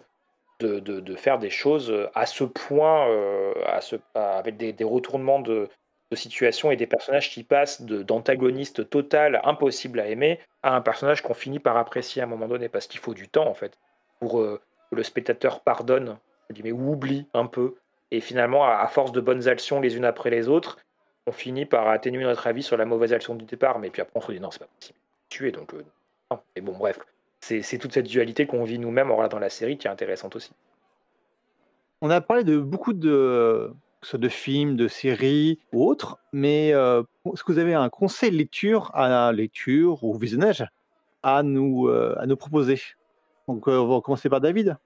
de, 0.60 1.16
faire 1.16 1.38
des 1.38 1.50
choses 1.50 1.90
euh, 1.90 2.08
à 2.14 2.26
ce 2.26 2.44
point, 2.44 3.08
euh, 3.08 3.52
à 3.66 3.80
ce, 3.80 3.96
avec 4.14 4.56
des, 4.56 4.84
retournements 4.84 5.40
de, 5.40 5.68
situation 6.12 6.70
et 6.70 6.76
des 6.76 6.86
personnages 6.86 7.28
qui 7.30 7.42
passent 7.42 7.82
d'antagoniste 7.82 8.88
total, 8.88 9.40
impossible 9.42 9.98
à 9.98 10.06
aimer, 10.06 10.38
à 10.62 10.76
un 10.76 10.80
personnage 10.80 11.22
qu'on 11.22 11.34
finit 11.34 11.58
par 11.58 11.76
apprécier 11.76 12.22
à 12.22 12.24
un 12.24 12.28
moment 12.28 12.46
donné, 12.46 12.68
parce 12.68 12.86
qu'il 12.86 13.00
faut 13.00 13.14
du 13.14 13.26
temps 13.26 13.48
en 13.48 13.54
fait, 13.54 13.76
pour 14.20 14.34
que 14.34 14.60
le 14.92 15.02
spectateur 15.02 15.60
pardonne, 15.60 16.16
mais 16.62 16.70
ou 16.70 16.92
oublie 16.92 17.26
un 17.34 17.46
peu. 17.46 17.74
Et 18.10 18.20
finalement, 18.20 18.64
à, 18.64 18.86
force 18.86 19.12
de 19.12 19.20
bonnes 19.20 19.48
actions 19.48 19.80
les 19.80 19.96
unes 19.96 20.04
après 20.04 20.30
les 20.30 20.48
autres, 20.48 20.78
on 21.26 21.32
finit 21.32 21.66
par 21.66 21.88
atténuer 21.88 22.24
notre 22.24 22.46
avis 22.46 22.62
sur 22.62 22.76
la 22.76 22.84
mauvaise 22.84 23.12
action 23.12 23.34
du 23.34 23.44
départ, 23.44 23.78
mais 23.78 23.90
puis 23.90 24.02
après 24.02 24.12
on 24.16 24.20
se 24.20 24.32
dit 24.32 24.40
non, 24.40 24.50
c'est 24.50 24.60
pas 24.60 24.68
possible, 24.78 24.98
tuer, 25.28 25.52
donc. 25.52 25.74
Mais 26.54 26.62
bon, 26.62 26.76
bref, 26.76 26.98
c'est 27.40 27.78
toute 27.78 27.92
cette 27.92 28.06
dualité 28.06 28.46
qu'on 28.46 28.64
vit 28.64 28.78
nous-mêmes 28.78 29.10
en 29.10 29.16
regardant 29.16 29.38
la 29.38 29.50
série 29.50 29.78
qui 29.78 29.86
est 29.86 29.90
intéressante 29.90 30.36
aussi. 30.36 30.52
On 32.00 32.10
a 32.10 32.20
parlé 32.20 32.44
de 32.44 32.58
beaucoup 32.58 32.92
de, 32.92 33.72
de 34.12 34.28
films, 34.28 34.76
de 34.76 34.88
séries 34.88 35.58
ou 35.72 35.88
autres, 35.88 36.18
mais 36.32 36.72
euh, 36.72 37.02
est-ce 37.32 37.42
que 37.42 37.52
vous 37.52 37.58
avez 37.58 37.74
un 37.74 37.88
conseil 37.88 38.30
lecture 38.30 38.90
à 38.94 39.32
lecture 39.32 40.04
ou 40.04 40.14
visionnage 40.14 40.66
à 41.22 41.42
nous, 41.42 41.88
euh, 41.88 42.14
à 42.18 42.26
nous 42.26 42.36
proposer? 42.36 42.80
Donc, 43.48 43.68
euh, 43.68 43.78
on 43.78 43.94
va 43.94 44.00
commencer 44.00 44.28
par 44.28 44.40
David. 44.40 44.76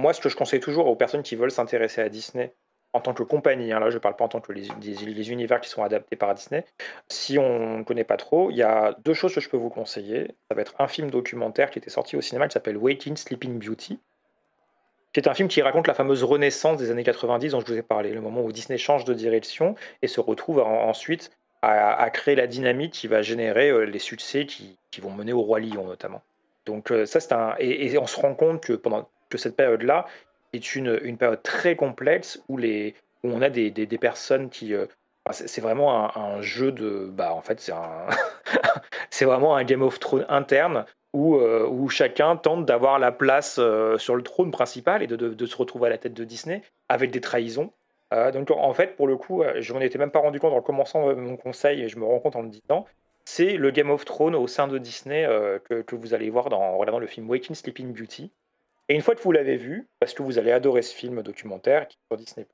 Moi, 0.00 0.12
ce 0.12 0.20
que 0.20 0.28
je 0.28 0.36
conseille 0.36 0.60
toujours 0.60 0.86
aux 0.86 0.96
personnes 0.96 1.22
qui 1.22 1.34
veulent 1.34 1.50
s'intéresser 1.50 2.00
à 2.00 2.08
Disney, 2.08 2.54
en 2.92 3.00
tant 3.00 3.14
que 3.14 3.22
compagnie, 3.22 3.72
hein, 3.72 3.80
là 3.80 3.90
je 3.90 3.96
ne 3.96 4.00
parle 4.00 4.16
pas 4.16 4.24
en 4.24 4.28
tant 4.28 4.40
que 4.40 4.52
les, 4.52 5.30
univers 5.30 5.60
qui 5.60 5.68
sont 5.68 5.82
adaptés 5.82 6.16
par 6.16 6.34
Disney, 6.34 6.64
si 7.08 7.38
on 7.38 7.78
ne 7.78 7.84
connaît 7.84 8.04
pas 8.04 8.16
trop, 8.16 8.50
il 8.50 8.56
y 8.56 8.62
a 8.62 8.96
deux 9.04 9.14
choses 9.14 9.34
que 9.34 9.40
je 9.40 9.48
peux 9.48 9.56
vous 9.56 9.68
conseiller. 9.68 10.28
Ça 10.48 10.54
va 10.54 10.62
être 10.62 10.74
un 10.78 10.88
film 10.88 11.10
documentaire 11.10 11.70
qui 11.70 11.78
était 11.78 11.90
sorti 11.90 12.16
au 12.16 12.20
cinéma 12.20 12.48
qui 12.48 12.54
s'appelle 12.54 12.76
Waking 12.76 13.16
Sleeping 13.16 13.58
Beauty, 13.58 13.98
qui 15.12 15.20
est 15.20 15.28
un 15.28 15.34
film 15.34 15.48
qui 15.48 15.60
raconte 15.62 15.86
la 15.86 15.94
fameuse 15.94 16.22
renaissance 16.22 16.78
des 16.78 16.90
années 16.90 17.04
90 17.04 17.50
dont 17.50 17.60
je 17.60 17.66
vous 17.66 17.78
ai 17.78 17.82
parlé, 17.82 18.12
le 18.12 18.20
moment 18.20 18.42
où 18.42 18.52
Disney 18.52 18.78
change 18.78 19.04
de 19.04 19.14
direction 19.14 19.74
et 20.02 20.08
se 20.08 20.20
retrouve 20.20 20.60
ensuite 20.60 21.30
à, 21.60 22.08
créer 22.10 22.36
la 22.36 22.46
dynamique 22.46 22.92
qui 22.92 23.08
va 23.08 23.20
générer 23.20 23.70
euh, 23.70 23.80
les 23.80 23.98
succès 23.98 24.46
qui, 24.46 24.78
vont 25.00 25.10
mener 25.10 25.32
au 25.32 25.42
Roi 25.42 25.60
Lion 25.60 25.84
notamment. 25.84 26.22
Donc 26.66 26.92
euh, 26.92 27.04
ça 27.04 27.20
c'est 27.20 27.32
un... 27.32 27.54
Et, 27.58 27.98
on 27.98 28.06
se 28.06 28.20
rend 28.20 28.34
compte 28.34 28.62
que 28.62 28.74
pendant 28.74 29.08
que 29.28 29.38
cette 29.38 29.56
période-là, 29.56 30.06
est 30.52 30.74
une, 30.74 30.98
une 31.02 31.16
période 31.16 31.42
très 31.42 31.76
complexe 31.76 32.42
où, 32.48 32.56
les, 32.56 32.94
où 33.22 33.30
on 33.30 33.42
a 33.42 33.50
des, 33.50 33.70
des, 33.70 33.98
personnes 33.98 34.50
qui. 34.50 34.74
Euh, 34.74 34.86
c'est 35.30 35.60
vraiment 35.60 36.16
un, 36.16 36.40
jeu 36.40 36.72
de. 36.72 37.08
Bah, 37.12 37.34
en 37.34 37.42
fait, 37.42 37.60
c'est 37.60 37.72
un 37.72 38.06
c'est 39.10 39.24
vraiment 39.24 39.56
un 39.56 39.64
Game 39.64 39.82
of 39.82 39.98
Thrones 40.00 40.24
interne 40.28 40.86
où, 41.12 41.36
euh, 41.36 41.66
où 41.68 41.88
chacun 41.88 42.36
tente 42.36 42.64
d'avoir 42.64 42.98
la 42.98 43.12
place 43.12 43.56
euh, 43.58 43.98
sur 43.98 44.16
le 44.16 44.22
trône 44.22 44.50
principal 44.50 45.02
et 45.02 45.06
de, 45.06 45.16
de, 45.16 45.46
se 45.46 45.56
retrouver 45.56 45.88
à 45.88 45.90
la 45.90 45.98
tête 45.98 46.14
de 46.14 46.24
Disney 46.24 46.62
avec 46.88 47.10
des 47.10 47.20
trahisons. 47.20 47.72
donc, 48.32 48.50
en 48.50 48.72
fait, 48.72 48.96
pour 48.96 49.06
le 49.06 49.16
coup, 49.18 49.42
je 49.58 49.72
m'en 49.74 49.80
étais 49.80 49.98
même 49.98 50.10
pas 50.10 50.20
rendu 50.20 50.40
compte 50.40 50.54
en 50.54 50.62
commençant 50.62 51.14
mon 51.14 51.36
conseil 51.36 51.82
et 51.82 51.88
je 51.88 51.98
me 51.98 52.06
rends 52.06 52.20
compte 52.20 52.36
en 52.36 52.42
me 52.42 52.48
disant 52.48 52.86
c'est 53.26 53.58
le 53.58 53.70
Game 53.70 53.90
of 53.90 54.06
Thrones 54.06 54.34
au 54.34 54.46
sein 54.46 54.66
de 54.66 54.78
Disney 54.78 55.26
que, 55.68 55.82
que, 55.82 55.94
vous 55.94 56.14
allez 56.14 56.30
voir 56.30 56.48
dans, 56.48 56.62
en 56.62 56.78
regardant 56.78 57.00
le 57.00 57.06
film 57.06 57.28
Waking 57.28 57.54
Sleeping 57.54 57.92
Beauty. 57.92 58.30
Et 58.88 58.94
une 58.94 59.02
fois 59.02 59.14
que 59.14 59.20
vous 59.20 59.32
l'avez 59.32 59.56
vu, 59.56 59.86
parce 60.00 60.14
que 60.14 60.22
vous 60.22 60.38
allez 60.38 60.52
adorer 60.52 60.82
ce 60.82 60.94
film 60.94 61.22
documentaire 61.22 61.88
qui 61.88 61.96
est 61.96 62.14
sur 62.14 62.16
Disney, 62.16 62.46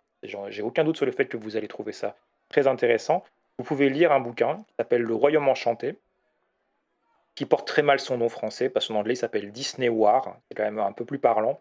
j'ai 0.49 0.63
aucun 0.63 0.85
doute 0.85 0.97
sur 0.97 1.07
le 1.07 1.13
fait 1.13 1.27
que 1.27 1.37
vous 1.37 1.57
allez 1.57 1.69
trouver 1.69 1.93
ça 1.93 2.17
très 2.49 2.67
intéressant, 2.67 3.25
vous 3.59 3.65
pouvez 3.65 3.89
lire 3.89 4.11
un 4.13 4.21
bouquin 4.21 4.57
qui 4.57 4.75
s'appelle 4.79 5.03
Le 5.03 5.15
Royaume 5.15 5.49
Enchanté, 5.49 5.97
qui 7.35 7.47
porte 7.47 7.67
très 7.67 7.83
mal 7.83 8.01
son 8.01 8.19
nom 8.19 8.29
français, 8.29 8.69
parce 8.69 8.89
qu'en 8.89 8.97
anglais 8.97 9.15
il 9.15 9.19
s'appelle 9.19 9.53
Disney 9.53 9.89
War, 9.89 10.39
c'est 10.49 10.57
quand 10.57 10.65
même 10.65 10.79
un 10.79 10.93
peu 10.93 11.05
plus 11.05 11.19
parlant. 11.19 11.61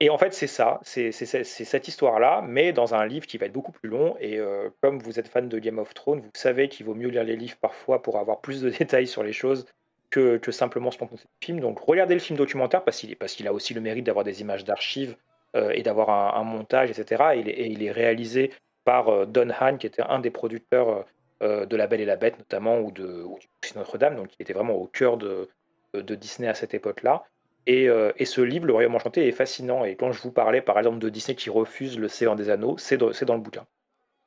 Et 0.00 0.10
en 0.10 0.18
fait, 0.18 0.32
c'est 0.32 0.46
ça, 0.46 0.80
c'est 0.82 1.12
cette 1.12 1.88
histoire-là, 1.88 2.42
mais 2.46 2.72
dans 2.72 2.94
un 2.94 3.06
livre 3.06 3.26
qui 3.26 3.38
va 3.38 3.46
être 3.46 3.52
beaucoup 3.52 3.72
plus 3.72 3.90
long. 3.90 4.16
Et 4.18 4.38
euh, 4.38 4.70
comme 4.80 4.98
vous 4.98 5.18
êtes 5.18 5.28
fan 5.28 5.48
de 5.48 5.58
Game 5.58 5.78
of 5.78 5.92
Thrones, 5.94 6.20
vous 6.20 6.30
savez 6.34 6.68
qu'il 6.68 6.86
vaut 6.86 6.94
mieux 6.94 7.08
lire 7.08 7.24
les 7.24 7.36
livres 7.36 7.56
parfois 7.60 8.02
pour 8.02 8.18
avoir 8.18 8.40
plus 8.40 8.62
de 8.62 8.70
détails 8.78 9.06
sur 9.06 9.22
les 9.22 9.32
choses 9.32 9.66
que, 10.14 10.52
simplement 10.52 10.90
ce 10.90 10.98
qu'on 10.98 11.06
du 11.06 11.22
film. 11.40 11.60
Donc 11.60 11.80
regardez 11.80 12.14
le 12.14 12.20
film 12.20 12.38
documentaire 12.38 12.84
parce 12.84 13.00
qu'il 13.00 13.48
a 13.48 13.52
aussi 13.52 13.74
le 13.74 13.80
mérite 13.80 14.04
d'avoir 14.04 14.24
des 14.24 14.40
images 14.40 14.64
d'archives 14.64 15.16
euh, 15.56 15.70
et 15.74 15.82
d'avoir 15.82 16.36
un, 16.36 16.44
montage, 16.44 16.90
etc. 16.90 17.24
Et 17.34 17.70
il 17.70 17.82
est, 17.82 17.90
réalisé 17.90 18.52
par 18.84 19.08
euh, 19.08 19.26
Don 19.26 19.48
Hahn, 19.50 19.78
qui 19.78 19.86
était 19.86 20.02
un 20.02 20.20
des 20.20 20.30
producteurs 20.30 21.04
euh, 21.42 21.66
de 21.66 21.76
La 21.76 21.86
Belle 21.86 22.00
et 22.00 22.04
la 22.04 22.16
Bête 22.16 22.38
notamment, 22.38 22.78
ou 22.78 22.92
de, 22.92 23.26
Notre-Dame, 23.74 24.14
donc 24.14 24.28
il 24.38 24.42
était 24.42 24.52
vraiment 24.52 24.74
au 24.74 24.86
cœur 24.86 25.16
de, 25.16 25.48
Disney 25.94 26.48
à 26.48 26.54
cette 26.54 26.74
époque-là. 26.74 27.24
Et, 27.66 27.88
ce 28.24 28.40
livre, 28.40 28.66
Le 28.66 28.72
Royaume 28.72 28.94
Enchanté, 28.94 29.26
est 29.26 29.32
fascinant. 29.32 29.84
Et 29.84 29.96
quand 29.96 30.12
je 30.12 30.20
vous 30.20 30.32
parlais, 30.32 30.60
par 30.60 30.76
exemple, 30.78 30.98
de 30.98 31.08
Disney 31.08 31.34
qui 31.34 31.50
refuse 31.50 31.98
le 31.98 32.08
Seigneur 32.08 32.36
des 32.36 32.50
Anneaux, 32.50 32.76
c'est 32.78 32.96
dans, 32.98 33.08
le 33.08 33.40
bouquin. 33.40 33.64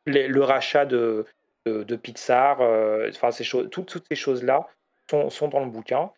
le 0.06 0.42
rachat 0.42 0.86
de, 0.86 1.26
Pixar, 2.02 2.62
enfin, 2.62 3.30
toutes 3.70 4.04
ces 4.10 4.16
choses-là 4.16 4.68
sont, 5.10 5.48
dans 5.48 5.60
le 5.60 5.70
bouquin. 5.70 6.12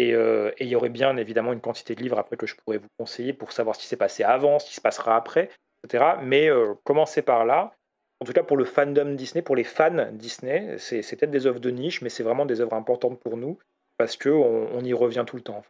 Euh, 0.00 0.52
et, 0.58 0.64
il 0.64 0.68
y 0.68 0.76
aurait 0.76 0.90
bien 0.90 1.16
évidemment 1.16 1.52
une 1.52 1.60
quantité 1.60 1.94
de 1.94 2.02
livres 2.02 2.18
après 2.18 2.36
que 2.36 2.46
je 2.46 2.54
pourrais 2.54 2.78
vous 2.78 2.88
conseiller 2.98 3.32
pour 3.32 3.52
savoir 3.52 3.76
ce 3.76 3.80
qui 3.80 3.86
s'est 3.86 3.96
passé 3.96 4.24
avant, 4.24 4.58
ce 4.58 4.66
qui 4.66 4.74
se 4.74 4.80
passera 4.80 5.16
après, 5.16 5.50
etc. 5.84 6.16
Mais 6.22 6.48
euh, 6.48 6.74
commencez 6.84 7.22
par 7.22 7.44
là. 7.44 7.72
En 8.20 8.24
tout 8.24 8.32
cas, 8.32 8.42
pour 8.42 8.56
le 8.56 8.64
fandom 8.64 9.14
Disney, 9.14 9.42
pour 9.42 9.56
les 9.56 9.64
fans 9.64 10.10
Disney, 10.12 10.76
c'est 10.78 11.02
peut-être 11.16 11.30
des 11.30 11.46
œuvres 11.46 11.60
de 11.60 11.70
niche, 11.70 12.00
mais 12.00 12.08
c'est 12.08 12.22
vraiment 12.22 12.46
des 12.46 12.60
œuvres 12.60 12.74
importantes 12.74 13.20
pour 13.20 13.36
nous 13.36 13.58
parce 13.98 14.16
qu'on 14.16 14.68
on 14.72 14.84
y 14.84 14.92
revient 14.92 15.24
tout 15.26 15.36
le 15.36 15.42
temps. 15.42 15.62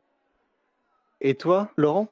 Et 1.21 1.35
toi, 1.35 1.71
Laurent? 1.77 2.09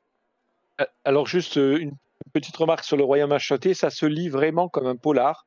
Alors, 1.04 1.26
juste 1.26 1.56
euh, 1.56 1.78
une 1.78 1.94
petite 2.32 2.56
remarque 2.56 2.84
sur 2.84 2.96
le 2.96 3.04
Royaume 3.04 3.32
Enchanté, 3.32 3.74
ça 3.74 3.90
se 3.90 4.06
lit 4.06 4.28
vraiment 4.28 4.68
comme 4.68 4.86
un 4.86 4.96
polar. 4.96 5.46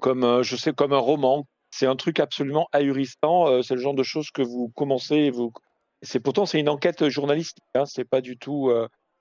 comme 0.00 0.42
je 0.42 0.56
sais, 0.56 0.72
comme 0.72 0.92
un 0.92 0.98
roman. 0.98 1.46
C'est 1.72 1.86
un 1.86 1.96
truc 1.96 2.20
absolument 2.20 2.68
ahurissant. 2.72 3.62
c'est 3.62 3.74
le 3.74 3.80
genre 3.80 3.94
de 3.94 4.02
choses 4.02 4.30
que 4.30 4.42
vous 4.42 4.70
commencez, 4.76 5.30
vous. 5.30 5.52
C'est 6.02 6.20
pourtant 6.20 6.46
c'est 6.46 6.60
une 6.60 6.68
enquête 6.68 7.08
journalistique. 7.08 7.64
Hein, 7.74 7.86
c'est 7.86 8.04
pas 8.04 8.20
du 8.20 8.36
tout, 8.36 8.70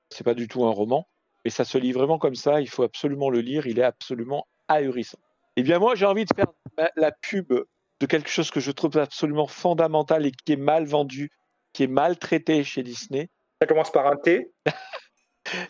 c'est 0.09 0.23
pas 0.23 0.33
du 0.33 0.47
tout 0.47 0.65
un 0.65 0.71
roman. 0.71 1.07
Et 1.45 1.49
ça 1.49 1.63
se 1.63 1.77
lit 1.77 1.93
vraiment 1.93 2.19
comme 2.19 2.35
ça. 2.35 2.61
Il 2.61 2.69
faut 2.69 2.83
absolument 2.83 3.29
le 3.29 3.39
lire. 3.39 3.67
Il 3.67 3.79
est 3.79 3.83
absolument 3.83 4.47
ahurissant. 4.67 5.17
Eh 5.55 5.63
bien 5.63 5.79
moi 5.79 5.95
j'ai 5.95 6.05
envie 6.05 6.25
de 6.25 6.35
faire 6.35 6.47
la 6.95 7.11
pub 7.11 7.53
de 8.01 8.05
quelque 8.05 8.29
chose 8.29 8.51
que 8.51 8.59
je 8.59 8.71
trouve 8.71 8.97
absolument 8.97 9.47
fondamental 9.47 10.25
et 10.25 10.31
qui 10.31 10.53
est 10.53 10.57
mal 10.57 10.85
vendu, 10.85 11.31
qui 11.71 11.83
est 11.83 11.87
mal 11.87 12.17
traité 12.17 12.63
chez 12.63 12.83
Disney. 12.83 13.29
Ça 13.61 13.67
commence 13.67 13.91
par 13.91 14.07
un 14.07 14.17
T 14.17 14.51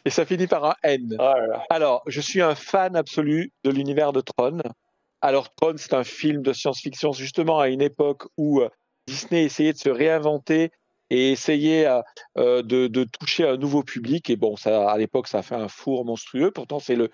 et 0.05 0.09
ça 0.09 0.25
finit 0.25 0.47
par 0.47 0.65
un 0.65 0.75
N. 0.83 1.15
Oh 1.19 1.33
Alors, 1.69 2.03
je 2.07 2.21
suis 2.21 2.41
un 2.41 2.55
fan 2.55 2.95
absolu 2.95 3.51
de 3.63 3.69
l'univers 3.69 4.13
de 4.13 4.21
Tron. 4.21 4.61
Alors, 5.21 5.53
Tron, 5.53 5.75
c'est 5.77 5.93
un 5.93 6.03
film 6.03 6.41
de 6.41 6.51
science-fiction, 6.51 7.11
justement 7.11 7.59
à 7.59 7.69
une 7.69 7.81
époque 7.81 8.23
où 8.37 8.61
euh, 8.61 8.69
Disney 9.07 9.43
essayait 9.43 9.73
de 9.73 9.77
se 9.77 9.89
réinventer 9.89 10.71
et 11.11 11.31
essayait 11.31 11.85
euh, 11.85 12.01
euh, 12.37 12.63
de, 12.63 13.03
toucher 13.03 13.47
un 13.47 13.57
nouveau 13.57 13.83
public. 13.83 14.31
Et 14.31 14.35
bon, 14.35 14.55
à 14.65 14.97
l'époque, 14.97 15.27
ça 15.27 15.39
a 15.39 15.41
fait 15.43 15.55
un 15.55 15.67
four 15.67 16.05
monstrueux. 16.05 16.49
Pourtant, 16.49 16.79
c'est 16.79 16.95
le, 16.95 17.09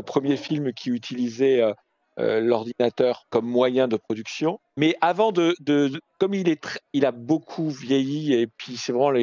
premier 0.00 0.36
film 0.36 0.72
qui 0.72 0.90
utilisait 0.90 1.60
l'ordinateur 2.16 3.26
comme 3.28 3.46
moyen 3.46 3.88
de 3.88 3.96
production. 3.96 4.58
Mais 4.78 4.96
avant 5.02 5.32
de, 5.32 5.54
comme 6.18 6.34
il 6.34 7.04
a 7.04 7.12
beaucoup 7.12 7.68
vieilli 7.68 8.32
et 8.32 8.46
puis 8.46 8.76
c'est 8.76 8.92
vraiment 8.92 9.18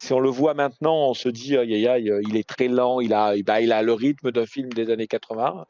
si 0.00 0.12
on 0.12 0.20
le 0.20 0.28
voit 0.28 0.54
maintenant, 0.54 1.08
on 1.08 1.14
se 1.14 1.28
dit, 1.28 1.56
aïe, 1.56 1.88
aïe, 1.88 2.12
il 2.28 2.36
est 2.36 2.48
très 2.48 2.68
lent, 2.68 3.00
il 3.00 3.12
a, 3.12 3.34
bah, 3.42 3.60
il 3.60 3.72
a 3.72 3.82
le 3.82 3.92
rythme 3.92 4.30
d'un 4.30 4.46
film 4.46 4.68
des 4.68 4.90
années 4.90 5.08
80. 5.08 5.66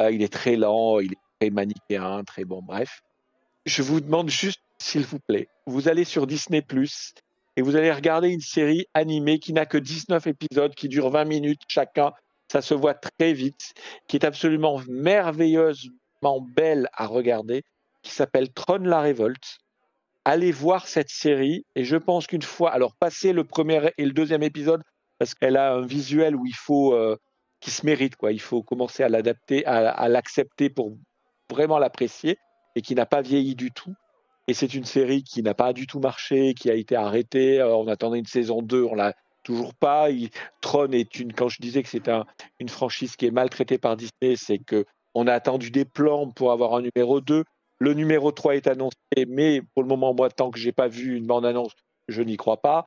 Euh, 0.00 0.10
il 0.10 0.22
est 0.22 0.32
très 0.32 0.56
lent, 0.56 1.00
il 1.00 1.12
est 1.12 1.18
très 1.40 1.50
manichéen, 1.50 2.24
très 2.24 2.44
bon, 2.44 2.62
bref. 2.62 3.02
Je 3.66 3.82
vous 3.82 4.00
demande 4.00 4.30
juste, 4.30 4.60
s'il 4.78 5.04
vous 5.04 5.18
plaît, 5.18 5.48
vous 5.66 5.88
allez 5.88 6.04
sur 6.04 6.26
Disney 6.26 6.64
et 7.56 7.62
vous 7.62 7.76
allez 7.76 7.92
regarder 7.92 8.28
une 8.28 8.40
série 8.40 8.86
animée 8.94 9.38
qui 9.38 9.52
n'a 9.52 9.66
que 9.66 9.76
19 9.76 10.26
épisodes, 10.26 10.74
qui 10.74 10.88
dure 10.88 11.10
20 11.10 11.24
minutes 11.24 11.62
chacun. 11.68 12.12
Ça 12.48 12.62
se 12.62 12.74
voit 12.74 12.94
très 12.94 13.32
vite, 13.32 13.74
qui 14.08 14.16
est 14.16 14.24
absolument 14.24 14.80
merveilleusement 14.88 16.40
belle 16.56 16.88
à 16.94 17.06
regarder, 17.06 17.62
qui 18.02 18.12
s'appelle 18.12 18.52
Tron 18.52 18.78
la 18.78 19.00
Révolte 19.00 19.60
allez 20.24 20.52
voir 20.52 20.86
cette 20.86 21.10
série. 21.10 21.64
Et 21.74 21.84
je 21.84 21.96
pense 21.96 22.26
qu'une 22.26 22.42
fois, 22.42 22.72
alors 22.72 22.94
passer 22.94 23.32
le 23.32 23.44
premier 23.44 23.90
et 23.98 24.04
le 24.04 24.12
deuxième 24.12 24.42
épisode, 24.42 24.82
parce 25.18 25.34
qu'elle 25.34 25.56
a 25.56 25.74
un 25.74 25.86
visuel 25.86 26.36
où 26.36 26.46
il 26.46 26.54
faut, 26.54 26.94
euh, 26.94 27.16
qui 27.60 27.70
se 27.70 27.84
mérite, 27.84 28.16
quoi. 28.16 28.32
Il 28.32 28.40
faut 28.40 28.62
commencer 28.62 29.02
à 29.02 29.08
l'adapter, 29.08 29.64
à, 29.66 30.08
l'accepter 30.08 30.70
pour 30.70 30.96
vraiment 31.50 31.78
l'apprécier 31.78 32.38
et 32.74 32.82
qui 32.82 32.94
n'a 32.94 33.06
pas 33.06 33.20
vieilli 33.20 33.54
du 33.54 33.70
tout. 33.70 33.94
Et 34.48 34.54
c'est 34.54 34.74
une 34.74 34.84
série 34.84 35.22
qui 35.22 35.42
n'a 35.42 35.54
pas 35.54 35.72
du 35.72 35.86
tout 35.86 36.00
marché, 36.00 36.54
qui 36.54 36.70
a 36.70 36.74
été 36.74 36.96
arrêtée. 36.96 37.60
Euh, 37.60 37.76
on 37.76 37.86
attendait 37.86 38.18
une 38.18 38.26
saison 38.26 38.62
2, 38.62 38.84
on 38.84 38.94
l'a 38.94 39.14
toujours 39.42 39.74
pas. 39.74 40.08
Tron 40.60 40.90
est 40.92 41.20
une, 41.20 41.32
quand 41.32 41.48
je 41.48 41.58
disais 41.60 41.82
que 41.82 41.88
c'est 41.88 42.08
un, 42.08 42.26
une 42.58 42.68
franchise 42.68 43.16
qui 43.16 43.26
est 43.26 43.30
maltraitée 43.30 43.78
par 43.78 43.96
Disney, 43.96 44.36
c'est 44.36 44.58
que 44.58 44.86
on 45.14 45.26
a 45.26 45.32
attendu 45.32 45.70
des 45.70 45.84
plans 45.84 46.30
pour 46.30 46.52
avoir 46.52 46.74
un 46.74 46.82
numéro 46.82 47.20
2. 47.20 47.44
Le 47.78 47.94
numéro 47.94 48.32
3 48.32 48.56
est 48.56 48.66
annoncé, 48.66 48.96
mais 49.28 49.62
pour 49.74 49.82
le 49.82 49.88
moment, 49.88 50.14
moi, 50.14 50.30
tant 50.30 50.50
que 50.50 50.58
j'ai 50.58 50.72
pas 50.72 50.88
vu 50.88 51.16
une 51.16 51.26
bande-annonce, 51.26 51.72
je 52.08 52.22
n'y 52.22 52.36
crois 52.36 52.60
pas. 52.60 52.86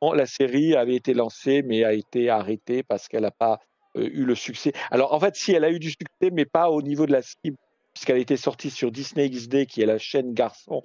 La 0.00 0.26
série 0.26 0.76
avait 0.76 0.94
été 0.94 1.12
lancée, 1.12 1.62
mais 1.62 1.84
a 1.84 1.92
été 1.92 2.30
arrêtée 2.30 2.82
parce 2.82 3.08
qu'elle 3.08 3.22
n'a 3.22 3.32
pas 3.32 3.58
eu 4.06 4.24
le 4.24 4.34
succès. 4.34 4.72
Alors, 4.90 5.12
en 5.12 5.20
fait, 5.20 5.36
si 5.36 5.52
elle 5.52 5.64
a 5.64 5.70
eu 5.70 5.78
du 5.78 5.90
succès, 5.90 6.30
mais 6.32 6.44
pas 6.44 6.70
au 6.70 6.82
niveau 6.82 7.06
de 7.06 7.12
la 7.12 7.22
cible, 7.22 7.56
puisqu'elle 7.94 8.18
été 8.18 8.36
sortie 8.36 8.70
sur 8.70 8.92
Disney 8.92 9.28
XD, 9.28 9.66
qui 9.66 9.82
est 9.82 9.86
la 9.86 9.98
chaîne 9.98 10.32
garçon, 10.32 10.82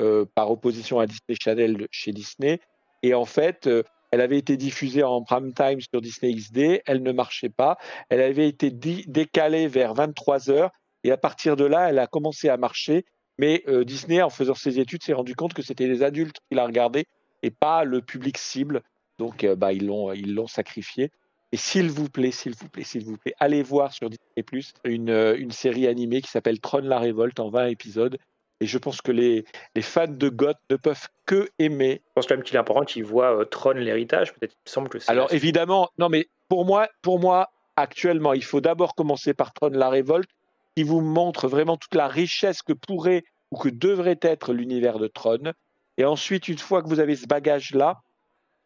euh, 0.00 0.24
par 0.34 0.50
opposition 0.50 0.98
à 0.98 1.06
Disney 1.06 1.36
Channel 1.38 1.86
chez 1.90 2.12
Disney. 2.12 2.58
Et 3.02 3.12
en 3.12 3.26
fait, 3.26 3.66
euh, 3.66 3.82
elle 4.12 4.22
avait 4.22 4.38
été 4.38 4.56
diffusée 4.56 5.02
en 5.02 5.22
prime 5.22 5.52
time 5.52 5.78
sur 5.80 6.00
Disney 6.00 6.32
XD, 6.32 6.80
elle 6.86 7.02
ne 7.02 7.12
marchait 7.12 7.50
pas. 7.50 7.76
Elle 8.08 8.22
avait 8.22 8.48
été 8.48 8.70
décalée 8.70 9.68
vers 9.68 9.92
23 9.92 10.48
heures 10.48 10.70
et 11.04 11.10
à 11.10 11.18
partir 11.18 11.54
de 11.54 11.64
là, 11.64 11.90
elle 11.90 11.98
a 11.98 12.06
commencé 12.06 12.48
à 12.48 12.56
marcher. 12.56 13.04
Mais 13.36 13.62
euh, 13.68 13.84
Disney, 13.84 14.22
en 14.22 14.30
faisant 14.30 14.54
ses 14.54 14.78
études, 14.78 15.02
s'est 15.02 15.12
rendu 15.12 15.34
compte 15.34 15.52
que 15.52 15.62
c'était 15.62 15.86
les 15.86 16.02
adultes 16.02 16.38
qui 16.48 16.56
la 16.56 16.64
regardaient 16.64 17.04
et 17.42 17.50
pas 17.50 17.84
le 17.84 18.00
public 18.00 18.38
cible. 18.38 18.80
Donc, 19.18 19.44
bah, 19.44 19.74
ils 19.74 19.86
l'ont, 19.86 20.14
ils 20.14 20.34
l'ont 20.34 20.46
sacrifié. 20.46 21.10
Et 21.52 21.56
s'il 21.56 21.90
vous 21.90 22.08
plaît, 22.08 22.30
s'il 22.30 22.54
vous 22.54 22.68
plaît, 22.68 22.84
s'il 22.84 23.04
vous 23.04 23.16
plaît, 23.16 23.34
allez 23.40 23.62
voir 23.62 23.92
sur 23.92 24.08
Disney 24.08 24.42
Plus 24.44 24.72
une, 24.84 25.10
euh, 25.10 25.36
une 25.36 25.50
série 25.50 25.86
animée 25.86 26.20
qui 26.22 26.30
s'appelle 26.30 26.60
Tron 26.60 26.82
la 26.82 26.98
Révolte 26.98 27.40
en 27.40 27.50
20 27.50 27.66
épisodes. 27.66 28.18
Et 28.60 28.66
je 28.66 28.78
pense 28.78 29.00
que 29.00 29.10
les, 29.10 29.44
les 29.74 29.82
fans 29.82 30.06
de 30.06 30.28
Goth 30.28 30.58
ne 30.70 30.76
peuvent 30.76 31.08
que 31.26 31.48
aimer. 31.58 32.02
Je 32.08 32.12
pense 32.14 32.26
quand 32.26 32.36
même 32.36 32.44
qu'il 32.44 32.56
est 32.56 32.60
important 32.60 32.84
qu'ils 32.84 33.04
voient 33.04 33.44
Tron 33.46 33.72
l'héritage. 33.72 34.32
Peut-être 34.34 34.52
il 34.52 34.68
me 34.68 34.70
semble 34.70 34.88
que 34.90 34.98
c'est. 34.98 35.10
Alors 35.10 35.32
évidemment, 35.32 35.88
non 35.98 36.08
mais 36.08 36.28
pour 36.48 36.64
moi, 36.66 36.88
pour 37.02 37.18
moi, 37.18 37.50
actuellement, 37.76 38.32
il 38.32 38.44
faut 38.44 38.60
d'abord 38.60 38.94
commencer 38.94 39.34
par 39.34 39.52
Tron 39.52 39.70
la 39.70 39.88
Révolte 39.88 40.30
qui 40.76 40.82
vous 40.84 41.00
montre 41.00 41.48
vraiment 41.48 41.76
toute 41.76 41.94
la 41.94 42.06
richesse 42.06 42.62
que 42.62 42.72
pourrait 42.72 43.24
ou 43.50 43.56
que 43.56 43.68
devrait 43.68 44.18
être 44.22 44.52
l'univers 44.52 44.98
de 44.98 45.08
Tron. 45.08 45.52
Et 45.96 46.04
ensuite, 46.04 46.48
une 46.48 46.58
fois 46.58 46.82
que 46.82 46.88
vous 46.88 47.00
avez 47.00 47.16
ce 47.16 47.26
bagage-là, 47.26 48.00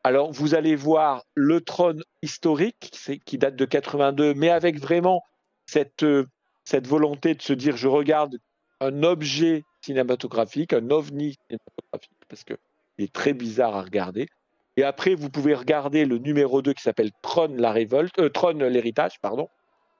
alors 0.05 0.31
vous 0.33 0.55
allez 0.55 0.77
voir 0.77 1.25
le 1.35 1.61
Tron 1.61 1.97
historique 2.23 2.93
qui 3.25 3.39
date 3.39 3.57
de 3.57 3.65
82, 3.65 4.35
mais 4.35 4.51
avec 4.51 4.79
vraiment 4.79 5.23
cette, 5.67 6.03
euh, 6.03 6.27
cette 6.65 6.87
volonté 6.87 7.35
de 7.35 7.43
se 7.43 7.53
dire 7.53 7.77
je 7.77 7.89
regarde 7.89 8.39
un 8.81 9.03
objet 9.03 9.65
cinématographique, 9.81 10.73
un 10.73 10.91
ovni 10.91 11.37
cinématographique, 11.49 12.19
parce 12.29 12.45
qu'il 12.45 12.57
est 12.99 13.13
très 13.13 13.33
bizarre 13.33 13.75
à 13.77 13.83
regarder. 13.83 14.29
Et 14.77 14.83
après, 14.83 15.15
vous 15.15 15.31
pouvez 15.31 15.55
regarder 15.55 16.05
le 16.05 16.19
numéro 16.19 16.61
2 16.61 16.73
qui 16.73 16.83
s'appelle 16.83 17.11
Tron 17.23 17.55
la 17.57 17.73
révolte, 17.73 18.19
euh, 18.19 18.69
l'héritage, 18.69 19.21
pardon, 19.21 19.49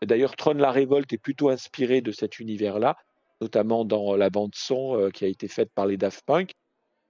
D'ailleurs, 0.03 0.37
Tron 0.37 0.55
la 0.55 0.71
Révolte 0.71 1.13
est 1.13 1.19
plutôt 1.19 1.49
inspiré 1.49 2.01
de 2.01 2.13
cet 2.13 2.39
univers-là, 2.39 2.97
notamment 3.41 3.85
dans 3.85 4.17
la 4.17 4.31
bande-son 4.31 4.99
euh, 4.99 5.11
qui 5.11 5.25
a 5.25 5.29
été 5.29 5.49
faite 5.49 5.71
par 5.75 5.87
les 5.87 5.97
Daft 5.97 6.23
Punk, 6.27 6.53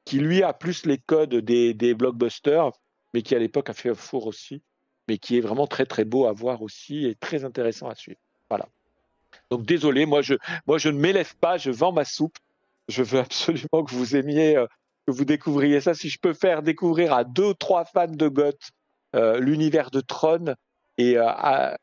qui 0.04 0.18
lui 0.18 0.42
a 0.42 0.52
plus 0.52 0.86
les 0.86 0.98
codes 0.98 1.34
des, 1.34 1.94
blockbusters, 1.94 2.70
mais 3.14 3.22
qui 3.22 3.34
à 3.34 3.38
l'époque 3.38 3.70
a 3.70 3.72
fait 3.72 3.94
four 3.94 4.26
aussi, 4.26 4.62
mais 5.08 5.16
qui 5.16 5.38
est 5.38 5.40
vraiment 5.40 5.66
très 5.66 5.86
très 5.86 6.04
beau 6.04 6.26
à 6.26 6.32
voir 6.32 6.60
aussi 6.60 7.06
et 7.06 7.14
très 7.14 7.44
intéressant 7.44 7.88
à 7.88 7.94
suivre. 7.94 8.20
Voilà. 8.50 8.68
Donc 9.50 9.64
désolé, 9.64 10.04
moi 10.04 10.20
je, 10.20 10.34
moi 10.66 10.78
je 10.78 10.88
ne 10.88 10.98
m'élève 10.98 11.34
pas, 11.36 11.56
je 11.56 11.70
vends 11.70 11.92
ma 11.92 12.04
soupe. 12.04 12.36
Je 12.88 13.02
veux 13.02 13.20
absolument 13.20 13.84
que 13.84 13.94
vous 13.94 14.16
aimiez, 14.16 14.56
euh, 14.56 14.66
que 15.06 15.12
vous 15.12 15.24
découvriez 15.24 15.80
ça. 15.80 15.94
Si 15.94 16.10
je 16.10 16.18
peux 16.18 16.34
faire 16.34 16.62
découvrir 16.62 17.14
à 17.14 17.24
deux, 17.24 17.54
trois 17.54 17.84
fans 17.84 18.08
de 18.08 18.28
Goth 18.28 18.70
euh, 19.14 19.38
l'univers 19.38 19.90
de 19.90 20.00
Tron, 20.00 20.54
et 20.96 21.16
euh, 21.16 21.26
à, 21.26 21.76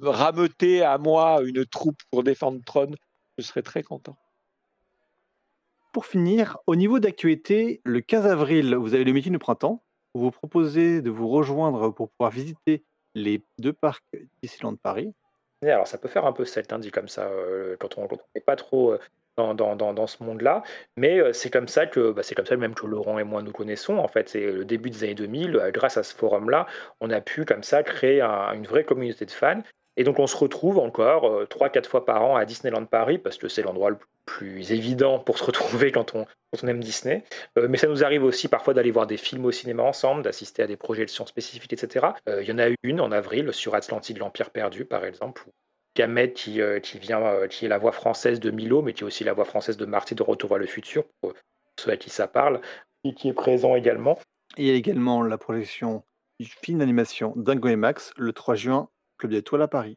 rameuter 0.00 0.82
à 0.82 0.98
moi 0.98 1.40
une 1.44 1.66
troupe 1.66 2.00
pour 2.10 2.22
défendre 2.24 2.60
Tron, 2.64 2.92
je 3.38 3.42
serais 3.42 3.62
très 3.62 3.82
content. 3.82 4.16
Pour 5.92 6.06
finir, 6.06 6.58
au 6.66 6.76
niveau 6.76 7.00
d'actualité, 7.00 7.80
le 7.84 8.00
15 8.00 8.26
avril, 8.26 8.74
vous 8.76 8.94
avez 8.94 9.04
le 9.04 9.12
meeting 9.12 9.32
de 9.32 9.38
printemps. 9.38 9.82
Vous 10.14 10.22
vous 10.22 10.30
proposez 10.30 11.02
de 11.02 11.10
vous 11.10 11.28
rejoindre 11.28 11.90
pour 11.90 12.10
pouvoir 12.10 12.30
visiter 12.30 12.84
les 13.14 13.42
deux 13.58 13.72
parcs 13.72 14.04
Disneyland 14.42 14.76
Paris. 14.76 15.12
Alors 15.62 15.86
ça 15.86 15.98
peut 15.98 16.08
faire 16.08 16.24
un 16.24 16.32
peu 16.32 16.44
cet 16.44 16.72
dit 16.74 16.90
comme 16.90 17.08
ça, 17.08 17.26
euh, 17.26 17.76
quand 17.78 17.98
on 17.98 18.08
n'est 18.34 18.40
pas 18.40 18.56
trop 18.56 18.92
euh, 18.92 18.98
dans, 19.54 20.06
ce 20.06 20.22
monde-là. 20.22 20.62
Mais 20.96 21.18
euh, 21.18 21.32
c'est 21.32 21.50
comme 21.50 21.68
ça 21.68 21.86
que 21.86 22.12
bah, 22.12 22.22
c'est 22.22 22.34
comme 22.34 22.46
ça 22.46 22.56
même 22.56 22.74
que 22.74 22.86
Laurent 22.86 23.18
et 23.18 23.24
moi 23.24 23.42
nous 23.42 23.52
connaissons. 23.52 23.96
En 23.96 24.08
fait, 24.08 24.28
c'est 24.28 24.52
le 24.52 24.64
début 24.64 24.90
des 24.90 25.04
années 25.04 25.14
2000. 25.14 25.56
Euh, 25.56 25.70
grâce 25.70 25.96
à 25.96 26.02
ce 26.02 26.14
forum-là, 26.14 26.66
on 27.00 27.10
a 27.10 27.20
pu 27.20 27.44
comme 27.44 27.62
ça 27.62 27.82
créer 27.82 28.20
une 28.20 28.66
vraie 28.66 28.84
communauté 28.84 29.24
de 29.26 29.30
fans. 29.30 29.62
Et 30.00 30.04
donc 30.04 30.18
on 30.18 30.26
se 30.26 30.36
retrouve 30.36 30.78
encore 30.78 31.26
euh, 31.26 31.46
trois, 31.46 31.68
quatre 31.68 31.88
fois 31.88 32.04
par 32.04 32.22
an 32.22 32.36
à 32.36 32.44
Disneyland 32.44 32.86
Paris 32.86 33.18
parce 33.18 33.36
que 33.36 33.48
c'est 33.48 33.62
l'endroit 33.62 33.90
le 33.90 33.98
plus 34.24 34.72
évident 34.72 35.18
pour 35.18 35.38
se 35.38 35.44
retrouver 35.50 35.92
quand 35.92 36.14
on, 36.14 36.26
on 36.62 36.66
aime 36.66 36.80
Disney. 36.80 37.22
mais 37.56 37.76
ça 37.76 37.86
nous 37.86 38.02
arrive 38.02 38.24
aussi 38.24 38.48
parfois 38.48 38.74
d'aller 38.74 38.90
voir 38.90 39.06
des 39.06 39.16
films 39.16 39.44
au 39.44 39.52
cinéma 39.52 39.82
ensemble, 39.82 40.22
d'assister 40.22 40.62
à 40.62 40.66
des 40.66 40.76
projections 40.76 41.26
spécifiques, 41.26 41.72
etc. 41.72 42.08
Il 42.26 42.48
y 42.48 42.52
en 42.52 42.58
a 42.58 42.68
une 42.82 43.00
en 43.00 43.12
avril 43.12 43.52
sur 43.52 43.74
Atlantide, 43.74 44.18
l'Empire 44.18 44.50
perdu, 44.50 44.84
par 44.84 45.04
exemple, 45.04 45.44
Gamet 45.96 46.32
qui, 46.32 46.60
euh, 46.60 46.80
qui, 46.80 46.98
vient, 46.98 47.22
euh, 47.22 47.46
qui 47.46 47.64
est 47.64 47.68
la 47.68 47.78
voix 47.78 47.92
française 47.92 48.40
de 48.40 48.50
Milo, 48.50 48.82
mais 48.82 48.92
qui 48.92 49.02
est 49.02 49.06
aussi 49.06 49.24
la 49.24 49.32
voix 49.32 49.44
française 49.44 49.76
de 49.76 49.84
Marty 49.84 50.14
de 50.14 50.22
Retour 50.22 50.50
vers 50.50 50.58
le 50.58 50.66
futur, 50.66 51.04
pour 51.20 51.34
ceux 51.78 51.90
à 51.90 51.96
qui 51.96 52.10
ça 52.10 52.28
parle, 52.28 52.60
et 53.04 53.14
qui 53.14 53.28
est 53.28 53.32
présent 53.32 53.74
également. 53.74 54.18
il 54.56 54.66
y 54.66 54.70
a 54.70 54.74
également 54.74 55.22
la 55.22 55.38
projection 55.38 56.04
du 56.38 56.46
film 56.46 56.78
d'animation 56.78 57.32
Dingo 57.36 57.68
et 57.68 57.76
Max 57.76 58.12
le 58.16 58.32
3 58.32 58.54
juin, 58.54 58.88
Club 59.20 59.32
des 59.32 59.38
Étoiles 59.38 59.62
à 59.62 59.68
Paris. 59.68 59.96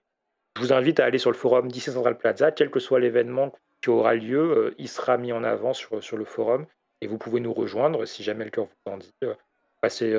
Je 0.55 0.61
vous 0.61 0.73
invite 0.73 0.99
à 0.99 1.05
aller 1.05 1.17
sur 1.17 1.31
le 1.31 1.37
forum 1.37 1.71
Disney 1.71 1.95
Central 1.95 2.17
Plaza, 2.17 2.51
quel 2.51 2.69
que 2.69 2.79
soit 2.79 2.99
l'événement 2.99 3.51
qui 3.81 3.89
aura 3.89 4.13
lieu, 4.13 4.39
euh, 4.39 4.75
il 4.77 4.87
sera 4.87 5.17
mis 5.17 5.33
en 5.33 5.43
avant 5.43 5.73
sur, 5.73 6.01
sur 6.03 6.15
le 6.15 6.25
forum 6.25 6.65
et 7.01 7.07
vous 7.07 7.17
pouvez 7.17 7.39
nous 7.39 7.53
rejoindre 7.53 8.05
si 8.05 8.23
jamais 8.23 8.45
le 8.45 8.51
cœur 8.51 8.65
vous 8.65 8.93
en 8.93 8.97
dit. 8.97 9.11
passer 9.81 10.15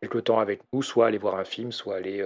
quelques 0.00 0.24
temps 0.24 0.38
avec 0.38 0.62
nous, 0.72 0.82
soit 0.82 1.08
aller 1.08 1.18
voir 1.18 1.36
un 1.36 1.44
film, 1.44 1.70
soit 1.70 1.96
aller 1.96 2.24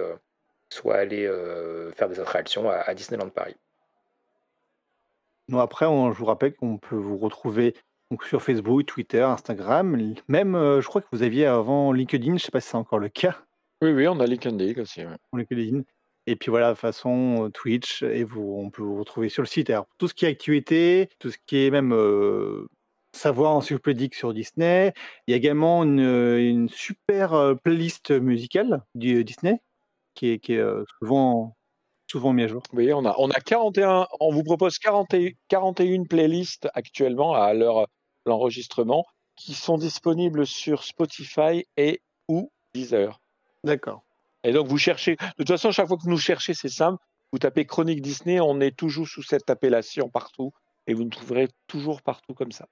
soit 0.69 0.95
aller 0.95 1.25
euh, 1.25 1.91
faire 1.91 2.07
des 2.07 2.19
attractions 2.19 2.69
à, 2.69 2.93
Disneyland 2.93 3.29
Paris. 3.29 3.55
Nous, 5.47 5.59
après, 5.59 5.85
on, 5.85 6.11
je 6.11 6.17
vous 6.17 6.25
rappelle 6.25 6.55
qu'on 6.55 6.77
peut 6.77 6.95
vous 6.95 7.17
retrouver 7.17 7.75
donc, 8.11 8.23
sur 8.23 8.41
Facebook, 8.41 8.85
Twitter, 8.85 9.21
Instagram. 9.21 10.15
Même, 10.27 10.55
euh, 10.55 10.81
je 10.81 10.87
crois 10.87 11.01
que 11.01 11.07
vous 11.11 11.23
aviez 11.23 11.47
avant 11.47 11.91
LinkedIn, 11.91 12.27
je 12.27 12.33
ne 12.33 12.37
sais 12.37 12.51
pas 12.51 12.61
si 12.61 12.69
c'est 12.69 12.77
encore 12.77 12.99
le 12.99 13.09
cas. 13.09 13.37
Oui, 13.81 13.91
oui, 13.91 14.07
on 14.07 14.19
a 14.19 14.25
LinkedIn 14.25 14.81
aussi. 14.81 15.01
LinkedIn. 15.33 15.81
Et 16.29 16.35
puis 16.35 16.51
voilà, 16.51 16.75
façon 16.75 17.49
Twitch, 17.53 18.03
et 18.03 18.23
vous, 18.23 18.55
on 18.59 18.69
peut 18.69 18.83
vous 18.83 18.99
retrouver 18.99 19.29
sur 19.29 19.41
le 19.41 19.47
site. 19.47 19.71
Alors, 19.71 19.87
tout 19.97 20.07
ce 20.07 20.13
qui 20.13 20.25
est 20.25 20.29
actualité, 20.29 21.09
tout 21.17 21.31
ce 21.31 21.37
qui 21.47 21.65
est 21.65 21.71
même 21.71 21.91
euh, 21.91 22.67
savoir 23.15 23.55
encyclopédique 23.55 24.13
sur 24.13 24.31
Disney. 24.31 24.93
Il 25.25 25.31
y 25.31 25.33
a 25.33 25.37
également 25.37 25.83
une, 25.83 25.99
une 25.99 26.69
super 26.69 27.55
playlist 27.63 28.11
musicale 28.11 28.83
du 28.93 29.23
Disney 29.23 29.59
qui 30.13 30.29
est, 30.29 30.39
qui 30.39 30.53
est 30.53 30.63
souvent 30.99 31.55
souvent 32.11 32.33
mis 32.33 32.43
à 32.43 32.47
jour. 32.47 32.61
Oui, 32.73 32.93
on 32.93 33.05
a, 33.05 33.15
on 33.17 33.29
a 33.31 33.39
41, 33.39 34.07
on 34.19 34.31
vous 34.31 34.43
propose 34.43 34.77
41 34.77 36.03
playlists 36.03 36.67
actuellement 36.73 37.33
à 37.33 37.53
l'heure 37.53 37.87
l'enregistrement 38.25 39.05
qui 39.35 39.53
sont 39.53 39.77
disponibles 39.77 40.45
sur 40.45 40.83
Spotify 40.83 41.65
et 41.77 42.01
ou 42.27 42.51
Deezer. 42.73 43.19
D'accord. 43.63 44.03
Et 44.43 44.51
donc 44.51 44.67
vous 44.67 44.77
cherchez, 44.77 45.15
de 45.15 45.25
toute 45.37 45.49
façon, 45.49 45.71
chaque 45.71 45.87
fois 45.87 45.97
que 45.97 46.03
vous 46.03 46.09
nous 46.09 46.17
cherchez, 46.17 46.53
c'est 46.53 46.69
simple, 46.69 47.03
vous 47.31 47.39
tapez 47.39 47.65
Chronique 47.65 48.01
Disney, 48.01 48.39
on 48.39 48.59
est 48.59 48.75
toujours 48.75 49.07
sous 49.07 49.23
cette 49.23 49.49
appellation 49.49 50.09
partout 50.09 50.51
et 50.87 50.93
vous 50.93 51.03
nous 51.03 51.09
trouverez 51.09 51.47
toujours 51.67 52.01
partout 52.01 52.33
comme 52.33 52.51
ça. 52.51 52.67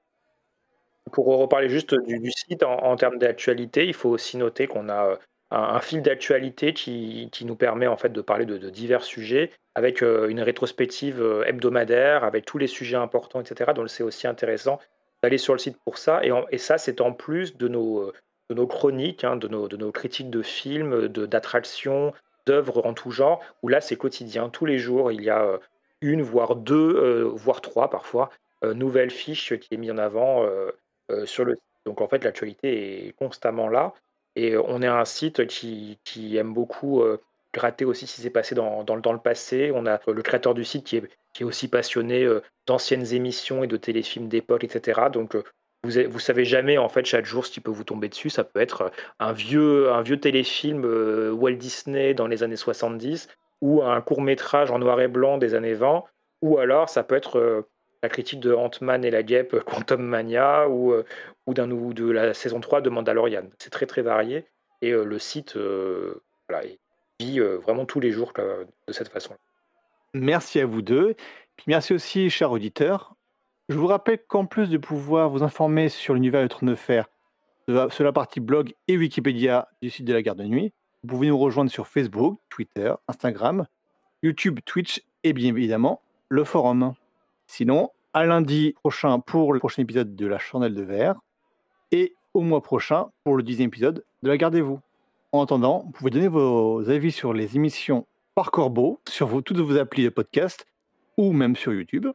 Pour 1.12 1.28
reparler 1.28 1.70
juste 1.70 1.96
du, 2.06 2.32
site 2.32 2.64
en 2.64 2.96
termes 2.98 3.18
d'actualité, 3.18 3.86
il 3.86 3.94
faut 3.94 4.10
aussi 4.10 4.36
noter 4.36 4.68
qu'on 4.68 4.90
a 4.90 5.18
un, 5.52 5.80
fil 5.80 6.02
d'actualité 6.02 6.74
qui, 6.74 7.30
nous 7.46 7.56
permet 7.56 7.88
en 7.88 7.98
fait 7.98 8.10
de 8.10 8.22
parler 8.22 8.46
de, 8.46 8.70
divers 8.70 9.04
sujets 9.04 9.52
avec 9.76 10.02
euh, 10.02 10.28
une 10.28 10.42
rétrospective 10.42 11.22
euh, 11.22 11.46
hebdomadaire, 11.46 12.24
avec 12.24 12.46
tous 12.46 12.58
les 12.58 12.68
sujets 12.68 12.98
importants, 12.98 13.40
etc. 13.40 13.72
Donc 13.74 13.90
c'est 13.90 14.04
aussi 14.04 14.28
intéressant 14.28 14.80
d'aller 15.24 15.38
sur 15.38 15.54
le 15.54 15.60
site 15.60 15.78
pour 15.86 15.98
ça. 15.98 16.22
Et 16.52 16.58
ça, 16.58 16.78
c'est 16.78 17.00
en 17.00 17.14
plus 17.14 17.56
de 17.58 17.68
nos, 17.68 18.12
de 18.50 18.56
nos 18.56 18.68
chroniques, 18.68 19.24
hein, 19.24 19.36
de, 19.36 19.48
nos, 19.48 19.68
de 19.68 19.78
nos 19.78 19.92
critiques 19.92 20.30
de 20.30 20.42
films, 20.42 21.08
d'attractions, 21.08 22.14
d'œuvres 22.46 22.86
en 22.86 22.94
tout 22.94 23.12
genre, 23.12 23.42
où 23.62 23.68
là, 23.68 23.82
c'est 23.82 23.98
quotidien. 23.98 24.50
Tous 24.50 24.66
les 24.66 24.78
jours, 24.78 25.12
il 25.12 25.24
y 25.24 25.30
a 25.30 25.44
euh, 25.44 25.58
une, 26.02 26.22
voire 26.22 26.56
deux, 26.56 27.24
voire 27.36 27.62
trois 27.62 27.90
parfois, 27.90 28.30
nouvelles 28.64 29.12
fiches 29.12 29.58
qui 29.60 29.74
est 29.74 29.78
mise 29.78 29.92
en 29.92 29.98
avant 29.98 30.46
sur 31.26 31.46
le 31.46 31.56
site. 31.56 31.64
Donc 31.86 32.02
en 32.02 32.08
fait, 32.08 32.24
l'actualité 32.24 33.08
est 33.08 33.12
constamment 33.14 33.68
là. 33.68 33.94
Et 34.36 34.56
on 34.58 34.82
est 34.84 34.88
un 34.88 35.06
site 35.06 35.48
qui, 35.48 35.98
aime 36.38 36.54
beaucoup 36.54 37.04
gratter 37.54 37.84
aussi 37.86 38.06
ce 38.06 38.16
qui 38.16 38.22
s'est 38.22 38.30
passé 38.30 38.54
dans, 38.54 38.84
dans, 38.84 39.14
le 39.14 39.20
passé. 39.20 39.72
On 39.74 39.88
a 39.88 40.00
le 40.08 40.22
créateur 40.22 40.54
du 40.54 40.66
site 40.66 40.86
qui 40.86 40.98
est, 40.98 41.04
qui 41.34 41.44
est 41.44 41.46
aussi 41.46 41.68
passionné 41.68 42.28
d'anciennes 42.68 43.12
émissions 43.14 43.64
et 43.64 43.68
de 43.68 43.78
téléfilms 43.78 44.28
d'époque, 44.28 44.64
etc. 44.64 45.02
Donc 45.12 45.36
vous, 45.84 45.92
vous 46.10 46.20
savez 46.20 46.46
jamais 46.46 46.78
en 46.78 46.90
fait 46.90 47.06
chaque 47.06 47.26
jour 47.26 47.46
ce 47.46 47.52
qui 47.52 47.60
peut 47.60 47.72
vous 47.72 47.84
tomber 47.84 48.10
dessus. 48.10 48.30
Ça 48.30 48.44
peut 48.44 48.60
être 48.60 48.92
un 49.20 49.32
vieux, 49.32 49.92
un 49.92 50.02
vieux 50.02 50.20
téléfilm 50.20 50.86
Walt 51.34 51.54
Disney 51.54 52.14
dans 52.14 52.28
les 52.28 52.44
années 52.44 52.56
70 52.56 53.28
ou 53.62 53.84
un 53.84 54.02
court 54.02 54.22
métrage 54.22 54.72
en 54.72 54.80
noir 54.80 55.00
et 55.02 55.08
blanc 55.08 55.38
des 55.38 55.56
années 55.56 55.74
20. 55.74 56.04
Ou 56.42 56.58
alors 56.58 56.90
ça 56.90 57.04
peut 57.04 57.16
être 57.16 57.66
la 58.04 58.10
critique 58.10 58.40
de 58.40 58.54
Ant-Man 58.54 59.04
et 59.06 59.12
la 59.12 59.24
guêpe 59.24 59.60
Quantum 59.66 60.02
Mania 60.02 60.70
ou, 60.70 60.94
ou, 61.46 61.54
d'un, 61.54 61.72
ou 61.72 61.94
de 61.94 62.10
la 62.10 62.34
saison 62.34 62.60
3 62.60 62.82
de 62.82 62.90
Mandalorian. 62.90 63.44
C'est 63.58 63.72
très 63.72 63.86
très 63.86 64.02
varié 64.02 64.46
et 64.82 64.92
euh, 64.92 65.04
le 65.04 65.20
site 65.20 65.56
euh, 65.56 66.22
vit 67.20 67.40
euh, 67.40 67.58
vraiment 67.58 67.86
tous 67.86 68.00
les 68.00 68.12
jours 68.12 68.34
de 68.36 68.94
cette 68.94 69.10
façon. 69.10 69.36
Merci 70.14 70.60
à 70.60 70.66
vous 70.66 70.82
deux. 70.82 71.16
Puis 71.56 71.66
merci 71.68 71.94
aussi, 71.94 72.30
chers 72.30 72.52
auditeurs. 72.52 73.16
Je 73.70 73.78
vous 73.78 73.88
rappelle 73.88 74.20
qu'en 74.26 74.46
plus 74.46 74.70
de 74.70 74.78
pouvoir 74.78 75.30
vous 75.30 75.44
informer 75.44 75.90
sur 75.90 76.14
l'univers 76.14 76.42
de 76.42 76.48
Trône 76.48 76.70
de 76.70 76.76
Fer, 76.76 77.10
sur 77.68 78.04
la 78.06 78.14
partie 78.14 78.40
blog 78.40 78.74
et 78.88 78.98
Wikipédia 78.98 79.68
du 79.82 79.90
site 79.90 80.06
de 80.06 80.14
la 80.14 80.22
Garde 80.22 80.40
de 80.40 80.46
Nuit, 80.46 80.72
vous 81.04 81.10
pouvez 81.10 81.28
nous 81.28 81.38
rejoindre 81.38 81.70
sur 81.70 81.86
Facebook, 81.86 82.40
Twitter, 82.50 82.94
Instagram, 83.10 83.68
YouTube, 84.24 84.62
Twitch 84.64 85.04
et 85.26 85.34
bien 85.34 85.50
évidemment 85.50 86.02
le 86.30 86.46
forum. 86.46 86.94
Sinon, 87.46 87.92
à 88.14 88.26
lundi 88.26 88.72
prochain 88.72 89.20
pour 89.20 89.52
le 89.52 89.60
prochain 89.60 89.82
épisode 89.82 90.16
de 90.16 90.28
La 90.28 90.40
Chandelle 90.40 90.74
de 90.74 90.84
Verre 90.84 91.16
et 91.92 92.16
au 92.34 92.40
mois 92.40 92.64
prochain 92.64 93.08
pour 93.26 93.36
le 93.36 93.44
dixième 93.44 93.68
épisode 93.68 94.06
de 94.24 94.30
La 94.30 94.38
Gardez-vous. 94.38 94.80
En 95.34 95.44
attendant, 95.44 95.84
vous 95.84 95.92
pouvez 95.92 96.10
donner 96.10 96.30
vos 96.30 96.90
avis 96.90 97.12
sur 97.12 97.34
les 97.34 97.58
émissions 97.58 98.08
par 98.34 98.52
Corbeau, 98.52 99.02
sur 99.10 99.44
toutes 99.44 99.60
vos 99.60 99.78
applis 99.78 100.06
de 100.06 100.10
podcast 100.10 100.66
ou 101.18 101.34
même 101.34 101.58
sur 101.58 101.74
YouTube. 101.74 102.08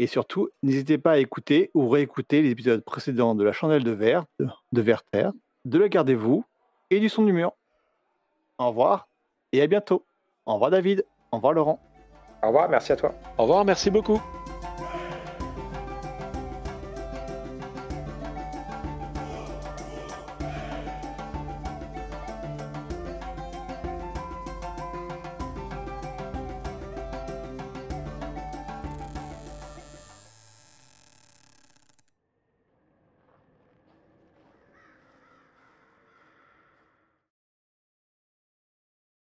Et 0.00 0.06
surtout, 0.06 0.48
n'hésitez 0.62 0.96
pas 0.96 1.12
à 1.12 1.18
écouter 1.18 1.70
ou 1.74 1.90
réécouter 1.90 2.40
les 2.40 2.48
épisodes 2.48 2.82
précédents 2.82 3.34
de 3.34 3.44
La 3.44 3.52
Chandelle 3.52 3.84
de 3.84 3.90
Verre, 3.90 4.24
de, 4.38 4.48
de 4.72 4.80
Verter, 4.80 5.28
de 5.66 5.78
La 5.78 5.90
Gardez-vous 5.90 6.42
et 6.88 7.00
du 7.00 7.10
Son 7.10 7.22
du 7.22 7.34
Mur. 7.34 7.52
Au 8.56 8.68
revoir 8.68 9.08
et 9.52 9.60
à 9.60 9.66
bientôt. 9.66 10.06
Au 10.46 10.54
revoir 10.54 10.70
David. 10.70 11.04
Au 11.32 11.36
revoir 11.36 11.52
Laurent. 11.52 11.78
Au 12.42 12.46
revoir, 12.46 12.70
merci 12.70 12.92
à 12.92 12.96
toi. 12.96 13.14
Au 13.36 13.42
revoir, 13.42 13.62
merci 13.66 13.90
beaucoup. 13.90 14.18